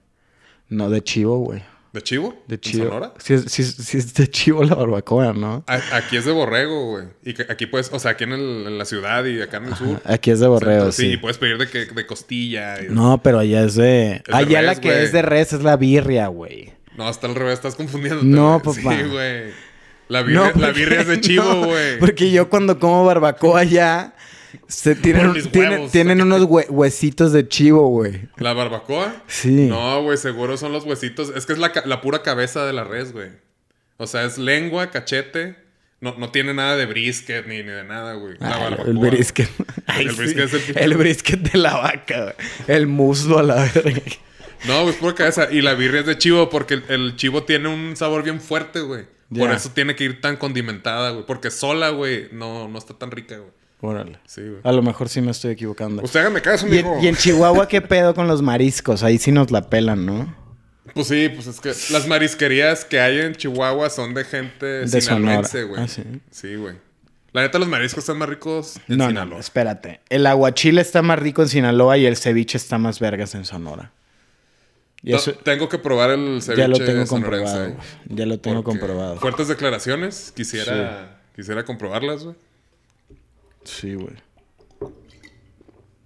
No, 0.68 0.88
de 0.88 1.02
chivo, 1.02 1.38
güey. 1.38 1.64
¿De 1.92 2.00
chivo? 2.00 2.36
De 2.46 2.54
¿En 2.54 2.60
chivo. 2.60 2.84
Sonora? 2.84 3.12
Sí, 3.18 3.34
es- 3.34 3.46
sí, 3.48 3.64
sí 3.64 3.98
es 3.98 4.14
de 4.14 4.28
chivo 4.30 4.62
la 4.62 4.76
barbacoa, 4.76 5.32
¿no? 5.32 5.64
A- 5.66 5.96
Aquí 5.96 6.16
es 6.16 6.26
de 6.26 6.30
borrego, 6.30 6.90
güey. 6.90 7.04
Y 7.24 7.30
aquí 7.50 7.66
puedes, 7.66 7.92
o 7.92 7.98
sea, 7.98 8.12
aquí 8.12 8.22
en, 8.22 8.32
el- 8.34 8.66
en 8.68 8.78
la 8.78 8.84
ciudad 8.84 9.24
y 9.24 9.40
acá 9.42 9.56
en 9.56 9.64
el 9.64 9.74
sur. 9.74 10.00
Aquí 10.04 10.30
es 10.30 10.38
de 10.38 10.46
borrego, 10.46 10.92
sí. 10.92 11.06
y 11.12 11.16
puedes 11.16 11.38
pedir 11.38 11.58
de, 11.58 11.68
que, 11.68 11.86
de 11.86 12.06
costilla. 12.06 12.80
y- 12.80 12.86
No, 12.88 13.20
pero 13.20 13.40
allá 13.40 13.64
es 13.64 13.74
de. 13.74 14.22
allá 14.30 14.58
res, 14.60 14.66
la 14.66 14.80
que 14.80 14.90
güey. 14.92 15.02
es 15.02 15.12
de 15.12 15.22
res 15.22 15.52
es 15.54 15.62
la 15.64 15.76
birria, 15.76 16.28
güey. 16.28 16.72
No, 16.98 17.08
está 17.08 17.26
al 17.28 17.34
revés, 17.34 17.54
estás 17.54 17.74
confundiendo. 17.76 18.22
No, 18.22 18.60
papá. 18.62 18.74
Sí, 18.74 19.08
güey. 19.10 19.52
La 20.08 20.22
birria, 20.22 20.46
la 20.46 20.52
porque- 20.52 20.72
birria 20.72 21.00
es 21.02 21.06
de 21.08 21.20
chivo, 21.22 21.44
no, 21.44 21.66
güey. 21.66 21.98
porque 21.98 22.30
yo 22.30 22.48
cuando 22.50 22.78
como 22.78 23.04
barbacoa 23.06 23.60
allá. 23.60 24.14
Se 24.66 24.94
tienen, 24.94 25.26
unos 26.22 26.42
hue- 26.48 26.66
huesitos 26.70 27.32
de 27.32 27.46
chivo, 27.46 27.86
güey. 27.88 28.22
¿La 28.38 28.54
barbacoa? 28.54 29.14
Sí. 29.26 29.66
No, 29.66 30.02
güey, 30.02 30.16
seguro 30.16 30.56
son 30.56 30.72
los 30.72 30.84
huesitos. 30.84 31.30
Es 31.36 31.44
que 31.46 31.52
es 31.52 31.58
la, 31.58 32.00
pura 32.00 32.22
cabeza 32.22 32.64
de 32.66 32.72
la 32.72 32.84
res, 32.84 33.12
güey. 33.12 33.28
O 33.98 34.06
sea, 34.06 34.24
es 34.24 34.38
lengua, 34.38 34.90
cachete. 34.90 35.56
No, 36.00 36.14
no 36.16 36.30
tiene 36.30 36.54
nada 36.54 36.76
de 36.76 36.86
brisket 36.86 37.46
ni, 37.46 37.56
ni 37.58 37.64
de 37.64 37.84
nada, 37.84 38.14
güey. 38.14 38.36
La 38.40 38.54
Ah, 38.54 38.58
barbacoa. 38.58 38.86
el 38.86 38.98
brisket. 38.98 39.50
Ay, 39.86 40.06
El 40.06 40.10
sí. 40.12 40.16
brisket 40.18 40.44
es 40.54 40.68
el 40.70 40.78
El 40.78 40.94
brisket 40.96 41.40
de 41.52 41.58
la 41.58 41.76
vaca, 41.76 42.22
güey. 42.22 42.34
El 42.68 42.86
muslo 42.86 43.38
a 43.38 43.42
la 43.42 43.70
verga. 43.74 44.00
No, 44.66 44.82
güey, 44.82 44.90
es 44.94 44.96
pura 44.96 45.14
cabeza. 45.14 45.48
Y 45.50 45.60
la 45.62 45.74
birria 45.74 46.00
es 46.00 46.06
de 46.06 46.18
chivo 46.18 46.48
porque 46.50 46.74
el, 46.74 46.84
el 46.88 47.16
chivo 47.16 47.44
tiene 47.44 47.68
un 47.68 47.96
sabor 47.96 48.22
bien 48.22 48.40
fuerte, 48.40 48.80
güey. 48.80 49.04
Por 49.36 49.50
eso 49.50 49.70
tiene 49.70 49.94
que 49.94 50.04
ir 50.04 50.20
tan 50.20 50.36
condimentada, 50.36 51.10
güey. 51.10 51.24
Porque 51.26 51.50
sola, 51.50 51.90
güey, 51.90 52.28
no, 52.32 52.66
no 52.68 52.78
está 52.78 52.94
tan 52.94 53.10
rica, 53.10 53.36
güey. 53.36 53.50
Órale. 53.80 54.18
Sí, 54.26 54.40
güey. 54.40 54.60
A 54.64 54.72
lo 54.72 54.82
mejor 54.82 55.08
sí 55.08 55.20
me 55.20 55.30
estoy 55.30 55.52
equivocando. 55.52 56.02
Usted 56.02 56.20
hágame 56.20 56.40
caso, 56.42 56.66
Y 56.66 56.70
mijo. 56.70 56.98
y 57.00 57.06
en 57.06 57.14
Chihuahua, 57.14 57.68
¿qué 57.68 57.80
pedo 57.82 58.14
con 58.14 58.26
los 58.26 58.42
mariscos? 58.42 59.02
Ahí 59.02 59.18
sí 59.18 59.30
nos 59.30 59.50
la 59.50 59.68
pelan, 59.70 60.04
¿no? 60.06 60.34
Pues 60.94 61.06
sí, 61.08 61.28
pues 61.28 61.46
es 61.46 61.60
que 61.60 61.68
las 61.92 62.08
marisquerías 62.08 62.84
que 62.86 62.98
hay 63.00 63.18
en 63.20 63.34
Chihuahua 63.36 63.90
son 63.90 64.14
de 64.14 64.24
gente 64.24 64.66
De 64.66 65.00
sinaloense, 65.00 65.64
güey. 65.64 65.82
Ah, 65.82 65.86
¿sí? 65.88 66.02
Sí, 66.30 66.56
güey. 66.56 66.74
La 67.32 67.42
neta, 67.42 67.58
los 67.58 67.68
mariscos 67.68 68.02
están 68.04 68.16
más 68.16 68.28
ricos 68.30 68.76
en 68.88 68.96
No, 68.96 69.04
no, 69.04 69.10
Sinaloa. 69.10 69.38
espérate. 69.40 70.00
El 70.08 70.26
aguachile 70.26 70.80
está 70.80 71.02
más 71.02 71.18
rico 71.18 71.42
en 71.42 71.48
Sinaloa 71.48 71.98
y 71.98 72.06
el 72.06 72.16
ceviche 72.16 72.56
está 72.56 72.78
más 72.78 72.98
vergas 72.98 73.34
en 73.34 73.44
Sonora. 73.44 73.92
Y 75.02 75.12
To- 75.12 75.16
eso 75.18 75.32
Tengo 75.32 75.68
que 75.68 75.78
probar 75.78 76.10
el 76.10 76.42
ceviche 76.42 76.62
ya 76.62 76.68
lo 76.68 76.78
tengo 76.78 77.06
comprobado. 77.06 77.76
Ya 78.08 78.26
lo 78.26 78.38
tengo 78.40 78.64
comprobado. 78.64 79.16
Fuertes 79.16 79.48
declaraciones. 79.48 80.32
Quisiera, 80.34 81.20
quisiera 81.36 81.64
comprobarlas, 81.64 82.24
güey. 82.24 82.36
Sí, 83.64 83.94
güey. 83.94 84.14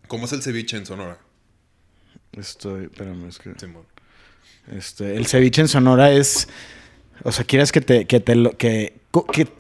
¿Cómo 0.09 0.27
es 0.27 0.33
el 0.33 0.43
ceviche 0.43 0.77
en 0.77 0.85
Sonora? 0.87 1.19
Estoy, 2.33 2.85
espérame, 2.85 3.29
es 3.29 3.39
que... 3.39 3.53
Simón. 3.59 3.85
Este, 4.71 5.17
el 5.17 5.27
ceviche 5.27 5.63
en 5.63 5.69
Sonora 5.69 6.13
es... 6.13 6.49
O 7.25 7.33
sea, 7.33 7.45
¿quieres 7.45 7.73
que 7.73 7.81
te, 7.81 8.07
que 8.07 8.21
te 8.21 8.35
lo... 8.35 8.57
Que- 8.57 9.01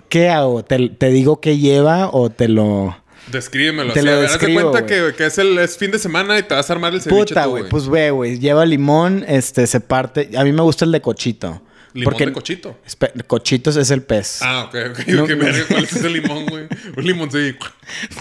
¿Qué 0.09 0.28
hago? 0.30 0.64
¿Te, 0.64 0.88
te 0.90 1.09
digo 1.11 1.40
qué 1.40 1.59
lleva 1.59 2.09
o 2.11 2.30
te 2.30 2.48
lo... 2.48 2.96
Descríbemelo. 3.28 3.92
Te 3.92 4.00
así, 4.00 4.08
lo 4.08 4.16
de 4.16 4.22
describo, 4.22 4.70
cuenta 4.72 4.86
que, 4.86 5.14
que 5.16 5.26
es, 5.26 5.38
el, 5.38 5.58
es 5.58 5.76
fin 5.78 5.90
de 5.90 5.98
semana 5.98 6.38
y 6.38 6.42
te 6.42 6.54
vas 6.54 6.68
a 6.68 6.72
armar 6.72 6.92
el 6.92 7.00
ceviche 7.00 7.20
Puta, 7.20 7.46
güey. 7.46 7.68
Pues 7.68 7.88
ve, 7.88 8.10
güey. 8.10 8.38
Lleva 8.38 8.64
limón, 8.66 9.24
este, 9.28 9.66
se 9.66 9.80
parte... 9.80 10.30
A 10.36 10.44
mí 10.44 10.52
me 10.52 10.62
gusta 10.62 10.84
el 10.84 10.92
de 10.92 11.00
cochito. 11.00 11.62
Limón 11.94 12.12
porque- 12.12 12.26
de 12.26 12.32
cochito. 12.32 12.78
Cochitos 13.26 13.76
es 13.76 13.90
el 13.90 14.02
pez. 14.02 14.40
Ah, 14.42 14.64
ok, 14.64 14.74
ok. 14.90 15.06
No, 15.08 15.26
¿Qué 15.26 15.36
no. 15.36 15.44
verga? 15.44 15.64
¿Cuál 15.68 15.84
es 15.84 15.92
ese 15.92 16.10
limón, 16.10 16.46
güey? 16.46 16.64
Un 16.96 17.04
limoncillo. 17.04 17.54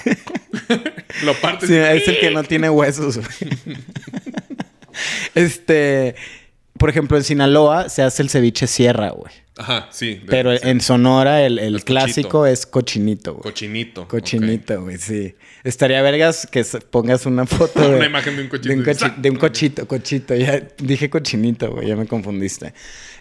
Lo 1.23 1.33
partes. 1.35 1.69
Sí, 1.69 1.75
es 1.75 2.07
el 2.07 2.19
que 2.19 2.31
no 2.31 2.43
tiene 2.43 2.69
huesos. 2.69 3.17
güey. 3.17 3.77
este, 5.35 6.15
por 6.77 6.89
ejemplo, 6.89 7.17
en 7.17 7.23
Sinaloa 7.23 7.89
se 7.89 8.03
hace 8.03 8.21
el 8.21 8.29
ceviche 8.29 8.67
sierra, 8.67 9.09
güey. 9.09 9.33
Ajá, 9.57 9.89
sí. 9.91 10.21
Pero 10.27 10.55
sí. 10.57 10.67
en 10.67 10.79
Sonora 10.81 11.43
el, 11.45 11.83
clásico 11.83 12.29
cochito. 12.39 12.45
es 12.47 12.65
cochinito, 12.65 13.33
güey. 13.33 13.43
Cochinito. 13.43 14.07
Cochinito, 14.07 14.81
güey, 14.81 14.97
sí. 14.97 15.35
Estaría 15.63 16.01
vergas 16.01 16.47
que 16.49 16.63
pongas 16.89 17.25
una 17.25 17.45
foto 17.45 17.81
de... 17.89 17.95
Una 17.97 18.05
imagen 18.05 18.37
de 18.37 18.43
un 18.43 18.47
cochito. 18.49 18.69
De 18.69 18.79
un, 18.79 18.85
cochi- 18.85 19.15
de 19.17 19.29
un 19.29 19.35
cochito, 19.35 19.87
cochito. 19.87 20.35
Ya 20.35 20.61
dije 20.77 21.09
cochinito, 21.09 21.69
güey. 21.71 21.87
Ya 21.87 21.95
me 21.95 22.07
confundiste. 22.07 22.73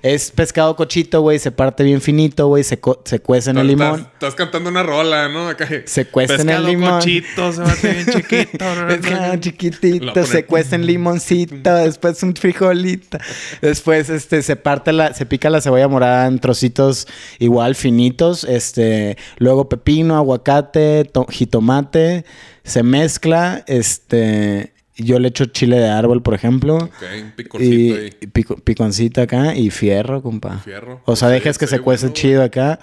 Es 0.03 0.31
pescado 0.31 0.76
cochito, 0.76 1.20
güey. 1.20 1.39
Se 1.39 1.51
parte 1.51 1.83
bien 1.85 2.01
finito, 2.01 2.47
güey. 2.47 2.64
Se, 2.64 2.78
co- 2.81 3.03
se 3.05 3.20
cuece 3.20 3.51
en 3.51 3.59
el 3.59 3.66
limón. 3.66 4.09
Estás, 4.14 4.35
cantando 4.35 4.70
una 4.70 4.83
rola, 4.83 5.28
¿no? 5.28 5.49
Acá. 5.49 5.68
Se 5.85 6.07
cuece 6.07 6.37
en 6.41 6.49
el 6.49 6.64
limón. 6.64 7.01
cochito, 7.01 7.53
se 7.53 7.61
bate 7.61 7.93
bien 7.93 8.07
chiquito. 8.12 8.64
Pescado 8.89 9.37
chiquitito, 9.37 10.24
se 10.24 10.47
cuece 10.47 10.76
en 10.76 10.87
limoncito, 10.87 11.74
después 11.74 12.22
un 12.22 12.35
frijolito, 12.35 13.18
después 13.61 14.09
este 14.09 14.43
se 14.43 14.57
parte 14.57 14.93
la, 14.93 15.12
se 15.12 15.26
pica 15.26 15.51
la 15.51 15.61
cebolla 15.61 15.89
morada 15.89 16.20
en 16.27 16.39
trocitos 16.39 17.07
igual 17.39 17.75
finitos, 17.75 18.45
este, 18.45 19.16
luego 19.39 19.68
pepino, 19.68 20.16
aguacate, 20.16 21.05
to- 21.05 21.27
jitomate, 21.29 22.25
se 22.64 22.83
mezcla, 22.83 23.64
este, 23.66 24.73
yo 24.97 25.18
le 25.18 25.29
echo 25.29 25.47
chile 25.47 25.79
de 25.79 25.89
árbol, 25.89 26.23
por 26.23 26.35
ejemplo. 26.35 26.77
Ok, 26.77 26.93
picorcito 27.37 27.75
Y, 27.75 27.93
ahí. 27.93 28.11
pico- 28.33 28.57
piconcito 28.57 29.23
acá 29.23 29.55
y 29.55 29.71
fierro, 29.71 30.23
compa. 30.23 30.59
Fierro. 30.59 31.01
O 31.07 31.16
sea, 31.16 31.29
Sí, 31.29 31.35
dejas 31.35 31.57
que 31.59 31.66
sí, 31.66 31.77
se 31.77 31.81
cuece 31.81 32.07
bueno, 32.07 32.14
chido 32.14 32.43
acá 32.43 32.79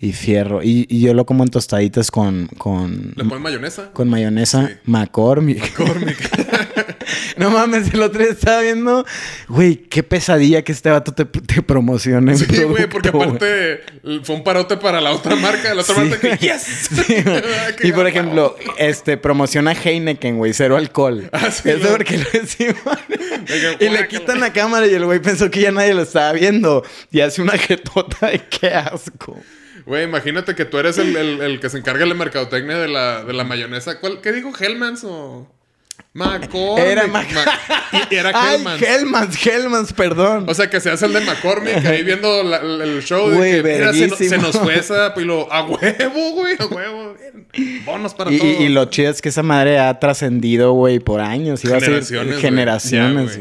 y 0.00 0.12
fierro. 0.12 0.62
Y, 0.62 0.86
y 0.88 1.00
yo 1.00 1.12
lo 1.12 1.26
como 1.26 1.42
en 1.42 1.50
tostaditas 1.50 2.10
con, 2.10 2.46
con, 2.56 3.12
¿Le 3.16 3.24
pones 3.24 3.40
mayonesa? 3.42 3.90
con 3.92 4.08
mayonesa 4.08 4.68
Sí. 4.68 4.74
McCormick. 4.84 5.62
no 7.36 7.50
mames, 7.50 7.92
el 7.94 8.02
otro 8.02 8.20
día 8.22 8.30
estaba 8.32 8.60
viendo, 8.62 9.04
güey, 9.48 9.76
qué 9.76 10.02
pesadilla 10.02 10.62
que 10.62 10.72
este 10.72 10.90
vato 10.90 11.12
te, 11.12 11.24
te 11.24 11.62
promocione. 11.62 12.36
Sí, 12.36 12.62
güey, 12.64 12.88
porque 12.88 13.10
güey. 13.10 13.28
aparte 13.28 13.80
fue 14.22 14.36
un 14.36 14.44
parote 14.44 14.76
para 14.76 15.00
la 15.00 15.12
otra 15.12 15.36
marca. 15.36 15.74
La 15.74 15.82
otra 15.82 15.94
Sí. 15.94 16.00
marca 16.02 16.18
que, 16.20 16.36
¡yes! 16.46 16.62
Sí, 17.06 17.16
y 17.88 17.92
por 17.92 18.06
ejemplo, 18.06 18.56
este 18.78 19.16
promociona 19.16 19.72
Heineken, 19.72 20.38
güey, 20.38 20.52
cero 20.52 20.76
alcohol. 20.76 21.28
Ah, 21.32 21.50
sí, 21.50 21.68
Eso 21.70 21.84
lo- 21.84 21.90
porque 21.90 22.18
lo 22.18 22.24
decimos. 22.32 22.76
Y 23.80 23.88
le 23.88 24.08
quitan 24.08 24.40
la 24.40 24.52
cámara 24.52 24.86
y 24.86 24.94
el 24.94 25.04
güey 25.04 25.20
pensó 25.20 25.50
que 25.50 25.60
ya 25.60 25.70
nadie 25.72 25.94
lo 25.94 26.02
estaba 26.02 26.32
viendo. 26.32 26.84
Y 27.10 27.20
hace 27.20 27.42
una 27.42 27.56
jetota 27.58 28.28
de 28.28 28.40
qué 28.48 28.68
asco. 28.68 29.38
Güey, 29.86 30.04
imagínate 30.04 30.54
que 30.54 30.64
tú 30.66 30.78
eres 30.78 30.98
el, 30.98 31.16
el- 31.16 31.40
el 31.40 31.60
que 31.60 31.70
se 31.70 31.78
encarga 31.78 32.00
de 32.00 32.06
la 32.10 32.14
mercadotecnia 32.14 32.76
de 32.78 32.88
la, 32.88 33.24
de 33.24 33.32
la 33.32 33.44
mayonesa. 33.44 33.98
¿Cuál, 34.00 34.20
¿Qué 34.20 34.32
dijo? 34.32 34.52
¿Hellmans 34.58 35.02
o...? 35.04 35.50
McCormick. 36.14 36.84
Era 36.86 37.06
Mac- 37.06 37.32
Ma- 37.32 37.44
era 38.10 38.32
Ay, 38.34 38.56
Hellmans. 38.82 39.92
Perdón. 39.92 40.46
O 40.48 40.54
sea, 40.54 40.68
que 40.68 40.80
se 40.80 40.90
hace 40.90 41.06
el 41.06 41.12
de 41.12 41.20
McCormick 41.20 41.84
ahí 41.86 42.02
viendo 42.02 42.42
la- 42.42 42.62
la- 42.62 42.84
el 42.84 43.02
show. 43.02 43.30
Güey, 43.30 43.62
de 43.62 43.62
que, 43.62 43.78
mira, 43.78 43.92
se, 43.92 44.28
se 44.28 44.38
nos 44.38 44.58
fue 44.58 44.78
esa... 44.78 45.12
Y 45.16 45.20
lo, 45.24 45.52
a 45.52 45.62
huevo, 45.64 46.30
güey, 46.32 46.56
a 46.58 46.66
huevo. 46.66 47.07
Bonos 47.84 48.14
para 48.14 48.30
y, 48.32 48.38
todos. 48.38 48.50
y- 48.60 48.64
y 48.64 48.68
lo 48.68 48.84
chido 48.86 49.10
es 49.10 49.22
que 49.22 49.30
esa 49.30 49.42
madre 49.42 49.78
ha 49.78 49.98
trascendido, 49.98 50.72
güey, 50.72 50.98
por 51.00 51.20
años. 51.20 51.64
Iba 51.64 51.76
a 51.78 51.80
ser 51.80 52.04
Generaciones. 52.04 52.28
güey. 52.28 52.40
generaciones, 52.40 53.40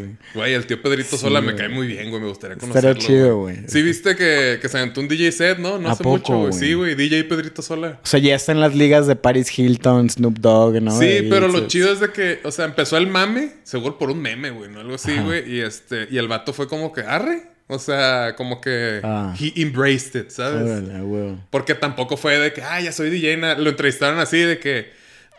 el 0.56 0.66
tío 0.66 0.82
Pedrito 0.82 1.10
Sí, 1.12 1.18
Sola 1.18 1.42
me 1.42 1.56
cae 1.56 1.70
muy 1.70 1.88
bien, 1.88 2.10
güey. 2.10 2.22
Me 2.22 2.28
gustaría 2.30 2.56
Estaría 2.56 2.74
conocerlo. 2.94 3.02
chido, 3.02 3.38
güey. 3.42 3.58
Sí, 3.68 3.82
viste 3.82 4.16
que, 4.16 4.60
que 4.62 4.70
se 4.70 4.78
aventó 4.78 5.02
un 5.02 5.08
DJ 5.08 5.32
set, 5.32 5.58
¿no? 5.60 5.78
No 5.78 5.90
¿A 5.90 5.92
hace 5.92 6.04
poco, 6.04 6.18
mucho, 6.18 6.38
güey. 6.40 6.54
Sí, 6.54 6.74
güey. 6.74 6.96
DJ 6.96 7.26
Pedrito 7.26 7.62
Sola. 7.62 8.00
O 8.02 8.06
sea, 8.08 8.20
ya 8.20 8.36
está 8.36 8.52
en 8.54 8.62
las 8.62 8.76
ligas 8.76 9.08
de 9.08 9.16
Paris 9.16 9.58
Hilton, 9.58 10.10
Snoop 10.10 10.40
Dogg, 10.40 10.82
¿no? 10.82 10.98
Sí, 10.98 11.06
Ahí, 11.06 11.28
pero 11.30 11.48
lo 11.48 11.68
chido 11.68 11.92
es 11.92 12.00
de 12.00 12.12
que, 12.12 12.40
o 12.44 12.52
sea, 12.52 12.66
empezó 12.66 12.98
el 12.98 13.08
mame, 13.08 13.50
seguro 13.64 13.98
por 13.98 14.10
un 14.12 14.22
meme, 14.22 14.52
güey, 14.52 14.70
¿no? 14.72 14.80
Algo 14.80 14.96
así, 14.96 15.16
güey. 15.18 15.52
Y 15.54 15.60
este, 15.62 16.08
y 16.10 16.18
el 16.18 16.28
vato 16.28 16.54
fue 16.54 16.68
como 16.68 16.94
que, 16.94 17.02
arre. 17.02 17.57
O 17.70 17.80
sea, 17.80 18.36
como 18.38 18.62
que 18.62 19.02
Ah. 19.04 19.36
he 19.40 19.62
embraced 19.62 20.16
it, 20.22 20.30
¿sabes? 20.30 20.64
Órale, 20.64 20.96
a 20.98 21.04
huevo. 21.04 21.38
Porque 21.50 21.76
tampoco 21.76 22.16
fue 22.16 22.38
de 22.40 22.54
que, 22.54 22.62
ah, 22.62 22.80
ya 22.80 22.92
soy 22.94 23.10
DJ. 23.10 23.36
Lo 23.58 23.70
entrevistaron 23.70 24.20
así 24.20 24.38
de 24.38 24.58
que, 24.58 24.90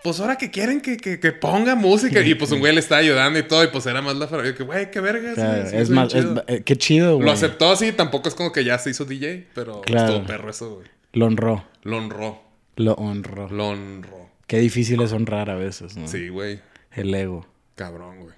pues 0.04 0.20
ahora 0.20 0.36
que 0.36 0.50
quieren 0.50 0.80
que, 0.82 0.98
que, 0.98 1.18
que 1.18 1.32
ponga 1.32 1.74
música. 1.74 2.20
Y 2.20 2.34
pues 2.34 2.50
un 2.52 2.58
güey 2.60 2.74
le 2.74 2.80
estaba 2.80 3.00
ayudando 3.00 3.38
y 3.38 3.44
todo. 3.44 3.64
Y 3.64 3.68
pues 3.68 3.86
era 3.86 4.02
más 4.02 4.14
la 4.16 4.28
farmacia. 4.28 4.54
Que, 4.54 4.62
güey, 4.62 4.90
qué 4.90 5.00
verga. 5.00 5.30
sí, 5.30 5.34
Claro, 5.36 5.70
sí, 5.70 5.76
es 5.76 5.88
más, 5.90 6.14
es- 6.14 6.22
chido". 6.24 6.44
eh, 6.48 6.62
qué 6.64 6.76
chido, 6.76 7.14
güey. 7.16 7.24
Lo 7.26 7.32
aceptó 7.32 7.70
así, 7.70 7.92
tampoco 7.92 8.28
es 8.28 8.34
como 8.34 8.52
que 8.52 8.62
ya 8.62 8.76
se 8.78 8.90
hizo 8.90 9.06
DJ, 9.06 9.46
pero 9.54 9.80
Claro. 9.80 10.12
estuvo 10.12 10.26
perro 10.26 10.50
eso, 10.50 10.74
güey. 10.76 10.88
Lo 11.14 11.26
honró. 11.26 11.64
Lo 11.82 11.96
honró. 11.96 12.42
Lo 12.76 12.92
honró. 12.92 13.48
Lo 13.48 13.68
honró. 13.70 14.28
Qué 14.46 14.58
difícil 14.58 15.00
es 15.00 15.12
honrar 15.12 15.48
a 15.50 15.54
veces, 15.56 15.96
¿no? 15.96 16.06
Sí, 16.06 16.28
güey. 16.28 16.60
El 16.92 17.14
ego. 17.14 17.46
Cabrón, 17.74 18.20
güey. 18.20 18.34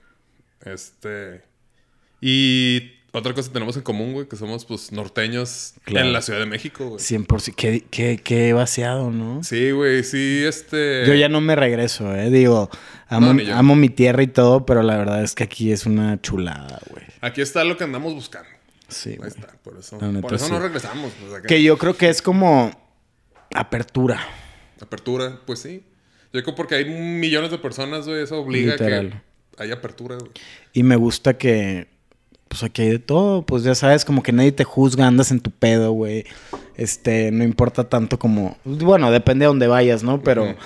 Este. 0.64 1.42
Y 2.20 2.92
otra 3.12 3.34
cosa 3.34 3.48
que 3.48 3.52
tenemos 3.54 3.76
en 3.76 3.82
común, 3.82 4.12
güey, 4.12 4.28
que 4.28 4.36
somos, 4.36 4.64
pues, 4.64 4.92
norteños 4.92 5.74
Claro. 5.84 6.06
en 6.06 6.12
la 6.12 6.22
Ciudad 6.22 6.38
de 6.40 6.46
México, 6.46 6.88
güey. 6.90 7.00
100%. 7.00 7.54
Qué, 7.56 7.84
qué, 7.90 8.20
qué 8.22 8.52
vaciado, 8.52 9.10
¿no? 9.10 9.42
Sí, 9.42 9.70
güey, 9.72 10.04
sí, 10.04 10.42
este. 10.46 11.04
Yo 11.06 11.14
ya 11.14 11.28
no 11.28 11.40
me 11.40 11.56
regreso, 11.56 12.14
¿eh? 12.14 12.30
Digo, 12.30 12.70
amo, 13.08 13.34
No, 13.34 13.56
amo 13.56 13.74
mi 13.76 13.88
tierra 13.88 14.22
y 14.22 14.28
todo, 14.28 14.64
pero 14.66 14.82
la 14.82 14.96
verdad 14.96 15.22
es 15.24 15.34
que 15.34 15.44
aquí 15.44 15.72
es 15.72 15.86
una 15.86 16.20
chulada, 16.22 16.80
güey. 16.90 17.04
Aquí 17.20 17.40
está 17.40 17.64
lo 17.64 17.76
que 17.76 17.84
andamos 17.84 18.14
buscando. 18.14 18.48
Sí, 18.88 19.10
Ahí 19.10 19.16
güey. 19.16 19.28
está, 19.28 19.48
por 19.62 19.78
eso. 19.78 19.98
Neta, 20.00 20.20
por 20.20 20.34
eso 20.34 20.46
sí. 20.46 20.52
no 20.52 20.58
regresamos. 20.60 21.12
Pues. 21.28 21.42
Que 21.46 21.62
yo 21.62 21.78
creo 21.78 21.96
que 21.96 22.08
es 22.08 22.22
como 22.22 22.70
apertura. 23.54 24.20
Apertura, 24.80 25.40
pues 25.46 25.60
sí. 25.60 25.84
Yo 26.32 26.42
creo 26.42 26.54
porque 26.54 26.76
hay 26.76 26.84
millones 26.84 27.50
de 27.50 27.58
personas, 27.58 28.06
güey, 28.06 28.22
eso 28.22 28.38
obliga 28.40 28.70
a 28.74 28.76
Literal. 28.76 29.22
que 29.56 29.62
haya 29.62 29.74
apertura, 29.74 30.16
güey. 30.16 30.30
Y 30.72 30.82
me 30.84 30.96
gusta 30.96 31.36
que, 31.36 31.88
pues 32.50 32.64
aquí 32.64 32.82
hay 32.82 32.88
de 32.90 32.98
todo, 32.98 33.42
pues 33.46 33.62
ya 33.62 33.76
sabes, 33.76 34.04
como 34.04 34.24
que 34.24 34.32
nadie 34.32 34.50
te 34.50 34.64
juzga, 34.64 35.06
andas 35.06 35.30
en 35.30 35.38
tu 35.38 35.52
pedo, 35.52 35.92
güey. 35.92 36.24
Este, 36.76 37.30
no 37.30 37.44
importa 37.44 37.88
tanto 37.88 38.18
como, 38.18 38.56
bueno, 38.64 39.12
depende 39.12 39.44
de 39.44 39.46
dónde 39.46 39.68
vayas, 39.68 40.02
¿no? 40.02 40.20
Pero 40.20 40.56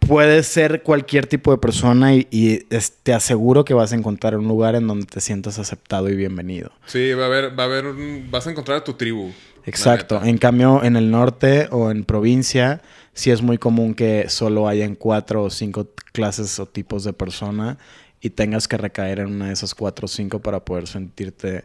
puedes 0.00 0.46
ser 0.46 0.82
cualquier 0.82 1.26
tipo 1.26 1.50
de 1.52 1.58
persona 1.58 2.14
y, 2.14 2.26
y, 2.30 2.60
es- 2.70 2.92
te 3.02 3.12
aseguro 3.12 3.64
que 3.64 3.74
vas 3.74 3.92
a 3.92 3.96
encontrar 3.96 4.36
un 4.38 4.48
lugar 4.48 4.74
en 4.74 4.86
donde 4.86 5.04
te 5.06 5.20
sientas 5.20 5.58
aceptado 5.58 6.08
y 6.08 6.16
bienvenido. 6.16 6.72
Sí, 6.86 7.12
va 7.12 7.24
a 7.24 7.26
haber, 7.26 7.58
va 7.58 7.64
a 7.64 7.66
haber, 7.66 7.86
un- 7.86 8.28
vas 8.30 8.46
a 8.46 8.50
encontrar 8.50 8.78
a 8.78 8.84
tu 8.84 8.94
tribu. 8.94 9.30
Exacto. 9.66 10.20
En 10.24 10.38
cambio, 10.38 10.82
en 10.82 10.96
el 10.96 11.10
norte 11.10 11.68
o 11.70 11.90
en 11.90 12.04
provincia, 12.04 12.80
sí 13.12 13.30
es 13.30 13.42
muy 13.42 13.58
común 13.58 13.94
que 13.94 14.28
solo 14.30 14.66
hayan 14.66 14.94
cuatro 14.96 15.44
o 15.44 15.50
cinco 15.50 15.88
clases 16.12 16.58
o 16.58 16.66
tipos 16.66 17.04
de 17.04 17.12
persona 17.12 17.76
y 18.22 18.30
tengas 18.30 18.68
que 18.68 18.76
recaer 18.76 19.18
en 19.18 19.26
una 19.26 19.48
de 19.48 19.52
esas 19.52 19.74
cuatro 19.74 20.06
o 20.06 20.08
cinco 20.08 20.38
para 20.38 20.64
poder 20.64 20.86
sentirte, 20.86 21.64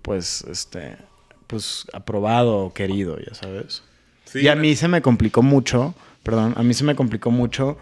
pues, 0.00 0.42
este, 0.50 0.96
pues, 1.46 1.84
aprobado 1.92 2.56
o 2.56 2.72
querido, 2.72 3.18
ya 3.18 3.34
sabes. 3.34 3.82
Sí, 4.24 4.40
y 4.40 4.48
a 4.48 4.56
mí 4.56 4.74
se 4.74 4.88
me 4.88 5.02
complicó 5.02 5.42
mucho, 5.42 5.94
perdón, 6.22 6.54
a 6.56 6.62
mí 6.62 6.72
se 6.72 6.84
me 6.84 6.96
complicó 6.96 7.30
mucho, 7.30 7.76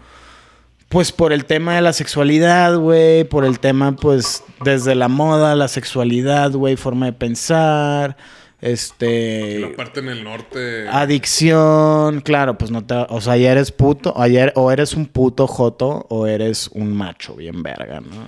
pues 0.89 1.13
por 1.13 1.31
el 1.31 1.45
tema 1.45 1.75
de 1.75 1.81
la 1.81 1.93
sexualidad, 1.93 2.77
güey, 2.77 3.23
por 3.23 3.45
el 3.45 3.59
tema, 3.59 3.95
pues, 3.95 4.43
desde 4.65 4.93
la 4.93 5.07
moda, 5.07 5.55
la 5.55 5.69
sexualidad, 5.69 6.51
güey, 6.51 6.75
forma 6.75 7.05
de 7.05 7.13
pensar, 7.13 8.17
este... 8.61 9.59
La 9.59 9.75
parte 9.75 10.01
en 10.01 10.09
el 10.09 10.23
norte. 10.23 10.87
Adicción, 10.87 12.21
claro, 12.21 12.57
pues 12.59 12.69
no 12.69 12.85
te... 12.85 12.93
O 13.09 13.19
sea, 13.19 13.35
ya 13.35 13.51
eres 13.51 13.71
puto, 13.71 14.13
ayer, 14.19 14.53
o 14.55 14.71
eres 14.71 14.93
un 14.93 15.07
puto 15.07 15.47
joto 15.47 16.05
o 16.09 16.27
eres 16.27 16.69
un 16.73 16.93
macho 16.95 17.35
bien 17.35 17.63
verga, 17.63 18.01
¿no? 18.01 18.27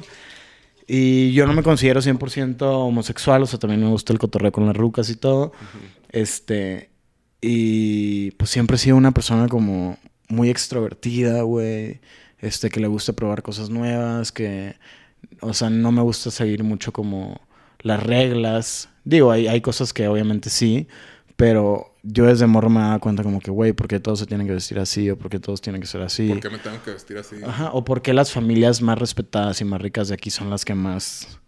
Y 0.88 1.32
yo 1.34 1.46
no 1.46 1.54
me 1.54 1.62
considero 1.62 2.02
100% 2.02 2.62
homosexual, 2.62 3.44
o 3.44 3.46
sea, 3.46 3.60
también 3.60 3.82
me 3.82 3.90
gusta 3.90 4.12
el 4.12 4.20
cotorreo 4.20 4.52
con 4.52 4.66
las 4.66 4.76
rucas 4.76 5.10
y 5.10 5.16
todo. 5.16 5.54
Este... 6.10 6.90
Y 7.40 8.32
pues 8.32 8.50
siempre 8.50 8.76
he 8.76 8.80
sido 8.80 8.96
una 8.96 9.12
persona 9.12 9.48
como 9.48 9.98
muy 10.30 10.50
extrovertida, 10.50 11.44
güey. 11.44 12.00
Este, 12.40 12.70
que 12.70 12.80
le 12.80 12.88
gusta 12.88 13.14
probar 13.14 13.44
cosas 13.44 13.70
nuevas, 13.70 14.32
que... 14.32 14.76
O 15.42 15.54
sea, 15.54 15.70
no 15.70 15.92
me 15.92 16.02
gusta 16.02 16.32
seguir 16.32 16.64
mucho 16.64 16.92
como 16.92 17.40
las 17.84 18.02
reglas. 18.02 18.90
Digo, 19.04 19.32
hay, 19.32 19.48
hay 19.48 19.62
cosas 19.62 19.94
que 19.94 20.08
obviamente 20.08 20.50
sí, 20.50 20.88
pero 21.36 21.94
yo 22.04 22.26
desde 22.26 22.48
morro 22.48 22.70
me 22.70 22.80
daba 22.80 23.00
cuenta 23.00 23.24
como 23.24 23.40
que, 23.40 23.52
güey, 23.52 23.74
¿por 23.74 23.88
qué 23.88 24.00
todos 24.00 24.20
se 24.20 24.26
tienen 24.26 24.48
que 24.48 24.54
vestir 24.54 24.80
así? 24.80 25.10
¿O 25.10 25.18
por 25.18 25.30
qué 25.30 25.40
todos 25.40 25.62
tienen 25.62 25.82
que 25.82 25.88
ser 25.88 26.02
así? 26.02 26.28
¿Por 26.30 26.40
qué 26.40 26.50
me 26.50 26.60
tengo 26.60 26.82
que 26.84 26.92
vestir 26.92 27.18
así? 27.18 27.38
Ajá, 27.46 27.70
o 27.74 27.86
por 27.86 28.02
qué 28.02 28.14
las 28.14 28.32
familias 28.32 28.82
más 28.82 28.98
respetadas 28.98 29.62
y 29.62 29.66
más 29.66 29.82
ricas 29.82 30.08
de 30.08 30.16
aquí 30.16 30.30
son 30.30 30.50
las 30.50 30.66
que 30.66 30.76
más 30.76 31.40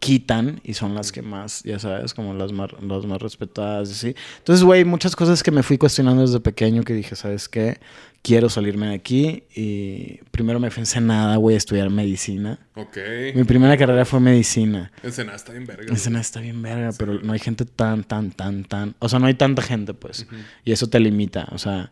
quitan 0.00 0.60
y 0.64 0.74
son 0.74 0.94
las 0.94 1.12
que 1.12 1.22
más, 1.22 1.62
ya 1.62 1.78
sabes, 1.78 2.14
como 2.14 2.34
las 2.34 2.52
más, 2.52 2.70
las 2.80 3.04
más 3.04 3.20
respetadas, 3.20 3.90
así. 3.90 4.14
Entonces, 4.38 4.64
güey, 4.64 4.84
muchas 4.84 5.14
cosas 5.14 5.42
que 5.42 5.50
me 5.50 5.62
fui 5.62 5.76
cuestionando 5.76 6.22
desde 6.22 6.40
pequeño 6.40 6.82
que 6.82 6.94
dije, 6.94 7.14
¿sabes 7.16 7.48
qué? 7.48 7.78
Quiero 8.22 8.50
salirme 8.50 8.88
de 8.88 8.94
aquí 8.94 9.44
y 9.54 10.20
primero 10.30 10.60
me 10.60 10.70
fui 10.70 10.80
a 10.80 10.82
Ensenada, 10.82 11.36
güey, 11.36 11.54
a 11.54 11.58
estudiar 11.58 11.88
medicina. 11.88 12.58
Ok. 12.74 12.98
Mi 13.34 13.44
primera 13.44 13.76
carrera 13.78 14.04
fue 14.04 14.20
medicina. 14.20 14.92
Ensenada 15.02 15.36
está 15.36 15.52
bien 15.52 15.64
verga. 15.64 15.86
Ensenada 15.88 16.20
está 16.20 16.40
bien 16.40 16.60
verga, 16.60 16.90
pero 16.98 17.14
no 17.20 17.32
hay 17.32 17.38
gente 17.38 17.64
tan, 17.64 18.04
tan, 18.04 18.30
tan, 18.30 18.64
tan... 18.64 18.94
O 18.98 19.08
sea, 19.08 19.18
no 19.18 19.26
hay 19.26 19.34
tanta 19.34 19.62
gente, 19.62 19.94
pues. 19.94 20.26
Y 20.64 20.72
eso 20.72 20.88
te 20.88 21.00
limita. 21.00 21.48
O 21.52 21.58
sea, 21.58 21.90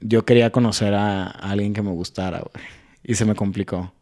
yo 0.00 0.24
quería 0.24 0.50
conocer 0.50 0.94
a, 0.94 1.24
a 1.24 1.50
alguien 1.50 1.74
que 1.74 1.82
me 1.82 1.90
gustara, 1.90 2.38
güey. 2.38 2.64
Y 3.04 3.14
se 3.14 3.26
me 3.26 3.34
complicó. 3.34 3.92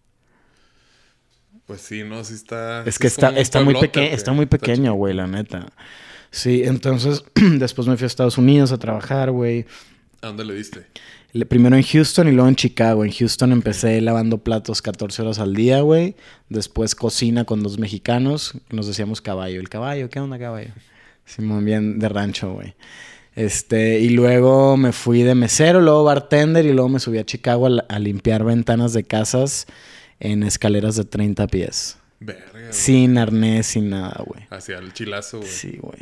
Pues 1.67 1.81
sí, 1.81 2.05
no, 2.05 2.23
sí 2.23 2.35
está. 2.35 2.85
Es 2.85 2.99
que 2.99 3.09
está, 3.09 3.31
muy 3.33 3.43
pueblote, 3.75 3.89
pequeño, 3.89 4.07
¿o 4.07 4.11
qué? 4.11 4.15
está 4.15 4.33
muy 4.33 4.47
pequeño, 4.47 4.95
güey, 4.95 5.15
la 5.15 5.27
neta. 5.27 5.73
Sí, 6.31 6.63
entonces 6.65 7.25
después 7.35 7.89
me 7.89 7.97
fui 7.97 8.05
a 8.05 8.07
Estados 8.07 8.39
Unidos 8.39 8.71
a 8.71 8.79
trabajar, 8.79 9.33
güey. 9.33 9.67
¿A 10.23 10.29
dónde 10.29 10.45
le 10.45 10.55
diste? 10.55 10.87
Primero 11.49 11.77
en 11.77 11.83
Houston 11.83 12.29
y 12.29 12.33
luego 12.33 12.49
en 12.49 12.57
Chicago. 12.57 13.05
En 13.05 13.13
Houston 13.13 13.53
empecé 13.53 14.01
lavando 14.01 14.39
platos 14.39 14.81
14 14.81 15.23
horas 15.23 15.39
al 15.39 15.55
día, 15.55 15.81
güey. 15.81 16.17
Después 16.49 16.95
cocina 16.95 17.45
con 17.45 17.63
dos 17.63 17.79
mexicanos. 17.79 18.55
Nos 18.71 18.87
decíamos 18.87 19.21
caballo. 19.21 19.61
El 19.61 19.69
caballo, 19.69 20.09
¿qué 20.09 20.21
onda 20.21 20.39
caballo? 20.39 20.71
Simón, 21.25 21.65
bien 21.65 21.99
de 21.99 22.09
rancho, 22.09 22.53
güey. 22.55 22.75
Este, 23.35 24.01
y 24.01 24.09
luego 24.09 24.79
me 24.79 24.93
fui 24.93 25.23
de 25.23 25.35
mesero, 25.35 25.83
luego 25.83 26.05
bartender 26.05 26.65
y 26.65 26.73
luego 26.73 26.89
me 26.89 27.01
subí 27.01 27.19
a 27.19 27.25
Chicago 27.25 27.67
a, 27.67 27.85
a 27.87 27.99
limpiar 27.99 28.45
ventanas 28.45 28.95
de 28.95 29.05
casas 29.05 29.67
en 30.21 30.43
escaleras 30.43 30.97
de 30.97 31.05
30 31.05 31.47
pies. 31.49 31.99
Verga. 32.21 32.73
Sin 32.73 33.19
arnés, 33.19 33.67
sin 33.67 33.91
nada, 33.91 34.23
güey. 34.27 34.45
Hacia 34.49 34.79
el 34.79 34.95
chilazo, 34.95 35.39
güey. 35.39 35.51
Sí, 35.51 35.79
güey. 35.81 35.99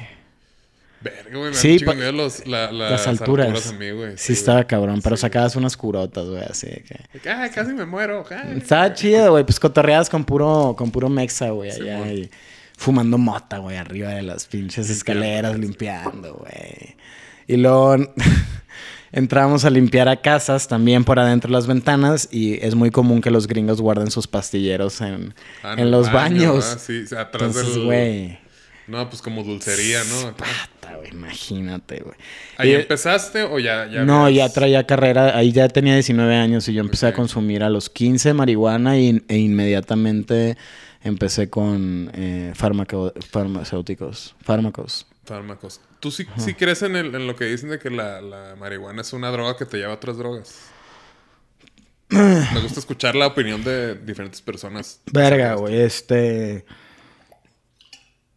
Verga, 1.04 1.38
güey. 1.38 1.50
Me 1.50 1.56
Sí, 1.56 1.78
pa- 1.84 1.94
los, 1.94 2.46
la- 2.46 2.72
las, 2.72 2.90
Las 2.90 3.06
alturas. 3.06 3.66
a 3.68 3.72
mí, 3.74 3.90
güey. 3.90 4.16
Sí, 4.16 4.32
güey. 4.32 4.38
estaba 4.38 4.64
cabrón, 4.64 5.00
pero 5.02 5.16
Sí. 5.16 5.20
sacabas 5.20 5.54
unas 5.54 5.76
curotas, 5.76 6.26
güey, 6.26 6.42
así 6.42 6.66
que... 6.68 7.28
Ay, 7.30 7.50
casi 7.50 7.72
me 7.74 7.84
muero. 7.84 8.24
ay". 8.30 8.56
Estaba 8.58 8.92
chido, 8.94 9.30
güey. 9.32 9.44
Pues 9.44 9.60
cotorreadas 9.60 10.08
con 10.10 10.24
puro, 10.24 10.74
con 10.76 10.90
puro 10.90 11.08
mexa, 11.08 11.50
güey, 11.50 11.70
allá. 11.70 12.10
y 12.12 12.30
fumando 12.76 13.18
mota, 13.18 13.58
güey, 13.58 13.76
arriba 13.76 14.08
de 14.10 14.22
las 14.22 14.46
pinches 14.46 14.90
escaleras, 14.90 15.56
limpiando, 15.58 16.34
güey. 16.34 16.96
Y 17.46 17.56
luego 17.58 17.96
entramos 19.12 19.64
a 19.64 19.70
limpiar 19.70 20.08
a 20.08 20.20
casas 20.20 20.66
también 20.66 21.04
por 21.04 21.18
adentro 21.18 21.48
de 21.48 21.52
las 21.52 21.66
ventanas. 21.66 22.28
Y 22.32 22.54
es 22.64 22.74
muy 22.74 22.90
común 22.90 23.20
que 23.20 23.30
los 23.30 23.46
gringos 23.46 23.80
guarden 23.80 24.10
sus 24.10 24.26
pastilleros 24.26 25.00
en, 25.00 25.34
Ah, 25.62 25.74
en 25.78 25.90
los 25.90 26.10
baño, 26.12 26.52
baños. 26.52 26.64
¿verdad? 26.64 26.78
Sí, 26.84 27.14
atrás 27.16 27.42
Entonces, 27.56 27.74
del... 27.74 27.84
güey. 27.84 28.43
No, 28.86 29.08
pues 29.08 29.22
como 29.22 29.42
dulcería, 29.42 30.02
¿no? 30.04 30.36
Pata, 30.36 30.96
güey, 30.96 31.10
imagínate, 31.12 32.00
güey. 32.00 32.16
¿Ahí 32.58 32.70
Y- 32.70 32.74
empezaste 32.74 33.42
o 33.42 33.58
ya? 33.58 33.86
ya 33.90 34.04
no, 34.04 34.26
habías- 34.26 34.48
ya 34.48 34.54
traía 34.54 34.86
carrera, 34.86 35.36
ahí 35.36 35.52
ya 35.52 35.68
tenía 35.68 35.94
19 35.94 36.34
años 36.36 36.68
y 36.68 36.74
yo 36.74 36.82
empecé 36.82 37.06
a 37.06 37.14
consumir 37.14 37.62
a 37.62 37.70
los 37.70 37.88
15 37.88 38.34
marihuana 38.34 38.98
y, 38.98 39.24
e 39.28 39.38
inmediatamente 39.38 40.58
empecé 41.02 41.48
con 41.48 42.10
eh, 42.14 42.52
farmacéuticos, 42.54 44.34
fármacos. 44.42 45.06
Fármacos. 45.24 45.80
¿Tú 46.00 46.10
sí, 46.10 46.26
sí 46.36 46.52
crees 46.52 46.82
en, 46.82 46.96
el- 46.96 47.14
en 47.14 47.26
lo 47.26 47.34
que 47.36 47.46
dicen 47.46 47.70
de 47.70 47.78
que 47.78 47.88
la, 47.88 48.20
la 48.20 48.54
marihuana 48.56 49.00
es 49.00 49.12
una 49.14 49.30
droga 49.30 49.56
que 49.56 49.64
te 49.64 49.78
lleva 49.78 49.92
a 49.92 49.96
otras 49.96 50.18
drogas? 50.18 50.56
Me 52.10 52.60
gusta 52.60 52.80
escuchar 52.80 53.14
la 53.16 53.26
opinión 53.28 53.64
de 53.64 53.94
diferentes 53.94 54.42
personas. 54.42 55.00
Verga, 55.10 55.54
güey, 55.54 55.80
este... 55.80 56.66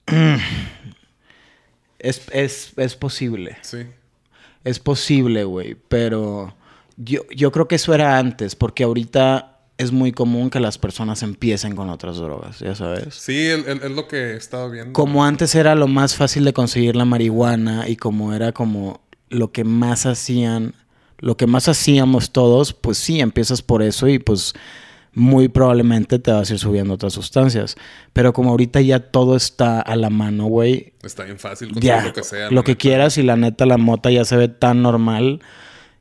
Es, 1.99 2.21
es, 2.31 2.73
es 2.77 2.95
posible. 2.95 3.57
Sí. 3.61 3.79
Es 4.63 4.79
posible, 4.79 5.45
güey, 5.45 5.75
pero 5.87 6.53
yo, 6.95 7.21
yo 7.35 7.51
creo 7.51 7.67
que 7.67 7.75
eso 7.75 7.93
era 7.93 8.19
antes, 8.19 8.55
porque 8.55 8.83
ahorita 8.83 9.57
es 9.77 9.91
muy 9.91 10.11
común 10.11 10.49
que 10.49 10.59
las 10.59 10.77
personas 10.77 11.21
empiecen 11.23 11.75
con 11.75 11.89
otras 11.89 12.17
drogas, 12.17 12.59
ya 12.59 12.75
sabes. 12.75 13.13
Sí, 13.13 13.47
es, 13.47 13.91
lo 13.91 14.07
que 14.07 14.31
he 14.31 14.35
estado 14.35 14.69
viendo. 14.69 14.93
Como 14.93 15.23
antes 15.23 15.53
era 15.55 15.75
lo 15.75 15.87
más 15.87 16.15
fácil 16.15 16.43
de 16.45 16.53
conseguir 16.53 16.95
la 16.95 17.05
marihuana 17.05 17.87
y 17.87 17.95
como 17.95 18.33
era 18.33 18.51
como 18.51 19.01
lo 19.29 19.51
que 19.51 19.63
más 19.63 20.05
hacían, 20.05 20.73
lo 21.19 21.37
que 21.37 21.45
más 21.47 21.69
hacíamos 21.69 22.31
todos, 22.31 22.73
pues 22.73 22.97
sí, 22.97 23.19
empiezas 23.19 23.61
por 23.61 23.83
eso 23.83 24.07
y 24.07 24.17
pues 24.17 24.53
muy 25.17 25.47
probablemente 25.47 26.19
te 26.19 26.31
vas 26.31 26.49
a 26.49 26.53
ir 26.53 26.59
subiendo 26.59 26.93
otras 26.93 27.11
sustancias. 27.13 27.75
Pero 28.13 28.33
como 28.33 28.51
ahorita 28.51 28.81
ya 28.81 28.99
todo 28.99 29.35
está 29.35 29.81
a 29.81 29.95
la 29.95 30.09
mano, 30.11 30.45
güey, 30.45 30.93
Está 31.03 31.23
bien 31.23 31.39
fácil 31.39 31.69
conseguir 31.73 31.89
ya, 31.89 32.05
lo 32.05 32.13
que 32.13 32.23
sea. 32.23 32.51
lo 32.51 32.63
que 32.63 32.71
neta. 32.73 32.79
quieras 32.81 33.17
y 33.17 33.23
la 33.23 33.35
neta 33.35 33.65
la 33.65 33.77
mota 33.77 34.11
ya 34.11 34.23
se 34.25 34.37
ve 34.37 34.47
tan 34.47 34.83
normal 34.83 35.41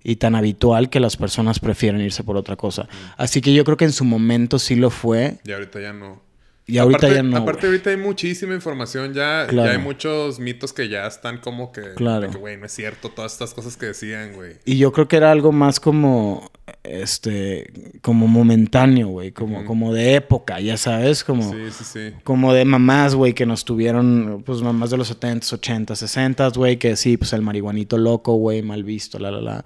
y 0.05 0.17
tan 0.17 0.35
habitual 0.35 0.91
que 0.91 1.01
las 1.01 1.17
personas 1.17 1.59
prefieren 1.61 2.01
irse 2.03 2.23
por 2.25 2.37
otra 2.37 2.57
cosa. 2.57 2.89
Así 3.17 3.41
que 3.41 3.55
yo 3.55 3.65
creo 3.65 3.77
que 3.79 3.87
en 3.87 3.93
su 3.93 4.05
momento 4.05 4.59
sí 4.59 4.77
lo 4.77 4.91
fue 4.91 5.39
Y 5.45 5.53
ahorita 5.53 5.81
ya 5.81 5.93
no. 5.95 6.21
Y 6.67 6.79
ahorita 6.79 6.99
aparte, 7.07 7.17
ya 7.17 7.23
no. 7.23 7.37
Aparte, 7.37 7.67
ahorita 7.67 7.91
hay 7.91 7.97
muchísima 7.97 8.55
información. 8.55 9.15
Ya, 9.15 9.47
Claro. 9.49 9.69
ya 9.71 9.77
hay 9.79 9.83
muchos 9.83 10.41
mitos 10.41 10.73
que 10.73 10.89
ya 10.89 11.07
están 11.07 11.39
como 11.39 11.71
que. 11.73 11.95
Claro. 11.95 12.31
güey, 12.39 12.57
no 12.57 12.67
es 12.67 12.73
cierto. 12.73 13.09
Todas 13.11 13.33
estas 13.33 13.55
cosas 13.55 13.77
que 13.77 13.87
decían, 13.87 14.33
güey. 14.35 14.55
Y 14.65 14.77
yo 14.79 14.93
creo 14.93 15.07
que 15.07 15.17
era 15.17 15.31
algo 15.31 15.53
más 15.53 15.79
como, 15.79 16.51
este, 16.83 17.73
como 18.03 18.27
momentáneo, 18.27 19.09
güey, 19.09 19.33
como, 19.33 19.65
como 19.65 19.93
de 19.95 20.15
época, 20.17 20.61
ya 20.61 20.77
sabes, 20.77 21.23
como, 21.25 21.43
Sí, 21.53 21.71
sí, 21.71 21.85
sí. 21.85 22.15
como 22.25 22.53
de 22.53 22.65
mamás, 22.65 23.15
güey, 23.15 23.33
que 23.35 23.47
nos 23.47 23.65
tuvieron, 23.65 24.43
pues 24.45 24.63
mamás 24.63 24.91
de 24.91 24.97
los 24.97 25.11
70s, 25.11 25.53
80s, 25.53 26.03
60s, 26.03 26.57
güey, 26.57 26.79
que 26.79 26.97
sí, 26.97 27.17
pues 27.17 27.33
el 27.33 27.43
marihuanito 27.43 27.99
loco, 27.99 28.35
güey, 28.35 28.63
mal 28.63 28.83
visto, 28.85 29.19
la, 29.19 29.31
la, 29.31 29.41
la. 29.41 29.65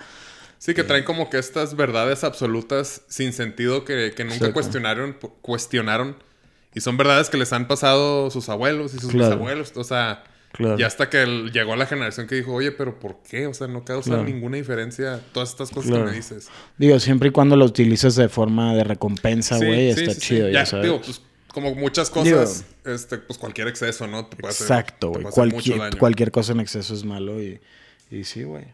Sí, 0.59 0.75
que 0.75 0.85
traen 0.85 1.05
como 1.05 1.31
que 1.31 1.39
estas 1.39 1.75
verdades 1.75 2.23
absolutas 2.25 3.03
sin 3.09 3.33
sentido 3.33 3.85
que, 3.87 4.13
que 4.15 4.25
nunca 4.25 4.53
cuestionaron, 4.53 5.17
cuestionaron. 5.41 6.17
Y 6.75 6.81
son 6.81 6.97
verdades 6.97 7.31
que 7.31 7.37
les 7.37 7.53
han 7.53 7.67
pasado 7.69 8.31
sus 8.31 8.49
abuelos 8.49 8.95
y 8.95 8.99
sus 8.99 9.11
Claro. 9.11 9.31
bisabuelos. 9.31 9.73
O 9.77 9.85
sea, 9.85 10.25
Claro. 10.53 10.79
y 10.79 10.83
hasta 10.83 11.09
que 11.11 11.25
llegó 11.53 11.77
la 11.77 11.87
generación 11.87 12.27
que 12.27 12.35
dijo, 12.37 12.53
oye, 12.55 12.73
pero 12.73 12.99
¿por 12.99 13.23
qué? 13.29 13.47
O 13.47 13.55
sea, 13.55 13.67
no 13.69 13.85
causa 13.85 14.11
Claro. 14.11 14.25
ninguna 14.25 14.57
diferencia 14.57 15.21
todas 15.33 15.51
estas 15.51 15.71
cosas 15.71 15.91
Claro. 15.91 16.05
que 16.07 16.11
me 16.11 16.17
dices. 16.17 16.49
Digo, 16.79 16.99
siempre 17.01 17.29
y 17.29 17.33
cuando 17.33 17.57
lo 17.57 17.65
utilices 17.65 18.15
de 18.17 18.29
forma 18.29 18.75
de 18.75 18.85
recompensa, 18.85 19.57
güey, 19.59 19.93
sí, 19.95 20.01
está 20.01 20.15
sí, 20.15 20.21
sí. 20.21 20.27
chido, 20.27 20.47
ya, 20.49 20.61
Ya, 20.61 20.67
sabes. 20.67 20.85
digo, 20.87 21.01
pues 21.01 21.21
como 21.49 21.75
muchas 21.75 22.11
cosas, 22.11 22.65
este, 22.85 23.19
pues 23.19 23.39
cualquier 23.39 23.67
exceso, 23.69 24.07
¿no? 24.07 24.27
Te 24.27 24.37
puede 24.37 24.53
hacer- 24.53 24.67
Exacto, 24.67 25.11
güey. 25.11 25.25
Cualquier, 25.25 25.99
cualquier 25.99 26.31
cosa 26.31 26.53
en 26.53 26.61
exceso 26.61 26.95
es 26.95 27.05
malo 27.05 27.43
y, 27.43 27.61
y 28.13 28.23
sí, 28.25 28.45
güey. 28.45 28.67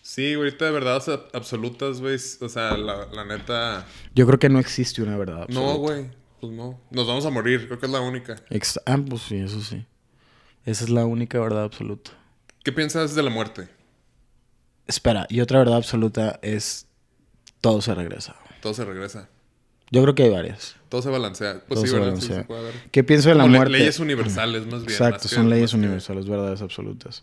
Sí, 0.00 0.34
ahorita 0.34 0.64
de 0.66 0.70
verdades 0.70 1.08
ab- 1.08 1.26
absolutas, 1.34 2.00
güey. 2.00 2.14
O 2.40 2.48
sea, 2.48 2.76
la, 2.76 3.06
la 3.12 3.24
neta. 3.24 3.86
Yo 4.14 4.26
creo 4.26 4.38
que 4.38 4.48
no 4.48 4.58
existe 4.60 5.02
una 5.02 5.16
verdad. 5.18 5.46
No, 5.48 5.70
absoluta. 5.70 5.74
güey. 5.78 6.10
Pues 6.46 6.56
no. 6.56 6.80
Nos 6.90 7.06
vamos 7.06 7.26
a 7.26 7.30
morir. 7.30 7.66
Creo 7.66 7.78
que 7.78 7.86
es 7.86 7.92
la 7.92 8.00
única. 8.00 8.36
Ex- 8.50 8.80
ah, 8.86 8.98
pues 9.08 9.22
sí, 9.22 9.36
eso 9.36 9.60
sí. 9.60 9.84
Esa 10.64 10.84
es 10.84 10.90
la 10.90 11.04
única 11.06 11.38
verdad 11.40 11.64
absoluta. 11.64 12.12
¿Qué 12.64 12.72
piensas 12.72 13.14
de 13.14 13.22
la 13.22 13.30
muerte? 13.30 13.68
Espera, 14.86 15.26
y 15.28 15.40
otra 15.40 15.58
verdad 15.58 15.76
absoluta 15.76 16.38
es 16.42 16.86
todo 17.60 17.80
se 17.82 17.94
regresa. 17.94 18.36
Todo 18.60 18.74
se 18.74 18.84
regresa. 18.84 19.28
Yo 19.90 20.02
creo 20.02 20.14
que 20.14 20.24
hay 20.24 20.30
varias. 20.30 20.76
Todo 20.88 21.02
se 21.02 21.10
balancea. 21.10 21.62
Pues 21.66 21.78
Todo 21.80 21.86
sí, 21.86 21.88
se 21.92 21.98
balancea. 21.98 22.36
se 22.38 22.44
puede 22.44 22.62
ver. 22.64 22.74
¿Qué 22.90 23.04
pienso 23.04 23.28
de 23.28 23.36
la 23.36 23.42
Como 23.44 23.52
le- 23.52 23.58
muerte? 23.58 23.78
leyes 23.78 24.00
universales, 24.00 24.62
más 24.66 24.80
bien. 24.80 24.90
Exacto, 24.90 25.24
más 25.24 25.30
son 25.30 25.48
leyes 25.50 25.74
universales, 25.74 26.28
verdades 26.28 26.62
absolutas. 26.62 27.22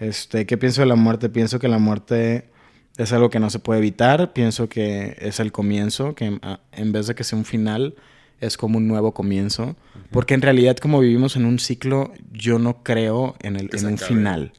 Este, 0.00 0.46
¿qué 0.46 0.56
pienso 0.56 0.80
de 0.82 0.86
la 0.86 0.96
muerte? 0.96 1.28
Pienso 1.28 1.58
que 1.60 1.68
la 1.68 1.78
muerte 1.78 2.50
es 2.96 3.12
algo 3.12 3.30
que 3.30 3.38
no 3.38 3.50
se 3.50 3.60
puede 3.60 3.78
evitar. 3.78 4.32
Pienso 4.32 4.68
que 4.68 5.16
es 5.20 5.38
el 5.38 5.52
comienzo, 5.52 6.14
que 6.16 6.38
ah, 6.42 6.60
en 6.72 6.90
vez 6.92 7.06
de 7.06 7.14
que 7.14 7.22
sea 7.24 7.38
un 7.38 7.44
final, 7.44 7.94
es 8.42 8.56
como 8.56 8.78
un 8.78 8.88
nuevo 8.88 9.14
comienzo. 9.14 9.76
Porque 10.10 10.34
en 10.34 10.42
realidad, 10.42 10.76
como 10.76 11.00
vivimos 11.00 11.36
en 11.36 11.46
un 11.46 11.58
ciclo, 11.58 12.12
yo 12.32 12.58
no 12.58 12.82
creo 12.82 13.36
en, 13.40 13.56
el, 13.56 13.70
en 13.72 13.86
un 13.86 13.94
acabe. 13.94 14.08
final. 14.08 14.52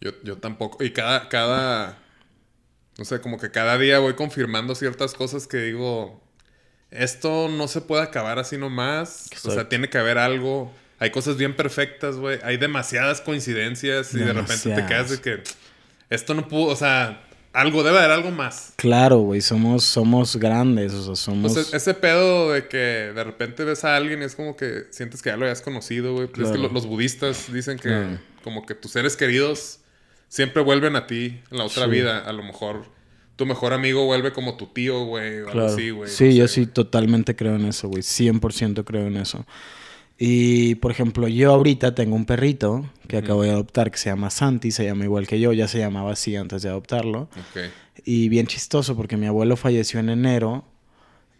Yo, 0.00 0.12
yo 0.22 0.36
tampoco. 0.36 0.84
Y 0.84 0.90
cada, 0.90 1.28
cada. 1.28 1.98
No 2.98 3.04
sé, 3.04 3.20
como 3.20 3.38
que 3.38 3.50
cada 3.50 3.78
día 3.78 3.98
voy 3.98 4.14
confirmando 4.14 4.74
ciertas 4.74 5.14
cosas 5.14 5.46
que 5.46 5.56
digo. 5.56 6.22
Esto 6.90 7.48
no 7.48 7.68
se 7.68 7.80
puede 7.80 8.02
acabar 8.02 8.38
así 8.38 8.58
nomás. 8.58 9.30
O 9.44 9.50
sea, 9.50 9.68
tiene 9.68 9.88
que 9.88 9.98
haber 9.98 10.18
algo. 10.18 10.72
Hay 10.98 11.10
cosas 11.10 11.36
bien 11.36 11.56
perfectas, 11.56 12.16
güey. 12.16 12.38
Hay 12.42 12.58
demasiadas 12.58 13.22
coincidencias 13.22 14.12
y 14.12 14.18
de 14.18 14.32
repente 14.32 14.74
te 14.74 14.86
quedas 14.86 15.10
de 15.10 15.20
que. 15.20 15.42
Esto 16.10 16.34
no 16.34 16.48
pudo. 16.48 16.66
O 16.66 16.76
sea, 16.76 17.22
algo, 17.52 17.82
debe 17.82 17.98
haber 17.98 18.10
algo 18.12 18.30
más. 18.30 18.74
Claro, 18.76 19.18
güey, 19.18 19.40
somos, 19.40 19.82
somos 19.84 20.36
grandes, 20.36 20.92
o 20.92 21.04
sea, 21.04 21.16
somos... 21.16 21.52
Pues 21.52 21.74
ese 21.74 21.94
pedo 21.94 22.52
de 22.52 22.68
que 22.68 22.76
de 22.76 23.24
repente 23.24 23.64
ves 23.64 23.84
a 23.84 23.96
alguien 23.96 24.22
y 24.22 24.24
es 24.24 24.34
como 24.36 24.56
que 24.56 24.84
sientes 24.90 25.20
que 25.22 25.30
ya 25.30 25.36
lo 25.36 25.46
hayas 25.46 25.60
conocido, 25.62 26.14
güey. 26.14 26.26
Es 26.26 26.50
que 26.50 26.58
lo- 26.58 26.68
los 26.68 26.86
budistas 26.86 27.52
dicen 27.52 27.76
que 27.78 27.88
Claro. 27.88 28.18
como 28.44 28.64
que 28.66 28.74
tus 28.74 28.92
seres 28.92 29.16
queridos 29.16 29.80
siempre 30.28 30.62
vuelven 30.62 30.94
a 30.96 31.06
ti 31.08 31.40
en 31.50 31.58
la 31.58 31.64
otra 31.64 31.84
Sí. 31.86 31.90
vida. 31.90 32.20
A 32.20 32.32
lo 32.32 32.42
mejor 32.44 32.84
tu 33.36 33.46
mejor 33.46 33.72
amigo 33.72 34.04
vuelve 34.04 34.32
como 34.32 34.56
tu 34.56 34.66
tío, 34.66 35.04
güey, 35.06 35.36
o 35.40 35.48
algo 35.48 35.52
Claro. 35.52 35.72
así, 35.72 35.90
güey. 35.90 36.10
Sí, 36.10 36.26
no 36.26 36.30
yo 36.32 36.46
sé, 36.48 36.54
sí 36.54 36.66
totalmente 36.66 37.34
creo 37.34 37.56
en 37.56 37.64
eso, 37.64 37.88
güey. 37.88 38.02
100% 38.02 38.84
creo 38.84 39.06
en 39.06 39.16
eso. 39.16 39.44
Y, 40.22 40.74
por 40.74 40.90
ejemplo, 40.90 41.28
yo 41.28 41.50
ahorita 41.50 41.94
tengo 41.94 42.14
un 42.14 42.26
perrito 42.26 42.84
que 43.08 43.16
acabo 43.16 43.42
de 43.42 43.52
adoptar 43.52 43.90
que 43.90 43.96
se 43.96 44.10
llama 44.10 44.28
Santi, 44.28 44.70
se 44.70 44.84
llama 44.84 45.04
igual 45.04 45.26
que 45.26 45.40
yo, 45.40 45.54
ya 45.54 45.66
se 45.66 45.78
llamaba 45.78 46.12
así 46.12 46.36
antes 46.36 46.60
de 46.60 46.68
adoptarlo. 46.68 47.22
Ok. 47.22 47.70
Y 48.04 48.28
bien 48.28 48.46
chistoso 48.46 48.94
porque 48.94 49.16
mi 49.16 49.26
abuelo 49.26 49.56
falleció 49.56 49.98
en 49.98 50.10
enero 50.10 50.66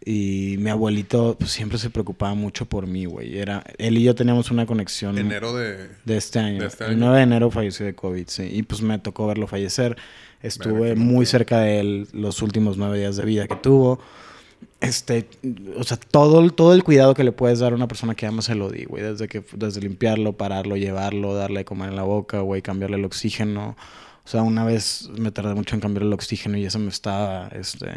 y 0.03 0.55
mi 0.57 0.71
abuelito 0.71 1.35
pues, 1.37 1.51
siempre 1.51 1.77
se 1.77 1.91
preocupaba 1.91 2.33
mucho 2.33 2.65
por 2.65 2.87
mí, 2.87 3.05
güey. 3.05 3.37
Era, 3.37 3.63
él 3.77 3.99
y 3.99 4.03
yo 4.03 4.15
teníamos 4.15 4.49
una 4.49 4.65
conexión 4.65 5.15
Enero 5.15 5.55
de... 5.55 5.89
de 6.03 6.17
este 6.17 6.39
año. 6.39 6.61
de 6.61 6.67
este 6.67 6.85
El 6.85 6.91
año. 6.91 6.99
9 7.01 7.17
de 7.17 7.23
enero 7.23 7.51
falleció 7.51 7.85
de 7.85 7.93
COVID, 7.93 8.27
sí. 8.29 8.49
Y 8.51 8.63
pues 8.63 8.81
me 8.81 8.97
tocó 8.97 9.27
verlo 9.27 9.45
fallecer. 9.45 9.95
Estuve 10.41 10.89
Verga, 10.89 11.01
muy 11.01 11.27
cerca 11.27 11.59
de 11.59 11.81
él 11.81 12.07
los 12.13 12.41
últimos 12.41 12.77
nueve 12.77 12.97
días 12.97 13.15
de 13.15 13.25
vida 13.25 13.47
que 13.47 13.57
tuvo. 13.57 13.99
Este, 14.81 15.29
o 15.77 15.83
sea, 15.83 15.97
todo, 15.97 16.49
todo 16.49 16.73
el 16.73 16.83
cuidado 16.83 17.13
que 17.13 17.23
le 17.23 17.31
puedes 17.31 17.59
dar 17.59 17.71
a 17.71 17.75
una 17.75 17.87
persona 17.87 18.15
que 18.15 18.25
amas 18.25 18.45
se 18.45 18.55
lo 18.55 18.69
di, 18.69 18.85
güey. 18.85 19.03
Desde, 19.03 19.27
que, 19.27 19.43
desde 19.53 19.79
limpiarlo, 19.79 20.33
pararlo, 20.33 20.75
llevarlo, 20.75 21.35
darle 21.35 21.59
de 21.59 21.65
comer 21.65 21.89
en 21.89 21.95
la 21.95 22.03
boca, 22.03 22.39
güey, 22.39 22.63
cambiarle 22.63 22.97
el 22.97 23.05
oxígeno. 23.05 23.75
O 24.25 24.27
sea, 24.27 24.41
una 24.41 24.65
vez 24.65 25.09
me 25.17 25.31
tardé 25.31 25.53
mucho 25.53 25.75
en 25.75 25.81
cambiar 25.81 26.03
el 26.03 26.13
oxígeno 26.13 26.57
y 26.57 26.65
eso 26.65 26.79
me 26.79 26.89
estaba, 26.89 27.47
este, 27.49 27.87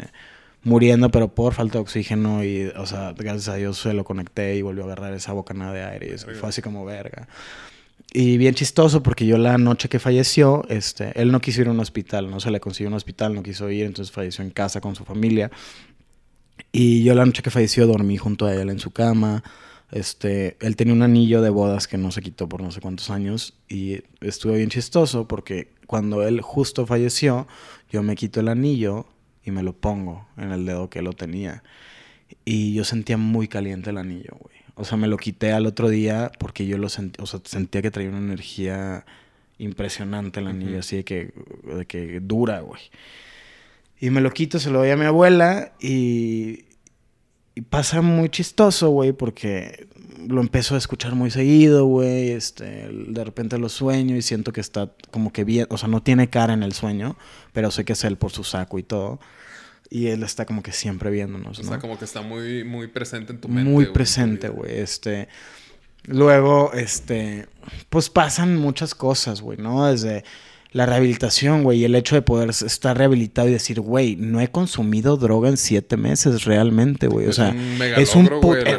muriendo, 0.65 1.09
pero 1.09 1.33
por 1.33 1.53
falta 1.53 1.77
de 1.77 1.83
oxígeno 1.83 2.43
y, 2.43 2.65
o 2.75 2.85
sea, 2.85 3.13
gracias 3.13 3.47
a 3.49 3.55
Dios 3.55 3.77
se 3.77 3.93
lo 3.93 4.03
conecté 4.03 4.55
y 4.55 4.61
volvió 4.61 4.83
a 4.83 4.87
agarrar 4.87 5.13
esa 5.13 5.31
bocanada 5.31 5.73
de 5.73 5.83
aire 5.83 6.15
y 6.15 6.17
fue 6.17 6.49
así 6.49 6.61
como 6.61 6.83
verga. 6.85 7.27
Y 8.11 8.37
bien 8.37 8.55
chistoso 8.55 9.03
porque 9.03 9.25
yo 9.25 9.37
la 9.37 9.57
noche 9.57 9.89
que 9.89 9.99
falleció, 9.99 10.65
este, 10.69 11.11
él 11.21 11.31
no 11.31 11.41
quiso 11.41 11.61
ir 11.61 11.67
a 11.67 11.71
un 11.71 11.79
hospital, 11.79 12.31
no 12.31 12.39
se 12.39 12.49
le 12.49 12.59
consiguió 12.59 12.89
un 12.89 12.95
hospital, 12.95 13.35
no 13.35 13.43
quiso 13.43 13.69
ir, 13.69 13.85
entonces 13.85 14.11
falleció 14.11 14.43
en 14.43 14.51
casa 14.51 14.81
con 14.81 14.95
su 14.95 15.03
familia. 15.03 15.51
Y 16.71 17.03
yo 17.03 17.15
la 17.15 17.25
noche 17.25 17.41
que 17.41 17.51
falleció 17.51 17.87
dormí 17.87 18.17
junto 18.17 18.45
a 18.45 18.53
él 18.53 18.69
en 18.69 18.79
su 18.79 18.91
cama. 18.91 19.43
este, 19.91 20.57
él 20.59 20.75
tenía 20.75 20.93
un 20.93 21.03
anillo 21.03 21.41
de 21.41 21.49
bodas 21.49 21.87
que 21.87 21.97
no 21.97 22.11
se 22.11 22.21
quitó 22.21 22.49
por 22.49 22.61
no 22.61 22.71
sé 22.71 22.81
cuántos 22.81 23.09
años 23.09 23.53
y 23.69 24.01
estuvo 24.21 24.53
bien 24.53 24.69
chistoso 24.69 25.27
porque 25.27 25.69
cuando 25.87 26.23
él 26.27 26.41
justo 26.41 26.85
falleció, 26.85 27.47
yo 27.91 28.03
me 28.03 28.15
quito 28.15 28.39
el 28.39 28.49
anillo 28.49 29.05
y 29.43 29.51
me 29.51 29.63
lo 29.63 29.73
pongo 29.73 30.27
en 30.37 30.51
el 30.51 30.65
dedo 30.65 30.89
que 30.89 31.01
lo 31.01 31.13
tenía. 31.13 31.63
Y 32.43 32.73
yo 32.73 32.83
sentía 32.83 33.17
muy 33.17 33.47
caliente 33.47 33.91
el 33.91 33.97
anillo, 33.97 34.35
güey. 34.39 34.55
O 34.75 34.83
sea, 34.83 34.97
me 34.97 35.07
lo 35.07 35.17
quité 35.17 35.53
al 35.53 35.65
otro 35.67 35.89
día 35.89 36.31
porque 36.39 36.67
yo 36.67 36.77
lo 36.77 36.89
sentía, 36.89 37.23
o 37.23 37.27
sea, 37.27 37.39
sentía 37.45 37.81
que 37.81 37.91
traía 37.91 38.09
una 38.09 38.17
energía 38.17 39.05
impresionante 39.57 40.41
el 40.41 40.47
anillo, 40.47 40.79
así 40.79 40.97
de 40.97 41.05
que, 41.05 41.33
de 41.63 41.85
que 41.85 42.19
dura, 42.19 42.59
güey. 42.59 42.81
Y 43.99 44.09
me 44.09 44.21
lo 44.21 44.31
quito, 44.31 44.59
se 44.59 44.69
lo 44.69 44.79
doy 44.79 44.89
a 44.89 44.97
mi 44.97 45.05
abuela 45.05 45.73
y, 45.79 46.65
y 47.55 47.61
pasa 47.61 48.01
muy 48.01 48.29
chistoso, 48.29 48.89
güey, 48.89 49.13
porque 49.13 49.87
lo 50.27 50.41
empiezo 50.41 50.75
a 50.75 50.77
escuchar 50.77 51.15
muy 51.15 51.31
seguido, 51.31 51.85
güey. 51.85 52.31
Este, 52.31 52.89
de 52.89 53.23
repente 53.23 53.57
lo 53.57 53.69
sueño 53.69 54.15
y 54.15 54.21
siento 54.21 54.51
que 54.53 54.61
está 54.61 54.91
como 55.11 55.31
que 55.31 55.43
bien, 55.43 55.67
o 55.69 55.77
sea, 55.77 55.87
no 55.87 56.01
tiene 56.01 56.29
cara 56.29 56.53
en 56.53 56.63
el 56.63 56.73
sueño, 56.73 57.17
pero 57.53 57.71
sé 57.71 57.85
que 57.85 57.93
es 57.93 58.03
él 58.03 58.17
por 58.17 58.31
su 58.31 58.43
saco 58.43 58.79
y 58.79 58.83
todo. 58.83 59.19
Y 59.89 60.07
él 60.07 60.23
está 60.23 60.45
como 60.45 60.63
que 60.63 60.71
siempre 60.71 61.11
viéndonos, 61.11 61.59
¿no? 61.59 61.65
O 61.65 61.69
sea, 61.69 61.79
como 61.79 61.97
que 61.97 62.05
está 62.05 62.21
muy, 62.21 62.63
muy 62.63 62.87
presente 62.87 63.33
en 63.33 63.39
tu 63.39 63.47
mente. 63.47 63.69
Muy 63.69 63.85
presente, 63.87 64.49
güey. 64.49 64.79
Este. 64.79 65.27
Luego, 66.05 66.73
este. 66.73 67.47
Pues 67.89 68.09
pasan 68.09 68.57
muchas 68.57 68.95
cosas, 68.95 69.41
güey, 69.41 69.59
¿no? 69.59 69.85
Desde 69.85 70.23
la 70.75 70.85
rehabilitación, 70.85 71.63
güey, 71.63 71.79
y 71.79 71.85
el 71.85 71.95
hecho 71.95 72.15
de 72.15 72.21
poder 72.21 72.49
estar 72.49 72.97
rehabilitado 72.97 73.47
y 73.47 73.53
decir, 73.53 73.79
güey, 73.79 74.17
no 74.17 74.41
he 74.41 74.49
consumido 74.49 75.15
droga 75.15 75.47
en 75.47 75.55
siete 75.55 75.95
meses 75.95 76.43
realmente, 76.43 77.07
güey. 77.07 77.27
O 77.27 77.31
sea, 77.31 77.55
es 77.95 78.13
un 78.13 78.29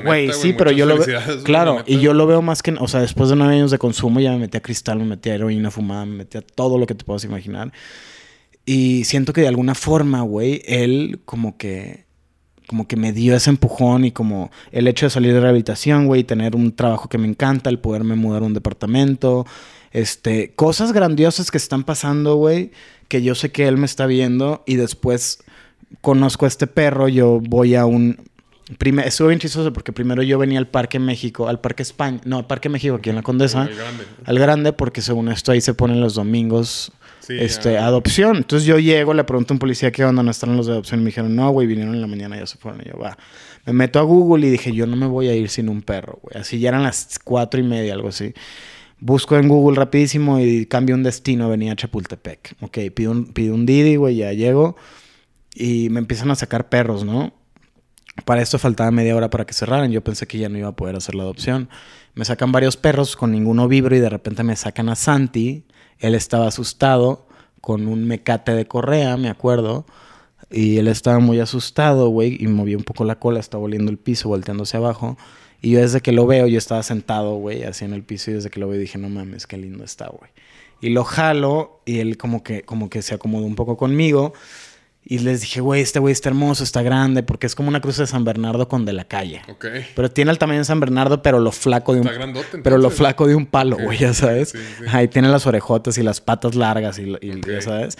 güey, 0.04 0.30
sí, 0.34 0.52
pero 0.52 0.70
yo 0.70 0.84
lo 0.84 0.98
veo, 0.98 1.18
claro, 1.42 1.82
y 1.86 1.98
yo 2.00 2.12
lo 2.12 2.26
veo 2.26 2.42
más 2.42 2.62
que, 2.62 2.72
o 2.78 2.86
sea, 2.86 3.00
después 3.00 3.30
de 3.30 3.36
nueve 3.36 3.54
años 3.54 3.70
de 3.70 3.78
consumo 3.78 4.20
ya 4.20 4.32
me 4.32 4.40
metí 4.40 4.58
a 4.58 4.60
cristal, 4.60 4.98
me 4.98 5.06
metí 5.06 5.30
a 5.30 5.36
heroína 5.36 5.70
fumada, 5.70 6.04
me 6.04 6.16
metí 6.16 6.36
a 6.36 6.42
todo 6.42 6.76
lo 6.76 6.86
que 6.86 6.94
te 6.94 7.02
puedas 7.02 7.24
imaginar. 7.24 7.72
Y 8.66 9.04
siento 9.04 9.32
que 9.32 9.40
de 9.40 9.48
alguna 9.48 9.74
forma, 9.74 10.20
güey, 10.20 10.60
él 10.66 11.20
como 11.24 11.56
que 11.56 12.04
como 12.66 12.86
que 12.86 12.96
me 12.96 13.12
dio 13.12 13.34
ese 13.34 13.48
empujón 13.48 14.04
y 14.04 14.10
como 14.10 14.50
el 14.72 14.86
hecho 14.88 15.06
de 15.06 15.10
salir 15.10 15.32
de 15.32 15.40
rehabilitación, 15.40 16.06
güey, 16.06 16.24
tener 16.24 16.56
un 16.56 16.74
trabajo 16.74 17.08
que 17.08 17.16
me 17.16 17.28
encanta, 17.28 17.70
el 17.70 17.78
poderme 17.78 18.16
mudar 18.16 18.42
a 18.42 18.46
un 18.46 18.54
departamento, 18.54 19.46
este, 19.96 20.52
cosas 20.54 20.92
grandiosas 20.92 21.50
que 21.50 21.56
están 21.56 21.82
pasando, 21.82 22.36
güey, 22.36 22.70
que 23.08 23.22
yo 23.22 23.34
sé 23.34 23.50
que 23.50 23.66
él 23.66 23.78
me 23.78 23.86
está 23.86 24.04
viendo 24.04 24.62
y 24.66 24.76
después 24.76 25.38
conozco 26.02 26.44
a 26.44 26.48
este 26.48 26.66
perro, 26.66 27.08
yo 27.08 27.40
voy 27.40 27.76
a 27.76 27.86
un... 27.86 28.20
Primer, 28.76 29.06
estuvo 29.06 29.28
bien 29.28 29.40
chistoso 29.40 29.72
porque 29.72 29.92
primero 29.92 30.22
yo 30.22 30.38
venía 30.38 30.58
al 30.58 30.66
Parque 30.66 30.98
México, 30.98 31.48
al 31.48 31.60
Parque 31.60 31.82
España, 31.82 32.20
no, 32.26 32.36
al 32.36 32.46
Parque 32.46 32.68
México 32.68 32.96
aquí 32.96 33.08
en 33.08 33.16
la 33.16 33.22
Condesa, 33.22 33.62
al 33.62 33.74
grande, 33.74 34.04
al 34.24 34.38
grande 34.38 34.72
porque 34.74 35.00
según 35.00 35.30
esto 35.30 35.52
ahí 35.52 35.62
se 35.62 35.72
ponen 35.72 36.00
los 36.00 36.14
domingos 36.14 36.92
este, 37.28 37.78
adopción. 37.78 38.36
Entonces 38.36 38.66
yo 38.66 38.78
llego, 38.78 39.14
le 39.14 39.24
pregunto 39.24 39.54
a 39.54 39.56
un 39.56 39.60
policía 39.60 39.92
qué 39.92 40.04
onda, 40.04 40.22
no 40.22 40.30
están 40.30 40.56
los 40.58 40.66
de 40.66 40.72
adopción. 40.72 41.00
Y 41.00 41.04
me 41.04 41.08
dijeron, 41.08 41.34
no, 41.34 41.50
güey, 41.50 41.66
vinieron 41.66 41.94
en 41.94 42.02
la 42.02 42.06
mañana, 42.06 42.36
ya 42.36 42.46
se 42.46 42.58
fueron. 42.58 42.82
Y 42.82 42.90
yo, 42.90 42.98
va. 42.98 43.16
Me 43.64 43.72
meto 43.72 43.98
a 43.98 44.02
Google 44.02 44.46
y 44.46 44.50
dije, 44.50 44.72
yo 44.72 44.86
no 44.86 44.96
me 44.96 45.06
voy 45.06 45.28
a 45.28 45.34
ir 45.34 45.48
sin 45.48 45.68
un 45.68 45.80
perro, 45.80 46.18
güey. 46.22 46.40
Así 46.40 46.58
ya 46.58 46.68
eran 46.68 46.82
las 46.82 47.18
cuatro 47.22 47.60
y 47.60 47.62
media, 47.62 47.94
algo 47.94 48.08
así. 48.08 48.34
Busco 48.98 49.36
en 49.36 49.48
Google 49.48 49.76
rapidísimo 49.76 50.40
y 50.40 50.66
cambio 50.66 50.94
un 50.94 51.02
destino, 51.02 51.48
venía 51.48 51.72
a 51.72 51.76
Chapultepec. 51.76 52.56
Ok, 52.60 52.78
pido 52.94 53.12
un, 53.12 53.26
pido 53.32 53.54
un 53.54 53.66
Didi, 53.66 53.96
güey, 53.96 54.16
ya 54.16 54.32
llego. 54.32 54.76
Y 55.54 55.90
me 55.90 56.00
empiezan 56.00 56.30
a 56.30 56.34
sacar 56.34 56.68
perros, 56.68 57.04
¿no? 57.04 57.32
Para 58.24 58.40
esto 58.40 58.58
faltaba 58.58 58.90
media 58.90 59.14
hora 59.14 59.28
para 59.28 59.44
que 59.44 59.52
cerraran. 59.52 59.92
Yo 59.92 60.02
pensé 60.02 60.26
que 60.26 60.38
ya 60.38 60.48
no 60.48 60.56
iba 60.58 60.68
a 60.68 60.76
poder 60.76 60.96
hacer 60.96 61.14
la 61.14 61.24
adopción. 61.24 61.68
Me 62.14 62.24
sacan 62.24 62.52
varios 62.52 62.78
perros 62.78 63.16
con 63.16 63.30
ninguno 63.30 63.68
vibro 63.68 63.94
y 63.94 64.00
de 64.00 64.08
repente 64.08 64.42
me 64.42 64.56
sacan 64.56 64.88
a 64.88 64.96
Santi, 64.96 65.66
él 65.98 66.14
estaba 66.14 66.46
asustado 66.46 67.26
con 67.60 67.88
un 67.88 68.06
mecate 68.06 68.54
de 68.54 68.66
correa, 68.66 69.16
me 69.18 69.28
acuerdo. 69.28 69.84
Y 70.50 70.78
él 70.78 70.88
estaba 70.88 71.18
muy 71.18 71.40
asustado, 71.40 72.08
güey, 72.08 72.36
y 72.40 72.46
movía 72.46 72.76
un 72.76 72.84
poco 72.84 73.04
la 73.04 73.18
cola, 73.18 73.40
estaba 73.40 73.64
oliendo 73.64 73.90
el 73.90 73.98
piso, 73.98 74.28
volteándose 74.28 74.76
abajo. 74.76 75.18
Y 75.66 75.72
yo 75.72 75.80
desde 75.80 76.00
que 76.00 76.12
lo 76.12 76.28
veo, 76.28 76.46
yo 76.46 76.58
estaba 76.58 76.80
sentado, 76.84 77.34
güey, 77.38 77.64
así 77.64 77.84
en 77.84 77.92
el 77.92 78.04
piso, 78.04 78.30
y 78.30 78.34
desde 78.34 78.50
que 78.50 78.60
lo 78.60 78.68
veo 78.68 78.78
dije, 78.78 78.98
no 78.98 79.08
mames, 79.08 79.48
qué 79.48 79.56
lindo 79.56 79.82
está, 79.82 80.06
güey. 80.06 80.30
Y 80.80 80.90
lo 80.90 81.02
jalo, 81.02 81.80
y 81.84 81.98
él 81.98 82.16
como 82.16 82.44
que, 82.44 82.62
como 82.62 82.88
que 82.88 83.02
se 83.02 83.16
acomodó 83.16 83.46
un 83.46 83.56
poco 83.56 83.76
conmigo. 83.76 84.32
Y 85.04 85.18
les 85.18 85.40
dije, 85.40 85.60
güey, 85.60 85.82
este 85.82 85.98
güey 85.98 86.12
está 86.12 86.28
hermoso, 86.28 86.62
está 86.62 86.82
grande, 86.82 87.24
porque 87.24 87.48
es 87.48 87.56
como 87.56 87.68
una 87.68 87.80
cruz 87.80 87.96
de 87.96 88.06
San 88.06 88.22
Bernardo 88.22 88.68
con 88.68 88.84
de 88.84 88.92
la 88.92 89.06
calle. 89.06 89.42
Ok. 89.48 89.66
Pero 89.96 90.08
tiene 90.08 90.30
el 90.30 90.38
tamaño 90.38 90.60
de 90.60 90.66
San 90.66 90.78
Bernardo, 90.78 91.20
pero 91.20 91.40
lo 91.40 91.50
flaco 91.50 91.94
de 91.94 92.02
un... 92.02 92.06
Está 92.06 92.16
grandote, 92.16 92.58
Pero 92.58 92.78
lo 92.78 92.90
flaco 92.90 93.26
de 93.26 93.34
un 93.34 93.46
palo, 93.46 93.76
güey, 93.76 93.98
ya 93.98 94.14
sabes. 94.14 94.54
Ahí 94.92 95.08
tiene 95.08 95.26
las 95.30 95.48
orejotas 95.48 95.98
y 95.98 96.04
las 96.04 96.20
patas 96.20 96.54
largas 96.54 97.00
y, 97.00 97.10
ya 97.44 97.60
sabes. 97.60 97.98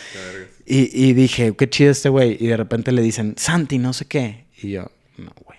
Y, 0.64 1.04
y, 1.04 1.14
dije, 1.14 1.52
qué 1.56 1.68
chido 1.68 1.90
este 1.90 2.10
güey. 2.10 2.36
Y 2.38 2.46
de 2.46 2.56
repente 2.56 2.92
le 2.92 3.02
dicen, 3.02 3.34
Santi, 3.36 3.78
no 3.78 3.92
sé 3.92 4.04
qué. 4.04 4.46
Y 4.62 4.70
yo, 4.70 4.92
no, 5.18 5.32
güey. 5.44 5.58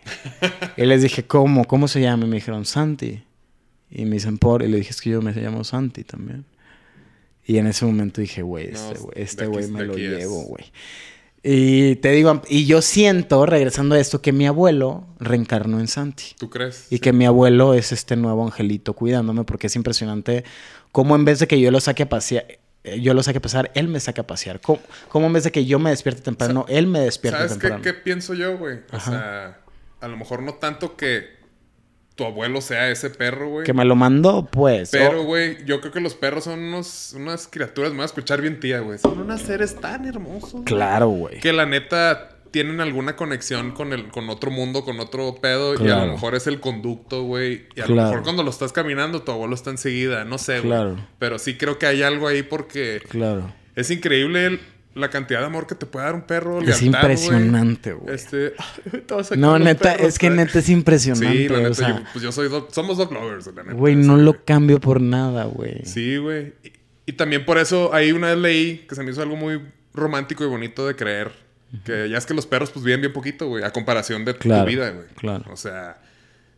y 0.77 0.85
les 0.85 1.01
dije, 1.01 1.25
¿cómo? 1.25 1.65
¿Cómo 1.65 1.87
se 1.87 2.01
llama? 2.01 2.25
Y 2.25 2.27
me 2.27 2.35
dijeron, 2.37 2.65
Santi. 2.65 3.23
Y 3.89 4.05
me 4.05 4.15
dicen, 4.15 4.37
por... 4.37 4.63
Y 4.63 4.67
le 4.67 4.77
dije, 4.77 4.89
es 4.91 5.01
que 5.01 5.11
yo 5.11 5.21
me 5.21 5.31
llamo 5.33 5.63
Santi 5.63 6.03
también. 6.03 6.45
Y 7.45 7.57
en 7.57 7.67
ese 7.67 7.85
momento 7.85 8.19
dije, 8.19 8.41
güey, 8.41 8.67
este 8.67 8.99
güey 8.99 9.13
este 9.15 9.47
me 9.69 9.85
lo 9.85 9.95
llevo, 9.95 10.43
güey. 10.43 10.65
Y 11.43 11.95
te 11.97 12.11
digo, 12.11 12.41
y 12.49 12.65
yo 12.65 12.81
siento, 12.81 13.45
regresando 13.45 13.95
a 13.95 13.99
esto, 13.99 14.21
que 14.21 14.33
mi 14.33 14.45
abuelo 14.45 15.07
reencarnó 15.17 15.79
en 15.79 15.87
Santi. 15.87 16.35
¿Tú 16.37 16.49
crees? 16.49 16.87
Y 16.89 16.99
que 16.99 17.13
mi 17.13 17.25
abuelo 17.25 17.73
es 17.73 17.93
este 17.93 18.17
nuevo 18.17 18.43
angelito 18.43 18.93
cuidándome, 18.93 19.45
porque 19.45 19.67
es 19.67 19.75
impresionante 19.77 20.43
cómo 20.91 21.15
en 21.15 21.23
vez 21.23 21.39
de 21.39 21.47
que 21.47 21.61
yo 21.61 21.71
lo 21.71 21.79
saque 21.79 22.03
a 22.03 22.09
pasear, 22.09 22.45
yo 23.01 23.13
lo 23.13 23.23
saque 23.23 23.39
a 23.39 23.41
pasar, 23.41 23.71
él 23.75 23.87
me 23.87 23.99
saca 23.99 24.21
a 24.21 24.27
pasear. 24.27 24.59
Cómo, 24.61 25.27
en 25.27 25.33
vez 25.33 25.43
de 25.43 25.51
que 25.51 25.65
yo 25.65 25.79
me 25.79 25.89
despierte 25.89 26.21
temprano, 26.21 26.65
él 26.69 26.87
me 26.87 26.99
despierta 26.99 27.47
temprano. 27.47 27.75
¿Sabes 27.75 27.85
qué, 27.85 27.93
qué 27.93 28.01
pienso 28.01 28.33
yo, 28.33 28.57
güey? 28.57 28.79
O 28.91 28.99
sea, 28.99 29.59
a 29.99 30.07
lo 30.07 30.17
mejor 30.17 30.43
no 30.43 30.55
tanto 30.55 30.95
que 30.95 31.37
tu 32.17 32.25
abuelo 32.25 32.61
sea 32.61 32.89
ese 32.89 33.09
perro, 33.11 33.49
güey. 33.49 33.65
Que 33.65 33.73
me 33.73 33.85
lo 33.85 33.95
mandó, 33.95 34.45
pues. 34.45 34.89
Pero, 34.91 35.23
güey, 35.23 35.63
yo 35.65 35.79
creo 35.79 35.93
que 35.93 36.01
los 36.01 36.15
perros 36.15 36.45
son 36.45 36.59
unos, 36.59 37.13
unas 37.13 37.47
criaturas, 37.47 37.91
me 37.91 37.97
voy 37.97 38.03
a 38.03 38.07
escuchar 38.07 38.41
bien 38.41 38.59
tía, 38.59 38.79
güey. 38.79 38.97
Son 38.97 39.19
unos 39.19 39.41
seres 39.41 39.75
tan 39.79 40.05
hermosos. 40.05 40.61
Claro, 40.65 41.09
güey. 41.09 41.39
Que 41.39 41.53
la 41.53 41.65
neta 41.65 42.36
tienen 42.51 42.81
alguna 42.81 43.15
conexión 43.15 43.71
con 43.71 43.93
el 43.93 44.07
con 44.09 44.29
otro 44.29 44.51
mundo, 44.51 44.83
con 44.83 44.99
otro 44.99 45.35
pedo 45.41 45.73
y 45.73 45.89
a 45.89 46.05
lo 46.05 46.13
mejor 46.13 46.35
es 46.35 46.47
el 46.47 46.59
conducto, 46.59 47.23
güey, 47.23 47.67
y 47.75 47.81
a 47.81 47.87
lo 47.87 47.95
mejor 47.95 48.23
cuando 48.23 48.43
lo 48.43 48.49
estás 48.49 48.73
caminando 48.73 49.21
tu 49.21 49.31
abuelo 49.31 49.55
está 49.55 49.69
enseguida, 49.69 50.25
no 50.25 50.37
sé, 50.37 50.59
güey. 50.59 50.71
Claro. 50.71 50.97
Pero 51.19 51.39
sí 51.39 51.57
creo 51.57 51.77
que 51.77 51.85
hay 51.85 52.03
algo 52.03 52.27
ahí 52.27 52.43
porque 52.43 53.01
Claro. 53.09 53.53
Es 53.75 53.91
increíble 53.91 54.45
el, 54.47 54.59
la 54.97 55.09
cantidad 55.09 55.39
de 55.39 55.45
amor 55.45 55.67
que 55.67 55.75
te 55.75 55.85
puede 55.85 56.05
dar 56.05 56.15
un 56.15 56.23
perro. 56.23 56.61
Es 56.61 56.81
impresionante, 56.81 57.93
güey. 57.93 58.15
Este, 58.15 58.53
no, 59.37 59.59
neta, 59.59 59.93
es 59.93 60.17
que 60.17 60.29
neta 60.29 60.59
es 60.59 60.69
impresionante. 60.69 61.37
Sí, 61.37 61.47
la 61.47 61.59
neta, 61.59 61.87
yo, 61.87 62.03
pues 62.11 62.23
yo 62.23 62.31
soy 62.31 62.49
somos 62.71 62.97
dog 62.97 63.13
lovers, 63.13 63.47
la 63.55 63.63
neta. 63.63 63.75
Güey, 63.75 63.95
no 63.95 64.17
lo 64.17 64.43
cambio 64.43 64.79
por 64.79 64.99
nada, 64.99 65.45
güey. 65.45 65.85
Sí, 65.85 66.17
güey. 66.17 66.53
Y, 67.05 67.13
también 67.13 67.45
por 67.45 67.57
eso 67.57 67.93
ahí 67.93 68.11
una 68.11 68.27
vez 68.27 68.37
leí 68.37 68.77
que 68.89 68.95
se 68.95 69.03
me 69.03 69.11
hizo 69.11 69.21
algo 69.21 69.35
muy 69.35 69.61
romántico 69.93 70.43
y 70.43 70.47
bonito 70.47 70.85
de 70.85 70.95
creer. 70.95 71.31
Que 71.83 72.09
ya 72.09 72.17
es 72.17 72.25
que 72.25 72.33
los 72.33 72.45
perros 72.45 72.71
pues 72.71 72.85
viven 72.85 73.01
bien 73.01 73.13
poquito, 73.13 73.47
güey, 73.47 73.63
a 73.63 73.71
comparación 73.71 74.23
de 74.23 74.33
tu 74.33 74.49
vida, 74.65 74.91
güey. 74.91 75.07
Claro. 75.15 75.45
O 75.51 75.57
sea, 75.57 75.99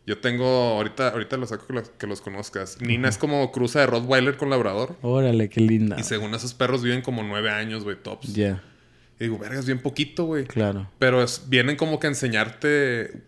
yo 0.06 0.18
tengo, 0.18 0.44
ahorita, 0.44 1.08
ahorita 1.10 1.36
lo 1.36 1.46
saco 1.46 1.66
que 1.98 2.06
los, 2.06 2.20
conozcas. 2.20 2.80
Nina 2.80 3.08
es 3.08 3.18
como 3.18 3.50
cruza 3.52 3.80
de 3.80 3.86
Rottweiler 3.86 4.36
con 4.36 4.50
Labrador. 4.50 4.96
Órale, 5.02 5.48
qué 5.48 5.60
linda. 5.60 5.96
Y 5.98 6.04
según 6.04 6.34
esos 6.34 6.54
perros 6.54 6.82
viven 6.82 7.02
como 7.02 7.22
nueve 7.22 7.50
años, 7.50 7.84
güey, 7.84 7.96
tops. 7.96 8.34
Ya. 8.34 8.62
Y 9.18 9.24
digo, 9.24 9.38
verga, 9.38 9.58
es 9.58 9.66
bien 9.66 9.80
poquito, 9.80 10.24
güey. 10.24 10.46
Claro. 10.46 10.88
Pero 10.98 11.24
vienen 11.48 11.76
como 11.76 12.00
que 12.00 12.06
a 12.06 12.10
enseñarte 12.10 13.22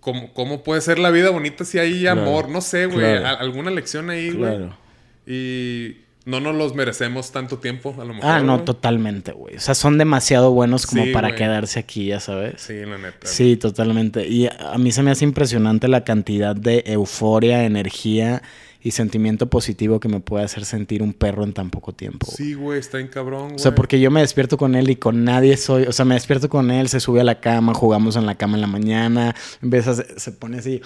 cómo, 0.00 0.32
cómo 0.32 0.62
puede 0.62 0.80
ser 0.80 0.98
la 0.98 1.10
vida 1.10 1.30
bonita 1.30 1.64
si 1.64 1.78
hay 1.78 2.06
amor. 2.06 2.48
No 2.48 2.60
sé, 2.60 2.86
güey. 2.86 3.04
Alguna 3.04 3.70
lección 3.70 4.08
ahí, 4.10 4.30
güey. 4.30 4.56
Claro. 4.56 4.78
Y 5.26 5.96
no 6.26 6.40
nos 6.40 6.56
los 6.56 6.74
merecemos 6.74 7.30
tanto 7.30 7.58
tiempo, 7.58 7.94
a 8.00 8.04
lo 8.04 8.12
mejor. 8.12 8.28
Ah, 8.28 8.40
no, 8.40 8.64
totalmente, 8.64 9.30
güey. 9.30 9.56
O 9.56 9.60
sea, 9.60 9.76
son 9.76 9.96
demasiado 9.96 10.50
buenos 10.50 10.84
como 10.84 11.04
para 11.12 11.36
quedarse 11.36 11.78
aquí, 11.78 12.06
ya 12.06 12.18
sabes. 12.18 12.60
Sí, 12.60 12.74
la 12.84 12.98
neta. 12.98 13.28
Sí, 13.28 13.56
totalmente. 13.56 14.26
Y 14.26 14.48
a 14.48 14.76
mí 14.76 14.90
se 14.90 15.04
me 15.04 15.12
hace 15.12 15.24
impresionante 15.24 15.86
la 15.86 16.02
cantidad 16.02 16.56
de 16.56 16.82
euforia, 16.86 17.64
energía 17.64 18.42
y 18.82 18.90
sentimiento 18.90 19.48
positivo 19.48 20.00
que 20.00 20.08
me 20.08 20.18
puede 20.18 20.44
hacer 20.44 20.64
sentir 20.64 21.00
un 21.00 21.12
perro 21.12 21.44
en 21.44 21.52
tan 21.52 21.70
poco 21.70 21.92
tiempo. 21.92 22.26
Sí, 22.28 22.54
güey, 22.54 22.80
está 22.80 22.98
en 22.98 23.06
cabrón, 23.06 23.44
güey. 23.44 23.54
O 23.54 23.58
sea, 23.60 23.76
porque 23.76 24.00
yo 24.00 24.10
me 24.10 24.20
despierto 24.20 24.58
con 24.58 24.74
él 24.74 24.90
y 24.90 24.96
con 24.96 25.22
nadie 25.22 25.56
soy. 25.56 25.84
O 25.84 25.92
sea, 25.92 26.04
me 26.04 26.16
despierto 26.16 26.48
con 26.48 26.72
él, 26.72 26.88
se 26.88 26.98
sube 26.98 27.20
a 27.20 27.24
la 27.24 27.38
cama, 27.40 27.72
jugamos 27.72 28.16
en 28.16 28.26
la 28.26 28.34
cama 28.34 28.56
en 28.56 28.62
la 28.62 28.66
mañana, 28.66 29.36
empieza, 29.62 29.94
se, 29.94 30.32
pone 30.32 30.58
así 30.58 30.82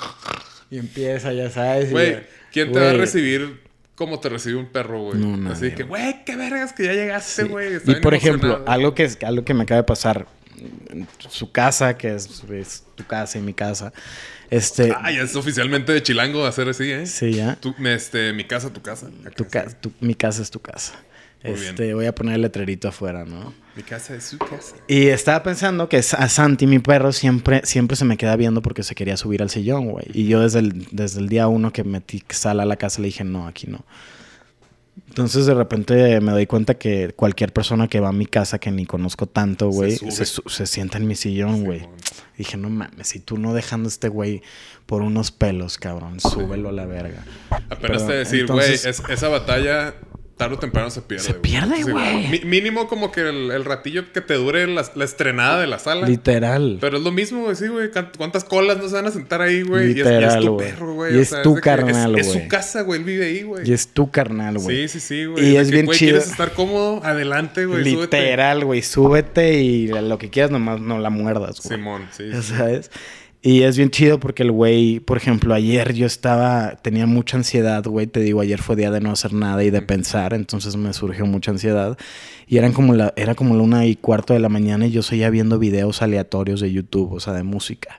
y 0.71 0.77
empieza, 0.77 1.33
ya 1.33 1.49
sabes. 1.49 1.91
Güey, 1.91 2.19
¿quién 2.53 2.73
te 2.73 2.79
va 2.79 2.91
a 2.91 2.93
recibir 2.93 3.70
cómo 4.01 4.19
te 4.19 4.31
recibe 4.31 4.57
un 4.59 4.65
perro, 4.67 5.03
güey. 5.03 5.23
Así 5.51 5.73
que, 5.73 5.83
güey, 5.83 6.25
qué 6.25 6.35
vergas 6.35 6.73
que 6.73 6.85
ya 6.87 6.95
llegaste, 6.95 7.45
güey. 7.45 7.77
Y 7.87 7.95
por 7.97 8.15
ejemplo, 8.15 8.65
algo 8.67 8.95
que, 8.95 9.11
algo 9.27 9.45
que 9.45 9.53
me 9.53 9.65
acaba 9.65 9.77
de 9.77 9.85
pasar 9.85 10.27
su 11.29 11.53
casa, 11.53 11.99
que 11.99 12.15
es, 12.15 12.43
es 12.51 12.83
tu 12.95 13.05
casa 13.07 13.37
y 13.39 13.43
mi 13.43 13.53
casa. 13.53 13.93
Este, 14.49 14.91
Ah, 14.97 15.13
ya 15.13 15.21
es 15.23 15.37
oficialmente 15.37 15.93
de 15.93 16.03
chilango 16.03 16.47
hacer 16.47 16.69
así, 16.71 16.91
¿eh? 16.91 17.07
sí, 17.07 17.35
ya. 17.35 17.57
Tú- 17.57 17.75
este, 17.85 18.33
mi 18.33 18.45
casa, 18.45 18.73
tu 18.73 18.81
casa. 18.81 19.09
Tu 19.37 19.47
ca- 19.47 19.69
tu- 19.69 19.93
mi 20.01 20.15
casa 20.15 20.41
es 20.43 20.51
tu 20.51 20.61
casa. 20.61 20.95
Muy 21.43 21.53
bien. 21.55 21.65
Este, 21.71 21.95
voy 21.95 22.07
a 22.07 22.15
poner 22.15 22.35
el 22.35 22.43
letrerito 22.43 22.89
afuera, 22.89 23.25
¿no? 23.25 23.53
Mi 23.77 23.83
casa 23.83 24.15
es 24.15 24.25
su 24.25 24.37
casa. 24.39 24.75
Y 24.89 25.07
estaba 25.07 25.43
pensando 25.43 25.89
que 25.89 25.97
a 25.99 26.29
Santi, 26.29 26.67
mi 26.67 26.81
perro, 26.81 27.13
siempre, 27.13 27.63
siempre 27.65 27.97
se 27.97 28.05
me 28.05 28.17
queda 28.17 28.37
viendo 28.37 28.61
porque 28.63 28.83
se 28.83 28.95
quería 28.95 29.17
subir 29.17 29.41
al 29.43 29.49
sillón, 29.49 29.89
güey. 29.91 30.05
Y 30.13 30.27
yo 30.27 30.41
desde 30.41 30.59
el, 30.59 30.87
desde 30.91 31.21
el 31.21 31.29
día 31.29 31.49
uno 31.49 31.73
que 31.73 31.83
metí 31.85 32.23
sal 32.29 32.61
a 32.61 32.65
la 32.67 32.77
casa 32.77 33.01
le 33.01 33.07
dije, 33.07 33.25
no, 33.25 33.47
aquí 33.47 33.67
no. 33.69 33.85
Entonces 35.09 35.47
de 35.47 35.55
repente 35.55 36.21
me 36.21 36.33
doy 36.33 36.47
cuenta 36.47 36.75
que 36.75 37.13
cualquier 37.17 37.53
persona 37.53 37.89
que 37.89 38.01
va 38.01 38.09
a 38.11 38.13
mi 38.13 38.27
casa 38.27 38.59
que 38.59 38.71
ni 38.71 38.87
conozco 38.87 39.27
tanto, 39.27 39.69
güey, 39.71 39.97
se, 39.97 40.25
su- 40.25 40.43
se 40.47 40.67
sienta 40.67 40.99
en 40.99 41.07
mi 41.07 41.15
sillón, 41.17 41.65
güey. 41.65 41.83
Dije, 42.39 42.57
no 42.57 42.71
mames, 42.71 43.09
si 43.09 43.19
tú 43.19 43.37
no 43.39 43.53
dejando 43.55 43.89
a 43.89 43.91
este 43.91 44.09
güey 44.09 44.43
por 44.87 45.03
unos 45.03 45.31
pelos, 45.31 45.79
cabrón, 45.79 46.21
súbelo 46.21 46.69
a 46.69 46.73
la 46.73 46.87
verga. 46.87 47.25
Apenas 47.51 48.03
Pero, 48.03 48.07
te 48.07 48.13
decir, 48.15 48.47
güey, 48.47 48.67
entonces- 48.73 48.85
es- 49.01 49.09
esa 49.11 49.29
batalla 49.29 49.95
tarde 50.41 50.55
o 50.57 50.59
temprano 50.59 50.91
se 50.91 51.03
pierde. 51.03 51.25
Se 51.25 51.33
güey. 51.35 51.43
pierde, 51.43 51.77
Sí, 51.77 51.83
güey. 51.91 52.45
Mínimo 52.45 52.89
como 52.89 53.13
que 53.13 53.21
el, 53.29 53.51
el 53.51 53.65
ratillo 53.65 54.11
que 54.13 54.21
te 54.21 54.35
dure 54.35 54.67
la, 54.67 54.85
la 54.95 55.05
estrenada 55.05 55.61
de 55.61 55.67
la 55.67 55.79
sala. 55.79 56.09
Literal. 56.09 56.79
Pero 56.81 56.97
es 56.97 57.03
lo 57.05 57.13
mismo, 57.13 57.43
güey, 57.43 57.55
sí, 57.55 57.69
güey. 57.69 57.91
¿Cuántas 58.17 58.45
colas 58.45 58.79
no 58.79 58.89
se 58.89 58.95
van 58.95 59.07
a 59.07 59.11
sentar 59.11 59.43
ahí, 59.43 59.63
güey? 59.63 59.89
Y 59.89 59.91
es- 59.91 59.97
Y 59.97 60.01
es, 60.01 60.07
Literal, 60.07 60.45
tu 60.45 60.55
güey. 60.55 60.71
perro, 60.71 60.95
güey. 60.95 61.15
Y 61.15 61.19
o 61.19 61.21
es 61.21 61.29
sea, 61.29 61.43
tu 61.43 61.55
carnal, 61.57 62.19
Es, 62.19 62.27
es 62.27 62.33
güey. 62.33 62.43
su 62.45 62.49
casa, 62.49 62.81
güey. 62.83 62.99
Él 63.01 63.05
vive 63.05 63.27
ahí, 63.27 63.43
güey. 63.43 63.69
Y 63.69 63.73
es 63.75 63.89
tu 63.89 64.11
carnal, 64.11 64.59
güey. 64.59 64.89
Sí, 64.89 64.99
sí, 64.99 65.01
sí, 65.07 65.25
güey. 65.27 65.51
Y 65.51 65.57
es 65.57 65.67
que, 65.69 65.73
bien 65.75 65.87
güey, 65.87 65.99
chido. 65.99 66.13
¿Quieres 66.13 66.31
estar 66.31 66.53
cómodo? 66.55 67.05
Adelante, 67.05 67.67
güey. 67.67 67.85
súbete. 67.85 68.21
Literal, 68.21 68.65
güey. 68.65 68.83
Súbete 68.83 69.61
y 69.61 69.89
lo 69.89 70.17
que 70.19 70.31
quieras 70.31 70.51
nomás 70.51 70.81
no 70.81 70.99
la 70.99 71.11
muerdas, 71.11 71.61
güey. 71.63 71.79
Simón, 71.79 72.09
sí. 72.17 72.25
Ya 72.33 72.41
sí. 72.43 72.55
Y 73.43 73.63
es 73.63 73.79
bien 73.79 73.91
chido 73.91 74.21
porque 74.21 74.43
el 74.43 74.53
güey, 74.53 75.01
por 75.01 75.17
ejemplo, 75.17 75.55
ayer 75.55 75.95
yo 75.95 76.05
estaba, 76.05 76.77
tenía 76.83 77.07
mucha 77.07 77.39
ansiedad, 77.39 77.83
güey. 77.85 78.07
Te 78.07 78.21
digo, 78.21 78.43
ayer 78.43 78.61
fue 78.61 78.77
día 78.77 78.91
de 78.91 79.01
no 79.01 79.11
hacer 79.11 79.33
nada 79.33 79.65
y 79.65 79.71
de 79.71 79.81
pensar, 79.81 80.35
entonces 80.35 80.77
me 80.77 80.93
surgió 80.93 81.25
mucha 81.25 81.51
ansiedad. 81.51 81.97
Y 82.47 82.59
eran 82.59 82.73
como 82.73 82.95
la, 82.95 83.15
era 83.17 83.35
como 83.35 83.57
la 83.57 83.63
una 83.63 83.87
y 83.87 83.97
cuarto 83.97 84.35
de 84.35 84.41
la 84.41 84.51
mañana 84.51 84.87
y 84.87 84.91
yo 84.91 85.03
seguía 85.03 85.31
viendo 85.31 85.59
videos 85.59 86.03
aleatorios 86.03 86.61
de 86.61 86.71
YouTube, 86.71 87.13
o 87.13 87.21
sea, 87.21 87.33
de 87.33 87.43
música. 87.43 87.99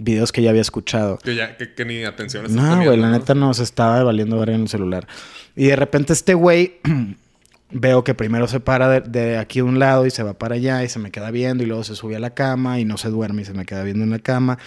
Videos 0.00 0.32
que 0.32 0.42
ya 0.42 0.50
había 0.50 0.60
escuchado. 0.60 1.16
Que 1.18 1.34
ya, 1.34 1.56
que, 1.56 1.72
que 1.72 1.84
ni 1.86 2.04
atención 2.04 2.54
No, 2.54 2.84
güey, 2.84 2.98
la 2.98 3.10
neta 3.10 3.34
no, 3.34 3.54
se 3.54 3.62
estaba 3.62 4.02
valiendo 4.02 4.38
ver 4.38 4.50
en 4.50 4.62
el 4.62 4.68
celular. 4.68 5.08
Y 5.56 5.68
de 5.68 5.76
repente 5.76 6.12
este 6.12 6.34
güey, 6.34 6.74
veo 7.70 8.02
que 8.04 8.14
primero 8.14 8.48
se 8.48 8.60
para 8.60 8.88
de, 8.88 9.00
de 9.00 9.36
aquí 9.38 9.58
de 9.60 9.64
un 9.64 9.78
lado 9.78 10.06
y 10.06 10.10
se 10.10 10.22
va 10.22 10.38
para 10.38 10.54
allá 10.54 10.82
y 10.84 10.88
se 10.88 10.98
me 10.98 11.10
queda 11.10 11.30
viendo 11.30 11.62
y 11.62 11.66
luego 11.66 11.84
se 11.84 11.94
sube 11.94 12.16
a 12.16 12.20
la 12.20 12.34
cama 12.34 12.80
y 12.80 12.84
no 12.84 12.96
se 12.96 13.08
duerme 13.10 13.42
y 13.42 13.44
se 13.44 13.52
me 13.54 13.66
queda 13.66 13.82
viendo 13.84 14.04
en 14.04 14.10
la 14.10 14.18
cama. 14.18 14.58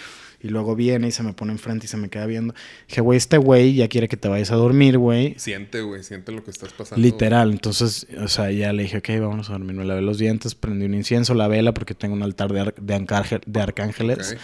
Y 0.44 0.48
luego 0.48 0.74
viene 0.74 1.06
y 1.06 1.12
se 1.12 1.22
me 1.22 1.34
pone 1.34 1.52
enfrente 1.52 1.86
y 1.86 1.88
se 1.88 1.96
me 1.96 2.08
queda 2.08 2.26
viendo. 2.26 2.52
Dije, 2.88 3.00
güey, 3.00 3.16
este 3.16 3.38
güey 3.38 3.74
ya 3.74 3.86
quiere 3.86 4.08
que 4.08 4.16
te 4.16 4.26
vayas 4.26 4.50
a 4.50 4.56
dormir, 4.56 4.98
güey. 4.98 5.36
Siente, 5.38 5.82
güey. 5.82 6.02
Siente 6.02 6.32
lo 6.32 6.42
que 6.42 6.50
estás 6.50 6.72
pasando. 6.72 7.00
Literal, 7.00 7.52
entonces, 7.52 8.08
o 8.20 8.26
sea, 8.26 8.50
ya 8.50 8.72
le 8.72 8.82
dije, 8.82 8.98
ok, 8.98 9.08
vámonos 9.20 9.50
a 9.50 9.52
dormir. 9.52 9.76
Me 9.76 9.84
lavé 9.84 10.02
los 10.02 10.18
dientes, 10.18 10.56
prendí 10.56 10.86
un 10.86 10.94
incienso, 10.94 11.34
la 11.34 11.46
vela, 11.46 11.72
porque 11.74 11.94
tengo 11.94 12.14
un 12.14 12.24
altar 12.24 12.52
de, 12.52 12.58
ar- 12.60 12.74
de, 12.74 12.94
arcángel- 12.96 13.44
de 13.46 13.60
arcángeles. 13.60 14.36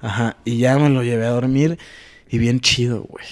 Ajá, 0.00 0.36
y 0.44 0.58
ya 0.58 0.76
me 0.78 0.90
lo 0.90 1.04
llevé 1.04 1.26
a 1.26 1.30
dormir 1.30 1.78
y 2.28 2.38
bien 2.38 2.58
chido, 2.58 3.02
güey. 3.04 3.24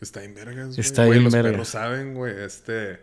Está 0.00 0.20
bien 0.20 0.34
vergas, 0.34 0.68
güey. 0.68 0.80
Está 0.80 1.02
Güey, 1.04 1.18
bien 1.18 1.24
los 1.24 1.32
vergas. 1.34 1.52
perros 1.52 1.68
saben, 1.68 2.14
güey. 2.14 2.32
Este... 2.42 3.00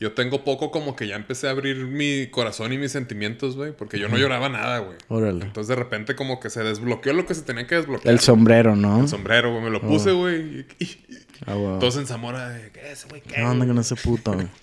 Yo 0.00 0.12
tengo 0.12 0.44
poco 0.44 0.70
como 0.70 0.94
que 0.94 1.08
ya 1.08 1.16
empecé 1.16 1.48
a 1.48 1.50
abrir 1.50 1.76
mi 1.86 2.28
corazón 2.28 2.72
y 2.72 2.78
mis 2.78 2.92
sentimientos, 2.92 3.56
güey. 3.56 3.72
Porque 3.72 3.98
yo 3.98 4.08
no 4.08 4.16
lloraba 4.16 4.48
nada, 4.48 4.78
güey. 4.78 4.96
Órale. 5.08 5.44
Entonces 5.44 5.68
de 5.68 5.74
repente 5.74 6.14
como 6.14 6.38
que 6.38 6.50
se 6.50 6.62
desbloqueó 6.62 7.12
lo 7.14 7.26
que 7.26 7.34
se 7.34 7.42
tenía 7.42 7.66
que 7.66 7.74
desbloquear. 7.74 8.12
El 8.14 8.20
sombrero, 8.20 8.76
¿no? 8.76 9.00
El 9.00 9.08
sombrero, 9.08 9.50
güey. 9.50 9.64
Me 9.64 9.70
lo 9.70 9.80
puse, 9.80 10.12
güey. 10.12 10.66
Y- 10.78 10.96
Ah, 11.46 11.54
güey. 11.54 11.78
todos 11.78 11.96
en 11.96 12.06
Zamora 12.06 12.48
de... 12.50 12.70
¿Qué 12.70 12.92
es, 12.92 13.06
güey? 13.08 13.20
¿Qué, 13.22 13.34
¿Qué 13.34 13.42
onda 13.42 13.64
güey?" 13.64 13.68
con 13.68 13.78
ese 13.78 13.96
puto, 13.96 14.32
güey? 14.32 14.48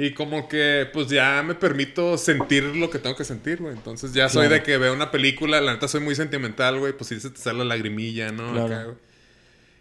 Y 0.00 0.12
como 0.14 0.48
que, 0.48 0.88
pues 0.92 1.08
ya 1.08 1.42
me 1.44 1.56
permito 1.56 2.16
sentir 2.18 2.62
lo 2.62 2.88
que 2.88 3.00
tengo 3.00 3.16
que 3.16 3.24
sentir, 3.24 3.58
güey. 3.60 3.74
Entonces 3.74 4.12
ya 4.12 4.28
soy 4.28 4.42
Claro. 4.46 4.54
de 4.54 4.62
que 4.62 4.78
veo 4.78 4.92
una 4.94 5.10
película, 5.10 5.60
la 5.60 5.72
neta 5.72 5.88
soy 5.88 6.00
muy 6.00 6.14
sentimental, 6.14 6.78
güey. 6.78 6.92
Pues 6.92 7.08
sí 7.08 7.18
se 7.18 7.30
te 7.30 7.38
sale 7.38 7.58
la 7.58 7.64
lagrimilla, 7.64 8.30
¿no? 8.30 8.52
Claro. 8.52 8.74
Acá. 8.90 8.94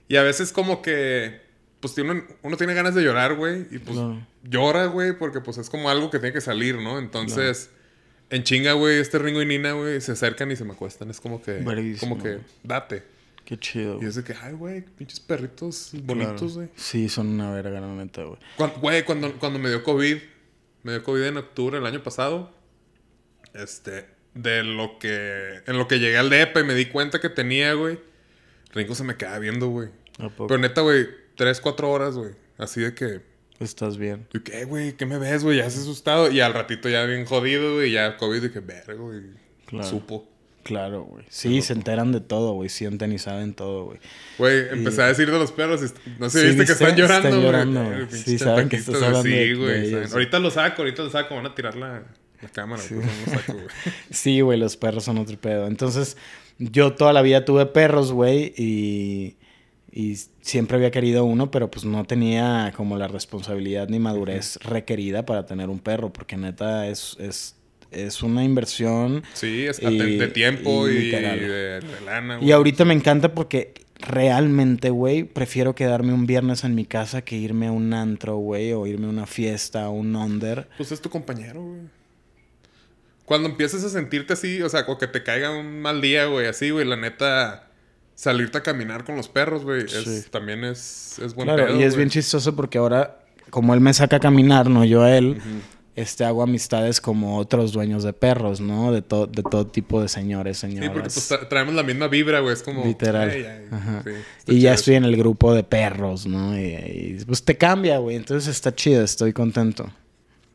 Y 0.08 0.16
a 0.16 0.24
veces 0.24 0.52
como 0.52 0.82
que, 0.82 1.40
pues 1.80 1.94
tiene- 1.96 2.24
uno 2.42 2.58
tiene 2.58 2.74
ganas 2.74 2.96
de 2.96 3.04
llorar, 3.04 3.36
güey. 3.36 3.68
Y 3.72 3.80
pues 3.80 3.98
llora, 4.44 4.86
güey, 4.88 5.18
porque 5.18 5.42
pues 5.42 5.58
es 5.58 5.70
como 5.70 5.90
algo 5.90 6.10
que 6.10 6.20
tiene 6.20 6.34
que 6.34 6.42
salir, 6.42 6.76
¿no? 6.78 6.98
Entonces, 7.00 7.70
en 8.30 8.44
chinga, 8.44 8.74
güey, 8.74 8.98
este 9.00 9.20
Ringo 9.20 9.42
y 9.42 9.46
Nina, 9.46 9.74
güey, 9.74 10.02
se 10.02 10.12
acercan 10.14 10.52
y 10.52 10.56
se 10.56 10.64
me 10.66 10.74
acuestan. 10.74 11.10
Es 11.10 11.20
como 11.22 11.42
que, 11.42 11.62
como 12.00 12.18
que, 12.22 12.40
date. 12.64 13.04
Qué 13.46 13.58
chido. 13.58 14.00
Y 14.02 14.06
es 14.06 14.16
de 14.16 14.24
que, 14.26 14.34
ay, 14.42 14.54
güey, 14.54 14.82
pinches 14.82 15.22
perritos 15.22 15.92
bonitos, 16.04 16.56
güey. 16.56 16.68
Sí, 16.76 17.08
son 17.08 17.28
una 17.28 17.50
verga, 17.52 17.80
la 17.80 17.88
neta, 17.88 18.24
güey. 18.24 18.38
Güey, 18.82 19.06
cuando, 19.06 19.32
cuando 19.40 19.58
me 19.60 19.70
dio 19.70 19.84
COVID, 19.84 20.18
me 20.84 20.92
dio 20.92 21.04
COVID 21.04 21.24
en 21.24 21.38
octubre 21.38 21.78
del 21.78 21.86
año 21.86 22.04
pasado. 22.04 22.52
Este, 23.54 24.06
de 24.34 24.64
lo 24.64 25.00
que. 25.00 25.62
En 25.66 25.78
lo 25.78 25.88
que 25.88 26.00
llegué 26.00 26.18
al 26.18 26.30
DEPA 26.30 26.60
y 26.60 26.64
me 26.64 26.74
di 26.76 26.88
cuenta 26.88 27.22
que 27.22 27.30
tenía, 27.30 27.74
güey. 27.74 28.00
Ringo 28.74 28.96
se 28.96 29.04
me 29.04 29.16
quedaba 29.16 29.40
viendo, 29.40 29.68
güey. 29.70 29.90
Pero 30.48 30.58
neta, 30.60 30.82
güey, 30.82 31.08
tres, 31.38 31.62
cuatro 31.62 31.90
horas, 31.90 32.16
güey. 32.16 32.32
Así 32.58 32.82
de 32.82 32.94
que. 32.94 33.22
Estás 33.60 33.98
bien. 33.98 34.28
¿y 34.34 34.40
¿Qué, 34.42 34.66
güey? 34.66 34.94
¿Qué 34.98 35.06
me 35.06 35.18
ves, 35.18 35.44
güey? 35.44 35.58
Ya 35.58 35.70
se 35.70 35.80
asustado. 35.80 36.30
Y 36.30 36.42
al 36.42 36.54
ratito 36.54 36.90
ya 36.90 37.06
bien 37.06 37.26
jodido, 37.26 37.76
güey. 37.76 37.92
Ya 37.92 38.18
COVID 38.18 38.42
dije, 38.44 38.60
verga, 38.60 38.94
güey. 38.96 39.22
Claro. 39.66 39.88
Supo. 39.88 40.28
Claro, 40.64 41.04
güey. 41.04 41.24
Sí, 41.30 41.62
se 41.62 41.72
enteran 41.72 42.12
de 42.12 42.20
todo, 42.20 42.52
güey. 42.54 42.68
Sienten 42.70 43.14
y 43.14 43.20
saben 43.20 43.54
todo, 43.54 43.86
güey. 43.86 44.00
Güey, 44.38 44.66
empecé 44.72 45.02
a 45.02 45.08
decir 45.08 45.32
de 45.32 45.40
los 45.40 45.52
perros. 45.54 45.82
y- 45.82 46.20
No 46.20 46.30
sé, 46.30 46.42
Sí, 46.42 46.48
viste 46.50 46.66
que 46.66 46.72
están 46.74 46.96
llorando, 46.98 47.28
Están 47.30 47.32
güey. 47.32 47.44
llorando, 47.46 47.84
güey. 47.86 48.00
pinches 48.00 48.20
Sí, 48.24 48.38
saben 48.38 48.68
que 48.70 48.76
estás 48.76 48.96
hablando 48.96 49.24
Sí, 49.24 49.30
de- 49.30 49.56
güey. 49.56 49.94
Ahorita 50.12 50.40
lo 50.40 50.52
saco, 50.52 50.82
ahorita 50.82 51.04
lo 51.04 51.10
saco. 51.10 51.36
Van 51.36 51.46
a 51.46 51.56
tirar 51.56 51.76
la, 51.78 52.04
la 52.42 52.50
cámara. 52.50 52.84
lo 52.92 53.32
saco, 53.32 53.54
güey. 53.54 53.66
Sí, 54.12 54.42
güey, 54.42 54.60
los 54.60 54.76
perros 54.76 55.06
son 55.06 55.18
otro 55.20 55.38
pedo. 55.40 55.68
Entonces, 55.68 56.18
yo 56.60 56.94
toda 56.96 57.14
la 57.14 57.22
vida 57.22 57.46
tuve 57.46 57.66
perros, 57.68 58.12
güey, 58.12 58.54
y, 58.58 59.37
y 60.00 60.16
siempre 60.42 60.78
había 60.78 60.92
querido 60.92 61.26
uno, 61.26 61.50
pero 61.50 61.72
pues 61.72 61.84
no 61.86 62.06
tenía 62.06 62.72
como 62.76 62.98
la 62.98 63.08
responsabilidad 63.08 63.90
ni 63.90 63.98
madurez 64.00 64.58
requerida 64.62 65.26
para 65.26 65.46
tener 65.46 65.70
un 65.70 65.80
perro, 65.80 66.14
porque 66.14 66.38
neta 66.38 66.88
es, 66.88 67.16
es, 67.20 67.56
es 67.90 68.22
una 68.22 68.44
inversión. 68.44 69.24
Sí, 69.34 69.66
es 69.66 69.82
Y- 69.82 69.98
de, 69.98 70.18
de 70.18 70.28
tiempo 70.28 70.88
y 70.88 70.98
y, 70.98 71.10
de, 71.12 71.80
de 71.82 72.02
lana, 72.06 72.36
Y 72.36 72.40
güey. 72.42 72.52
ahorita 72.52 72.86
me 72.86 72.94
encanta 72.94 73.34
porque 73.34 73.74
realmente, 74.00 74.92
güey, 74.92 75.24
prefiero 75.24 75.74
quedarme 75.74 76.14
un 76.14 76.28
viernes 76.28 76.64
en 76.64 76.76
mi 76.76 76.86
casa 76.86 77.24
que 77.24 77.36
irme 77.36 77.66
a 77.66 77.72
un 77.72 77.92
antro, 77.94 78.38
güey, 78.38 78.74
o 78.74 78.86
irme 78.86 79.08
a 79.08 79.10
una 79.10 79.26
fiesta, 79.26 79.86
a 79.86 79.90
un 79.90 80.16
under. 80.16 80.68
Pues 80.78 80.92
es 80.92 81.02
tu 81.02 81.10
compañero, 81.10 81.64
güey. 81.64 81.82
Cuando 83.26 83.50
empieces 83.50 83.84
a 83.84 83.90
sentirte 83.90 84.34
así, 84.34 84.62
o 84.62 84.70
sea, 84.70 84.86
o 84.88 84.98
que 84.98 85.08
te 85.08 85.22
caiga 85.24 85.52
un 85.58 85.82
mal 85.82 86.00
día, 86.02 86.28
güey, 86.28 86.46
así, 86.48 86.70
güey, 86.70 86.86
la 86.86 86.96
neta, 86.96 87.67
salirte 88.18 88.58
a 88.58 88.64
caminar 88.64 89.04
con 89.06 89.16
los 89.16 89.28
perros, 89.30 89.64
güey, 89.64 89.84
es- 89.86 89.92
Sí. 89.92 90.24
también 90.32 90.64
es, 90.64 91.20
es 91.20 91.36
buen 91.36 91.48
Claro, 91.48 91.68
pedo, 91.68 91.80
y 91.80 91.84
es 91.84 91.96
bien 91.96 92.10
chistoso 92.10 92.56
porque 92.56 92.80
ahora, 92.80 93.20
como 93.52 93.74
él 93.76 93.80
me 93.80 93.94
saca 93.94 94.16
a 94.16 94.20
caminar, 94.20 94.70
no 94.72 94.84
yo 94.84 95.04
a 95.04 95.16
él, 95.16 95.40
este, 95.96 96.26
hago 96.26 96.42
amistades 96.42 97.00
como 97.00 97.38
otros 97.38 97.72
dueños 97.74 98.04
de 98.04 98.14
perros, 98.14 98.60
¿no? 98.60 98.92
De, 98.92 99.02
to- 99.04 99.28
de 99.28 99.44
todo 99.44 99.68
tipo 99.68 100.02
de 100.02 100.08
señores, 100.08 100.58
Sí, 100.58 100.62
señoras. 100.68 100.90
porque 100.90 101.10
pues 101.10 101.32
tra- 101.32 101.48
traemos 101.48 101.76
la 101.76 101.84
misma 101.84 102.08
vibra, 102.08 102.40
güey, 102.40 102.54
es 102.54 102.64
como... 102.64 102.84
Literal. 102.86 103.32
Sí, 104.04 104.12
y 104.56 104.62
ya 104.62 104.74
estoy 104.74 104.96
en 104.96 105.04
el 105.06 105.16
grupo 105.16 105.54
de 105.54 105.64
perros, 105.64 106.26
¿no? 106.26 106.58
Y, 106.60 106.66
y, 107.20 107.24
pues 107.26 107.44
te 107.44 107.56
cambia, 107.56 108.00
güey. 108.00 108.16
Entonces 108.16 108.48
está 108.50 108.74
chido, 108.74 109.04
estoy 109.04 109.32
contento. 109.34 109.92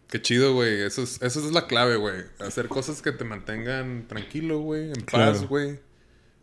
Qué 0.08 0.20
chido, 0.20 0.52
güey. 0.52 0.82
Eso 0.82 1.02
es, 1.04 1.22
eso 1.22 1.40
es 1.46 1.52
la 1.52 1.66
clave, 1.68 1.96
güey. 1.96 2.22
Hacer 2.38 2.68
cosas 2.68 3.00
que 3.02 3.12
te 3.12 3.24
mantengan 3.24 4.04
tranquilo, 4.08 4.60
güey. 4.60 4.88
En 4.90 5.00
Claro. 5.06 5.32
paz, 5.32 5.48
güey. 5.48 5.78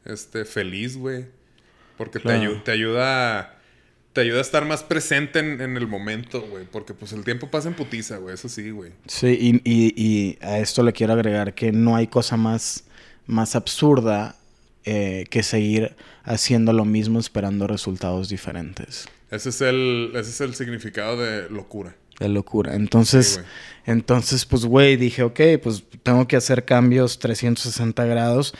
Este, 0.06 0.46
feliz, 0.46 0.98
güey. 0.98 1.26
Porque 1.98 2.20
Claro. 2.20 2.40
te, 2.40 2.46
ayu- 2.48 2.64
te 2.64 2.72
ayuda... 2.72 3.56
Te 4.12 4.22
ayuda 4.22 4.40
a 4.40 4.42
estar 4.42 4.66
más 4.66 4.82
presente 4.82 5.38
en, 5.38 5.62
en 5.62 5.78
el 5.78 5.86
momento, 5.88 6.42
güey. 6.42 6.66
Porque 6.66 6.96
pues 6.96 7.14
el 7.14 7.24
tiempo 7.24 7.52
pasa 7.52 7.68
en 7.70 7.76
putiza, 7.76 8.18
güey. 8.18 8.34
Eso 8.34 8.50
sí, 8.50 8.72
güey. 8.72 8.92
Sí, 9.06 9.28
y, 9.40 9.62
y- 9.64 9.94
y 9.96 10.38
a 10.42 10.58
esto 10.58 10.82
le 10.82 10.94
quiero 10.94 11.14
agregar 11.14 11.54
que 11.54 11.72
no 11.72 11.96
hay 11.96 12.08
cosa 12.08 12.36
más, 12.36 12.86
más 13.28 13.56
absurda 13.56 14.36
eh, 14.84 15.26
que 15.30 15.44
seguir 15.44 15.96
haciendo 16.24 16.74
lo 16.74 16.86
mismo 16.86 17.20
esperando 17.20 17.68
resultados 17.68 18.30
diferentes. 18.30 19.08
Ese 19.30 19.50
es 19.50 19.62
el, 19.62 20.12
ese 20.16 20.32
es 20.32 20.42
el 20.42 20.56
significado 20.56 21.16
de 21.22 21.48
locura. 21.52 21.96
De 22.20 22.30
locura. 22.30 22.74
Entonces, 22.74 23.36
Sí, 23.36 23.42
entonces, 23.86 24.44
pues, 24.46 24.66
güey, 24.66 24.98
dije, 24.98 25.22
ok, 25.22 25.40
pues 25.62 25.84
tengo 26.02 26.28
que 26.28 26.36
hacer 26.36 26.66
cambios 26.66 27.20
360 27.20 28.06
grados. 28.06 28.56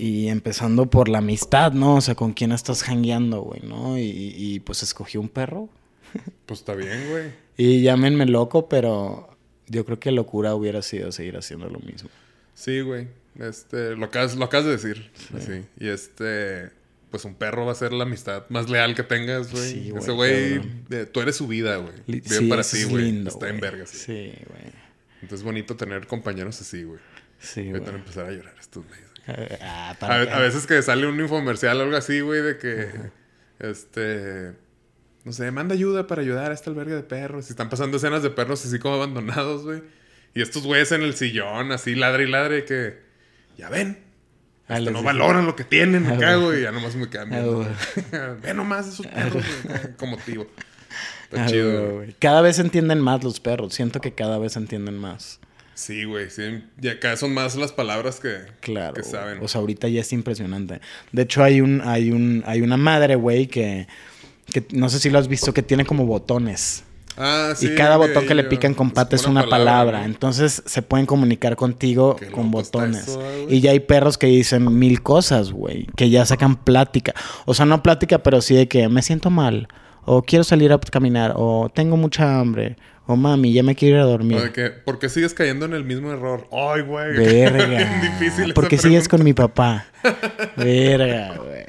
Y 0.00 0.28
empezando 0.28 0.86
por 0.86 1.08
la 1.08 1.18
amistad, 1.18 1.72
¿no? 1.72 1.96
O 1.96 2.00
sea, 2.00 2.14
con 2.14 2.32
quién 2.32 2.52
estás 2.52 2.82
hangueando, 2.88 3.42
güey, 3.42 3.60
¿no? 3.62 3.98
Y, 3.98 4.34
y, 4.36 4.60
pues 4.60 4.82
escogí 4.82 5.18
un 5.18 5.28
perro. 5.28 5.68
Pues 6.46 6.60
está 6.60 6.74
bien, 6.74 7.08
güey. 7.10 7.30
Y 7.56 7.82
llámenme 7.82 8.26
loco, 8.26 8.68
pero 8.68 9.36
yo 9.68 9.84
creo 9.84 10.00
que 10.00 10.10
locura 10.10 10.56
hubiera 10.56 10.82
sido 10.82 11.12
seguir 11.12 11.36
haciendo 11.36 11.68
lo 11.68 11.78
mismo. 11.78 12.10
Sí, 12.54 12.80
güey. 12.80 13.06
Este, 13.38 13.94
lo 13.94 14.06
acabas, 14.06 14.34
lo 14.34 14.44
acabas 14.44 14.66
de 14.66 14.72
decir. 14.72 15.10
Sí. 15.38 15.62
Y 15.78 15.88
este, 15.88 16.70
pues 17.10 17.24
un 17.24 17.34
perro 17.34 17.66
va 17.66 17.72
a 17.72 17.76
ser 17.76 17.92
la 17.92 18.02
amistad 18.04 18.44
más 18.48 18.68
leal 18.68 18.94
que 18.94 19.02
tengas, 19.02 19.52
güey. 19.52 19.70
Sí, 19.70 19.90
güey, 19.90 20.02
Ese 20.02 20.12
güey, 20.12 20.60
eh, 20.90 21.06
tú 21.06 21.20
eres 21.20 21.36
su 21.36 21.46
vida, 21.46 21.76
güey. 21.76 21.94
Bien 22.06 22.24
sí, 22.24 22.48
para 22.48 22.62
ti, 22.62 22.84
güey. 22.84 23.26
Está 23.26 23.48
en 23.48 23.58
güey. 23.58 23.70
verga, 23.70 23.86
sí. 23.86 23.98
Sí, 23.98 24.32
güey. 24.48 24.72
Entonces 25.22 25.40
es 25.40 25.42
bonito 25.44 25.76
tener 25.76 26.06
compañeros 26.06 26.60
así, 26.60 26.82
güey. 26.82 26.98
Sí, 27.38 27.70
Voy 27.70 27.76
a 27.76 27.84
güey. 27.84 27.94
empezar 27.94 28.26
a 28.26 28.32
llorar 28.32 28.54
estos 28.58 28.84
güeyes. 28.86 29.09
Ah, 29.60 29.94
A, 30.00 30.38
veces 30.40 30.66
que 30.66 30.80
sale 30.82 31.06
un 31.06 31.20
infomercial 31.20 31.78
o 31.78 31.82
algo 31.84 31.96
así, 31.96 32.20
güey, 32.20 32.42
de 32.42 32.58
que, 32.58 32.90
este, 33.58 34.52
no 35.24 35.32
sé, 35.32 35.50
manda 35.50 35.74
ayuda 35.74 36.06
para 36.06 36.22
ayudar 36.22 36.50
a 36.50 36.54
este 36.54 36.70
albergue 36.70 36.94
de 36.94 37.02
perros. 37.02 37.46
Y 37.48 37.52
están 37.52 37.68
pasando 37.68 37.96
escenas 37.98 38.22
de 38.22 38.30
perros 38.30 38.64
así 38.64 38.78
como 38.78 38.96
abandonados, 38.96 39.64
güey. 39.64 39.82
Y 40.34 40.42
estos 40.42 40.64
güeyes 40.64 40.92
en 40.92 41.02
el 41.02 41.14
sillón, 41.14 41.72
así, 41.72 41.94
ladre 41.94 42.24
y 42.24 42.30
ladre, 42.30 42.64
que, 42.64 42.98
ya 43.56 43.68
ven, 43.68 43.98
Ah, 44.68 44.74
hasta 44.74 44.84
les 44.84 44.92
no 44.92 45.02
valoran 45.02 45.46
lo 45.46 45.56
que 45.56 45.64
tienen 45.64 46.04
güey. 46.04 46.40
güey. 46.40 46.58
Y 46.60 46.62
ya 46.62 46.70
nomás 46.70 46.94
me 46.94 47.10
quedan 47.10 47.32
Ah, 47.32 47.40
viendo. 47.40 47.66
Ve 48.40 48.54
nomás 48.54 48.86
esos 48.86 49.04
perros, 49.04 49.44
como 49.98 50.16
tío. 50.18 50.46
Está 51.24 51.46
chido, 51.46 51.94
güey. 51.96 52.14
Cada 52.20 52.40
vez 52.40 52.60
entienden 52.60 53.00
más 53.00 53.24
los 53.24 53.40
perros. 53.40 53.74
Siento 53.74 54.00
que 54.00 54.14
cada 54.14 54.38
vez 54.38 54.56
entienden 54.56 54.96
más. 54.96 55.40
Sí, 55.80 56.04
güey, 56.04 56.28
sí. 56.28 56.62
Y 56.82 56.88
acá 56.88 57.16
son 57.16 57.32
más 57.32 57.56
las 57.56 57.72
palabras 57.72 58.20
que, 58.20 58.36
Claro. 58.60 58.92
que 58.92 59.02
saben. 59.02 59.38
O 59.42 59.48
sea, 59.48 59.62
ahorita 59.62 59.88
ya 59.88 60.02
es 60.02 60.12
impresionante. 60.12 60.78
De 61.10 61.22
hecho, 61.22 61.42
hay 61.42 61.62
un, 61.62 61.80
hay 61.82 62.10
un, 62.10 62.44
hay 62.46 62.60
una 62.60 62.76
madre, 62.76 63.14
güey, 63.14 63.46
que, 63.46 63.86
que 64.52 64.66
no 64.72 64.90
sé 64.90 64.98
si 64.98 65.08
lo 65.08 65.18
has 65.18 65.26
visto, 65.26 65.54
que 65.54 65.62
tiene 65.62 65.86
como 65.86 66.04
botones. 66.04 66.84
Ah, 67.16 67.54
sí. 67.56 67.66
y 67.68 67.74
cada 67.76 67.96
botón 67.96 68.26
que 68.26 68.34
le 68.34 68.44
pican 68.44 68.74
con 68.74 68.90
pata 68.90 69.16
es 69.16 69.24
una 69.24 69.48
palabra. 69.48 70.04
Entonces 70.04 70.62
se 70.66 70.82
pueden 70.82 71.06
comunicar 71.06 71.56
contigo 71.56 72.16
Qué 72.16 72.26
con 72.26 72.50
botones. 72.50 73.08
eso, 73.08 73.22
ah, 73.22 73.46
y 73.48 73.60
ya 73.60 73.70
hay 73.70 73.80
perros 73.80 74.18
que 74.18 74.26
dicen 74.26 74.78
mil 74.78 75.02
cosas, 75.02 75.50
güey. 75.50 75.86
Que 75.96 76.10
ya 76.10 76.26
sacan 76.26 76.56
plática. 76.56 77.14
O 77.46 77.54
sea, 77.54 77.64
no 77.64 77.82
plática, 77.82 78.18
pero 78.22 78.42
sí 78.42 78.54
de 78.54 78.68
que 78.68 78.86
me 78.90 79.00
siento 79.00 79.30
mal. 79.30 79.66
O 80.04 80.20
quiero 80.22 80.44
salir 80.44 80.74
a 80.74 80.78
caminar. 80.78 81.32
O 81.36 81.70
tengo 81.74 81.96
mucha 81.96 82.38
hambre. 82.38 82.76
O 83.12 83.16
mami, 83.16 83.52
ya 83.52 83.64
me 83.64 83.74
quiero 83.74 83.96
ir 83.96 84.02
a 84.02 84.04
dormir. 84.04 84.52
¿Por 84.84 85.00
qué 85.00 85.08
sigues 85.08 85.34
cayendo 85.34 85.66
en 85.66 85.72
el 85.74 85.84
mismo 85.84 86.12
error? 86.12 86.46
Ay, 86.52 86.82
güey. 86.82 87.16
Verga. 87.16 88.00
Difícil 88.20 88.54
¿Por 88.54 88.68
qué 88.68 88.78
sigues 88.78 89.08
con 89.08 89.24
mi 89.24 89.32
papá? 89.32 89.86
Verga, 90.56 91.34
güey. 91.36 91.66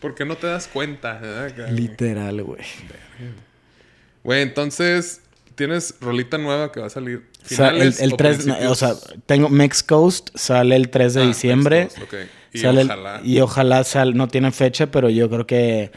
¿Por 0.00 0.14
qué 0.14 0.24
no 0.24 0.36
te 0.36 0.46
das 0.46 0.68
cuenta? 0.68 1.20
Ah. 1.20 1.48
Literal, 1.70 2.42
güey. 2.44 2.60
Güey, 4.22 4.42
entonces, 4.42 5.20
¿tienes 5.54 5.96
rolita 6.00 6.38
nueva 6.38 6.70
que 6.70 6.80
va 6.80 6.86
a 6.86 6.90
salir? 6.90 7.24
O 7.44 7.48
sea, 7.48 7.68
el, 7.68 7.74
¿Finales 7.74 8.00
el 8.00 8.12
o 8.12 8.16
3, 8.16 8.36
principios? 8.36 8.70
o 8.70 8.74
sea, 8.74 8.94
tengo 9.26 9.48
Mex 9.48 9.82
Coast, 9.82 10.30
sale 10.34 10.76
el 10.76 10.90
3 10.90 11.14
de 11.14 11.22
Ah, 11.22 11.26
diciembre. 11.26 11.80
Next 11.80 11.98
Coast, 11.98 12.12
ok. 12.14 12.20
Y 12.52 12.58
Sale 12.58 12.80
el- 12.82 12.86
ojalá. 12.90 13.20
y 13.24 13.40
ojalá 13.40 13.82
sal, 13.84 14.16
no 14.16 14.28
tiene 14.28 14.52
fecha, 14.52 14.90
pero 14.90 15.10
yo 15.10 15.28
creo 15.28 15.46
que 15.46 15.90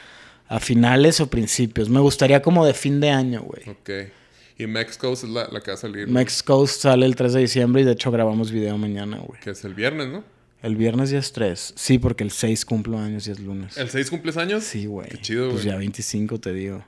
a 0.48 0.60
finales 0.60 1.20
o 1.22 1.30
principios. 1.30 1.90
Me 1.90 2.00
gustaría 2.00 2.42
como 2.42 2.66
de 2.66 2.74
fin 2.74 3.00
de 3.00 3.12
año, 3.12 3.42
güey. 3.42 3.70
Ok. 3.70 4.12
Y 4.58 4.66
Mexico 4.68 5.14
es 5.14 5.24
la, 5.24 5.48
la 5.52 5.62
que 5.62 5.72
va 5.72 5.76
a 5.76 5.78
salir. 5.78 6.08
Mex 6.08 6.42
Coast 6.42 6.82
sale 6.82 7.06
el 7.06 7.16
3 7.16 7.34
de 7.34 7.40
diciembre 7.42 7.82
y 7.84 7.86
de 7.86 7.92
hecho 7.92 8.10
grabamos 8.12 8.52
video 8.52 8.78
mañana, 8.78 9.18
güey. 9.20 9.40
Que 9.40 9.52
es 9.52 9.64
el 9.66 9.74
viernes, 9.76 10.08
¿no? 10.08 10.24
El 10.64 10.76
viernes 10.76 11.12
ya 11.12 11.20
es 11.20 11.32
3. 11.34 11.74
Sí, 11.76 12.00
porque 12.00 12.24
el 12.24 12.32
6 12.32 12.66
cumplo 12.66 12.98
años 12.98 13.28
y 13.28 13.32
es 13.32 13.40
lunes. 13.40 13.78
¿El 13.78 13.90
6 13.90 14.10
cumples 14.10 14.36
años? 14.38 14.64
Sí, 14.64 14.88
güey. 14.88 15.10
Qué 15.10 15.22
chido, 15.22 15.50
Pues 15.52 15.62
güey. 15.64 15.74
ya 15.74 15.78
25 15.78 16.40
te 16.40 16.54
digo. 16.54 16.84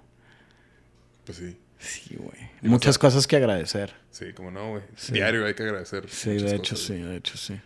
Pues 1.26 1.38
sí. 1.38 1.56
Sí, 1.78 2.16
güey. 2.18 2.50
Muchas 2.62 2.98
a- 2.98 3.00
cosas 3.00 3.28
que 3.28 3.36
agradecer. 3.38 3.94
Sí, 4.12 4.34
como 4.34 4.50
no, 4.52 4.72
güey. 4.72 4.84
Sí. 4.98 5.14
Diario 5.14 5.46
hay 5.46 5.54
que 5.54 5.64
agradecer. 5.64 6.06
Sí, 6.10 6.32
de 6.32 6.56
hecho 6.56 6.74
cosas, 6.74 6.80
sí, 6.88 6.94
güey. 6.98 7.04
de 7.10 7.16
hecho 7.18 7.38
sí. 7.38 7.60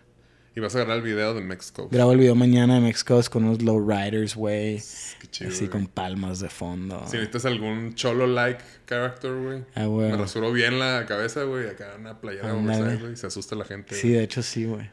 Y 0.56 0.60
vas 0.60 0.74
a 0.76 0.78
grabar 0.80 0.98
el 0.98 1.02
video 1.02 1.34
de 1.34 1.40
Mexico. 1.40 1.88
Grabo 1.90 2.12
el 2.12 2.18
video 2.18 2.36
mañana 2.36 2.76
de 2.76 2.80
Mex 2.80 3.02
Coast 3.02 3.28
con 3.28 3.44
unos 3.44 3.60
lowriders, 3.60 4.36
güey. 4.36 4.80
Qué 5.20 5.26
chido. 5.28 5.50
Así 5.50 5.66
con 5.66 5.88
palmas 5.88 6.38
de 6.38 6.48
fondo. 6.48 7.00
Si 7.06 7.16
necesitas 7.16 7.44
algún 7.44 7.94
cholo-like 7.96 8.62
character, 8.86 9.32
güey. 9.34 9.64
Ah, 9.74 9.86
güey. 9.86 10.12
Me 10.12 10.16
rasuró 10.16 10.52
bien 10.52 10.78
la 10.78 11.06
cabeza, 11.08 11.42
güey. 11.42 11.66
Acá 11.68 11.96
una 11.98 12.20
playera 12.20 12.54
oversize, 12.54 12.96
güey. 12.98 13.12
y 13.14 13.16
Se 13.16 13.26
asusta 13.26 13.56
la 13.56 13.64
gente. 13.64 13.96
Sí, 13.96 14.10
de 14.10 14.22
hecho 14.22 14.42
sí, 14.42 14.64
güey. 14.64 14.88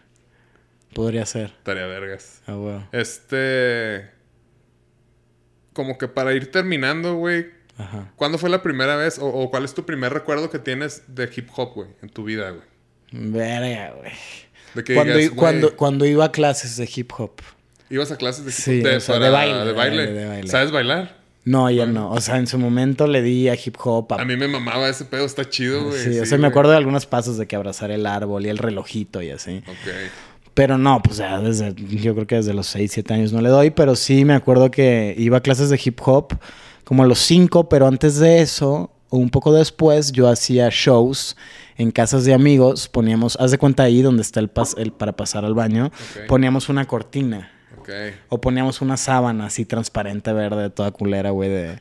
Podría 0.96 1.28
ser. 1.28 1.54
Tarea 1.62 1.86
vergas. 1.86 2.42
Ah, 2.48 2.54
güey. 2.54 2.82
Este. 2.92 4.10
Como 5.74 6.00
que 6.00 6.08
para 6.08 6.34
ir 6.34 6.50
terminando, 6.52 7.16
güey. 7.18 7.52
Ajá. 7.78 8.12
¿Cuándo 8.16 8.40
fue 8.40 8.50
la 8.50 8.64
primera 8.64 8.96
vez 8.96 9.20
o, 9.20 9.28
o 9.28 9.52
cuál 9.52 9.64
es 9.66 9.76
tu 9.76 9.86
primer 9.86 10.12
recuerdo 10.12 10.50
que 10.50 10.58
tienes 10.58 11.04
de 11.08 11.30
hip 11.36 11.50
hop, 11.56 11.76
güey? 11.76 11.90
En 12.02 12.10
tu 12.10 12.24
vida, 12.24 12.50
güey. 12.50 12.66
Verga, 13.12 13.92
güey. 13.92 14.12
De 14.74 14.84
que 14.84 14.94
Cuando, 14.96 15.18
digas, 15.18 15.34
cuando, 15.36 15.76
cuando 15.76 16.06
iba 16.06 16.26
a 16.26 16.32
clases 16.32 16.78
de 16.78 16.90
hip 16.96 17.12
hop. 17.18 17.32
ibas 17.90 18.12
a 18.12 18.18
clases 18.18 18.46
de 18.46 18.52
hip 18.52 18.58
hop. 18.58 18.64
Sí, 18.64 18.80
de, 18.82 18.96
o 18.98 19.00
sea, 19.00 19.16
para- 19.16 19.26
de 19.26 19.32
baile, 19.32 19.54
de 19.66 19.72
baile. 19.74 19.98
baile, 19.98 20.14
de 20.14 20.26
baile. 20.28 20.48
¿Sabes 20.48 20.72
bailar? 20.72 21.20
No, 21.44 21.70
ya 21.72 21.88
no. 21.88 22.12
O 22.12 22.22
sea, 22.22 22.38
en 22.38 22.46
su 22.46 22.60
momento 22.60 23.08
le 23.08 23.22
di 23.24 23.50
a 23.50 23.56
hip 23.56 23.76
hop. 23.84 24.14
A... 24.14 24.22
A 24.22 24.26
mí 24.26 24.38
me 24.38 24.48
mamaba 24.48 24.88
ese 24.88 25.06
pedo. 25.06 25.26
Está 25.26 25.50
chido, 25.50 25.86
güey. 25.86 26.00
sí, 26.00 26.20
o 26.20 26.26
sea, 26.26 26.38
me 26.38 26.48
acuerdo 26.48 26.70
de 26.72 26.78
algunos 26.78 27.06
pasos 27.08 27.38
de 27.38 27.48
que 27.48 27.56
abrazar 27.56 27.90
el 27.92 28.06
árbol 28.06 28.46
y 28.46 28.50
el 28.50 28.60
relojito 28.60 29.22
y 29.24 29.32
así. 29.32 29.64
Ok. 29.68 29.92
Pero 30.54 30.78
no, 30.78 31.02
pues 31.02 31.18
ya 31.18 31.40
desde, 31.40 31.74
yo 31.76 32.14
creo 32.14 32.28
que 32.28 32.36
desde 32.36 32.54
los 32.54 32.68
6, 32.68 32.92
7 32.92 33.14
años 33.14 33.32
no 33.34 33.42
le 33.42 33.50
doy, 33.50 33.72
pero 33.72 33.96
sí 33.96 34.24
me 34.26 34.34
acuerdo 34.36 34.70
que 34.70 35.16
iba 35.18 35.38
a 35.38 35.42
clases 35.42 35.70
de 35.70 35.80
hip 35.84 36.00
hop 36.06 36.38
como 36.84 37.04
a 37.04 37.08
los 37.08 37.20
5, 37.20 37.70
pero 37.70 37.88
antes 37.88 38.18
de 38.20 38.42
eso, 38.42 38.91
un 39.20 39.30
poco 39.30 39.54
después, 39.54 40.12
yo 40.12 40.28
hacía 40.30 40.70
shows 40.72 41.38
en 41.78 41.92
casas 41.92 42.26
de 42.26 42.34
amigos, 42.34 42.88
poníamos, 42.88 43.38
haz 43.40 43.52
de 43.52 43.58
cuenta 43.58 43.84
ahí 43.84 44.02
donde 44.02 44.22
está 44.24 44.40
el, 44.40 44.52
pas- 44.54 44.76
el 44.78 44.92
para 44.92 45.12
pasar 45.14 45.46
al 45.46 45.54
baño, 45.54 45.92
poníamos 46.28 46.70
una 46.70 46.86
cortina 46.86 47.52
Ok. 47.80 47.90
o 48.30 48.40
poníamos 48.42 48.82
una 48.82 48.98
sábana 48.98 49.46
así 49.48 49.66
transparente 49.66 50.32
verde, 50.34 50.70
toda 50.70 50.92
culera, 50.92 51.32
güey, 51.32 51.50
de, 51.50 51.80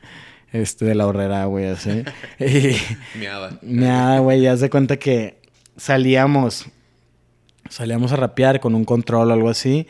este, 0.51 0.85
de 0.85 0.95
la 0.95 1.07
horrera, 1.07 1.45
güey, 1.45 1.67
así. 1.67 2.03
y, 2.39 2.75
Miada. 3.17 3.57
Nada, 3.61 4.19
güey, 4.19 4.45
haz 4.47 4.59
de 4.59 4.69
cuenta 4.69 4.97
que 4.97 5.39
salíamos, 5.77 6.65
salíamos 7.69 8.11
a 8.11 8.15
rapear 8.17 8.59
con 8.59 8.75
un 8.75 8.85
control 8.85 9.29
o 9.29 9.33
algo 9.33 9.49
así 9.49 9.87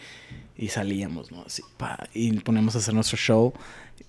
y 0.57 0.67
salíamos, 0.67 1.31
¿no? 1.31 1.43
Así, 1.45 1.63
pa, 1.77 1.97
y 2.13 2.31
ponemos 2.39 2.75
a 2.75 2.79
hacer 2.79 2.93
nuestro 2.93 3.17
show 3.17 3.53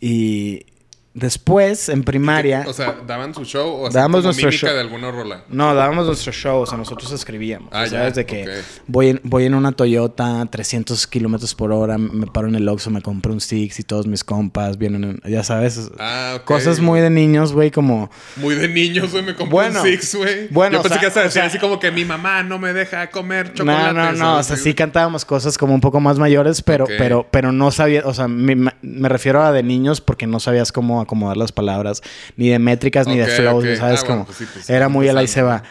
y 0.01 0.66
después 1.14 1.88
en 1.88 2.04
primaria, 2.04 2.64
O 2.66 2.72
sea, 2.72 2.96
daban 3.06 3.34
su 3.34 3.44
show 3.44 3.82
o 3.82 3.90
Dábamos 3.90 4.24
nuestro 4.24 4.46
mímica 4.48 4.66
show. 4.68 4.74
de 4.74 4.80
alguna 4.80 5.10
rola. 5.10 5.44
no, 5.48 5.74
dábamos 5.74 6.06
nuestro 6.06 6.32
show, 6.32 6.60
o 6.62 6.66
sea, 6.66 6.78
nosotros 6.78 7.12
escribíamos, 7.12 7.68
Ah, 7.72 7.84
ya, 7.84 7.90
¿sabes? 7.98 8.14
De 8.14 8.26
que 8.26 8.42
ok. 8.44 8.48
voy, 8.86 9.08
en, 9.10 9.20
voy 9.24 9.44
en 9.44 9.54
una 9.54 9.72
Toyota 9.72 10.46
300 10.50 11.06
kilómetros 11.06 11.54
por 11.54 11.70
hora, 11.72 11.98
me 11.98 12.26
paro 12.26 12.48
en 12.48 12.54
el 12.54 12.68
Oxxo, 12.68 12.90
me 12.90 13.02
compro 13.02 13.32
un 13.32 13.40
Six 13.40 13.78
y 13.80 13.82
todos 13.82 14.06
mis 14.06 14.24
compas 14.24 14.78
vienen, 14.78 15.04
en- 15.04 15.30
ya 15.30 15.44
sabes, 15.44 15.90
Ah, 15.98 16.34
ok. 16.36 16.44
cosas 16.44 16.80
muy 16.80 17.00
de 17.00 17.10
niños, 17.10 17.52
güey, 17.52 17.70
como... 17.70 18.10
Muy 18.36 18.54
de 18.54 18.68
niños, 18.68 19.10
güey. 19.12 19.22
Me 19.22 19.34
compré 19.34 19.52
Bueno, 19.52 19.82
un 19.82 19.86
Six, 19.86 20.14
güey. 20.14 20.48
bueno, 20.48 20.74
Yo 20.74 20.80
o 20.80 20.82
pensé 20.82 20.94
sea, 20.94 21.00
que 21.00 21.06
ibas 21.06 21.16
a 21.16 21.20
o 21.20 21.22
decir 21.24 21.32
sea- 21.42 21.46
así 21.46 21.58
como 21.58 21.78
que 21.78 21.90
mi 21.90 22.04
mamá 22.04 22.42
no 22.42 22.58
me 22.58 22.72
deja 22.72 23.10
comer 23.10 23.48
No, 23.48 23.54
chocolate. 23.54 23.92
no, 23.92 24.12
no, 24.12 24.36
o 24.38 24.42
sea, 24.42 24.56
sí 24.56 24.72
cantábamos 24.74 25.24
cosas 25.24 25.58
como 25.58 25.74
un 25.74 25.80
poco 25.80 26.00
más 26.00 26.18
mayores, 26.18 26.62
pero, 26.62 26.86
pero, 26.86 27.26
pero 27.30 27.52
no 27.52 27.70
sabía, 27.70 28.02
o 28.06 28.14
sea, 28.14 28.28
me, 28.28 28.54
me 28.80 29.08
refiero 29.08 29.42
a 29.42 29.52
de 29.52 29.62
niños 29.62 30.00
porque 30.00 30.26
no 30.26 30.40
sabías 30.40 30.72
cómo 30.72 31.01
acomodar 31.03 31.36
las 31.36 31.53
palabras, 31.53 32.00
ni 32.36 32.48
de 32.48 32.59
métricas, 32.59 33.07
ni 33.07 33.16
de 33.18 33.26
flows, 33.26 33.64
ok. 33.64 33.76
¿sabes? 33.76 34.00
Ah, 34.03 34.07
como 34.07 34.18
bueno, 34.18 34.24
pues 34.26 34.38
sí, 34.38 34.46
pues, 34.53 34.70
era 34.70 34.88
muy 34.88 35.09
el 35.09 35.18
ahí 35.18 35.28
se 35.28 35.42
va. 35.42 35.62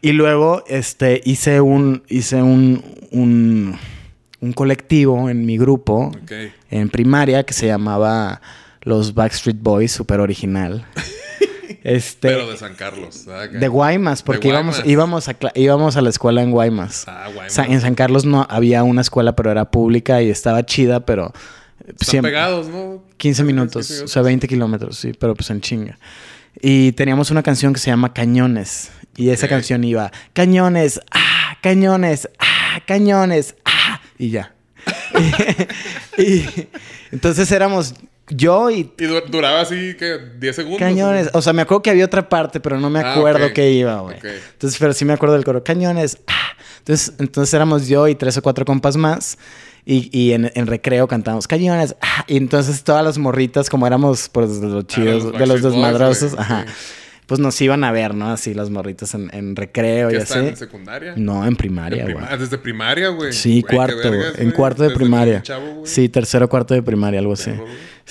Y 0.00 0.12
luego, 0.12 0.62
este, 0.68 1.20
hice 1.24 1.60
un, 1.60 2.02
hice 2.08 2.42
un, 2.42 2.84
un, 3.10 3.76
un 4.40 4.52
colectivo 4.52 5.28
en 5.28 5.44
mi 5.44 5.58
grupo, 5.58 6.12
en 6.70 6.88
primaria, 6.88 7.42
que 7.44 7.52
se 7.52 7.66
llamaba 7.66 8.40
los 8.82 9.12
Backstreet 9.14 9.58
Boys, 9.60 9.90
súper 9.92 10.20
original. 10.20 10.86
este, 11.82 12.28
Pero 12.28 12.48
de 12.50 12.56
San 12.56 12.74
Carlos. 12.74 13.26
de 13.52 13.68
Guaymas, 13.68 14.22
porque 14.22 14.48
íbamos, 14.48 14.76
Guaymas. 14.76 14.90
íbamos, 14.92 15.28
a, 15.28 15.36
íbamos 15.54 15.96
a 15.96 16.00
la 16.02 16.10
escuela 16.10 16.42
en 16.42 16.50
Guaymas. 16.50 17.04
Ah, 17.08 17.24
Guaymas. 17.34 17.52
Sa- 17.52 17.64
en 17.66 17.80
San 17.80 17.94
Carlos 17.94 18.24
no 18.24 18.46
había 18.48 18.82
una 18.84 19.00
escuela, 19.00 19.34
pero 19.34 19.50
era 19.50 19.70
pública 19.70 20.22
y 20.22 20.30
estaba 20.30 20.64
chida, 20.64 21.00
pero 21.00 21.32
Están 21.88 22.08
siempre- 22.08 22.30
pegados, 22.32 22.68
¿no? 22.68 23.02
15 23.16 23.44
minutos, 23.44 23.86
15 23.86 24.04
o 24.04 24.08
sea, 24.08 24.22
20 24.22 24.46
kilómetros, 24.48 24.96
sí, 24.98 25.12
pero 25.18 25.34
pues 25.34 25.50
en 25.50 25.60
chinga. 25.60 25.98
Y 26.60 26.92
teníamos 26.92 27.30
una 27.30 27.42
canción 27.42 27.72
que 27.72 27.80
se 27.80 27.90
llama 27.90 28.12
Cañones. 28.12 28.90
Y 29.16 29.30
esa 29.30 29.46
Ok. 29.46 29.50
canción 29.50 29.82
iba, 29.82 30.12
cañones, 30.32 31.00
ah, 31.10 31.56
cañones, 31.60 32.28
ah, 32.38 32.80
cañones, 32.86 33.56
ah, 33.64 34.00
y 34.16 34.30
ya. 34.30 34.54
y, 36.18 36.22
y 36.22 36.68
entonces 37.12 37.50
éramos 37.50 37.94
yo 38.28 38.70
y 38.70 38.92
Y 38.98 39.04
du- 39.04 39.20
duraba 39.28 39.60
así 39.62 39.94
que 39.98 40.18
10 40.38 40.54
segundos. 40.56 40.78
Cañones. 40.80 41.30
O 41.32 41.42
sea, 41.42 41.52
me 41.52 41.62
acuerdo 41.62 41.82
que 41.82 41.90
había 41.90 42.04
otra 42.04 42.28
parte, 42.28 42.60
pero 42.60 42.78
no 42.78 42.90
me 42.90 43.00
Ah, 43.00 43.14
acuerdo 43.14 43.46
ok. 43.46 43.52
qué 43.54 43.70
iba, 43.72 44.00
güey. 44.00 44.16
Ok. 44.18 44.24
Entonces, 44.52 44.78
pero 44.78 44.92
sí 44.92 45.04
me 45.04 45.14
acuerdo 45.14 45.34
del 45.34 45.44
coro. 45.44 45.64
Cañones. 45.64 46.18
ah. 46.26 46.34
Entonces, 46.78 47.14
entonces 47.18 47.54
éramos 47.54 47.88
yo 47.88 48.08
y 48.08 48.14
tres 48.14 48.36
o 48.36 48.42
cuatro 48.42 48.64
compas 48.64 48.96
más. 48.96 49.38
Y, 49.84 50.10
y 50.12 50.32
en, 50.32 50.50
en 50.54 50.66
recreo 50.66 51.08
cantábamos 51.08 51.48
cañones. 51.48 51.96
ah. 52.02 52.24
Y 52.26 52.36
entonces 52.36 52.84
todas 52.84 53.02
las 53.02 53.16
morritas, 53.16 53.70
como 53.70 53.86
éramos 53.86 54.28
pues, 54.28 54.60
de 54.60 54.66
los 54.66 54.86
chidos, 54.86 55.24
los 55.24 55.32
de 55.32 55.46
los 55.46 55.62
Boys, 55.62 55.72
desmadrosos, 55.72 56.32
güey, 56.32 56.42
ajá. 56.42 56.66
pues 57.26 57.40
nos 57.40 57.58
iban 57.62 57.82
a 57.84 57.90
ver, 57.92 58.14
¿no? 58.14 58.30
Así 58.30 58.52
los 58.52 58.68
morritos 58.68 59.14
en, 59.14 59.30
en 59.32 59.56
recreo 59.56 60.10
y 60.10 60.14
¿Qué 60.16 60.18
así. 60.24 60.38
en 60.40 60.56
secundaria? 60.58 61.14
No, 61.16 61.46
en 61.46 61.56
primaria, 61.56 62.02
güey. 62.04 62.16
prima- 62.16 62.36
Desde 62.36 62.58
primaria, 62.58 63.08
güey. 63.08 63.32
Sí, 63.32 63.62
qué 63.66 63.76
cuarto, 63.76 63.96
vergas, 64.10 64.38
En 64.38 64.50
cuarto 64.50 64.82
de 64.82 64.88
Desde 64.90 64.98
primaria. 65.00 65.42
chavo, 65.42 65.82
sí, 65.86 66.10
tercero, 66.10 66.48
cuarto 66.50 66.74
de 66.74 66.82
primaria, 66.82 67.20
algo 67.20 67.32
así. 67.32 67.50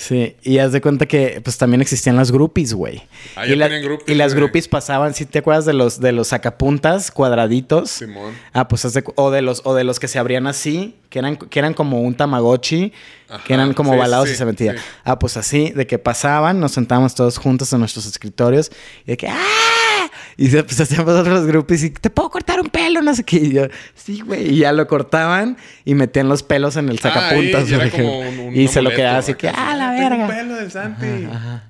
Sí, 0.00 0.36
y 0.44 0.58
haz 0.58 0.70
de 0.70 0.80
cuenta 0.80 1.06
que 1.06 1.40
pues 1.42 1.58
también 1.58 1.80
existían 1.80 2.14
las 2.14 2.30
groupies, 2.30 2.72
güey. 2.72 3.02
Ah, 3.34 3.48
y, 3.48 3.56
la- 3.56 3.66
groupies, 3.66 4.08
y 4.08 4.14
las 4.16 4.32
groupies 4.32 4.68
pasaban, 4.68 5.12
¿sí 5.12 5.26
te 5.26 5.40
acuerdas 5.40 5.64
de 5.64 5.72
los 5.72 5.98
de 5.98 6.12
los 6.12 6.28
sacapuntas 6.28 7.10
cuadraditos? 7.10 7.90
Simón. 7.90 8.32
Ah, 8.52 8.68
pues 8.68 8.84
haz 8.84 8.92
de 8.94 9.02
o 9.16 9.32
de 9.32 9.42
los 9.42 9.62
o 9.64 9.74
de 9.74 9.82
los 9.82 9.98
que 9.98 10.06
se 10.06 10.20
abrían 10.20 10.46
así, 10.46 10.94
que 11.10 11.18
eran 11.18 11.34
que 11.36 11.58
eran 11.58 11.74
como 11.74 12.00
un 12.00 12.14
tamagotchi, 12.14 12.92
Ajá, 13.28 13.42
que 13.42 13.54
eran 13.54 13.74
como 13.74 13.92
sí, 13.94 13.98
balados 13.98 14.28
sí, 14.28 14.34
y 14.36 14.38
se 14.38 14.44
metían. 14.44 14.76
sí. 14.78 14.84
Ah, 15.02 15.18
pues 15.18 15.36
así, 15.36 15.70
de 15.70 15.88
que 15.88 15.98
pasaban, 15.98 16.60
nos 16.60 16.70
sentábamos 16.70 17.16
todos 17.16 17.36
juntos 17.36 17.72
en 17.72 17.80
nuestros 17.80 18.06
escritorios 18.06 18.70
y 19.04 19.10
de 19.10 19.16
que 19.16 19.26
¡ah! 19.26 19.34
Y 20.38 20.46
se- 20.48 20.62
pues 20.64 20.80
hacíamos 20.80 21.14
otros 21.14 21.44
grupos 21.46 21.82
y 21.82 21.90
te 21.90 22.08
puedo 22.10 22.30
cortar 22.30 22.60
un 22.60 22.68
pelo, 22.68 23.02
no 23.02 23.12
sé 23.14 23.24
qué. 23.24 23.36
Y 23.38 23.52
yo, 23.52 23.66
sí, 23.94 24.20
güey. 24.20 24.54
Y 24.54 24.58
ya 24.60 24.72
lo 24.72 24.86
cortaban 24.86 25.56
y 25.84 25.94
metían 25.94 26.28
los 26.28 26.42
pelos 26.44 26.76
en 26.76 26.88
el 26.88 26.98
sacapuntas. 27.00 27.64
Ah, 27.64 27.66
y 27.68 27.74
era 27.74 27.78
por 27.78 27.86
ejemplo. 27.88 28.12
como 28.12 28.20
un- 28.20 28.38
un 28.48 28.56
y 28.56 28.68
se 28.68 28.80
lo 28.80 28.90
quedaba 28.90 29.18
así 29.18 29.34
que, 29.34 29.48
¡ah, 29.48 29.74
la 29.76 29.90
"Tengo 29.96 30.04
un 30.04 30.28
verga! 30.28 30.28
pelo 30.28 30.54
del 30.54 30.70
Santi. 30.70 31.06
Ajá. 31.30 31.64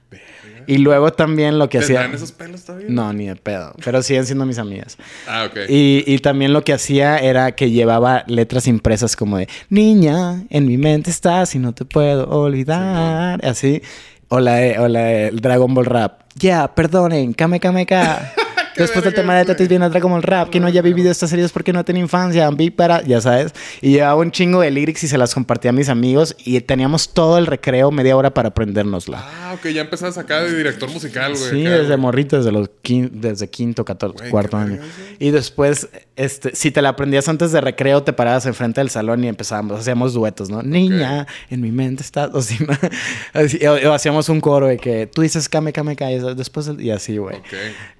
Y 0.66 0.76
luego 0.76 1.10
también 1.14 1.58
lo 1.58 1.70
que 1.70 1.78
¿Te 1.78 1.84
hacía. 1.84 2.00
dan 2.00 2.14
esos 2.14 2.30
pelos 2.32 2.62
todavía? 2.62 2.88
No, 2.90 3.10
ni 3.14 3.26
de 3.28 3.36
pedo. 3.36 3.72
Pero 3.82 4.02
siguen 4.02 4.26
siendo 4.26 4.44
mis 4.44 4.58
amigas. 4.58 4.98
Ah, 5.26 5.46
ok. 5.48 5.60
Y, 5.66 6.04
y 6.06 6.18
también 6.18 6.52
lo 6.52 6.62
que 6.62 6.74
hacía 6.74 7.16
era 7.16 7.52
que 7.52 7.70
llevaba 7.70 8.22
letras 8.26 8.66
impresas 8.66 9.16
como 9.16 9.38
de 9.38 9.48
Niña, 9.70 10.42
en 10.50 10.66
mi 10.66 10.76
mente 10.76 11.10
estás 11.10 11.54
y 11.54 11.58
no 11.58 11.72
te 11.72 11.86
puedo 11.86 12.28
olvidar. 12.28 13.42
Así. 13.46 13.80
O 14.28 14.40
la 14.40 14.56
de, 14.56 14.78
o 14.78 14.88
la 14.88 15.00
de 15.04 15.30
Dragon 15.30 15.72
Ball 15.72 15.86
Rap. 15.86 16.20
Ya, 16.34 16.68
perdonen, 16.74 17.32
Kame 17.32 17.60
Kame 17.60 17.86
Ka. 17.86 18.30
Después 18.78 19.04
del 19.04 19.14
tema 19.14 19.34
de. 19.36 19.44
Tatis 19.44 19.68
viene 19.68 19.88
Dragon 19.88 20.10
Ball 20.10 20.22
Rap. 20.22 20.50
Que 20.50 20.60
no 20.60 20.66
haya 20.66 20.82
vivido 20.82 21.10
estas 21.10 21.32
heridas 21.32 21.52
porque 21.52 21.72
no 21.72 21.84
tiene 21.84 22.00
infancia. 22.00 22.48
Para, 22.76 23.02
ya 23.02 23.20
sabes. 23.20 23.52
Y 23.80 23.90
llevaba 23.92 24.16
un 24.16 24.30
chingo 24.30 24.60
de 24.60 24.70
lyrics 24.70 25.04
y 25.04 25.08
se 25.08 25.18
las 25.18 25.34
compartía 25.34 25.70
a 25.70 25.72
mis 25.74 25.88
amigos. 25.88 26.36
Y 26.44 26.60
teníamos 26.60 27.12
todo 27.14 27.38
el 27.38 27.46
recreo, 27.46 27.90
media 27.90 28.16
hora 28.16 28.32
para 28.34 28.48
aprendérnosla. 28.48 29.18
Ah, 29.24 29.54
ok, 29.54 29.68
ya 29.68 29.82
empezás 29.82 30.18
acá 30.18 30.42
de 30.42 30.56
director 30.56 30.90
musical, 30.90 31.32
güey. 31.36 31.50
Sí, 31.50 31.60
acá, 31.66 31.70
desde 31.76 31.86
güey. 31.88 31.98
morrito, 31.98 32.36
desde 32.36 32.52
los 32.52 32.70
quin- 32.82 33.10
desde 33.10 33.48
quinto, 33.48 33.84
catorce, 33.84 34.18
Güey, 34.18 34.30
cuarto 34.30 34.56
año. 34.56 34.78
Y 35.18 35.30
después, 35.30 35.88
este, 36.16 36.54
si 36.54 36.70
te 36.70 36.82
la 36.82 36.90
aprendías 36.90 37.28
antes 37.28 37.52
de 37.52 37.60
recreo, 37.60 38.02
te 38.02 38.12
parabas 38.12 38.46
enfrente 38.46 38.80
del 38.80 38.90
salón 38.90 39.24
y 39.24 39.28
empezábamos, 39.28 39.80
hacíamos 39.80 40.14
duetos, 40.14 40.50
¿no? 40.50 40.62
Niña, 40.62 41.26
en 41.50 41.60
mi 41.60 41.70
mente 41.72 42.02
está, 42.02 42.26
o, 42.32 42.42
si 42.42 42.58
o- 43.66 43.88
o 43.90 43.92
hacíamos 43.92 44.28
un 44.28 44.40
coro 44.40 44.66
de 44.66 44.76
que 44.76 45.06
tú 45.06 45.22
dices 45.22 45.48
kame, 45.48 45.72
kame, 45.72 45.96
kame, 45.96 46.18
después, 46.34 46.70
y 46.78 46.90
así, 46.90 47.16
güey. 47.18 47.36
Ok. 47.36 47.46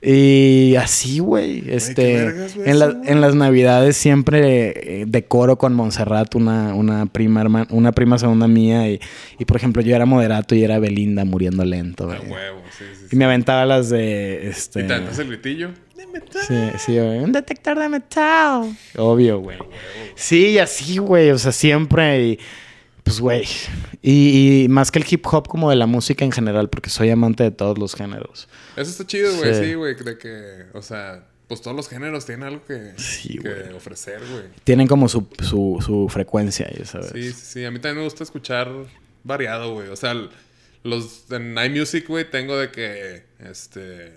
Y 0.03 0.67
así, 0.76 1.18
güey, 1.20 1.62
este, 1.68 2.16
vergas, 2.24 2.56
en, 2.64 2.78
la- 2.78 2.96
en 3.04 3.20
las 3.20 3.34
navidades 3.34 3.96
siempre 3.96 5.00
eh, 5.02 5.04
decoro 5.06 5.56
con 5.58 5.74
Montserrat, 5.74 6.34
una, 6.34 6.74
una 6.74 7.06
prima 7.06 7.40
hermana, 7.40 7.66
una 7.70 7.92
prima 7.92 8.18
segunda 8.18 8.48
mía, 8.48 8.88
y, 8.90 9.00
y 9.38 9.44
por 9.44 9.56
ejemplo 9.56 9.82
yo 9.82 9.94
era 9.94 10.06
moderato 10.06 10.54
y 10.54 10.64
era 10.64 10.78
Belinda 10.78 11.24
muriendo 11.24 11.64
lento, 11.64 12.06
güey. 12.06 12.18
huevo, 12.20 12.62
sí, 12.76 12.84
sí. 12.98 13.04
Y 13.06 13.08
sí. 13.10 13.16
me 13.16 13.24
aventaba 13.24 13.64
las 13.66 13.88
de 13.90 14.48
este. 14.48 14.80
¿Y 14.80 14.86
te 14.86 14.94
aventas 14.94 15.18
el 15.18 15.28
gritillo? 15.28 15.70
Sí, 16.46 16.54
sí, 16.78 16.92
güey. 16.98 17.18
Un 17.20 17.32
detector 17.32 17.78
de 17.78 17.88
metal. 17.88 18.76
Obvio, 18.96 19.40
güey. 19.40 19.58
Sí, 20.14 20.48
y 20.50 20.58
así, 20.58 20.98
güey. 20.98 21.30
O 21.30 21.38
sea, 21.38 21.52
siempre. 21.52 22.22
Y, 22.26 22.38
pues, 23.09 23.20
güey. 23.20 23.44
Y, 24.02 24.64
y 24.64 24.68
más 24.68 24.90
que 24.90 24.98
el 24.98 25.06
hip 25.09 25.24
hop, 25.26 25.48
como 25.48 25.70
de 25.70 25.76
la 25.76 25.86
música 25.86 26.24
en 26.24 26.32
general, 26.32 26.68
porque 26.68 26.90
soy 26.90 27.11
amante 27.11 27.42
de 27.44 27.50
todos 27.50 27.78
los 27.78 27.94
géneros. 27.94 28.48
Eso 28.76 28.90
está 28.90 29.06
chido, 29.06 29.34
güey. 29.36 29.54
Sí. 29.54 29.64
Sí, 29.64 29.74
güey. 29.74 29.94
de 29.94 30.18
que, 30.18 30.66
o 30.74 30.82
sea, 30.82 31.26
pues 31.48 31.62
todos 31.62 31.76
los 31.76 31.88
géneros 31.88 32.26
tienen 32.26 32.44
algo 32.46 32.64
que, 32.64 32.92
Sí, 32.96 33.38
que 33.38 33.48
güey. 33.48 33.72
ofrecer, 33.74 34.20
güey. 34.30 34.44
Tienen 34.64 34.86
como 34.86 35.09
su, 35.09 35.26
su, 35.42 35.78
su 35.84 36.09
frecuencia, 36.09 36.70
ya 36.76 36.84
sabes. 36.84 37.11
Sí, 37.12 37.32
sí, 37.32 37.40
sí. 37.44 37.64
A 37.64 37.70
mí 37.70 37.78
también 37.78 37.98
me 37.98 38.04
gusta 38.04 38.22
escuchar 38.24 38.70
variado, 39.24 39.72
güey. 39.72 39.88
O 39.88 39.96
sea, 39.96 40.14
los 40.84 41.30
en 41.30 41.56
iMusic, 41.59 42.06
güey, 42.09 42.30
tengo 42.30 42.56
de 42.56 42.70
que, 42.70 43.24
este, 43.40 44.12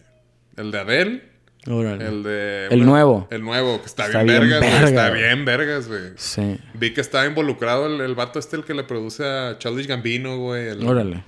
el 0.58 0.72
de 0.72 0.80
Adele, 0.80 1.31
Órale. 1.68 2.08
el 2.08 2.24
de... 2.24 2.68
El 2.72 2.86
nuevo. 2.86 3.28
El 3.30 3.44
nuevo, 3.44 3.80
que 3.82 3.86
está, 3.86 4.08
Está 4.08 4.24
bien, 4.24 4.40
bien 4.48 4.60
vergas, 4.60 4.72
verga, 4.72 4.88
Está 4.90 5.10
bien 5.12 5.46
vergas, 5.46 5.88
güey. 5.88 6.02
Sí. 6.16 6.58
Vi 6.74 6.94
que 6.94 7.02
estaba 7.02 7.26
involucrado 7.26 7.86
el, 7.88 8.02
el 8.02 8.16
vato 8.16 8.40
este, 8.40 8.56
el 8.56 8.64
que 8.64 8.74
le 8.74 8.84
produce 8.84 9.24
a 9.24 9.58
Childish 9.60 9.86
Gambino, 9.88 10.38
güey. 10.40 10.70
El, 10.70 10.84
Órale. 10.88 11.24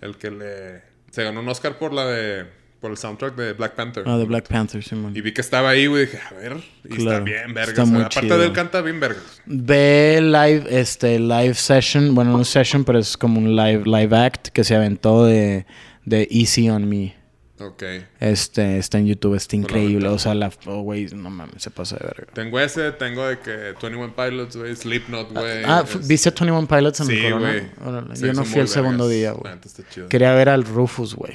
El 0.00 0.16
que 0.16 0.30
le... 0.30 0.82
Se 1.10 1.24
ganó 1.24 1.40
un 1.40 1.48
Oscar 1.48 1.78
por 1.78 1.92
la 1.94 2.06
de... 2.06 2.58
Por 2.80 2.92
el 2.92 2.96
soundtrack 2.96 3.34
de 3.34 3.54
Black 3.54 3.74
Panther. 3.74 4.04
Ah, 4.06 4.16
de 4.18 4.24
Black 4.24 4.46
Panther, 4.46 4.84
Simón. 4.84 5.12
Y 5.16 5.20
vi 5.20 5.32
que 5.32 5.40
estaba 5.40 5.70
ahí, 5.70 5.86
güey. 5.88 6.06
Dije, 6.06 6.20
a 6.30 6.32
ver. 6.34 6.58
Y 6.84 6.92
está 6.92 7.02
Claro. 7.02 7.24
bien, 7.24 7.52
vergas. 7.52 7.70
Está 7.70 7.84
muy 7.86 8.00
aparte 8.02 8.20
chido. 8.20 8.38
de 8.38 8.46
él 8.46 8.52
canta 8.52 8.80
bien 8.82 9.00
vergas. 9.00 9.42
Ve 9.46 10.20
live, 10.22 10.64
este, 10.70 11.18
live 11.18 11.54
session, 11.54 12.14
bueno, 12.14 12.36
no 12.36 12.44
session, 12.44 12.84
pero 12.84 13.00
es 13.00 13.16
como 13.16 13.40
un 13.40 13.56
live, 13.56 13.82
live 13.84 14.16
act 14.16 14.48
que 14.50 14.62
se 14.62 14.76
aventó 14.76 15.24
de, 15.24 15.66
de 16.04 16.28
Easy 16.30 16.70
on 16.70 16.88
Me. 16.88 17.16
Ok. 17.60 17.82
Este, 18.20 18.78
está 18.78 18.98
en 18.98 19.06
YouTube, 19.06 19.34
está 19.34 19.56
increíble. 19.56 20.08
O 20.08 20.18
sea, 20.18 20.34
la, 20.34 20.50
oh, 20.66 20.82
güey, 20.82 21.06
no 21.06 21.28
mames, 21.30 21.62
se 21.62 21.70
pasa 21.70 21.96
de 21.96 22.06
verga. 22.06 22.32
Tengo 22.32 22.60
ese, 22.60 22.92
tengo 22.92 23.26
de 23.26 23.38
que 23.40 23.74
21 23.80 24.14
Pilots, 24.14 24.56
güey. 24.56 24.76
Slipknot, 24.76 25.32
güey. 25.32 25.64
Ah, 25.64 25.84
fu- 25.86 25.98
es- 25.98 26.06
¿viste 26.08 26.30
21 26.30 26.66
Pilots 26.68 27.00
en 27.00 27.06
Sí, 27.06 27.16
el 27.26 27.32
Corona? 27.32 28.14
Se 28.16 28.26
Yo 28.26 28.32
no 28.32 28.44
fui 28.44 28.60
el 28.60 28.68
segundo 28.68 29.08
vergas. 29.08 29.16
día, 29.18 29.32
güey. 29.32 30.08
Quería 30.08 30.32
ver 30.34 30.48
al 30.50 30.64
Rufus, 30.64 31.14
güey. 31.14 31.34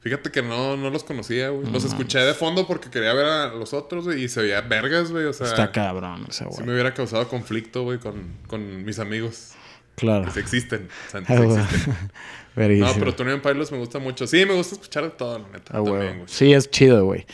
Fíjate 0.00 0.30
que 0.30 0.42
no, 0.42 0.76
no 0.76 0.90
los 0.90 1.02
conocía, 1.02 1.48
güey. 1.48 1.70
Los 1.72 1.84
escuché 1.84 2.20
de 2.20 2.32
fondo 2.32 2.66
porque 2.68 2.88
quería 2.88 3.12
ver 3.14 3.26
a 3.26 3.46
los 3.48 3.74
otros, 3.74 4.04
güey. 4.04 4.22
Y 4.24 4.28
se 4.28 4.40
veía 4.42 4.60
vergas, 4.60 5.10
güey. 5.10 5.24
O 5.24 5.32
sea, 5.32 5.48
Está 5.48 5.72
cabrón 5.72 6.24
ese 6.28 6.44
sí 6.44 6.50
güey. 6.50 6.66
me 6.66 6.72
hubiera 6.72 6.94
causado 6.94 7.28
conflicto, 7.28 7.82
güey, 7.82 7.98
con, 7.98 8.22
con 8.46 8.84
mis 8.84 9.00
amigos. 9.00 9.52
Claro. 9.96 10.26
Que 10.26 10.30
sí 10.30 10.38
existen. 10.40 10.88
Santi, 11.10 11.32
Ah, 11.32 11.36
sí 11.38 11.44
güey. 11.44 11.60
existen. 11.60 11.96
Verguísimo. 12.56 12.88
No, 12.88 12.94
pero 12.94 13.06
21 13.12 13.42
Pilots 13.42 13.72
me 13.72 13.78
gusta 13.78 13.98
mucho. 13.98 14.26
Sí, 14.26 14.44
me 14.44 14.54
gusta 14.54 14.74
escuchar 14.74 15.04
de 15.04 15.10
todo, 15.10 15.38
la 15.38 15.48
neta. 15.48 15.72
Ah, 15.78 15.82
también. 15.84 16.22
Sí, 16.26 16.52
es 16.52 16.70
chido, 16.70 17.04
güey. 17.04 17.26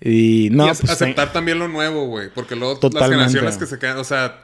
Y 0.00 0.48
no, 0.52 0.66
y 0.66 0.70
es- 0.70 0.80
pues 0.80 0.92
aceptar 0.92 1.32
también 1.32 1.58
lo 1.58 1.68
nuevo, 1.68 2.06
güey. 2.06 2.28
Porque 2.34 2.54
luego 2.56 2.78
Totalmente. 2.78 3.16
las 3.24 3.32
generaciones 3.32 3.56
que 3.56 3.66
se 3.66 3.78
quedan, 3.78 3.96
o 3.98 4.04
sea, 4.04 4.42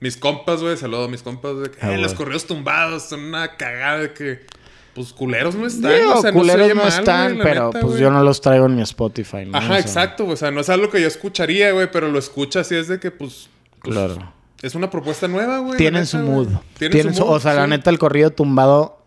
mis 0.00 0.16
compas, 0.16 0.62
güey, 0.62 0.76
saludo 0.76 1.04
a 1.04 1.08
mis 1.08 1.22
compas 1.22 1.58
de 1.60 1.70
que 1.70 1.78
Ah, 1.82 1.92
"Eh, 1.94 1.98
los 1.98 2.14
correos 2.14 2.46
tumbados 2.46 3.04
son 3.04 3.20
una 3.24 3.56
cagada 3.56 3.98
de 4.00 4.12
que, 4.14 4.46
pues 4.94 5.12
culeros 5.12 5.54
no 5.54 5.66
están. 5.66 5.92
Digo, 5.94 6.14
o 6.14 6.22
sea, 6.22 6.32
no, 6.32 6.38
se 6.40 6.52
culeros 6.52 6.68
no 6.68 6.74
mal, 6.76 6.88
están, 6.88 7.38
pero 7.42 7.66
neta, 7.66 7.80
pues 7.80 7.98
yo 7.98 8.10
no 8.10 8.22
los 8.22 8.40
traigo 8.40 8.64
en 8.64 8.76
mi 8.76 8.82
Spotify, 8.82 9.44
¿no? 9.46 9.58
Ajá, 9.58 9.66
O 9.66 9.68
sea, 9.72 9.78
exacto. 9.80 10.26
O 10.26 10.36
sea, 10.36 10.50
no 10.50 10.60
es 10.62 10.70
algo 10.70 10.88
que 10.88 11.00
yo 11.02 11.06
escucharía, 11.06 11.72
güey, 11.72 11.90
pero 11.90 12.08
lo 12.10 12.18
escuchas 12.18 12.72
y 12.72 12.76
es 12.76 12.88
de 12.88 12.98
que, 12.98 13.10
pues, 13.10 13.50
pues, 13.82 13.94
Claro. 13.94 14.32
es 14.62 14.74
una 14.74 14.88
propuesta 14.88 15.28
nueva, 15.28 15.58
güey. 15.58 15.76
Tienen 15.76 16.00
neta, 16.04 16.06
su 16.12 16.16
mood. 16.18 16.48
Tienen, 16.78 16.92
Tienen 16.96 17.14
su 17.14 17.26
mood, 17.26 17.34
o 17.36 17.40
sea, 17.40 17.52
la 17.52 17.66
neta, 17.66 17.90
el 17.90 17.98
corrido 17.98 18.30
tumbado 18.30 18.98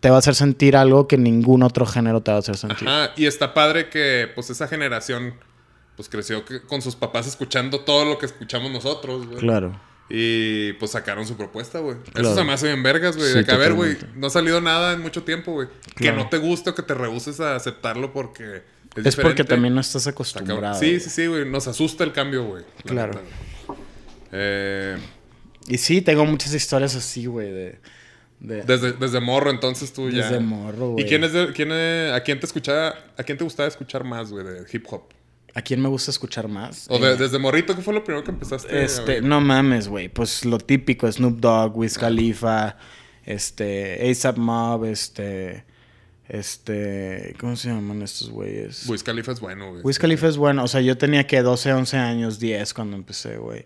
te 0.00 0.10
va 0.10 0.16
a 0.16 0.18
hacer 0.18 0.34
sentir 0.34 0.76
algo 0.76 1.08
que 1.08 1.16
ningún 1.18 1.62
otro 1.62 1.86
género 1.86 2.20
te 2.22 2.30
va 2.30 2.36
a 2.38 2.40
hacer 2.40 2.56
sentir. 2.56 2.88
Ajá, 2.88 3.12
y 3.16 3.26
está 3.26 3.54
padre 3.54 3.88
que, 3.88 4.30
pues, 4.34 4.50
esa 4.50 4.68
generación, 4.68 5.34
pues, 5.96 6.08
creció 6.08 6.44
que- 6.44 6.60
con 6.62 6.82
sus 6.82 6.96
papás 6.96 7.26
escuchando 7.26 7.80
todo 7.80 8.04
lo 8.04 8.18
que 8.18 8.26
escuchamos 8.26 8.70
nosotros, 8.70 9.26
güey. 9.26 9.38
Claro. 9.38 9.80
Y 10.08 10.74
pues 10.74 10.92
sacaron 10.92 11.26
su 11.26 11.36
propuesta, 11.36 11.80
güey. 11.80 11.96
Claro. 12.12 12.28
Eso 12.28 12.38
se 12.38 12.44
me 12.44 12.52
hace 12.52 12.66
bien 12.68 12.80
vergas, 12.84 13.16
güey. 13.16 13.28
Sí, 13.28 13.38
de 13.38 13.44
que, 13.44 13.50
a 13.50 13.56
ver, 13.56 13.72
güey, 13.74 13.96
no 14.14 14.28
ha 14.28 14.30
salido 14.30 14.60
nada 14.60 14.92
en 14.92 15.00
mucho 15.00 15.24
tiempo, 15.24 15.52
güey. 15.52 15.66
Que 15.96 16.12
no 16.12 16.28
te 16.28 16.38
guste 16.38 16.70
o 16.70 16.74
que 16.76 16.82
te 16.82 16.94
rehuses 16.94 17.40
a 17.40 17.56
aceptarlo 17.56 18.12
porque 18.12 18.62
es, 18.94 19.06
Es 19.06 19.16
porque 19.16 19.42
también 19.42 19.74
no 19.74 19.80
estás 19.80 20.06
acostumbrado. 20.06 20.78
Sí, 20.78 21.00
sí, 21.00 21.10
sí, 21.10 21.26
güey. 21.26 21.44
Nos 21.50 21.66
asusta 21.66 22.04
el 22.04 22.12
cambio, 22.12 22.44
güey. 22.44 22.62
la 22.84 22.90
Claro. 22.92 23.14
neta, 23.14 23.24
güey. 23.66 23.78
Eh, 24.32 24.96
Y 25.68 25.78
sí, 25.78 26.00
tengo 26.02 26.24
muchas 26.24 26.54
historias 26.54 26.94
así, 26.94 27.26
güey, 27.26 27.50
de... 27.50 27.80
de- 28.40 28.62
desde, 28.62 28.92
desde 28.92 29.20
morro, 29.20 29.50
entonces 29.50 29.92
tú 29.92 30.10
ya. 30.10 30.24
Desde 30.28 30.40
morro, 30.40 30.90
güey. 30.90 31.04
¿Y 31.04 31.08
quién 31.08 31.24
es 31.24 31.32
de- 31.32 31.52
quién 31.52 31.72
a 31.72 32.20
quién 32.20 32.38
te 32.40 32.46
escuchaba, 32.46 32.94
a 33.16 33.22
quién 33.22 33.38
te 33.38 33.44
gustaba 33.44 33.68
escuchar 33.68 34.04
más, 34.04 34.30
güey, 34.30 34.44
de 34.44 34.64
hip 34.72 34.84
hop? 34.90 35.02
¿A 35.54 35.62
quién 35.62 35.80
me 35.80 35.88
gusta 35.88 36.10
escuchar 36.10 36.48
más? 36.48 36.86
O 36.90 36.98
de- 36.98 37.12
Eh, 37.12 37.16
desde 37.16 37.38
morrito, 37.38 37.74
¿qué 37.74 37.80
fue 37.80 37.94
lo 37.94 38.04
primero 38.04 38.22
que 38.22 38.30
empezaste? 38.30 38.84
Este, 38.84 39.22
no 39.22 39.40
mames, 39.40 39.88
güey. 39.88 40.08
Pues 40.10 40.44
lo 40.44 40.58
típico, 40.58 41.10
Snoop 41.10 41.38
Dogg, 41.40 41.76
Wiz 41.78 41.96
Khalifa, 41.96 42.76
este, 43.24 44.10
ASAP 44.10 44.36
Mob, 44.36 44.84
este, 44.84 45.64
este, 46.28 47.34
¿cómo 47.40 47.56
se 47.56 47.68
llaman 47.68 48.02
estos 48.02 48.30
güeyes? 48.30 48.86
Wiz 48.88 49.02
Khalifa 49.02 49.32
es 49.32 49.40
bueno, 49.40 49.70
güey. 49.70 49.82
Wiz 49.82 49.98
Khalifa 49.98 50.28
es 50.28 50.36
bueno, 50.36 50.64
o 50.64 50.68
sea, 50.68 50.80
yo 50.80 50.98
tenía 50.98 51.26
que 51.26 51.40
12, 51.42 51.72
11 51.72 51.96
años, 51.96 52.38
10 52.38 52.74
cuando 52.74 52.96
empecé, 52.96 53.38
güey. 53.38 53.64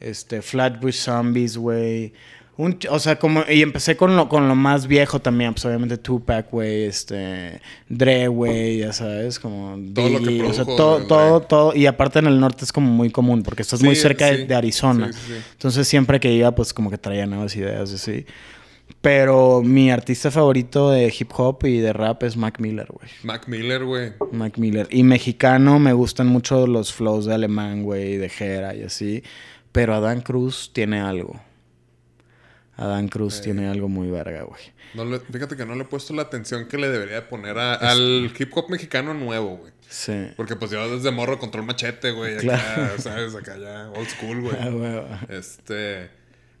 Este, 0.00 0.42
Flatbush 0.42 0.94
Zombies, 0.96 1.56
güey. 1.56 2.12
Un 2.58 2.76
o 2.90 2.98
sea, 2.98 3.20
como, 3.20 3.44
y 3.48 3.62
empecé 3.62 3.96
con 3.96 4.16
lo, 4.16 4.28
con 4.28 4.48
lo 4.48 4.56
más 4.56 4.88
viejo 4.88 5.20
también, 5.20 5.54
pues 5.54 5.64
obviamente 5.64 5.96
Tupac, 5.96 6.50
güey, 6.50 6.86
este, 6.86 7.60
Dre, 7.88 8.26
güey, 8.26 8.78
ya 8.78 8.92
sabes, 8.92 9.38
como 9.38 9.78
Todo 9.94 10.08
lo 10.08 10.18
que 10.18 10.24
Biggie, 10.26 10.42
o 10.42 10.52
sea, 10.52 10.64
produjo 10.64 10.76
todo, 10.76 11.06
todo, 11.06 11.40
todo, 11.42 11.76
y 11.76 11.86
aparte 11.86 12.18
en 12.18 12.26
el 12.26 12.40
norte 12.40 12.64
es 12.64 12.72
como 12.72 12.90
muy 12.90 13.10
común, 13.10 13.44
porque 13.44 13.62
estás 13.62 13.80
muy 13.80 13.94
Sí, 13.94 14.02
cerca 14.02 14.26
de, 14.26 14.38
sí. 14.38 14.44
de 14.46 14.54
Arizona. 14.56 15.12
Sí. 15.12 15.34
Entonces 15.52 15.86
siempre 15.86 16.18
que 16.18 16.32
iba, 16.32 16.52
pues 16.52 16.74
como 16.74 16.90
que 16.90 16.98
traía 16.98 17.26
nuevas 17.26 17.54
ideas, 17.54 17.92
y 17.92 17.94
así. 17.94 18.26
Pero 19.00 19.62
mi 19.62 19.92
artista 19.92 20.32
favorito 20.32 20.90
de 20.90 21.14
hip 21.16 21.30
hop 21.36 21.64
y 21.64 21.78
de 21.78 21.92
rap 21.92 22.24
es 22.24 22.36
Mac 22.36 22.58
Miller, 22.58 22.88
güey. 22.90 23.08
Mac 23.22 23.46
Miller, 23.46 23.84
güey. 23.84 24.14
Mac 24.32 24.58
Miller. 24.58 24.88
Y 24.90 25.04
mexicano 25.04 25.78
me 25.78 25.92
gustan 25.92 26.26
mucho 26.26 26.66
los 26.66 26.92
flows 26.92 27.26
de 27.26 27.34
alemán, 27.34 27.84
güey, 27.84 28.16
de 28.16 28.28
Jera 28.28 28.74
y 28.74 28.82
así. 28.82 29.22
Pero 29.70 29.94
Adán 29.94 30.22
Cruz 30.22 30.72
tiene 30.72 30.98
algo. 31.00 31.40
Adán 32.78 33.08
Cruz 33.08 33.40
tiene 33.42 33.68
algo 33.68 33.88
muy 33.88 34.08
verga, 34.08 34.42
güey. 34.44 34.60
No 34.94 35.04
le- 35.04 35.20
fíjate 35.20 35.56
que 35.56 35.66
no 35.66 35.74
le 35.74 35.82
he 35.82 35.84
puesto 35.84 36.14
la 36.14 36.22
atención 36.22 36.66
que 36.68 36.78
le 36.78 36.88
debería 36.88 37.28
poner 37.28 37.58
a- 37.58 37.74
al 37.74 38.32
hip 38.38 38.50
hop 38.56 38.70
mexicano 38.70 39.12
nuevo, 39.12 39.58
güey. 39.58 39.72
Sí. 39.90 40.28
Porque 40.36 40.56
pues 40.56 40.70
yo 40.70 40.88
desde 40.96 41.10
morro 41.10 41.38
control 41.38 41.64
machete, 41.66 42.12
güey. 42.12 42.34
Acá, 42.34 42.40
Claro. 42.42 42.94
¿sabes? 42.98 43.34
Acá 43.34 43.56
ya 43.58 43.90
old 43.90 44.08
school, 44.08 44.40
güey. 44.40 44.56
Ah, 44.60 44.68
güey. 44.70 45.38
Este. 45.38 46.08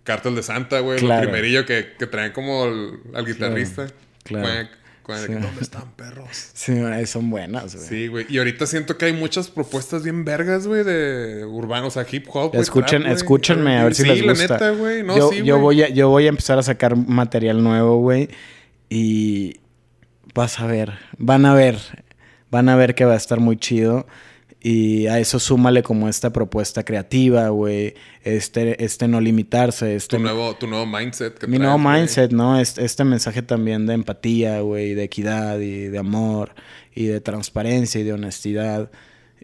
Cártel 0.04 0.34
de 0.34 0.42
Santa, 0.42 0.80
güey. 0.80 0.98
Claro. 0.98 1.24
Lo 1.24 1.30
primerillo 1.30 1.64
que, 1.66 1.94
que 1.98 2.06
traen 2.06 2.32
como 2.32 2.66
el- 2.66 3.00
al 3.14 3.24
guitarrista. 3.24 3.86
Claro. 4.24 4.68
Cuac, 5.08 5.26
Sí. 5.26 5.32
¿Dónde 5.32 5.62
están, 5.62 5.90
perros? 5.96 6.50
Sí, 6.52 6.74
son 7.06 7.30
buenas, 7.30 7.74
güey. 7.74 7.88
Sí, 7.88 8.06
güey. 8.08 8.26
Y 8.28 8.36
ahorita 8.36 8.66
siento 8.66 8.98
que 8.98 9.06
hay 9.06 9.14
muchas 9.14 9.48
propuestas 9.48 10.02
bien 10.02 10.22
vergas, 10.26 10.66
güey, 10.66 10.84
de 10.84 11.46
urbano, 11.46 11.86
o 11.86 11.90
sea, 11.90 12.04
hip 12.10 12.26
hop. 12.30 12.54
Escuchen, 12.54 13.04
trap, 13.04 13.14
escúchenme 13.14 13.78
a 13.78 13.84
ver 13.84 13.94
si 13.94 14.04
les 14.04 14.22
gusta. 14.22 14.46
la 14.46 14.54
neta, 14.54 14.70
güey. 14.72 15.02
No, 15.02 15.16
yo, 15.16 15.30
sí, 15.30 15.42
yo 15.42 15.58
voy 15.58 15.82
a, 15.82 15.88
yo 15.88 16.10
voy 16.10 16.26
a 16.26 16.28
empezar 16.28 16.58
a 16.58 16.62
sacar 16.62 16.94
material 16.94 17.62
nuevo, 17.64 17.96
güey. 17.96 18.28
Y 18.90 19.60
vas 20.34 20.60
a 20.60 20.66
ver, 20.66 20.92
van 21.16 21.46
a 21.46 21.54
ver, 21.54 21.78
van 22.50 22.68
a 22.68 22.76
ver 22.76 22.94
que 22.94 23.06
va 23.06 23.14
a 23.14 23.16
estar 23.16 23.40
muy 23.40 23.56
chido. 23.56 24.06
Y 24.60 25.06
a 25.06 25.20
eso 25.20 25.38
súmale 25.38 25.84
como 25.84 26.08
esta 26.08 26.32
propuesta 26.32 26.84
creativa, 26.84 27.48
güey. 27.50 27.94
Este, 28.24 28.84
este 28.84 29.06
no 29.06 29.20
limitarse, 29.20 29.94
este 29.94 30.16
Tu 30.16 30.22
nuevo, 30.22 30.56
tu 30.56 30.66
nuevo 30.66 30.84
mindset. 30.84 31.38
Que 31.38 31.46
mi 31.46 31.58
traes, 31.58 31.72
nuevo 31.72 31.78
mindset, 31.78 32.32
¿no? 32.32 32.58
Este, 32.58 32.84
este 32.84 33.04
mensaje 33.04 33.42
también 33.42 33.86
de 33.86 33.94
empatía, 33.94 34.60
güey, 34.60 34.94
de 34.94 35.04
equidad 35.04 35.60
y 35.60 35.84
de 35.86 35.98
amor 35.98 36.54
y 36.94 37.04
de 37.06 37.20
transparencia 37.20 38.00
y 38.00 38.04
de 38.04 38.12
honestidad. 38.14 38.90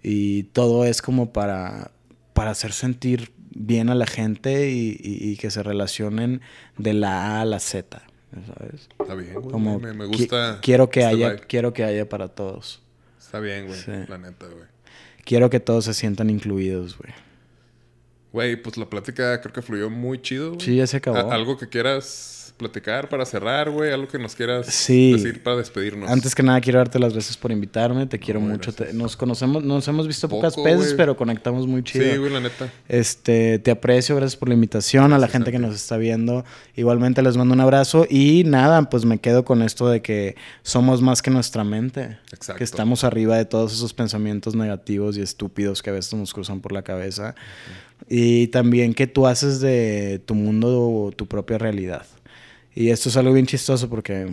Y 0.03 0.45
todo 0.45 0.85
es 0.85 1.01
como 1.01 1.33
para, 1.33 1.93
para 2.33 2.51
hacer 2.51 2.73
sentir 2.73 3.33
bien 3.57 3.91
a 3.91 3.95
la 3.95 4.07
gente 4.07 4.71
y, 4.71 4.99
y- 5.01 5.31
y 5.31 5.37
que 5.37 5.53
se 5.53 5.62
relacionen 5.62 6.41
de 6.77 6.93
la 6.93 7.37
A 7.39 7.43
a 7.43 7.45
la 7.45 7.61
Z, 7.61 8.03
¿sabes? 8.33 8.89
Está 8.99 9.15
bien, 9.15 9.35
güey. 9.35 9.49
Como 9.49 9.79
me, 9.79 9.93
me 9.93 10.07
qui- 10.07 10.17
gusta. 10.19 10.59
quiero 10.61 10.91
que 10.91 11.01
este 11.01 11.15
haya, 11.15 11.29
vibe. 11.35 11.47
quiero 11.47 11.73
que 11.73 11.85
haya 11.85 12.09
para 12.09 12.27
todos. 12.29 12.83
Está 13.21 13.39
bien, 13.39 13.69
güey. 13.69 13.79
Sí. 13.79 13.93
La 14.09 14.19
neta, 14.19 14.47
güey. 14.47 14.74
Quiero 15.25 15.49
que 15.51 15.61
todos 15.61 15.85
se 15.87 15.95
sientan 15.95 16.29
incluidos, 16.31 16.99
güey. 16.99 17.12
Güey, 18.33 18.57
pues 18.61 18.77
la 18.77 18.91
plática 18.91 19.41
creo 19.41 19.53
que 19.53 19.62
fluyó 19.62 19.89
muy 19.91 20.20
chido, 20.20 20.51
güey. 20.55 20.61
Sí, 20.61 20.77
ya 20.77 20.87
se 20.87 20.97
acabó. 20.97 21.16
A- 21.16 21.35
algo 21.35 21.57
que 21.57 21.68
quieras 21.68 22.43
platicar 22.57 23.09
para 23.09 23.24
cerrar, 23.26 23.70
güey. 23.70 23.92
Algo 23.92 24.07
que 24.09 24.18
nos 24.18 24.34
quieras 24.34 24.66
Sí. 24.66 25.12
decir 25.12 25.42
para 25.42 25.57
despedirnos. 25.57 26.09
Antes 26.11 26.34
que 26.34 26.42
nada 26.42 26.61
quiero 26.61 26.78
darte 26.78 26.98
las 26.98 27.12
gracias 27.12 27.36
por 27.36 27.50
invitarme, 27.52 28.07
te 28.07 28.18
quiero 28.18 28.40
No, 28.40 28.46
mucho. 28.48 28.72
te- 28.72 28.92
nos 28.92 29.16
conocemos, 29.16 29.64
nos 29.64 29.86
hemos 29.88 30.07
visto 30.07 30.28
pocas 30.28 30.55
veces, 30.62 30.94
pero 30.94 31.16
conectamos 31.16 31.66
muy 31.66 31.82
chido. 31.82 32.05
Sí, 32.11 32.16
güey, 32.18 32.32
la 32.32 32.40
neta. 32.40 32.72
Este, 32.88 33.59
te 33.59 33.70
aprecio, 33.70 34.14
gracias 34.16 34.36
por 34.36 34.48
la 34.48 34.55
invitación, 34.55 35.12
a 35.12 35.18
la 35.18 35.28
gente 35.28 35.50
que 35.50 35.59
nos 35.59 35.74
está 35.74 35.96
viendo. 35.96 36.44
Igualmente 36.76 37.22
les 37.22 37.36
mando 37.36 37.55
un 37.55 37.61
abrazo 37.61 38.07
y 38.09 38.44
nada, 38.44 38.88
pues 38.88 39.05
me 39.05 39.18
quedo 39.18 39.44
con 39.44 39.61
esto 39.62 39.88
de 39.88 40.00
que 40.02 40.36
somos 40.62 41.02
más 41.02 41.22
que 41.22 41.30
nuestra 41.30 41.64
mente. 41.64 42.18
Exacto. 42.32 42.59
Que 42.59 42.64
estamos 42.64 43.05
arriba 43.05 43.36
de 43.36 43.44
todos 43.44 43.72
esos 43.72 43.92
pensamientos 43.94 44.55
negativos 44.55 45.16
y 45.18 45.22
estúpidos 45.22 45.82
que 45.82 45.90
a 45.90 45.92
veces 45.92 46.14
nos 46.14 46.32
cruzan 46.32 46.61
por 46.61 46.72
la 46.72 46.82
cabeza. 46.82 47.34
Y 48.09 48.48
también 48.48 48.92
que 48.94 49.07
tú 49.07 49.26
haces 49.26 49.61
de 49.61 50.20
tu 50.26 50.34
mundo 50.34 51.12
tu 51.16 51.26
propia 51.26 51.59
realidad. 51.59 52.05
Y 52.75 52.91
esto 52.91 53.09
es 53.09 53.16
algo 53.16 53.33
bien 53.33 53.47
chistoso 53.47 53.89
porque 53.89 54.29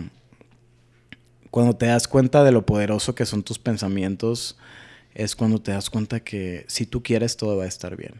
cuando 1.50 1.74
te 1.76 1.86
das 1.86 2.08
cuenta 2.08 2.42
de 2.44 2.52
lo 2.52 2.64
poderoso 2.64 3.14
que 3.14 3.26
son 3.26 3.42
tus 3.42 3.58
pensamientos, 3.58 4.56
es 5.14 5.36
cuando 5.36 5.60
te 5.60 5.72
das 5.72 5.90
cuenta 5.90 6.20
que 6.20 6.64
si 6.68 6.86
tú 6.86 7.02
quieres 7.02 7.36
todo 7.36 7.56
va 7.58 7.64
a 7.64 7.68
estar 7.68 7.96
bien. 7.96 8.14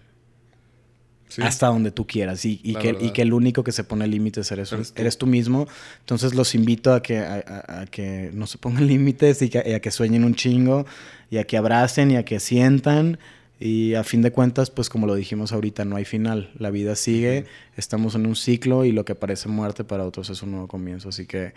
Sí. 1.29 1.41
Hasta 1.41 1.69
donde 1.69 1.91
tú 1.91 2.07
quieras. 2.07 2.45
Y, 2.45 2.59
que, 2.75 2.95
y 3.01 3.11
que 3.13 3.23
el 3.23 3.33
único 3.33 3.65
que 3.65 3.73
se 3.73 3.85
pone 3.85 4.07
límites 4.07 4.53
eres, 4.53 4.71
Eres 4.71 4.93
eres, 4.97 5.17
tú. 5.17 5.27
mismo. 5.27 5.67
Entonces 6.01 6.35
los 6.35 6.55
invito 6.55 6.93
a 6.93 7.03
que, 7.03 7.19
a, 7.21 7.37
a- 7.47 7.81
a 7.81 7.87
que 7.87 8.31
no 8.35 8.47
se 8.47 8.59
pongan 8.59 8.87
límites 8.87 9.41
y, 9.41 9.51
y 9.65 9.73
a 9.73 9.81
que 9.81 9.91
sueñen 9.91 10.25
un 10.25 10.35
chingo 10.35 10.85
y 11.31 11.39
a 11.39 11.45
que 11.45 11.57
abracen 11.57 12.11
y 12.11 12.17
a 12.17 12.25
que 12.27 12.39
sientan. 12.39 13.19
Y 13.65 13.95
a 13.95 14.03
fin 14.03 14.23
de 14.23 14.33
cuentas, 14.33 14.71
pues 14.71 14.89
como 14.89 15.07
lo 15.07 15.15
dijimos 15.15 15.53
ahorita, 15.53 15.85
no 15.85 15.95
hay 15.95 16.05
final. 16.05 16.51
La 16.59 16.71
vida 16.71 16.97
sigue, 16.97 17.45
estamos 17.77 18.17
en 18.17 18.27
un 18.27 18.35
ciclo 18.35 18.85
y 18.85 18.91
lo 18.91 19.05
que 19.05 19.15
parece 19.15 19.49
muerte 19.49 19.85
para 19.85 20.05
otros 20.05 20.31
es 20.31 20.43
un 20.43 20.51
nuevo 20.51 20.67
comienzo. 20.67 21.11
Así 21.11 21.27
que, 21.27 21.55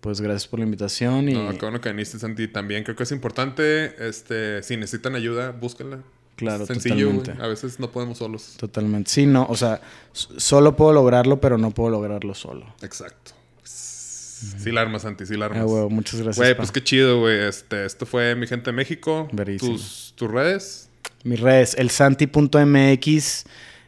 pues 0.00 0.20
gracias 0.20 0.46
por 0.46 0.60
la 0.60 0.64
invitación 0.64 1.28
y 1.28 1.32
No, 1.32 1.50
qué 1.50 1.58
bueno 1.58 1.80
que 1.80 1.90
viniste, 1.90 2.20
Santi. 2.20 2.46
También 2.46 2.84
creo 2.84 2.94
que 2.94 3.02
es 3.02 3.10
importante, 3.10 4.08
este, 4.08 4.62
si 4.62 4.76
necesitan 4.76 5.16
ayuda, 5.16 5.50
búsquenla. 5.50 5.98
Claro, 6.36 6.66
Sencillo, 6.66 7.10
totalmente. 7.10 7.42
A 7.42 7.48
veces 7.48 7.80
no 7.80 7.90
podemos 7.90 8.18
solos. 8.18 8.54
totalmente. 8.56 9.10
Sí, 9.10 9.26
no, 9.26 9.44
o 9.48 9.56
sea, 9.56 9.80
solo 10.12 10.76
puedo 10.76 10.92
lograrlo, 10.92 11.40
pero 11.40 11.58
no 11.58 11.72
puedo 11.72 11.90
lograrlo 11.90 12.32
solo. 12.34 12.64
Exacto. 12.80 13.32
Sí 13.64 14.70
la 14.70 14.82
armas, 14.82 15.02
Santi, 15.02 15.26
sí 15.26 15.36
la 15.36 15.46
armas. 15.46 15.62
Ah, 15.62 15.66
huevo, 15.66 15.90
muchas 15.90 16.20
gracias. 16.20 16.36
Güey, 16.36 16.56
pues 16.56 16.70
qué 16.70 16.82
chido, 16.84 17.18
güey. 17.18 17.40
Este, 17.40 17.84
esto 17.84 18.06
fue 18.06 18.36
Mi 18.36 18.46
Gente 18.46 18.70
de 18.70 18.76
México. 18.76 19.28
Verísimo. 19.32 19.72
Tus, 19.72 20.14
tus 20.16 20.30
redes. 20.30 20.89
Mis 21.24 21.40
redes, 21.40 21.74
el 21.78 21.90
santi.mx, 21.90 23.44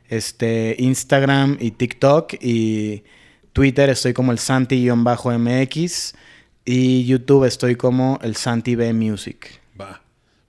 este, 0.09 0.76
Instagram 0.78 1.57
y 1.59 1.70
TikTok 1.70 2.35
y 2.41 3.05
Twitter 3.53 3.91
estoy 3.91 4.12
como 4.12 4.33
el 4.33 4.39
santi-mx 4.39 6.14
y 6.64 7.05
YouTube 7.07 7.45
estoy 7.45 7.76
como 7.76 8.18
el 8.22 8.37
santi 8.37 8.74
B 8.74 8.93
music. 8.93 9.61
Va. 9.80 10.03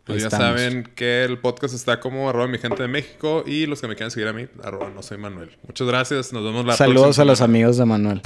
Pues 0.03 0.21
ya 0.21 0.27
estamos. 0.27 0.59
saben 0.59 0.83
que 0.95 1.23
el 1.23 1.39
podcast 1.39 1.73
está 1.73 2.01
como 2.01 2.29
arroba 2.29 2.47
mi 2.47 2.57
gente 2.57 2.81
de 2.81 2.89
México 2.89 3.45
y 3.47 3.65
los 3.65 3.79
que 3.79 3.87
me 3.87 3.95
quieran 3.95 4.11
seguir 4.11 4.27
a 4.27 4.33
mí, 4.33 4.47
arroba 4.61 4.89
no 4.89 5.01
soy 5.01 5.17
Manuel. 5.17 5.57
Muchas 5.65 5.87
gracias. 5.87 6.33
Nos 6.33 6.43
vemos 6.43 6.65
la 6.65 6.75
Saludos 6.75 7.01
a 7.01 7.23
próxima 7.23 7.25
los 7.25 7.41
amigos 7.41 7.77
de 7.77 7.85
Manuel. 7.85 8.21